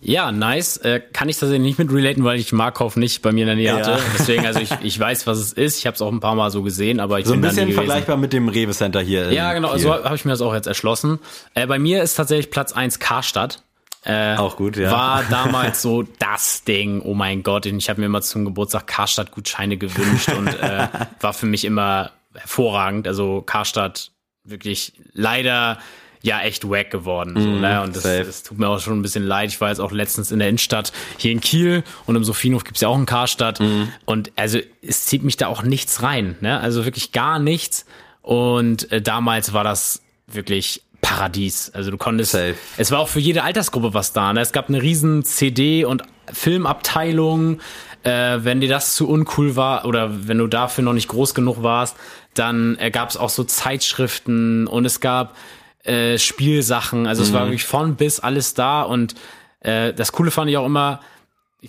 Ja, 0.00 0.32
nice. 0.32 0.76
Äh, 0.78 1.00
kann 1.00 1.30
ich 1.30 1.38
tatsächlich 1.38 1.62
nicht 1.62 1.78
mit 1.78 1.90
relaten, 1.90 2.24
weil 2.24 2.38
ich 2.38 2.52
Markov 2.52 2.96
nicht 2.96 3.22
bei 3.22 3.32
mir 3.32 3.42
in 3.42 3.46
der 3.46 3.56
Nähe 3.56 3.66
Ja. 3.68 3.76
hatte. 3.76 3.98
Deswegen, 4.18 4.44
also 4.44 4.60
ich, 4.60 4.70
ich 4.82 5.00
weiß, 5.00 5.26
was 5.26 5.38
es 5.38 5.54
ist. 5.54 5.78
Ich 5.78 5.86
habe 5.86 5.94
es 5.94 6.02
auch 6.02 6.12
ein 6.12 6.20
paar 6.20 6.34
Mal 6.34 6.50
so 6.50 6.62
gesehen, 6.62 7.00
aber 7.00 7.20
ich 7.20 7.26
So 7.26 7.32
ein 7.32 7.40
bin 7.40 7.48
bisschen 7.50 7.72
vergleichbar 7.72 8.18
mit 8.18 8.34
dem 8.34 8.48
Rewe 8.50 8.72
Center 8.72 9.00
hier. 9.00 9.32
Ja, 9.32 9.54
genau, 9.54 9.70
Kiel. 9.70 9.78
so 9.78 9.94
habe 9.94 10.14
ich 10.14 10.26
mir 10.26 10.32
das 10.32 10.42
auch 10.42 10.52
jetzt 10.52 10.66
erschlossen. 10.66 11.20
Äh, 11.54 11.66
bei 11.66 11.78
mir 11.78 12.02
ist 12.02 12.16
tatsächlich 12.16 12.50
Platz 12.50 12.72
eins 12.72 12.98
Karstadt. 12.98 13.62
Äh, 14.04 14.36
Auch 14.36 14.56
gut, 14.56 14.76
ja. 14.76 14.90
War 14.90 15.24
damals 15.30 15.82
so 15.82 16.02
das 16.18 16.64
Ding, 16.64 17.00
oh 17.00 17.14
mein 17.14 17.42
Gott. 17.42 17.66
Und 17.66 17.78
ich 17.78 17.88
habe 17.88 18.00
mir 18.00 18.06
immer 18.06 18.22
zum 18.22 18.44
Geburtstag 18.44 18.86
Karstadt-Gutscheine 18.86 19.76
gewünscht 19.76 20.30
und 20.30 20.48
äh, 20.48 20.88
war 21.20 21.32
für 21.32 21.46
mich 21.46 21.64
immer 21.64 22.10
hervorragend. 22.34 23.08
Also 23.08 23.42
Karstadt 23.42 24.10
wirklich 24.44 24.92
leider 25.12 25.78
ja 26.24 26.40
echt 26.40 26.68
wack 26.68 26.90
geworden. 26.90 27.34
So, 27.36 27.48
ne? 27.48 27.82
Und 27.82 27.96
das, 27.96 28.02
das 28.02 28.42
tut 28.42 28.58
mir 28.58 28.68
auch 28.68 28.80
schon 28.80 28.98
ein 28.98 29.02
bisschen 29.02 29.24
leid. 29.24 29.50
Ich 29.50 29.60
war 29.60 29.68
jetzt 29.68 29.78
auch 29.78 29.92
letztens 29.92 30.32
in 30.32 30.38
der 30.38 30.48
Innenstadt 30.48 30.92
hier 31.18 31.30
in 31.30 31.40
Kiel 31.40 31.84
und 32.06 32.16
im 32.16 32.24
Sophienhof 32.24 32.64
gibt's 32.64 32.80
ja 32.80 32.88
auch 32.88 32.96
einen 32.96 33.06
Karstadt. 33.06 33.60
Mhm. 33.60 33.92
Und 34.06 34.32
also 34.36 34.58
es 34.80 35.04
zieht 35.04 35.22
mich 35.22 35.36
da 35.36 35.48
auch 35.48 35.62
nichts 35.62 36.02
rein. 36.02 36.36
Ne? 36.40 36.58
Also 36.58 36.86
wirklich 36.86 37.12
gar 37.12 37.38
nichts. 37.38 37.84
Und 38.22 38.90
äh, 38.90 39.02
damals 39.02 39.52
war 39.52 39.64
das 39.64 40.02
wirklich 40.26 40.82
Paradies. 41.04 41.70
Also 41.74 41.90
du 41.90 41.98
konntest, 41.98 42.32
Safe. 42.32 42.54
es 42.78 42.90
war 42.90 42.98
auch 42.98 43.08
für 43.08 43.20
jede 43.20 43.42
Altersgruppe 43.42 43.92
was 43.92 44.12
da. 44.12 44.32
Ne? 44.32 44.40
Es 44.40 44.52
gab 44.52 44.68
eine 44.68 44.80
riesen 44.80 45.22
CD- 45.22 45.84
und 45.84 46.02
Filmabteilung. 46.32 47.60
Äh, 48.02 48.38
wenn 48.44 48.60
dir 48.60 48.68
das 48.68 48.94
zu 48.94 49.08
uncool 49.08 49.56
war 49.56 49.84
oder 49.84 50.28
wenn 50.28 50.38
du 50.38 50.46
dafür 50.46 50.84
noch 50.84 50.92
nicht 50.92 51.08
groß 51.08 51.34
genug 51.34 51.62
warst, 51.62 51.96
dann 52.34 52.76
äh, 52.78 52.90
gab 52.90 53.10
es 53.10 53.16
auch 53.16 53.30
so 53.30 53.44
Zeitschriften 53.44 54.66
und 54.66 54.84
es 54.84 55.00
gab 55.00 55.36
äh, 55.84 56.18
Spielsachen. 56.18 57.06
Also 57.06 57.22
es 57.22 57.32
war 57.32 57.44
wirklich 57.44 57.64
von 57.64 57.96
bis 57.96 58.20
alles 58.20 58.54
da 58.54 58.82
und 58.82 59.14
äh, 59.60 59.92
das 59.92 60.12
Coole 60.12 60.30
fand 60.30 60.50
ich 60.50 60.56
auch 60.56 60.66
immer, 60.66 61.00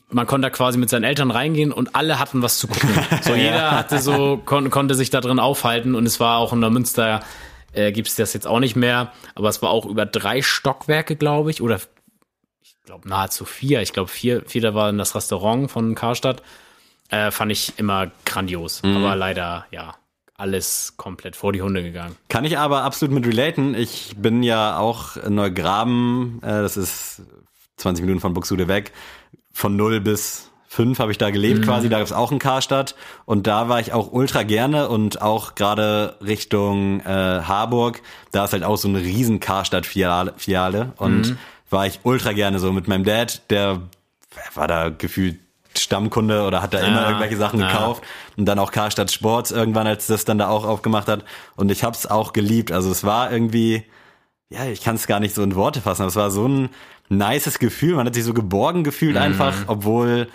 man 0.09 0.27
konnte 0.27 0.47
da 0.47 0.49
quasi 0.49 0.77
mit 0.77 0.89
seinen 0.89 1.05
Eltern 1.05 1.31
reingehen 1.31 1.71
und 1.71 1.95
alle 1.95 2.19
hatten 2.19 2.41
was 2.41 2.59
zu 2.59 2.67
gucken. 2.67 2.89
So 3.21 3.33
jeder 3.33 3.71
hatte 3.71 3.99
so 3.99 4.41
kon 4.43 4.69
konnte 4.69 4.95
sich 4.95 5.09
da 5.09 5.21
drin 5.21 5.39
aufhalten 5.39 5.95
und 5.95 6.05
es 6.05 6.19
war 6.19 6.37
auch 6.37 6.51
in 6.51 6.61
der 6.61 6.69
Münster 6.69 7.21
äh, 7.75 7.91
gibt's 7.91 8.15
das 8.15 8.33
jetzt 8.33 8.47
auch 8.47 8.59
nicht 8.59 8.75
mehr, 8.75 9.11
aber 9.35 9.49
es 9.49 9.61
war 9.61 9.69
auch 9.69 9.85
über 9.85 10.05
drei 10.05 10.41
Stockwerke, 10.41 11.15
glaube 11.15 11.51
ich, 11.51 11.61
oder 11.61 11.79
ich 12.61 12.75
glaube 12.85 13.07
nahezu 13.07 13.45
vier. 13.45 13.81
Ich 13.81 13.93
glaube 13.93 14.09
vier, 14.09 14.43
vier 14.45 14.61
da 14.61 14.73
war 14.73 14.91
das 14.93 15.15
Restaurant 15.15 15.71
von 15.71 15.95
Karstadt. 15.95 16.41
Äh, 17.09 17.31
fand 17.31 17.51
ich 17.51 17.73
immer 17.77 18.11
grandios, 18.25 18.83
aber 18.83 19.15
leider 19.15 19.65
ja 19.71 19.95
alles 20.37 20.95
komplett 20.97 21.35
vor 21.35 21.53
die 21.53 21.61
Hunde 21.61 21.81
gegangen. 21.83 22.15
Kann 22.29 22.45
ich 22.45 22.57
aber 22.57 22.83
absolut 22.83 23.13
mit 23.13 23.25
relaten. 23.25 23.73
Ich 23.73 24.15
bin 24.17 24.43
ja 24.43 24.77
auch 24.77 25.17
in 25.17 25.35
Neugraben, 25.35 26.39
äh, 26.43 26.61
das 26.61 26.77
ist 26.77 27.21
20 27.77 28.03
Minuten 28.03 28.21
von 28.21 28.33
Buxtehude 28.33 28.67
weg. 28.67 28.91
Von 29.51 29.75
0 29.75 30.01
bis 30.01 30.51
5 30.67 30.99
habe 30.99 31.11
ich 31.11 31.17
da 31.17 31.29
gelebt 31.29 31.63
quasi, 31.63 31.89
da 31.89 31.97
gab 31.99 32.05
es 32.05 32.13
auch 32.13 32.31
einen 32.31 32.39
Karstadt 32.39 32.95
und 33.25 33.47
da 33.47 33.69
war 33.69 33.79
ich 33.79 33.93
auch 33.93 34.11
ultra 34.11 34.43
gerne 34.43 34.89
und 34.89 35.21
auch 35.21 35.55
gerade 35.55 36.15
Richtung 36.21 36.99
äh, 37.01 37.05
Harburg, 37.05 38.01
da 38.31 38.45
ist 38.45 38.53
halt 38.53 38.63
auch 38.63 38.77
so 38.77 38.87
eine 38.87 38.99
riesen 38.99 39.39
Karstadt-Filiale 39.39 40.33
Filiale 40.37 40.93
und 40.97 41.37
war 41.69 41.87
ich 41.87 41.99
ultra 42.03 42.33
gerne 42.33 42.59
so 42.59 42.71
mit 42.71 42.87
meinem 42.87 43.03
Dad, 43.03 43.49
der 43.49 43.81
war 44.53 44.67
da 44.67 44.89
gefühlt 44.89 45.39
Stammkunde 45.77 46.43
oder 46.43 46.61
hat 46.61 46.73
da 46.73 46.79
immer 46.79 47.01
Ja, 47.01 47.07
irgendwelche 47.07 47.37
Sachen 47.37 47.59
ja. 47.59 47.67
gekauft 47.67 48.03
und 48.37 48.45
dann 48.45 48.59
auch 48.59 48.71
Karstadt 48.71 49.11
Sports 49.11 49.51
irgendwann, 49.51 49.87
als 49.87 50.07
das 50.07 50.25
dann 50.25 50.37
da 50.37 50.47
auch 50.47 50.65
aufgemacht 50.65 51.07
hat 51.07 51.25
und 51.55 51.71
ich 51.71 51.83
hab's 51.83 52.05
auch 52.05 52.33
geliebt. 52.33 52.71
Also 52.71 52.91
es 52.91 53.03
war 53.03 53.31
irgendwie, 53.31 53.83
ja, 54.49 54.65
ich 54.65 54.81
kann 54.81 54.95
es 54.95 55.07
gar 55.07 55.19
nicht 55.19 55.35
so 55.35 55.43
in 55.43 55.55
Worte 55.55 55.81
fassen, 55.81 56.03
aber 56.03 56.09
es 56.09 56.15
war 56.15 56.31
so 56.31 56.47
ein 56.47 56.69
nices 57.09 57.59
Gefühl, 57.59 57.95
man 57.95 58.07
hat 58.07 58.15
sich 58.15 58.23
so 58.23 58.33
geborgen 58.33 58.83
gefühlt 58.83 59.17
einfach, 59.17 59.53
obwohl 59.67 60.27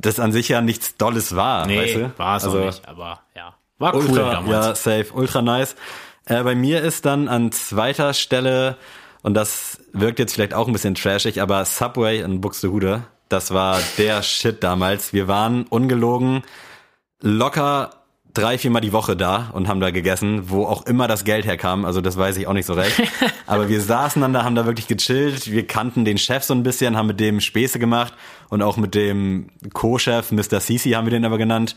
das 0.00 0.20
an 0.20 0.32
sich 0.32 0.48
ja 0.48 0.60
nichts 0.60 0.96
Dolles 0.96 1.36
war, 1.36 1.68
weißt 1.68 1.96
du? 1.96 2.12
war 2.16 2.36
es 2.36 2.44
also, 2.44 2.60
auch 2.60 2.66
nicht, 2.66 2.88
aber 2.88 3.20
ja. 3.34 3.54
War 3.78 3.94
cool 3.94 4.06
Ultra, 4.06 4.30
damals. 4.32 4.50
ja, 4.50 4.74
safe, 4.74 5.12
ultra 5.14 5.42
nice. 5.42 5.74
Äh, 6.26 6.42
bei 6.42 6.54
mir 6.54 6.82
ist 6.82 7.06
dann 7.06 7.28
an 7.28 7.50
zweiter 7.50 8.12
Stelle, 8.12 8.76
und 9.22 9.34
das 9.34 9.78
wirkt 9.92 10.18
jetzt 10.18 10.34
vielleicht 10.34 10.54
auch 10.54 10.66
ein 10.66 10.72
bisschen 10.72 10.94
trashig, 10.94 11.40
aber 11.40 11.64
Subway 11.64 12.20
in 12.20 12.40
Buxtehude, 12.40 13.04
das 13.28 13.52
war 13.52 13.80
der 13.96 14.22
Shit 14.22 14.62
damals. 14.62 15.12
Wir 15.12 15.28
waren 15.28 15.64
ungelogen 15.64 16.42
locker 17.20 17.90
drei, 18.34 18.58
viermal 18.58 18.82
die 18.82 18.92
Woche 18.92 19.16
da 19.16 19.50
und 19.52 19.68
haben 19.68 19.80
da 19.80 19.90
gegessen, 19.90 20.50
wo 20.50 20.64
auch 20.64 20.86
immer 20.86 21.08
das 21.08 21.24
Geld 21.24 21.44
herkam. 21.46 21.84
Also 21.84 22.00
das 22.00 22.16
weiß 22.16 22.36
ich 22.36 22.46
auch 22.46 22.52
nicht 22.52 22.66
so 22.66 22.74
recht. 22.74 23.02
Aber 23.46 23.68
wir 23.68 23.80
saßen 23.80 24.20
dann 24.22 24.32
da, 24.32 24.44
haben 24.44 24.54
da 24.54 24.66
wirklich 24.66 24.86
gechillt. 24.86 25.50
Wir 25.50 25.66
kannten 25.66 26.04
den 26.04 26.18
Chef 26.18 26.44
so 26.44 26.54
ein 26.54 26.62
bisschen, 26.62 26.96
haben 26.96 27.06
mit 27.06 27.20
dem 27.20 27.40
Späße 27.40 27.78
gemacht 27.78 28.14
und 28.48 28.62
auch 28.62 28.76
mit 28.76 28.94
dem 28.94 29.48
Co-Chef, 29.72 30.32
Mr. 30.32 30.60
Sisi 30.60 30.90
haben 30.90 31.06
wir 31.06 31.10
den 31.10 31.24
aber 31.24 31.38
genannt. 31.38 31.76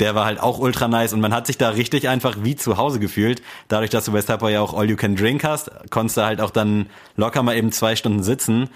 Der 0.00 0.14
war 0.14 0.24
halt 0.24 0.40
auch 0.40 0.58
ultra 0.58 0.88
nice 0.88 1.12
und 1.12 1.20
man 1.20 1.34
hat 1.34 1.46
sich 1.46 1.58
da 1.58 1.70
richtig 1.70 2.08
einfach 2.08 2.36
wie 2.40 2.56
zu 2.56 2.76
Hause 2.76 2.98
gefühlt. 2.98 3.42
Dadurch, 3.68 3.90
dass 3.90 4.06
du 4.06 4.12
bei 4.12 4.20
Subway 4.20 4.54
ja 4.54 4.60
auch 4.60 4.74
All 4.74 4.88
You 4.88 4.96
Can 4.96 5.16
Drink 5.16 5.44
hast, 5.44 5.70
konntest 5.90 6.16
du 6.16 6.24
halt 6.24 6.40
auch 6.40 6.50
dann 6.50 6.86
locker 7.16 7.42
mal 7.42 7.56
eben 7.56 7.70
zwei 7.72 7.94
Stunden 7.94 8.22
sitzen. 8.22 8.70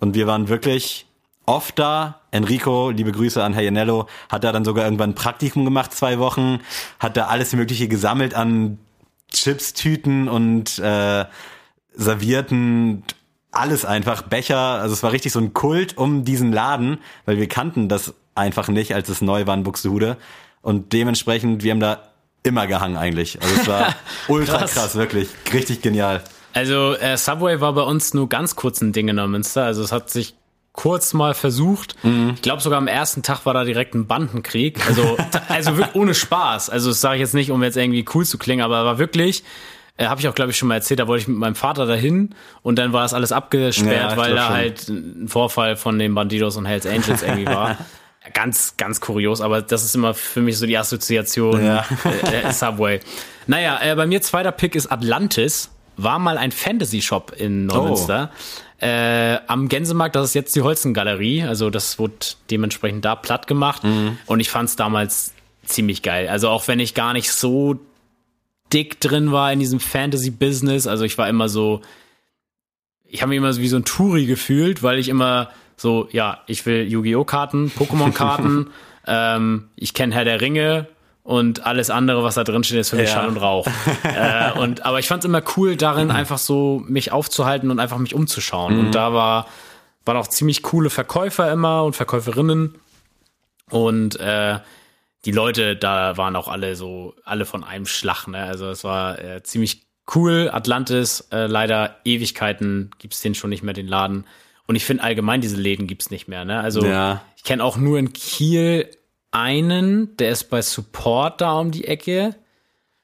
Und 0.00 0.14
wir 0.14 0.26
waren 0.26 0.48
wirklich 0.48 1.06
oft 1.46 1.78
da. 1.78 2.20
Enrico, 2.30 2.90
liebe 2.90 3.12
Grüße 3.12 3.42
an 3.42 3.52
Herr 3.52 3.62
Janello, 3.62 4.06
hat 4.28 4.44
da 4.44 4.52
dann 4.52 4.64
sogar 4.64 4.84
irgendwann 4.84 5.10
ein 5.10 5.14
Praktikum 5.14 5.64
gemacht, 5.64 5.92
zwei 5.92 6.18
Wochen, 6.18 6.60
hat 6.98 7.16
da 7.16 7.26
alles 7.26 7.52
Mögliche 7.52 7.88
gesammelt 7.88 8.34
an 8.34 8.78
Chips-Tüten 9.32 10.28
und 10.28 10.78
äh, 10.78 11.24
Servierten, 11.94 13.04
alles 13.50 13.84
einfach, 13.84 14.22
Becher, 14.22 14.56
also 14.56 14.94
es 14.94 15.02
war 15.02 15.12
richtig 15.12 15.32
so 15.32 15.38
ein 15.40 15.52
Kult 15.52 15.98
um 15.98 16.24
diesen 16.24 16.52
Laden, 16.52 16.98
weil 17.26 17.36
wir 17.36 17.48
kannten 17.48 17.88
das 17.88 18.14
einfach 18.34 18.68
nicht, 18.68 18.94
als 18.94 19.10
es 19.10 19.20
neu 19.20 19.46
war 19.46 19.54
in 19.54 19.62
Buxtehude 19.62 20.16
und 20.62 20.92
dementsprechend, 20.94 21.62
wir 21.62 21.72
haben 21.72 21.80
da 21.80 22.12
immer 22.44 22.66
gehangen 22.66 22.96
eigentlich. 22.96 23.40
Also 23.42 23.60
es 23.60 23.68
war 23.68 23.94
ultra 24.28 24.58
Krass. 24.58 24.74
krass, 24.74 24.94
wirklich, 24.94 25.28
richtig 25.52 25.82
genial. 25.82 26.22
Also 26.54 26.94
äh, 26.94 27.16
Subway 27.16 27.60
war 27.60 27.72
bei 27.72 27.82
uns 27.82 28.14
nur 28.14 28.28
ganz 28.28 28.56
kurz 28.56 28.80
ein 28.80 28.92
Ding 28.92 29.08
in 29.08 29.16
der 29.16 29.26
Münster. 29.26 29.64
Also 29.64 29.82
es 29.82 29.92
hat 29.92 30.10
sich 30.10 30.34
kurz 30.72 31.12
mal 31.12 31.34
versucht. 31.34 31.96
Ich 32.34 32.42
glaube 32.42 32.62
sogar 32.62 32.78
am 32.78 32.86
ersten 32.88 33.22
Tag 33.22 33.44
war 33.44 33.52
da 33.54 33.64
direkt 33.64 33.94
ein 33.94 34.06
Bandenkrieg. 34.06 34.86
Also 34.86 35.16
also 35.48 35.76
wirklich 35.76 35.94
ohne 35.94 36.14
Spaß. 36.14 36.70
Also 36.70 36.90
das 36.90 37.00
sage 37.00 37.16
ich 37.16 37.20
jetzt 37.20 37.34
nicht, 37.34 37.50
um 37.50 37.62
jetzt 37.62 37.76
irgendwie 37.76 38.04
cool 38.14 38.24
zu 38.24 38.38
klingen, 38.38 38.62
aber 38.62 38.84
war 38.84 38.98
wirklich 38.98 39.44
äh, 39.98 40.06
habe 40.06 40.20
ich 40.22 40.28
auch, 40.28 40.34
glaube 40.34 40.50
ich, 40.52 40.56
schon 40.56 40.68
mal 40.68 40.76
erzählt, 40.76 41.00
da 41.00 41.06
wollte 41.06 41.22
ich 41.22 41.28
mit 41.28 41.36
meinem 41.36 41.54
Vater 41.54 41.84
dahin 41.84 42.34
und 42.62 42.78
dann 42.78 42.94
war 42.94 43.02
das 43.02 43.12
alles 43.12 43.30
abgesperrt, 43.30 44.12
Ja, 44.12 44.16
weil 44.16 44.34
da 44.34 44.46
schon. 44.46 44.54
halt 44.54 44.88
ein 44.88 45.28
Vorfall 45.28 45.76
von 45.76 45.98
den 45.98 46.14
Bandidos 46.14 46.56
und 46.56 46.64
Hells 46.64 46.86
Angels 46.86 47.22
irgendwie 47.22 47.46
war. 47.46 47.76
Ganz, 48.34 48.76
ganz 48.76 49.00
kurios, 49.00 49.40
aber 49.40 49.62
das 49.62 49.82
ist 49.84 49.96
immer 49.96 50.14
für 50.14 50.40
mich 50.42 50.56
so 50.56 50.64
die 50.64 50.78
Assoziation 50.78 51.62
Ja. 51.66 51.84
äh, 52.30 52.48
äh, 52.48 52.52
Subway. 52.52 53.00
Naja, 53.48 53.80
äh, 53.82 53.96
bei 53.96 54.06
mir 54.06 54.22
zweiter 54.22 54.52
Pick 54.52 54.76
ist 54.76 54.86
Atlantis. 54.92 55.70
War 55.96 56.20
mal 56.20 56.38
ein 56.38 56.52
Fantasy-Shop 56.52 57.32
in 57.36 57.66
Neumünster. 57.66 58.30
Äh, 58.82 59.38
am 59.46 59.68
Gänsemarkt, 59.68 60.16
das 60.16 60.30
ist 60.30 60.34
jetzt 60.34 60.56
die 60.56 60.62
Holzengalerie. 60.62 61.44
Also 61.44 61.70
das 61.70 62.00
wurde 62.00 62.14
dementsprechend 62.50 63.04
da 63.04 63.14
platt 63.14 63.46
gemacht. 63.46 63.84
Und 64.26 64.40
ich 64.40 64.50
fand 64.50 64.68
es 64.68 64.76
damals 64.76 65.32
ziemlich 65.64 66.02
geil. 66.02 66.28
Also 66.28 66.48
auch 66.48 66.66
wenn 66.66 66.80
ich 66.80 66.92
gar 66.92 67.12
nicht 67.12 67.30
so 67.30 67.78
dick 68.72 69.00
drin 69.00 69.30
war 69.30 69.52
in 69.52 69.60
diesem 69.60 69.78
Fantasy-Business. 69.78 70.88
Also 70.88 71.04
ich 71.04 71.16
war 71.16 71.28
immer 71.28 71.48
so, 71.48 71.80
ich 73.04 73.22
habe 73.22 73.28
mich 73.28 73.38
immer 73.38 73.52
so 73.52 73.60
wie 73.60 73.68
so 73.68 73.76
ein 73.76 73.84
Touri 73.84 74.26
gefühlt, 74.26 74.82
weil 74.82 74.98
ich 74.98 75.08
immer 75.08 75.50
so, 75.76 76.08
ja, 76.10 76.40
ich 76.48 76.66
will 76.66 76.82
Yu-Gi-Oh! 76.82 77.24
Karten, 77.24 77.70
Pokémon-Karten, 77.70 78.70
ähm, 79.06 79.68
ich 79.76 79.94
kenne 79.94 80.12
Herr 80.12 80.24
der 80.24 80.40
Ringe 80.40 80.88
und 81.24 81.64
alles 81.66 81.88
andere, 81.90 82.22
was 82.24 82.34
da 82.34 82.44
drin 82.44 82.64
steht, 82.64 82.78
ist 82.80 82.90
für 82.90 82.96
mich 82.96 83.08
Ja. 83.08 83.14
Schall 83.16 83.28
und 83.28 83.36
Rauch. 83.36 83.66
äh, 84.04 84.58
und, 84.58 84.84
aber 84.84 84.98
ich 84.98 85.06
fand 85.06 85.22
es 85.22 85.28
immer 85.28 85.42
cool 85.56 85.76
darin, 85.76 86.10
einfach 86.10 86.38
so 86.38 86.82
mich 86.88 87.12
aufzuhalten 87.12 87.70
und 87.70 87.78
einfach 87.78 87.98
mich 87.98 88.14
umzuschauen. 88.14 88.78
Und 88.78 88.92
da 88.94 89.12
war, 89.12 89.46
waren 90.04 90.16
auch 90.16 90.26
ziemlich 90.26 90.62
coole 90.62 90.90
Verkäufer 90.90 91.50
immer 91.52 91.84
und 91.84 91.94
Verkäuferinnen. 91.94 92.74
Und 93.70 94.18
äh, 94.18 94.58
die 95.24 95.30
Leute 95.32 95.76
da 95.76 96.16
waren 96.16 96.34
auch 96.34 96.48
alle 96.48 96.74
so, 96.74 97.14
alle 97.24 97.44
von 97.44 97.62
einem 97.62 97.86
Schlag, 97.86 98.26
ne? 98.26 98.42
Also 98.42 98.68
es 98.70 98.82
war 98.82 99.18
äh, 99.20 99.42
ziemlich 99.44 99.86
cool. 100.16 100.50
Atlantis, 100.52 101.28
äh, 101.30 101.46
leider 101.46 101.96
Ewigkeiten 102.04 102.90
gibt's 102.98 103.20
den 103.20 103.36
schon 103.36 103.50
nicht 103.50 103.62
mehr, 103.62 103.74
den 103.74 103.86
Laden. 103.86 104.26
Und 104.66 104.74
ich 104.74 104.84
finde 104.84 105.04
allgemein, 105.04 105.40
diese 105.40 105.56
Läden 105.56 105.86
gibt's 105.86 106.10
nicht 106.10 106.26
mehr. 106.28 106.44
Ne? 106.44 106.60
Also 106.60 106.84
Ja. 106.84 107.22
ich 107.36 107.44
kenne 107.44 107.62
auch 107.62 107.76
nur 107.76 107.98
in 107.98 108.12
Kiel 108.12 108.90
einen, 109.32 110.16
der 110.16 110.30
ist 110.30 110.44
bei 110.44 110.62
Support 110.62 111.40
da 111.40 111.58
um 111.58 111.70
die 111.70 111.86
Ecke. 111.86 112.36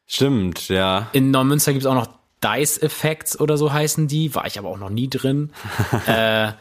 Stimmt, 0.06 0.68
ja. 0.68 1.08
In 1.12 1.30
Neumünster 1.30 1.72
gibt's 1.72 1.86
auch 1.86 1.94
noch 1.94 2.08
Dice 2.42 2.78
Effects 2.78 3.38
oder 3.38 3.56
so 3.58 3.72
heißen 3.72 4.06
die. 4.06 4.34
War 4.34 4.46
ich 4.46 4.58
aber 4.58 4.68
auch 4.68 4.78
noch 4.78 4.90
nie 4.90 5.08
drin. 5.08 5.50
äh, 6.06 6.52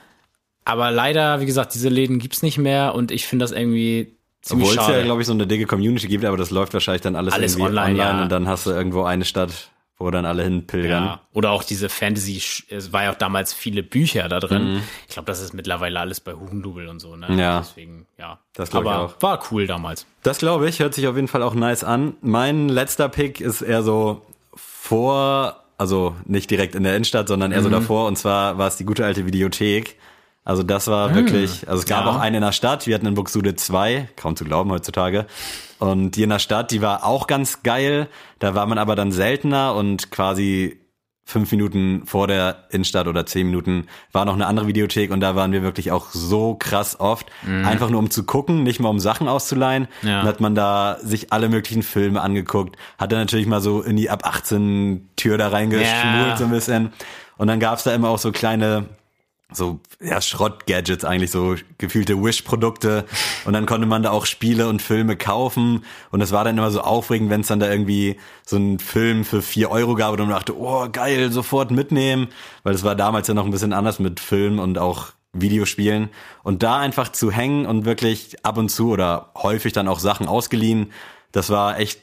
aber 0.66 0.92
leider, 0.92 1.40
wie 1.40 1.46
gesagt, 1.46 1.74
diese 1.76 1.90
Läden 1.90 2.20
gibt's 2.20 2.42
nicht 2.42 2.58
mehr 2.58 2.96
und 2.96 3.12
ich 3.12 3.26
finde 3.26 3.44
das 3.44 3.52
irgendwie 3.52 4.18
ziemlich 4.42 4.70
Obwohl 4.70 4.80
es 4.80 4.86
schade. 4.86 4.98
ja, 5.00 5.04
glaube 5.06 5.22
ich, 5.22 5.28
so 5.28 5.34
eine 5.34 5.48
dicke 5.48 5.66
Community 5.66 6.08
gibt, 6.08 6.26
aber 6.26 6.38
das 6.38 6.50
läuft 6.50 6.74
wahrscheinlich 6.74 7.02
dann 7.02 7.16
alles, 7.16 7.34
Alles 7.34 7.54
irgendwie 7.54 7.70
online, 7.70 7.98
ja. 7.98 8.22
und 8.22 8.30
dann 8.30 8.48
hast 8.48 8.66
du 8.66 8.72
irgendwo 8.72 9.04
eine 9.04 9.24
Stadt, 9.24 9.70
wo 10.00 10.12
dann 10.12 10.26
alle 10.26 10.44
hinpilgern. 10.44 11.04
Ja, 11.04 11.22
oder 11.34 11.52
auch 11.52 11.64
diese 11.64 11.90
Fantasy, 11.90 12.42
es 12.70 12.94
war 12.94 13.04
ja 13.06 13.12
auch 13.12 13.16
damals 13.18 13.54
viele 13.54 13.82
Bücher 13.84 14.30
da 14.30 14.40
drin. 14.40 14.82
Ich 15.08 15.14
glaube, 15.16 15.26
das 15.26 15.42
ist 15.42 15.54
mittlerweile 15.54 16.00
alles 16.00 16.20
bei 16.20 16.34
Hugendubel 16.34 16.88
und 16.88 17.00
so, 17.00 17.16
ne? 17.16 17.28
Mhm. 17.30 17.40
Ja. 17.40 17.60
Deswegen, 17.60 18.06
ja. 18.18 18.40
Das 18.54 18.70
glaub 18.70 18.84
ich 18.86 18.90
auch. 18.92 19.16
war 19.22 19.44
cool 19.52 19.66
damals. 19.66 20.06
Das 20.24 20.38
glaube 20.38 20.70
ich, 20.70 20.80
hört 20.80 20.94
sich 20.94 21.08
auf 21.08 21.16
jeden 21.16 21.28
Fall 21.28 21.42
auch 21.42 21.56
nice 21.56 21.84
an. 21.84 22.16
Mein 22.22 22.70
letzter 22.70 23.10
Pick 23.10 23.42
ist 23.42 23.62
eher 23.62 23.82
so 23.82 24.22
vor, 24.56 25.64
also 25.78 26.16
nicht 26.26 26.50
direkt 26.52 26.76
in 26.76 26.84
der 26.84 26.94
Innenstadt, 26.96 27.28
sondern 27.28 27.52
eher 27.52 27.62
so 27.64 27.70
Mhm. 27.70 27.74
davor. 27.74 28.08
Und 28.08 28.18
zwar 28.18 28.58
war 28.58 28.68
es 28.68 28.78
die 28.78 28.86
gute 28.86 29.06
alte 29.06 29.26
Videothek. 29.26 29.98
Also 30.48 30.64
das 30.64 30.88
war 30.88 31.14
wirklich, 31.14 31.68
also 31.68 31.82
es 31.82 31.86
gab. 31.86 32.06
Ja. 32.06 32.12
auch 32.12 32.20
eine 32.20 32.38
in 32.38 32.42
der 32.44 32.54
Stadt, 32.54 32.88
wir 32.88 32.96
hatten 32.96 33.06
in 33.06 33.16
Buxtehude 33.16 33.56
zwei, 33.56 34.08
kaum 34.16 34.38
zu 34.38 34.46
glauben 34.46 34.72
heutzutage. 34.72 35.26
Und 35.78 36.12
die 36.12 36.24
in 36.24 36.30
der 36.30 36.40
Stadt, 36.40 36.72
die 36.72 36.82
war 36.82 37.06
auch 37.06 37.28
ganz 37.28 37.64
geil. 37.64 38.08
Da 38.40 38.56
war 38.56 38.66
man 38.66 38.78
aber 38.78 38.96
dann 38.96 39.12
seltener 39.12 39.76
und 39.76 40.10
quasi 40.10 40.80
fünf 41.26 41.52
Minuten 41.52 42.04
vor 42.06 42.28
der 42.28 42.64
Innenstadt 42.70 43.08
oder 43.10 43.26
zehn 43.26 43.48
Minuten 43.48 43.88
war 44.14 44.24
noch 44.24 44.36
eine 44.36 44.48
andere 44.48 44.68
Videothek 44.68 45.12
und 45.12 45.20
da 45.20 45.36
waren 45.36 45.52
wir 45.52 45.64
wirklich 45.64 45.92
auch 45.92 46.12
so 46.12 46.56
krass 46.56 46.98
oft. 46.98 47.28
Einfach 47.46 47.90
nur 47.90 48.00
um 48.00 48.10
zu 48.10 48.24
gucken, 48.24 48.64
nicht 48.64 48.80
mal 48.80 48.88
um 48.88 49.02
Sachen 49.02 49.28
auszuleihen. 49.28 49.90
Ja. 50.04 50.20
Dann 50.20 50.28
hat 50.30 50.40
man 50.40 50.56
da 50.56 50.96
sich 51.04 51.34
alle 51.34 51.50
möglichen 51.50 51.84
Filme 51.84 52.22
angeguckt, 52.22 52.78
hat 52.98 53.12
dann 53.12 53.20
natürlich 53.20 53.48
mal 53.48 53.60
so 53.60 53.82
in 53.82 53.98
die 53.98 54.10
ab 54.10 54.22
18 54.26 55.10
Tür 55.18 55.38
da 55.38 55.50
reingeschmult 55.50 56.28
Ja. 56.30 56.38
so 56.38 56.46
ein 56.46 56.52
bisschen. 56.52 56.94
Und 57.36 57.48
dann 57.48 57.60
gab's 57.60 57.84
da 57.84 57.94
immer 57.94 58.08
auch 58.08 58.18
so 58.20 58.32
kleine 58.32 58.86
so 59.52 59.80
ja, 60.02 60.20
Schrott-Gadgets 60.20 61.06
eigentlich, 61.06 61.32
so 61.32 61.56
gefühlte 61.78 62.22
Wish-Produkte. 62.22 63.06
Und 63.46 63.54
dann 63.54 63.66
konnte 63.66 63.88
man 63.88 64.04
da 64.04 64.12
auch 64.12 64.26
Spiele 64.26 64.68
und 64.68 64.82
Filme 64.82 65.16
kaufen. 65.16 65.86
Und 66.12 66.22
es 66.22 66.32
war 66.32 66.44
dann 66.44 66.58
immer 66.58 66.72
so 66.72 66.82
aufregend, 66.82 67.30
wenn 67.30 67.42
es 67.42 67.48
dann 67.48 67.60
da 67.60 67.70
irgendwie 67.70 68.18
so 68.46 68.58
einen 68.58 68.80
Film 68.80 69.24
für 69.24 69.42
vier 69.42 69.72
Euro 69.72 69.96
gab 69.96 70.12
und 70.12 70.20
man 70.20 70.30
dachte, 70.30 70.58
oh 70.58 70.88
geil, 70.92 71.32
sofort 71.32 71.72
mitnehmen. 71.72 72.28
Weil 72.64 72.76
es 72.76 72.84
war 72.84 72.96
damals 72.96 73.28
ja 73.28 73.34
noch 73.34 73.46
ein 73.46 73.52
bisschen 73.52 73.74
anders 73.74 74.00
mit 74.00 74.20
Film 74.20 74.60
und 74.60 74.78
auch 74.78 75.14
Videospielen. 75.34 76.10
Und 76.44 76.64
da 76.64 76.78
einfach 76.78 77.10
zu 77.12 77.32
hängen 77.32 77.66
und 77.66 77.86
wirklich 77.86 78.46
ab 78.46 78.58
und 78.58 78.70
zu 78.70 78.90
oder 78.92 79.32
häufig 79.36 79.72
dann 79.72 79.88
auch 79.88 80.00
Sachen 80.00 80.28
ausgeliehen, 80.28 80.92
das 81.32 81.50
war 81.50 81.80
echt 81.80 82.02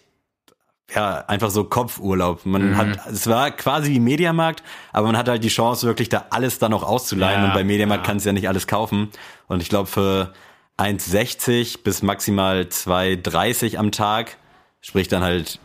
ja, 0.95 1.25
einfach 1.27 1.51
so 1.51 1.65
Kopfurlaub. 1.65 2.45
Man 2.45 2.71
Mhm. 2.73 2.77
hat, 2.77 3.07
es 3.11 3.27
war 3.27 3.51
quasi 3.53 3.91
wie 3.91 4.01
Mediamarkt, 4.01 4.63
aber 4.93 5.07
man 5.07 5.17
hat 5.17 5.29
halt 5.29 5.43
die 5.45 5.49
Chance, 5.49 5.87
wirklich 5.87 6.09
da 6.09 6.27
alles 6.31 6.59
dann 6.59 6.71
noch 6.73 6.83
auszuleihen. 6.83 7.43
Ja, 7.43 7.49
und 7.49 7.55
bei 7.55 7.65
Mediamarkt 7.65 8.05
ja. 8.05 8.11
kannst 8.11 8.25
du 8.27 8.29
ja 8.29 8.33
nicht 8.35 8.49
alles 8.49 8.67
kaufen. 8.67 9.11
Und 9.49 9.63
ich 9.63 9.69
glaube, 9.69 9.89
für 9.89 10.33
1,60 10.79 11.83
bis 11.83 12.03
maximal 12.03 12.63
2,30 12.63 13.77
am 13.77 13.93
Tag, 13.93 14.37
sprich 14.81 15.09
dann 15.09 15.23
halt 15.23 15.59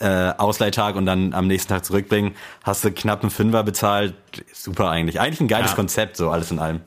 äh, 0.00 0.32
Ausleihtag 0.36 0.96
und 0.96 1.06
dann 1.06 1.32
am 1.34 1.46
nächsten 1.46 1.68
Tag 1.68 1.84
zurückbringen, 1.84 2.34
hast 2.64 2.84
du 2.84 2.90
knapp 2.90 3.22
einen 3.22 3.30
Fünfer 3.30 3.62
bezahlt. 3.62 4.14
Super 4.52 4.90
eigentlich. 4.90 5.20
Eigentlich 5.20 5.40
ein 5.40 5.48
geiles 5.48 5.70
Ja. 5.70 5.76
Konzept, 5.76 6.16
so 6.16 6.30
alles 6.30 6.50
in 6.50 6.58
allem. 6.58 6.80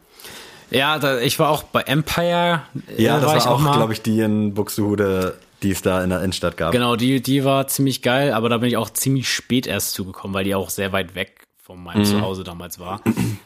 Ja, 0.71 0.97
da, 0.99 1.19
ich 1.19 1.39
war 1.39 1.49
auch 1.49 1.63
bei 1.63 1.81
Empire. 1.81 2.63
Ja, 2.97 3.17
äh, 3.17 3.21
das 3.21 3.35
ich 3.35 3.45
war 3.45 3.51
auch, 3.53 3.59
mal. 3.61 3.73
glaube 3.77 3.93
ich, 3.93 4.01
die 4.01 4.19
in 4.19 4.53
Buxtehude, 4.53 5.37
die 5.63 5.71
es 5.71 5.81
da 5.81 6.03
in 6.03 6.09
der 6.09 6.19
Innenstadt 6.19 6.57
gab. 6.57 6.71
Genau, 6.71 6.95
die, 6.95 7.21
die 7.21 7.43
war 7.43 7.67
ziemlich 7.67 8.01
geil, 8.01 8.33
aber 8.33 8.49
da 8.49 8.57
bin 8.57 8.69
ich 8.69 8.77
auch 8.77 8.89
ziemlich 8.89 9.29
spät 9.29 9.67
erst 9.67 9.93
zugekommen, 9.93 10.33
weil 10.33 10.43
die 10.43 10.55
auch 10.55 10.69
sehr 10.69 10.91
weit 10.91 11.15
weg 11.15 11.43
von 11.61 11.83
meinem 11.83 12.01
Mhm. 12.01 12.05
Zuhause 12.05 12.43
damals 12.43 12.77
war. 12.79 13.01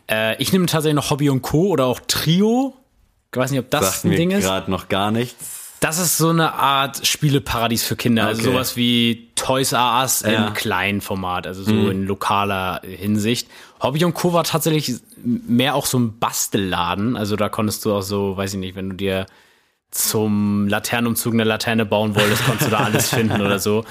äh, 0.10 0.42
ich 0.42 0.52
nehme 0.52 0.66
tatsächlich 0.66 0.96
noch 0.96 1.10
Hobby 1.12 1.30
und 1.30 1.42
Co. 1.42 1.68
oder 1.68 1.86
auch 1.86 2.00
Trio. 2.08 2.76
Ich 3.32 3.38
weiß 3.38 3.52
nicht, 3.52 3.60
ob 3.60 3.70
das 3.70 4.02
Sagt 4.02 4.06
ein 4.06 4.12
Ding 4.18 4.32
ist. 4.32 4.44
gerade 4.44 4.70
noch 4.72 4.90
gar 4.90 5.12
nichts. 5.12 5.58
Das 5.82 5.98
ist 5.98 6.18
so 6.18 6.28
eine 6.30 6.56
Art 6.56 7.08
Spieleparadies 7.08 7.86
für 7.86 7.96
Kinder. 7.96 8.26
Also 8.28 8.42
Okay. 8.42 8.52
sowas 8.52 8.76
wie 8.76 9.30
Toys 9.36 9.72
R 9.72 10.00
Us 10.02 10.22
Ja. 10.22 10.42
Mhm. 10.42 10.48
im 10.48 10.54
kleinen 10.54 11.00
Format, 11.00 11.48
also 11.48 11.64
so 11.64 11.90
in 11.90 12.06
lokaler 12.06 12.82
Hinsicht. 12.84 13.48
Hobby 13.82 14.04
und 14.04 14.14
Co. 14.14 14.34
war 14.34 14.44
tatsächlich 14.44 14.96
mehr 15.24 15.76
auch 15.76 15.86
so 15.86 15.98
ein 15.98 16.20
Bastelladen. 16.20 17.16
Also 17.16 17.38
da 17.38 17.48
konntest 17.48 17.86
du 17.86 17.94
auch 17.94 18.02
so, 18.02 18.36
weiß 18.36 18.56
ich 18.56 18.60
nicht, 18.60 18.76
wenn 18.76 18.90
du 18.90 18.96
dir 18.98 19.26
zum 19.92 20.68
Laternenumzug 20.68 21.34
eine 21.34 21.44
Laterne 21.44 21.86
bauen 21.86 22.16
wolltest, 22.16 22.46
konntest 22.46 22.68
du 22.68 22.72
da 22.72 22.84
alles 22.84 23.10
finden 23.10 23.42
oder 23.42 23.60
so. 23.60 23.86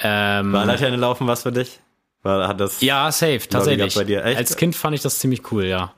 Ähm, 0.00 0.52
War 0.52 0.64
Laterne 0.64 0.96
laufen 0.96 1.26
was 1.26 1.42
für 1.42 1.52
dich? 1.52 1.80
War, 2.22 2.48
hat 2.48 2.60
das, 2.60 2.80
ja, 2.80 3.12
safe, 3.12 3.48
tatsächlich. 3.48 3.94
bei 3.94 4.04
dir, 4.04 4.24
echt? 4.24 4.38
Als 4.38 4.56
Kind 4.56 4.74
fand 4.74 4.94
ich 4.94 5.02
das 5.02 5.18
ziemlich 5.18 5.52
cool, 5.52 5.64
ja. 5.64 5.92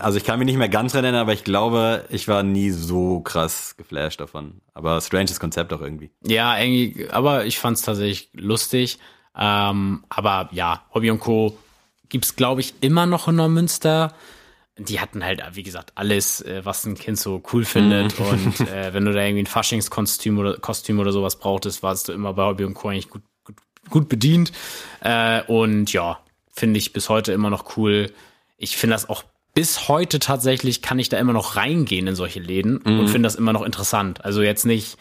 Also 0.00 0.18
ich 0.18 0.24
kann 0.24 0.38
mich 0.38 0.44
nicht 0.44 0.58
mehr 0.58 0.68
ganz 0.68 0.92
erinnern, 0.92 1.14
aber 1.14 1.32
ich 1.32 1.42
glaube, 1.42 2.04
ich 2.10 2.28
war 2.28 2.42
nie 2.42 2.70
so 2.70 3.20
krass 3.20 3.76
geflasht 3.78 4.20
davon. 4.20 4.60
Aber 4.74 5.00
stranges 5.00 5.40
Konzept 5.40 5.72
auch 5.72 5.80
irgendwie. 5.80 6.10
Ja, 6.22 6.58
irgendwie, 6.58 7.08
aber 7.10 7.46
ich 7.46 7.58
fand's 7.58 7.80
tatsächlich 7.80 8.28
lustig. 8.34 8.98
Ähm, 9.34 10.04
aber 10.10 10.50
ja, 10.52 10.82
Hobby 10.92 11.10
und 11.10 11.20
Co. 11.20 11.56
gibt's, 12.10 12.36
glaube 12.36 12.60
ich, 12.60 12.74
immer 12.82 13.06
noch 13.06 13.28
in 13.28 13.36
Neumünster. 13.36 14.12
Die 14.84 15.00
hatten 15.00 15.24
halt, 15.24 15.42
wie 15.52 15.62
gesagt, 15.62 15.92
alles, 15.94 16.40
äh, 16.40 16.64
was 16.64 16.84
ein 16.84 16.94
Kind 16.94 17.18
so 17.18 17.42
cool 17.52 17.64
findet. 17.64 18.18
Und 18.18 18.60
äh, 18.68 18.92
wenn 18.92 19.04
du 19.04 19.12
da 19.12 19.22
irgendwie 19.22 19.42
ein 19.42 19.46
Faschingskostüm 19.46 20.38
oder 20.38 20.56
Kostüm 20.58 20.98
oder 20.98 21.12
sowas 21.12 21.38
brauchtest, 21.38 21.82
warst 21.82 22.08
du 22.08 22.12
immer 22.12 22.34
bei 22.34 22.44
Hobby 22.44 22.64
und 22.64 22.74
Co. 22.74 22.88
eigentlich 22.88 23.10
gut, 23.10 23.22
gut, 23.44 23.56
gut 23.88 24.08
bedient. 24.08 24.52
Äh, 25.00 25.42
und 25.42 25.92
ja, 25.92 26.20
finde 26.52 26.78
ich 26.78 26.92
bis 26.92 27.08
heute 27.08 27.32
immer 27.32 27.50
noch 27.50 27.76
cool. 27.76 28.12
Ich 28.56 28.76
finde 28.76 28.94
das 28.94 29.08
auch 29.08 29.24
bis 29.54 29.88
heute 29.88 30.18
tatsächlich, 30.18 30.82
kann 30.82 30.98
ich 30.98 31.08
da 31.08 31.18
immer 31.18 31.32
noch 31.32 31.56
reingehen 31.56 32.06
in 32.06 32.14
solche 32.14 32.40
Läden 32.40 32.78
und 32.78 33.08
finde 33.08 33.26
das 33.26 33.34
immer 33.34 33.52
noch 33.52 33.62
interessant. 33.62 34.24
Also 34.24 34.42
jetzt 34.42 34.64
nicht, 34.64 34.96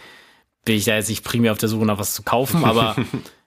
bin 0.66 0.76
ich 0.76 0.86
da 0.86 0.96
jetzt 0.96 1.10
nicht 1.10 1.24
primär 1.24 1.52
auf 1.52 1.60
der 1.60 1.70
Suche 1.70 1.86
nach 1.86 2.00
was 2.00 2.16
zu 2.16 2.24
kaufen, 2.24 2.66
aber 2.66 2.96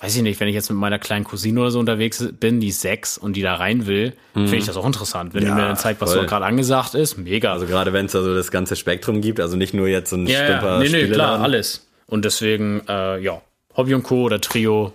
weiß 0.00 0.16
ich 0.16 0.22
nicht, 0.22 0.38
wenn 0.40 0.48
ich 0.48 0.54
jetzt 0.54 0.70
mit 0.70 0.78
meiner 0.78 0.98
kleinen 0.98 1.24
Cousine 1.24 1.60
oder 1.60 1.70
so 1.70 1.78
unterwegs 1.78 2.24
bin, 2.38 2.60
die 2.60 2.68
ist 2.68 2.80
sechs 2.80 3.18
und 3.18 3.34
die 3.34 3.42
da 3.42 3.54
rein 3.54 3.86
will, 3.86 4.14
finde 4.32 4.56
ich 4.56 4.66
das 4.66 4.76
auch 4.76 4.86
interessant. 4.86 5.34
Wenn 5.34 5.42
Ja, 5.42 5.48
die 5.50 5.54
mir 5.56 5.66
dann 5.66 5.76
zeigt, 5.76 6.00
was 6.00 6.12
voll. 6.12 6.22
so 6.22 6.26
gerade 6.26 6.44
angesagt 6.44 6.94
ist, 6.94 7.18
mega. 7.18 7.52
Also 7.52 7.66
gerade 7.66 7.92
wenn 7.92 8.06
es 8.06 8.12
da 8.12 8.22
so 8.22 8.34
das 8.34 8.50
ganze 8.50 8.76
Spektrum 8.76 9.20
gibt, 9.20 9.40
also 9.40 9.56
nicht 9.56 9.74
nur 9.74 9.88
jetzt 9.88 10.10
so 10.10 10.16
ein 10.16 10.26
ja, 10.26 10.44
stumper 10.44 10.82
ja, 10.84 10.90
nee, 10.90 11.04
nee, 11.06 11.08
klar, 11.10 11.40
alles. 11.40 11.88
Und 12.06 12.24
deswegen, 12.24 12.82
äh, 12.88 13.18
ja, 13.20 13.42
Hobby 13.76 13.94
und 13.94 14.02
Co. 14.04 14.22
oder 14.22 14.40
Trio, 14.40 14.92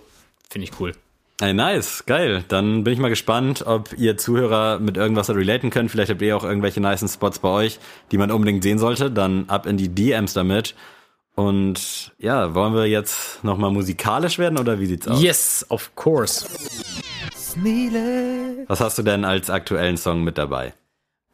finde 0.50 0.68
ich 0.68 0.80
cool. 0.80 0.92
Ey, 1.40 1.52
nice, 1.52 2.04
geil. 2.06 2.44
Dann 2.48 2.84
bin 2.84 2.92
ich 2.92 2.98
mal 3.00 3.08
gespannt, 3.08 3.64
ob 3.66 3.92
ihr 3.98 4.16
Zuhörer 4.16 4.78
mit 4.78 4.96
irgendwas 4.96 5.28
relaten 5.30 5.70
könnt. 5.70 5.90
Vielleicht 5.90 6.10
habt 6.10 6.22
ihr 6.22 6.36
auch 6.36 6.44
irgendwelche 6.44 6.80
nicen 6.80 7.08
Spots 7.08 7.40
bei 7.40 7.48
euch, 7.48 7.80
die 8.12 8.18
man 8.18 8.30
unbedingt 8.30 8.62
sehen 8.62 8.78
sollte. 8.78 9.10
Dann 9.10 9.44
ab 9.48 9.66
in 9.66 9.76
die 9.76 9.88
DMs 9.88 10.32
damit. 10.32 10.74
Und 11.34 12.12
ja, 12.18 12.54
wollen 12.54 12.74
wir 12.74 12.86
jetzt 12.86 13.42
nochmal 13.42 13.70
musikalisch 13.72 14.38
werden 14.38 14.58
oder 14.58 14.78
wie 14.78 14.86
sieht's 14.86 15.08
aus? 15.08 15.20
Yes, 15.20 15.66
of 15.68 15.90
course. 15.96 16.46
Was 18.66 18.80
hast 18.80 18.98
du 18.98 19.02
denn 19.02 19.24
als 19.24 19.50
aktuellen 19.50 19.96
Song 19.96 20.22
mit 20.24 20.38
dabei? 20.38 20.74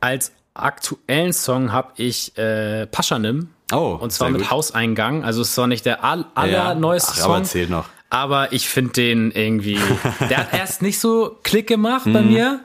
Als 0.01 0.33
aktuellen 0.55 1.33
Song 1.33 1.73
habe 1.73 1.93
ich 1.97 2.37
äh, 2.39 2.87
Paschanim. 2.87 3.49
Oh, 3.73 3.97
Und 4.01 4.11
zwar 4.13 4.27
sehr 4.29 4.33
mit 4.33 4.43
gut. 4.43 4.51
Hauseingang. 4.51 5.25
Also 5.25 5.43
es 5.43 5.49
ist 5.49 5.55
zwar 5.55 5.67
nicht 5.67 5.87
der 5.87 6.03
all, 6.05 6.21
Ja. 6.21 6.27
allerneueste 6.35 7.13
Ach, 7.13 7.19
Song. 7.19 7.35
aber 7.35 7.45
zählt 7.45 7.71
noch. 7.71 7.87
Aber 8.09 8.53
ich 8.53 8.69
finde 8.69 8.93
den 8.95 9.31
irgendwie. 9.31 9.79
Der 10.29 10.39
hat 10.39 10.53
erst 10.53 10.83
nicht 10.83 10.99
so 10.99 11.39
Klick 11.45 11.69
gemacht 11.69 12.07
bei 12.13 12.23
mir. 12.23 12.61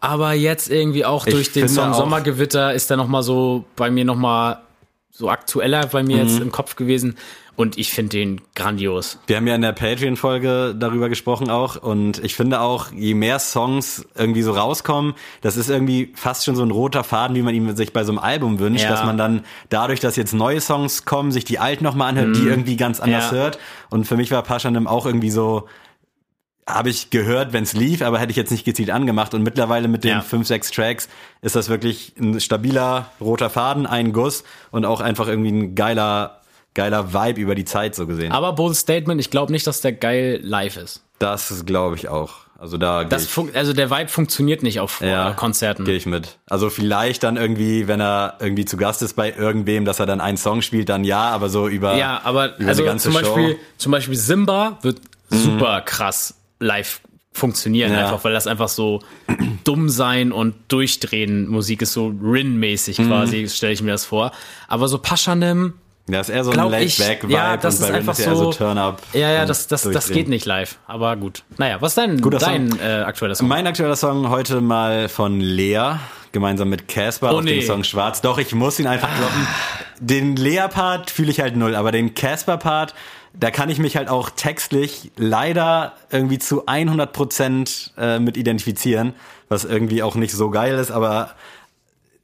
Aber 0.00 0.32
jetzt 0.32 0.70
irgendwie 0.70 1.04
auch 1.04 1.26
Ich 1.26 1.34
durch 1.34 1.52
den 1.52 1.68
Song 1.68 1.90
auch- 1.92 1.98
Sommergewitter 1.98 2.72
ist 2.72 2.88
der 2.88 2.96
nochmal 2.96 3.22
so 3.22 3.64
bei 3.76 3.90
mir 3.90 4.04
nochmal 4.06 4.60
so 5.16 5.30
aktueller 5.30 5.86
bei 5.86 6.02
mir 6.02 6.16
Mhm. 6.16 6.22
jetzt 6.28 6.40
im 6.40 6.52
Kopf 6.52 6.76
gewesen. 6.76 7.16
Und 7.56 7.78
ich 7.78 7.90
finde 7.90 8.10
den 8.18 8.40
grandios. 8.54 9.18
Wir 9.28 9.36
haben 9.38 9.46
ja 9.46 9.54
in 9.54 9.62
der 9.62 9.72
Patreon-Folge 9.72 10.74
darüber 10.78 11.08
gesprochen 11.08 11.48
auch 11.48 11.76
und 11.76 12.22
ich 12.22 12.34
finde 12.34 12.60
auch, 12.60 12.92
je 12.92 13.14
mehr 13.14 13.38
Songs 13.38 14.04
irgendwie 14.14 14.42
so 14.42 14.52
rauskommen, 14.52 15.14
das 15.40 15.56
ist 15.56 15.70
irgendwie 15.70 16.12
fast 16.14 16.44
schon 16.44 16.54
so 16.54 16.62
ein 16.62 16.70
roter 16.70 17.02
Faden, 17.02 17.34
wie 17.34 17.40
man 17.40 17.54
ihn 17.54 17.74
sich 17.74 17.94
bei 17.94 18.04
so 18.04 18.12
einem 18.12 18.18
Album 18.18 18.58
wünscht, 18.58 18.84
Ja. 18.84 18.90
dass 18.90 19.04
man 19.04 19.16
dann 19.16 19.42
dadurch, 19.70 20.00
dass 20.00 20.16
jetzt 20.16 20.34
neue 20.34 20.60
Songs 20.60 21.06
kommen, 21.06 21.32
sich 21.32 21.44
die 21.46 21.58
alten 21.58 21.82
nochmal 21.82 22.10
anhört, 22.10 22.36
die 22.36 22.46
irgendwie 22.46 22.76
ganz 22.76 23.00
anders 23.00 23.30
Mhm. 23.30 23.36
Ja. 23.38 23.42
hört. 23.44 23.58
Und 23.88 24.06
für 24.06 24.18
mich 24.18 24.30
war 24.30 24.42
Paschanim 24.42 24.86
auch 24.86 25.06
irgendwie 25.06 25.30
so, 25.30 25.66
habe 26.68 26.90
ich 26.90 27.10
gehört, 27.10 27.52
wenn 27.52 27.62
es 27.62 27.74
lief, 27.74 28.02
aber 28.02 28.18
hätte 28.18 28.32
ich 28.32 28.36
jetzt 28.36 28.50
nicht 28.50 28.64
gezielt 28.64 28.90
angemacht. 28.90 29.34
Und 29.34 29.42
mittlerweile 29.42 29.86
mit 29.86 30.02
den 30.02 30.10
Ja. 30.10 30.20
fünf, 30.20 30.48
sechs 30.48 30.70
Tracks 30.72 31.08
ist 31.40 31.54
das 31.54 31.68
wirklich 31.68 32.14
ein 32.18 32.40
stabiler 32.40 33.10
roter 33.20 33.50
Faden, 33.50 33.86
ein 33.86 34.12
Guss 34.12 34.42
und 34.72 34.84
auch 34.84 35.00
einfach 35.00 35.28
irgendwie 35.28 35.52
ein 35.52 35.74
geiler, 35.76 36.40
geiler 36.74 37.14
Vibe 37.14 37.40
über 37.40 37.54
die 37.54 37.64
Zeit 37.64 37.94
so 37.94 38.06
gesehen. 38.06 38.32
Aber 38.32 38.52
bold 38.52 38.74
Statement, 38.76 39.20
ich 39.20 39.30
glaube 39.30 39.52
nicht, 39.52 39.66
dass 39.66 39.80
der 39.80 39.92
geil 39.92 40.40
live 40.42 40.76
ist. 40.76 41.02
Das 41.20 41.64
glaube 41.66 41.94
ich 41.96 42.08
auch. 42.08 42.46
Also 42.58 42.78
da 42.78 43.04
Das 43.04 43.28
also 43.54 43.72
der 43.72 43.90
Vibe 43.90 44.08
funktioniert 44.08 44.62
nicht 44.62 44.80
auf 44.80 45.02
ja, 45.02 45.30
äh, 45.30 45.34
Konzerten. 45.34 45.84
Gehe 45.84 45.96
ich 45.96 46.06
mit. 46.06 46.38
Also 46.46 46.70
vielleicht 46.70 47.22
dann 47.22 47.36
irgendwie, 47.36 47.86
wenn 47.86 48.00
er 48.00 48.38
irgendwie 48.40 48.64
zu 48.64 48.76
Gast 48.76 49.02
ist 49.02 49.14
bei 49.14 49.32
irgendwem, 49.32 49.84
dass 49.84 50.00
er 50.00 50.06
dann 50.06 50.20
einen 50.20 50.38
Song 50.38 50.62
spielt, 50.62 50.88
dann 50.88 51.04
ja, 51.04 51.28
aber 51.30 51.48
so 51.48 51.68
über 51.68 51.96
Ja, 51.96 52.22
aber 52.24 52.58
über 52.58 52.68
also 52.70 52.82
die 52.82 52.88
ganze 52.88 53.10
zum 53.10 53.20
Show. 53.20 53.34
Beispiel, 53.34 53.58
zum 53.76 53.92
Beispiel 53.92 54.16
Simba 54.16 54.78
wird 54.82 55.00
super 55.28 55.82
krass 55.82 56.34
live 56.60 57.00
funktionieren, 57.32 57.92
Ja. 57.92 58.04
einfach 58.04 58.24
weil 58.24 58.32
das 58.32 58.46
einfach 58.46 58.68
so 58.68 59.00
dumm 59.64 59.88
sein 59.90 60.32
und 60.32 60.54
durchdrehen 60.68 61.48
Musik 61.48 61.82
ist 61.82 61.92
so 61.92 62.06
Rin-mäßig 62.22 62.98
Mhm. 62.98 63.08
quasi, 63.08 63.48
stelle 63.48 63.72
ich 63.74 63.82
mir 63.82 63.90
das 63.92 64.04
vor. 64.06 64.32
Aber 64.68 64.88
so 64.88 64.98
Paschanim, 64.98 65.74
Ja, 66.08 66.20
ist 66.20 66.28
eher 66.30 66.44
so 66.44 66.52
ein 66.52 66.70
Laid-Back-Vibe 66.70 67.32
ja, 67.32 67.56
das 67.56 67.74
und 67.74 67.80
bei 67.80 67.86
ist 67.86 67.90
Rin 67.92 67.98
einfach 68.00 68.12
ist 68.14 68.18
ja 68.20 68.26
eher 68.30 68.36
so 68.36 68.44
so, 68.52 68.52
Turn-Up. 68.58 69.02
ja, 69.12 69.30
ja, 69.32 69.44
das, 69.44 69.66
das, 69.66 69.82
das 69.82 70.08
geht 70.10 70.28
nicht 70.28 70.46
live. 70.46 70.78
Aber 70.86 71.14
gut. 71.16 71.42
Naja, 71.58 71.76
was 71.82 71.92
ist 71.92 71.98
dein, 71.98 72.20
Guter 72.22 72.38
dein 72.38 72.78
äh, 72.80 73.02
aktueller 73.04 73.34
Song? 73.34 73.48
Mein 73.48 73.66
aktueller 73.66 73.96
Song 73.96 74.30
heute 74.30 74.60
mal 74.62 75.08
von 75.10 75.40
Lea, 75.40 75.96
gemeinsam 76.32 76.68
mit 76.70 76.86
Casper 76.88 77.32
Oh, 77.34 77.38
auf 77.38 77.44
nee. 77.44 77.58
dem 77.58 77.66
Song 77.66 77.82
Schwarz. 77.84 78.20
Doch, 78.22 78.38
ich 78.38 78.54
muss 78.54 78.78
ihn 78.78 78.86
einfach 78.86 79.08
droppen. 79.18 79.46
Den 80.00 80.36
Lea-Part 80.36 81.10
fühle 81.10 81.30
ich 81.30 81.40
halt 81.40 81.56
null, 81.56 81.74
aber 81.74 81.90
den 81.92 82.14
Casper-Part, 82.14 82.94
da 83.38 83.50
kann 83.50 83.68
ich 83.68 83.78
mich 83.78 83.96
halt 83.96 84.08
auch 84.08 84.30
textlich 84.30 85.12
leider 85.16 85.92
irgendwie 86.10 86.38
zu 86.38 86.66
100 86.66 87.12
Prozent 87.12 87.92
äh, 87.98 88.18
mit 88.18 88.36
identifizieren, 88.36 89.14
was 89.48 89.64
irgendwie 89.64 90.02
auch 90.02 90.14
nicht 90.14 90.32
so 90.32 90.50
geil 90.50 90.78
ist, 90.78 90.90
aber 90.90 91.34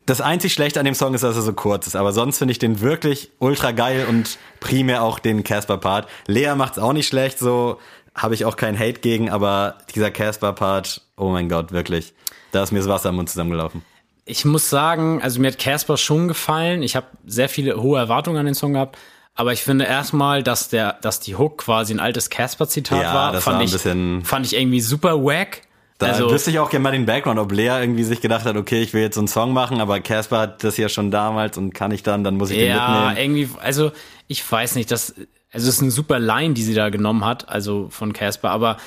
das 0.07 0.21
einzig 0.21 0.53
Schlechte 0.53 0.81
an 0.81 0.85
dem 0.85 0.95
Song 0.95 1.15
ist, 1.15 1.23
dass 1.23 1.37
er 1.37 1.43
so 1.43 1.53
kurz 1.53 1.87
ist. 1.87 1.95
Aber 1.95 2.13
sonst 2.13 2.39
finde 2.39 2.53
ich 2.53 2.59
den 2.59 2.81
wirklich 2.81 3.31
ultra 3.39 3.71
geil 3.71 4.07
und 4.09 4.39
primär 4.59 5.03
auch 5.03 5.19
den 5.19 5.45
Casper-Part. 5.45 6.09
Lea 6.27 6.55
macht's 6.57 6.79
auch 6.79 6.93
nicht 6.93 7.07
schlecht, 7.07 7.39
so 7.39 7.79
habe 8.15 8.35
ich 8.35 8.45
auch 8.45 8.57
keinen 8.57 8.79
Hate 8.79 9.01
gegen, 9.01 9.31
aber 9.31 9.77
dieser 9.95 10.11
Casper-Part, 10.11 11.03
oh 11.17 11.31
mein 11.31 11.49
Gott, 11.49 11.73
wirklich. 11.73 12.15
Da 12.51 12.63
ist 12.63 12.73
mir 12.73 12.81
das 12.81 12.89
Wasser 12.89 13.11
im 13.11 13.17
Mund 13.17 13.31
zusammengelaufen. 13.31 13.83
Ich 14.25 14.45
muss 14.45 14.69
sagen, 14.69 15.23
also 15.23 15.41
mir 15.41 15.49
hat 15.49 15.59
Casper 15.59 15.97
schon 15.97 16.29
gefallen. 16.29 16.83
Ich 16.83 16.97
habe 16.97 17.07
sehr 17.27 17.49
viele 17.49 17.81
hohe 17.81 17.99
Erwartungen 17.99 18.39
an 18.39 18.47
den 18.47 18.55
Song 18.55 18.75
gehabt. 18.75 18.99
Aber 19.35 19.53
ich 19.53 19.63
finde 19.63 19.85
erstmal, 19.87 20.43
dass 20.43 20.69
der, 20.69 20.99
dass 21.01 21.21
die 21.21 21.37
Hook 21.37 21.59
quasi 21.59 21.95
ein 21.95 22.01
altes 22.01 22.29
Casper-Zitat 22.29 23.03
Ja, 23.03 23.15
war, 23.15 23.33
das 23.33 23.45
fand 23.45 23.55
war 23.55 23.61
ein 23.63 23.67
ich, 23.67 23.73
bisschen- 23.73 24.25
fand 24.25 24.45
ich 24.47 24.55
irgendwie 24.57 24.81
super 24.81 25.23
wack. 25.25 25.63
Da 25.99 26.09
also, 26.09 26.31
wüsste 26.31 26.51
ich 26.51 26.59
auch 26.59 26.69
gerne 26.69 26.83
mal 26.83 26.91
den 26.93 27.07
Background, 27.07 27.39
ob 27.39 27.53
Lea 27.53 27.69
irgendwie 27.81 28.03
sich 28.03 28.21
gedacht 28.21 28.45
hat, 28.45 28.57
okay, 28.57 28.83
ich 28.83 28.93
will 28.93 29.03
jetzt 29.03 29.15
so 29.15 29.21
einen 29.21 29.29
Song 29.29 29.53
machen, 29.53 29.81
aber 29.81 30.01
Casper 30.01 30.41
hat 30.41 30.65
das 30.65 30.77
ja 30.77 30.89
schon 30.89 31.11
damals 31.13 31.57
und 31.57 31.73
kann 31.75 31.93
ich 31.93 32.03
dann, 32.03 32.25
dann 32.25 32.37
muss 32.37 32.51
ich 32.51 32.59
den 32.59 32.69
ja, 32.69 33.13
mitnehmen. 33.13 33.17
irgendwie, 33.37 33.61
also 33.61 33.93
ich 34.27 34.51
weiß 34.51 34.75
nicht, 34.75 34.91
das, 34.91 35.15
also 35.53 35.69
es 35.69 35.77
ist 35.77 35.83
eine 35.83 35.93
super 35.93 36.19
Line, 36.19 36.55
die 36.55 36.63
sie 36.65 36.75
da 36.75 36.91
genommen 36.91 37.25
hat, 37.25 37.49
also 37.49 37.87
von 37.91 38.13
Casper, 38.13 38.51
aber 38.51 38.79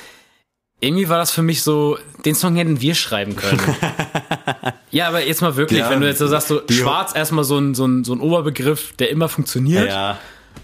irgendwie 0.82 1.08
war 1.08 1.18
das 1.18 1.32
für 1.32 1.42
mich 1.42 1.64
so, 1.64 1.98
den 2.26 2.36
Song 2.36 2.56
hätten 2.58 2.82
wir 2.82 2.96
schreiben 2.96 3.38
können. 3.38 3.62
ja, 4.92 5.08
aber 5.08 5.26
jetzt 5.26 5.42
mal 5.42 5.56
wirklich, 5.56 5.80
Ja, 5.80 5.90
wenn 5.90 6.02
du 6.02 6.08
jetzt 6.08 6.20
so 6.20 6.28
sagst, 6.28 6.50
so 6.50 6.62
schwarz 6.70 7.16
erstmal 7.16 7.46
so 7.46 7.58
ein, 7.58 7.76
so, 7.76 7.86
ein, 7.86 8.04
so 8.04 8.14
ein 8.14 8.20
Oberbegriff, 8.20 8.94
der 8.98 9.10
immer 9.10 9.30
funktioniert. 9.30 9.88
Ja, 9.90 10.18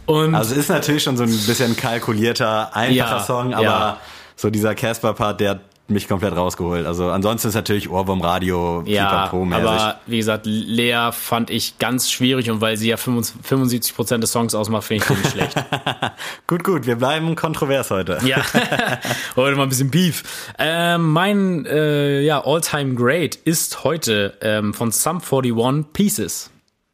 Und 0.05 0.35
also 0.35 0.55
ist 0.55 0.69
natürlich 0.69 1.03
schon 1.03 1.17
so 1.17 1.23
ein 1.23 1.29
bisschen 1.29 1.75
kalkulierter, 1.75 2.75
einfacher 2.75 2.93
Ja, 3.17 3.19
Song, 3.23 3.53
aber 3.53 3.63
ja. 3.63 3.97
so 4.35 4.49
dieser 4.49 4.75
Casper-Part, 4.75 5.39
der 5.39 5.49
hat 5.51 5.59
mich 5.87 6.07
komplett 6.07 6.35
rausgeholt. 6.35 6.85
Also 6.85 7.09
ansonsten 7.09 7.49
ist 7.49 7.55
natürlich 7.55 7.89
Ohrwurm-Radio, 7.89 8.83
Ja, 8.85 9.27
Pipapo-mäßig. 9.27 9.55
aber 9.67 9.99
wie 10.07 10.17
gesagt, 10.17 10.45
Lea 10.45 11.09
fand 11.11 11.49
ich 11.49 11.79
ganz 11.79 12.09
schwierig 12.09 12.49
und 12.49 12.61
weil 12.61 12.77
sie 12.77 12.89
ja 12.89 12.97
75 12.97 13.93
Prozent 13.95 14.23
des 14.23 14.31
Songs 14.31 14.55
ausmacht, 14.55 14.85
finde 14.85 15.03
ich 15.03 15.07
die 15.11 15.21
nicht 15.21 15.31
schlecht. 15.31 15.55
Gut, 16.47 16.63
gut, 16.63 16.85
wir 16.85 16.95
bleiben 16.95 17.35
kontrovers 17.35 17.91
heute. 17.91 18.19
ja, 18.25 18.37
heute 19.35 19.55
mal 19.57 19.63
ein 19.63 19.69
bisschen 19.69 19.91
Beef. 19.91 20.23
Ähm, 20.57 21.11
mein 21.11 21.65
äh, 21.65 22.21
ja, 22.21 22.43
All-Time 22.43 22.95
Great 22.95 23.35
ist 23.35 23.83
heute 23.83 24.33
ähm, 24.41 24.73
von 24.73 24.91
Sum 24.91 25.21
41 25.21 25.91
Pieces. 25.93 26.49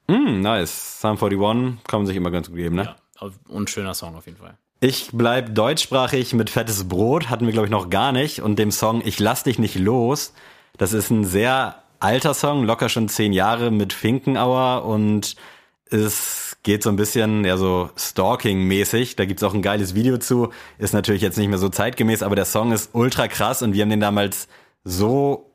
Hm, 0.10 0.42
nice. 0.42 1.02
Sum 1.02 1.18
41 1.18 1.84
kann 1.88 2.00
man 2.00 2.08
sich 2.08 2.16
immer 2.16 2.32
ganz 2.32 2.48
gut 2.48 2.58
geben, 2.58 2.76
ne? 2.76 2.96
Ja, 3.20 3.30
und 3.50 3.70
schöner 3.70 3.94
Song 3.94 4.16
auf 4.16 4.26
jeden 4.26 4.38
Fall. 4.38 4.58
Ich 4.80 5.10
bleib 5.12 5.56
deutschsprachig 5.56 6.34
mit 6.34 6.50
fettes 6.50 6.88
Brot, 6.88 7.30
hatten 7.30 7.46
wir 7.46 7.54
glaube 7.54 7.68
ich 7.68 7.72
noch 7.72 7.90
gar 7.90 8.12
nicht. 8.12 8.42
Und 8.42 8.60
dem 8.60 8.72
Song 8.72 9.02
Ich 9.04 9.20
lass 9.20 9.44
dich 9.44 9.58
nicht 9.60 9.76
los. 9.76 10.34
Das 10.78 10.94
ist 10.94 11.10
ein 11.10 11.26
sehr 11.26 11.82
alter 12.00 12.34
Song, 12.34 12.64
locker 12.64 12.90
schon 12.90 13.10
zehn 13.10 13.34
Jahre 13.34 13.72
mit 13.72 13.92
Finkenauer 13.92 14.86
und 14.86 15.36
es 15.90 16.58
geht 16.64 16.84
so 16.84 16.90
ein 16.90 16.96
bisschen, 16.96 17.46
ja, 17.46 17.58
so 17.58 17.90
Stalking-mäßig. 17.98 19.16
Da 19.16 19.26
gibt's 19.26 19.42
auch 19.42 19.54
ein 19.54 19.62
geiles 19.62 19.96
Video 19.96 20.18
zu. 20.18 20.50
Ist 20.78 20.94
natürlich 20.94 21.22
jetzt 21.22 21.38
nicht 21.38 21.48
mehr 21.48 21.58
so 21.58 21.70
zeitgemäß, 21.70 22.24
aber 22.24 22.36
der 22.36 22.46
Song 22.46 22.72
ist 22.72 22.90
ultra 22.94 23.28
krass 23.28 23.62
und 23.62 23.74
wir 23.74 23.82
haben 23.82 23.90
den 23.90 24.02
damals 24.02 24.48
so 24.84 25.54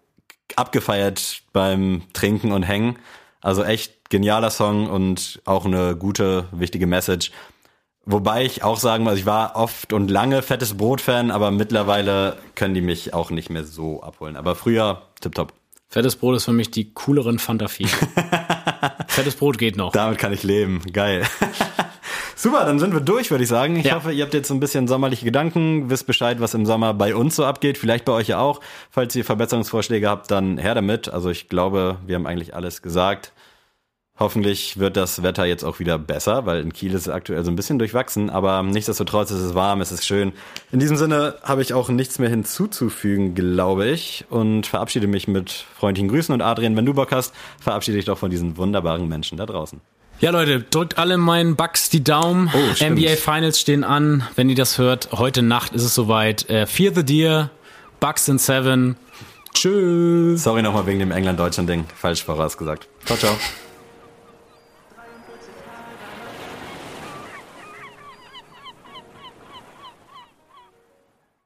abgefeiert 0.56 1.42
beim 1.52 2.02
Trinken 2.12 2.50
und 2.52 2.62
Hängen. 2.64 2.98
Also 3.40 3.62
echt 3.62 4.01
genialer 4.12 4.50
Song 4.50 4.88
und 4.88 5.40
auch 5.46 5.64
eine 5.64 5.96
gute, 5.96 6.44
wichtige 6.52 6.86
Message. 6.86 7.32
Wobei 8.04 8.44
ich 8.44 8.62
auch 8.62 8.76
sagen 8.78 9.04
muss, 9.04 9.14
ich 9.18 9.26
war 9.26 9.56
oft 9.56 9.92
und 9.92 10.10
lange 10.10 10.42
fettes 10.42 10.76
Brot-Fan, 10.76 11.30
aber 11.30 11.50
mittlerweile 11.50 12.36
können 12.54 12.74
die 12.74 12.80
mich 12.82 13.14
auch 13.14 13.30
nicht 13.30 13.48
mehr 13.48 13.64
so 13.64 14.02
abholen. 14.02 14.36
Aber 14.36 14.54
früher 14.54 15.02
tipptopp. 15.20 15.52
Fettes 15.88 16.16
Brot 16.16 16.36
ist 16.36 16.44
für 16.44 16.52
mich 16.52 16.70
die 16.70 16.92
cooleren 16.92 17.38
Fanta 17.38 17.68
4. 17.68 17.86
Fettes 19.08 19.34
Brot 19.36 19.58
geht 19.58 19.76
noch. 19.76 19.92
Damit 19.92 20.18
kann 20.18 20.32
ich 20.32 20.42
leben. 20.42 20.80
Geil. 20.92 21.22
Super, 22.36 22.64
dann 22.64 22.78
sind 22.80 22.92
wir 22.92 23.00
durch, 23.00 23.30
würde 23.30 23.44
ich 23.44 23.50
sagen. 23.50 23.76
Ich 23.76 23.84
Ja. 23.86 23.94
hoffe, 23.94 24.10
ihr 24.12 24.24
habt 24.24 24.34
jetzt 24.34 24.50
ein 24.50 24.58
bisschen 24.58 24.88
sommerliche 24.88 25.24
Gedanken, 25.24 25.88
wisst 25.90 26.06
Bescheid, 26.06 26.40
was 26.40 26.54
im 26.54 26.66
Sommer 26.66 26.92
bei 26.92 27.14
uns 27.14 27.36
so 27.36 27.44
abgeht, 27.44 27.78
vielleicht 27.78 28.04
bei 28.04 28.12
euch 28.12 28.28
ja 28.28 28.40
auch. 28.40 28.60
Falls 28.90 29.14
ihr 29.14 29.24
Verbesserungsvorschläge 29.24 30.08
habt, 30.08 30.30
dann 30.30 30.58
her 30.58 30.74
damit. 30.74 31.08
Also 31.08 31.30
ich 31.30 31.48
glaube, 31.48 31.98
wir 32.06 32.16
haben 32.16 32.26
eigentlich 32.26 32.54
alles 32.54 32.82
gesagt. 32.82 33.32
Hoffentlich 34.22 34.78
wird 34.78 34.96
das 34.96 35.24
Wetter 35.24 35.46
jetzt 35.46 35.64
auch 35.64 35.80
wieder 35.80 35.98
besser, 35.98 36.46
weil 36.46 36.60
in 36.60 36.72
Kiel 36.72 36.94
ist 36.94 37.00
es 37.00 37.08
aktuell 37.08 37.44
so 37.44 37.50
ein 37.50 37.56
bisschen 37.56 37.80
durchwachsen, 37.80 38.30
aber 38.30 38.62
nichtsdestotrotz 38.62 39.32
ist 39.32 39.40
es 39.40 39.56
warm, 39.56 39.80
es 39.80 39.90
ist 39.90 40.06
schön. 40.06 40.32
In 40.70 40.78
diesem 40.78 40.96
Sinne 40.96 41.34
habe 41.42 41.60
ich 41.60 41.74
auch 41.74 41.88
nichts 41.88 42.20
mehr 42.20 42.30
hinzuzufügen, 42.30 43.34
glaube 43.34 43.88
ich, 43.88 44.24
und 44.30 44.68
verabschiede 44.68 45.08
mich 45.08 45.26
mit 45.26 45.50
freundlichen 45.50 46.08
Grüßen 46.08 46.32
und 46.32 46.40
Adrian, 46.40 46.76
wenn 46.76 46.86
du 46.86 46.94
Bock 46.94 47.10
hast, 47.10 47.34
verabschiede 47.60 47.96
dich 47.96 48.04
doch 48.04 48.16
von 48.16 48.30
diesen 48.30 48.56
wunderbaren 48.56 49.08
Menschen 49.08 49.38
da 49.38 49.44
draußen. 49.44 49.80
Ja, 50.20 50.30
Leute, 50.30 50.60
drückt 50.60 50.98
alle 50.98 51.16
meinen 51.16 51.56
Bucks 51.56 51.90
die 51.90 52.04
Daumen. 52.04 52.48
Oh. 52.54 52.84
NBA 52.84 53.16
Finals 53.16 53.58
stehen 53.58 53.82
an. 53.82 54.22
Wenn 54.36 54.48
ihr 54.48 54.54
das 54.54 54.78
hört, 54.78 55.08
heute 55.10 55.42
Nacht 55.42 55.72
ist 55.72 55.82
es 55.82 55.96
soweit. 55.96 56.48
Äh, 56.48 56.66
Fear 56.66 56.94
the 56.94 57.04
Deer, 57.04 57.50
Bucks 57.98 58.28
in 58.28 58.38
Seven. 58.38 58.94
Tschüss. 59.52 60.44
Sorry 60.44 60.62
nochmal 60.62 60.86
wegen 60.86 61.00
dem 61.00 61.10
England-Deutschland-Ding. 61.10 61.86
Falsch 61.96 62.22
vorausgesagt. 62.22 62.86
Ciao, 63.04 63.18
ciao. 63.18 63.36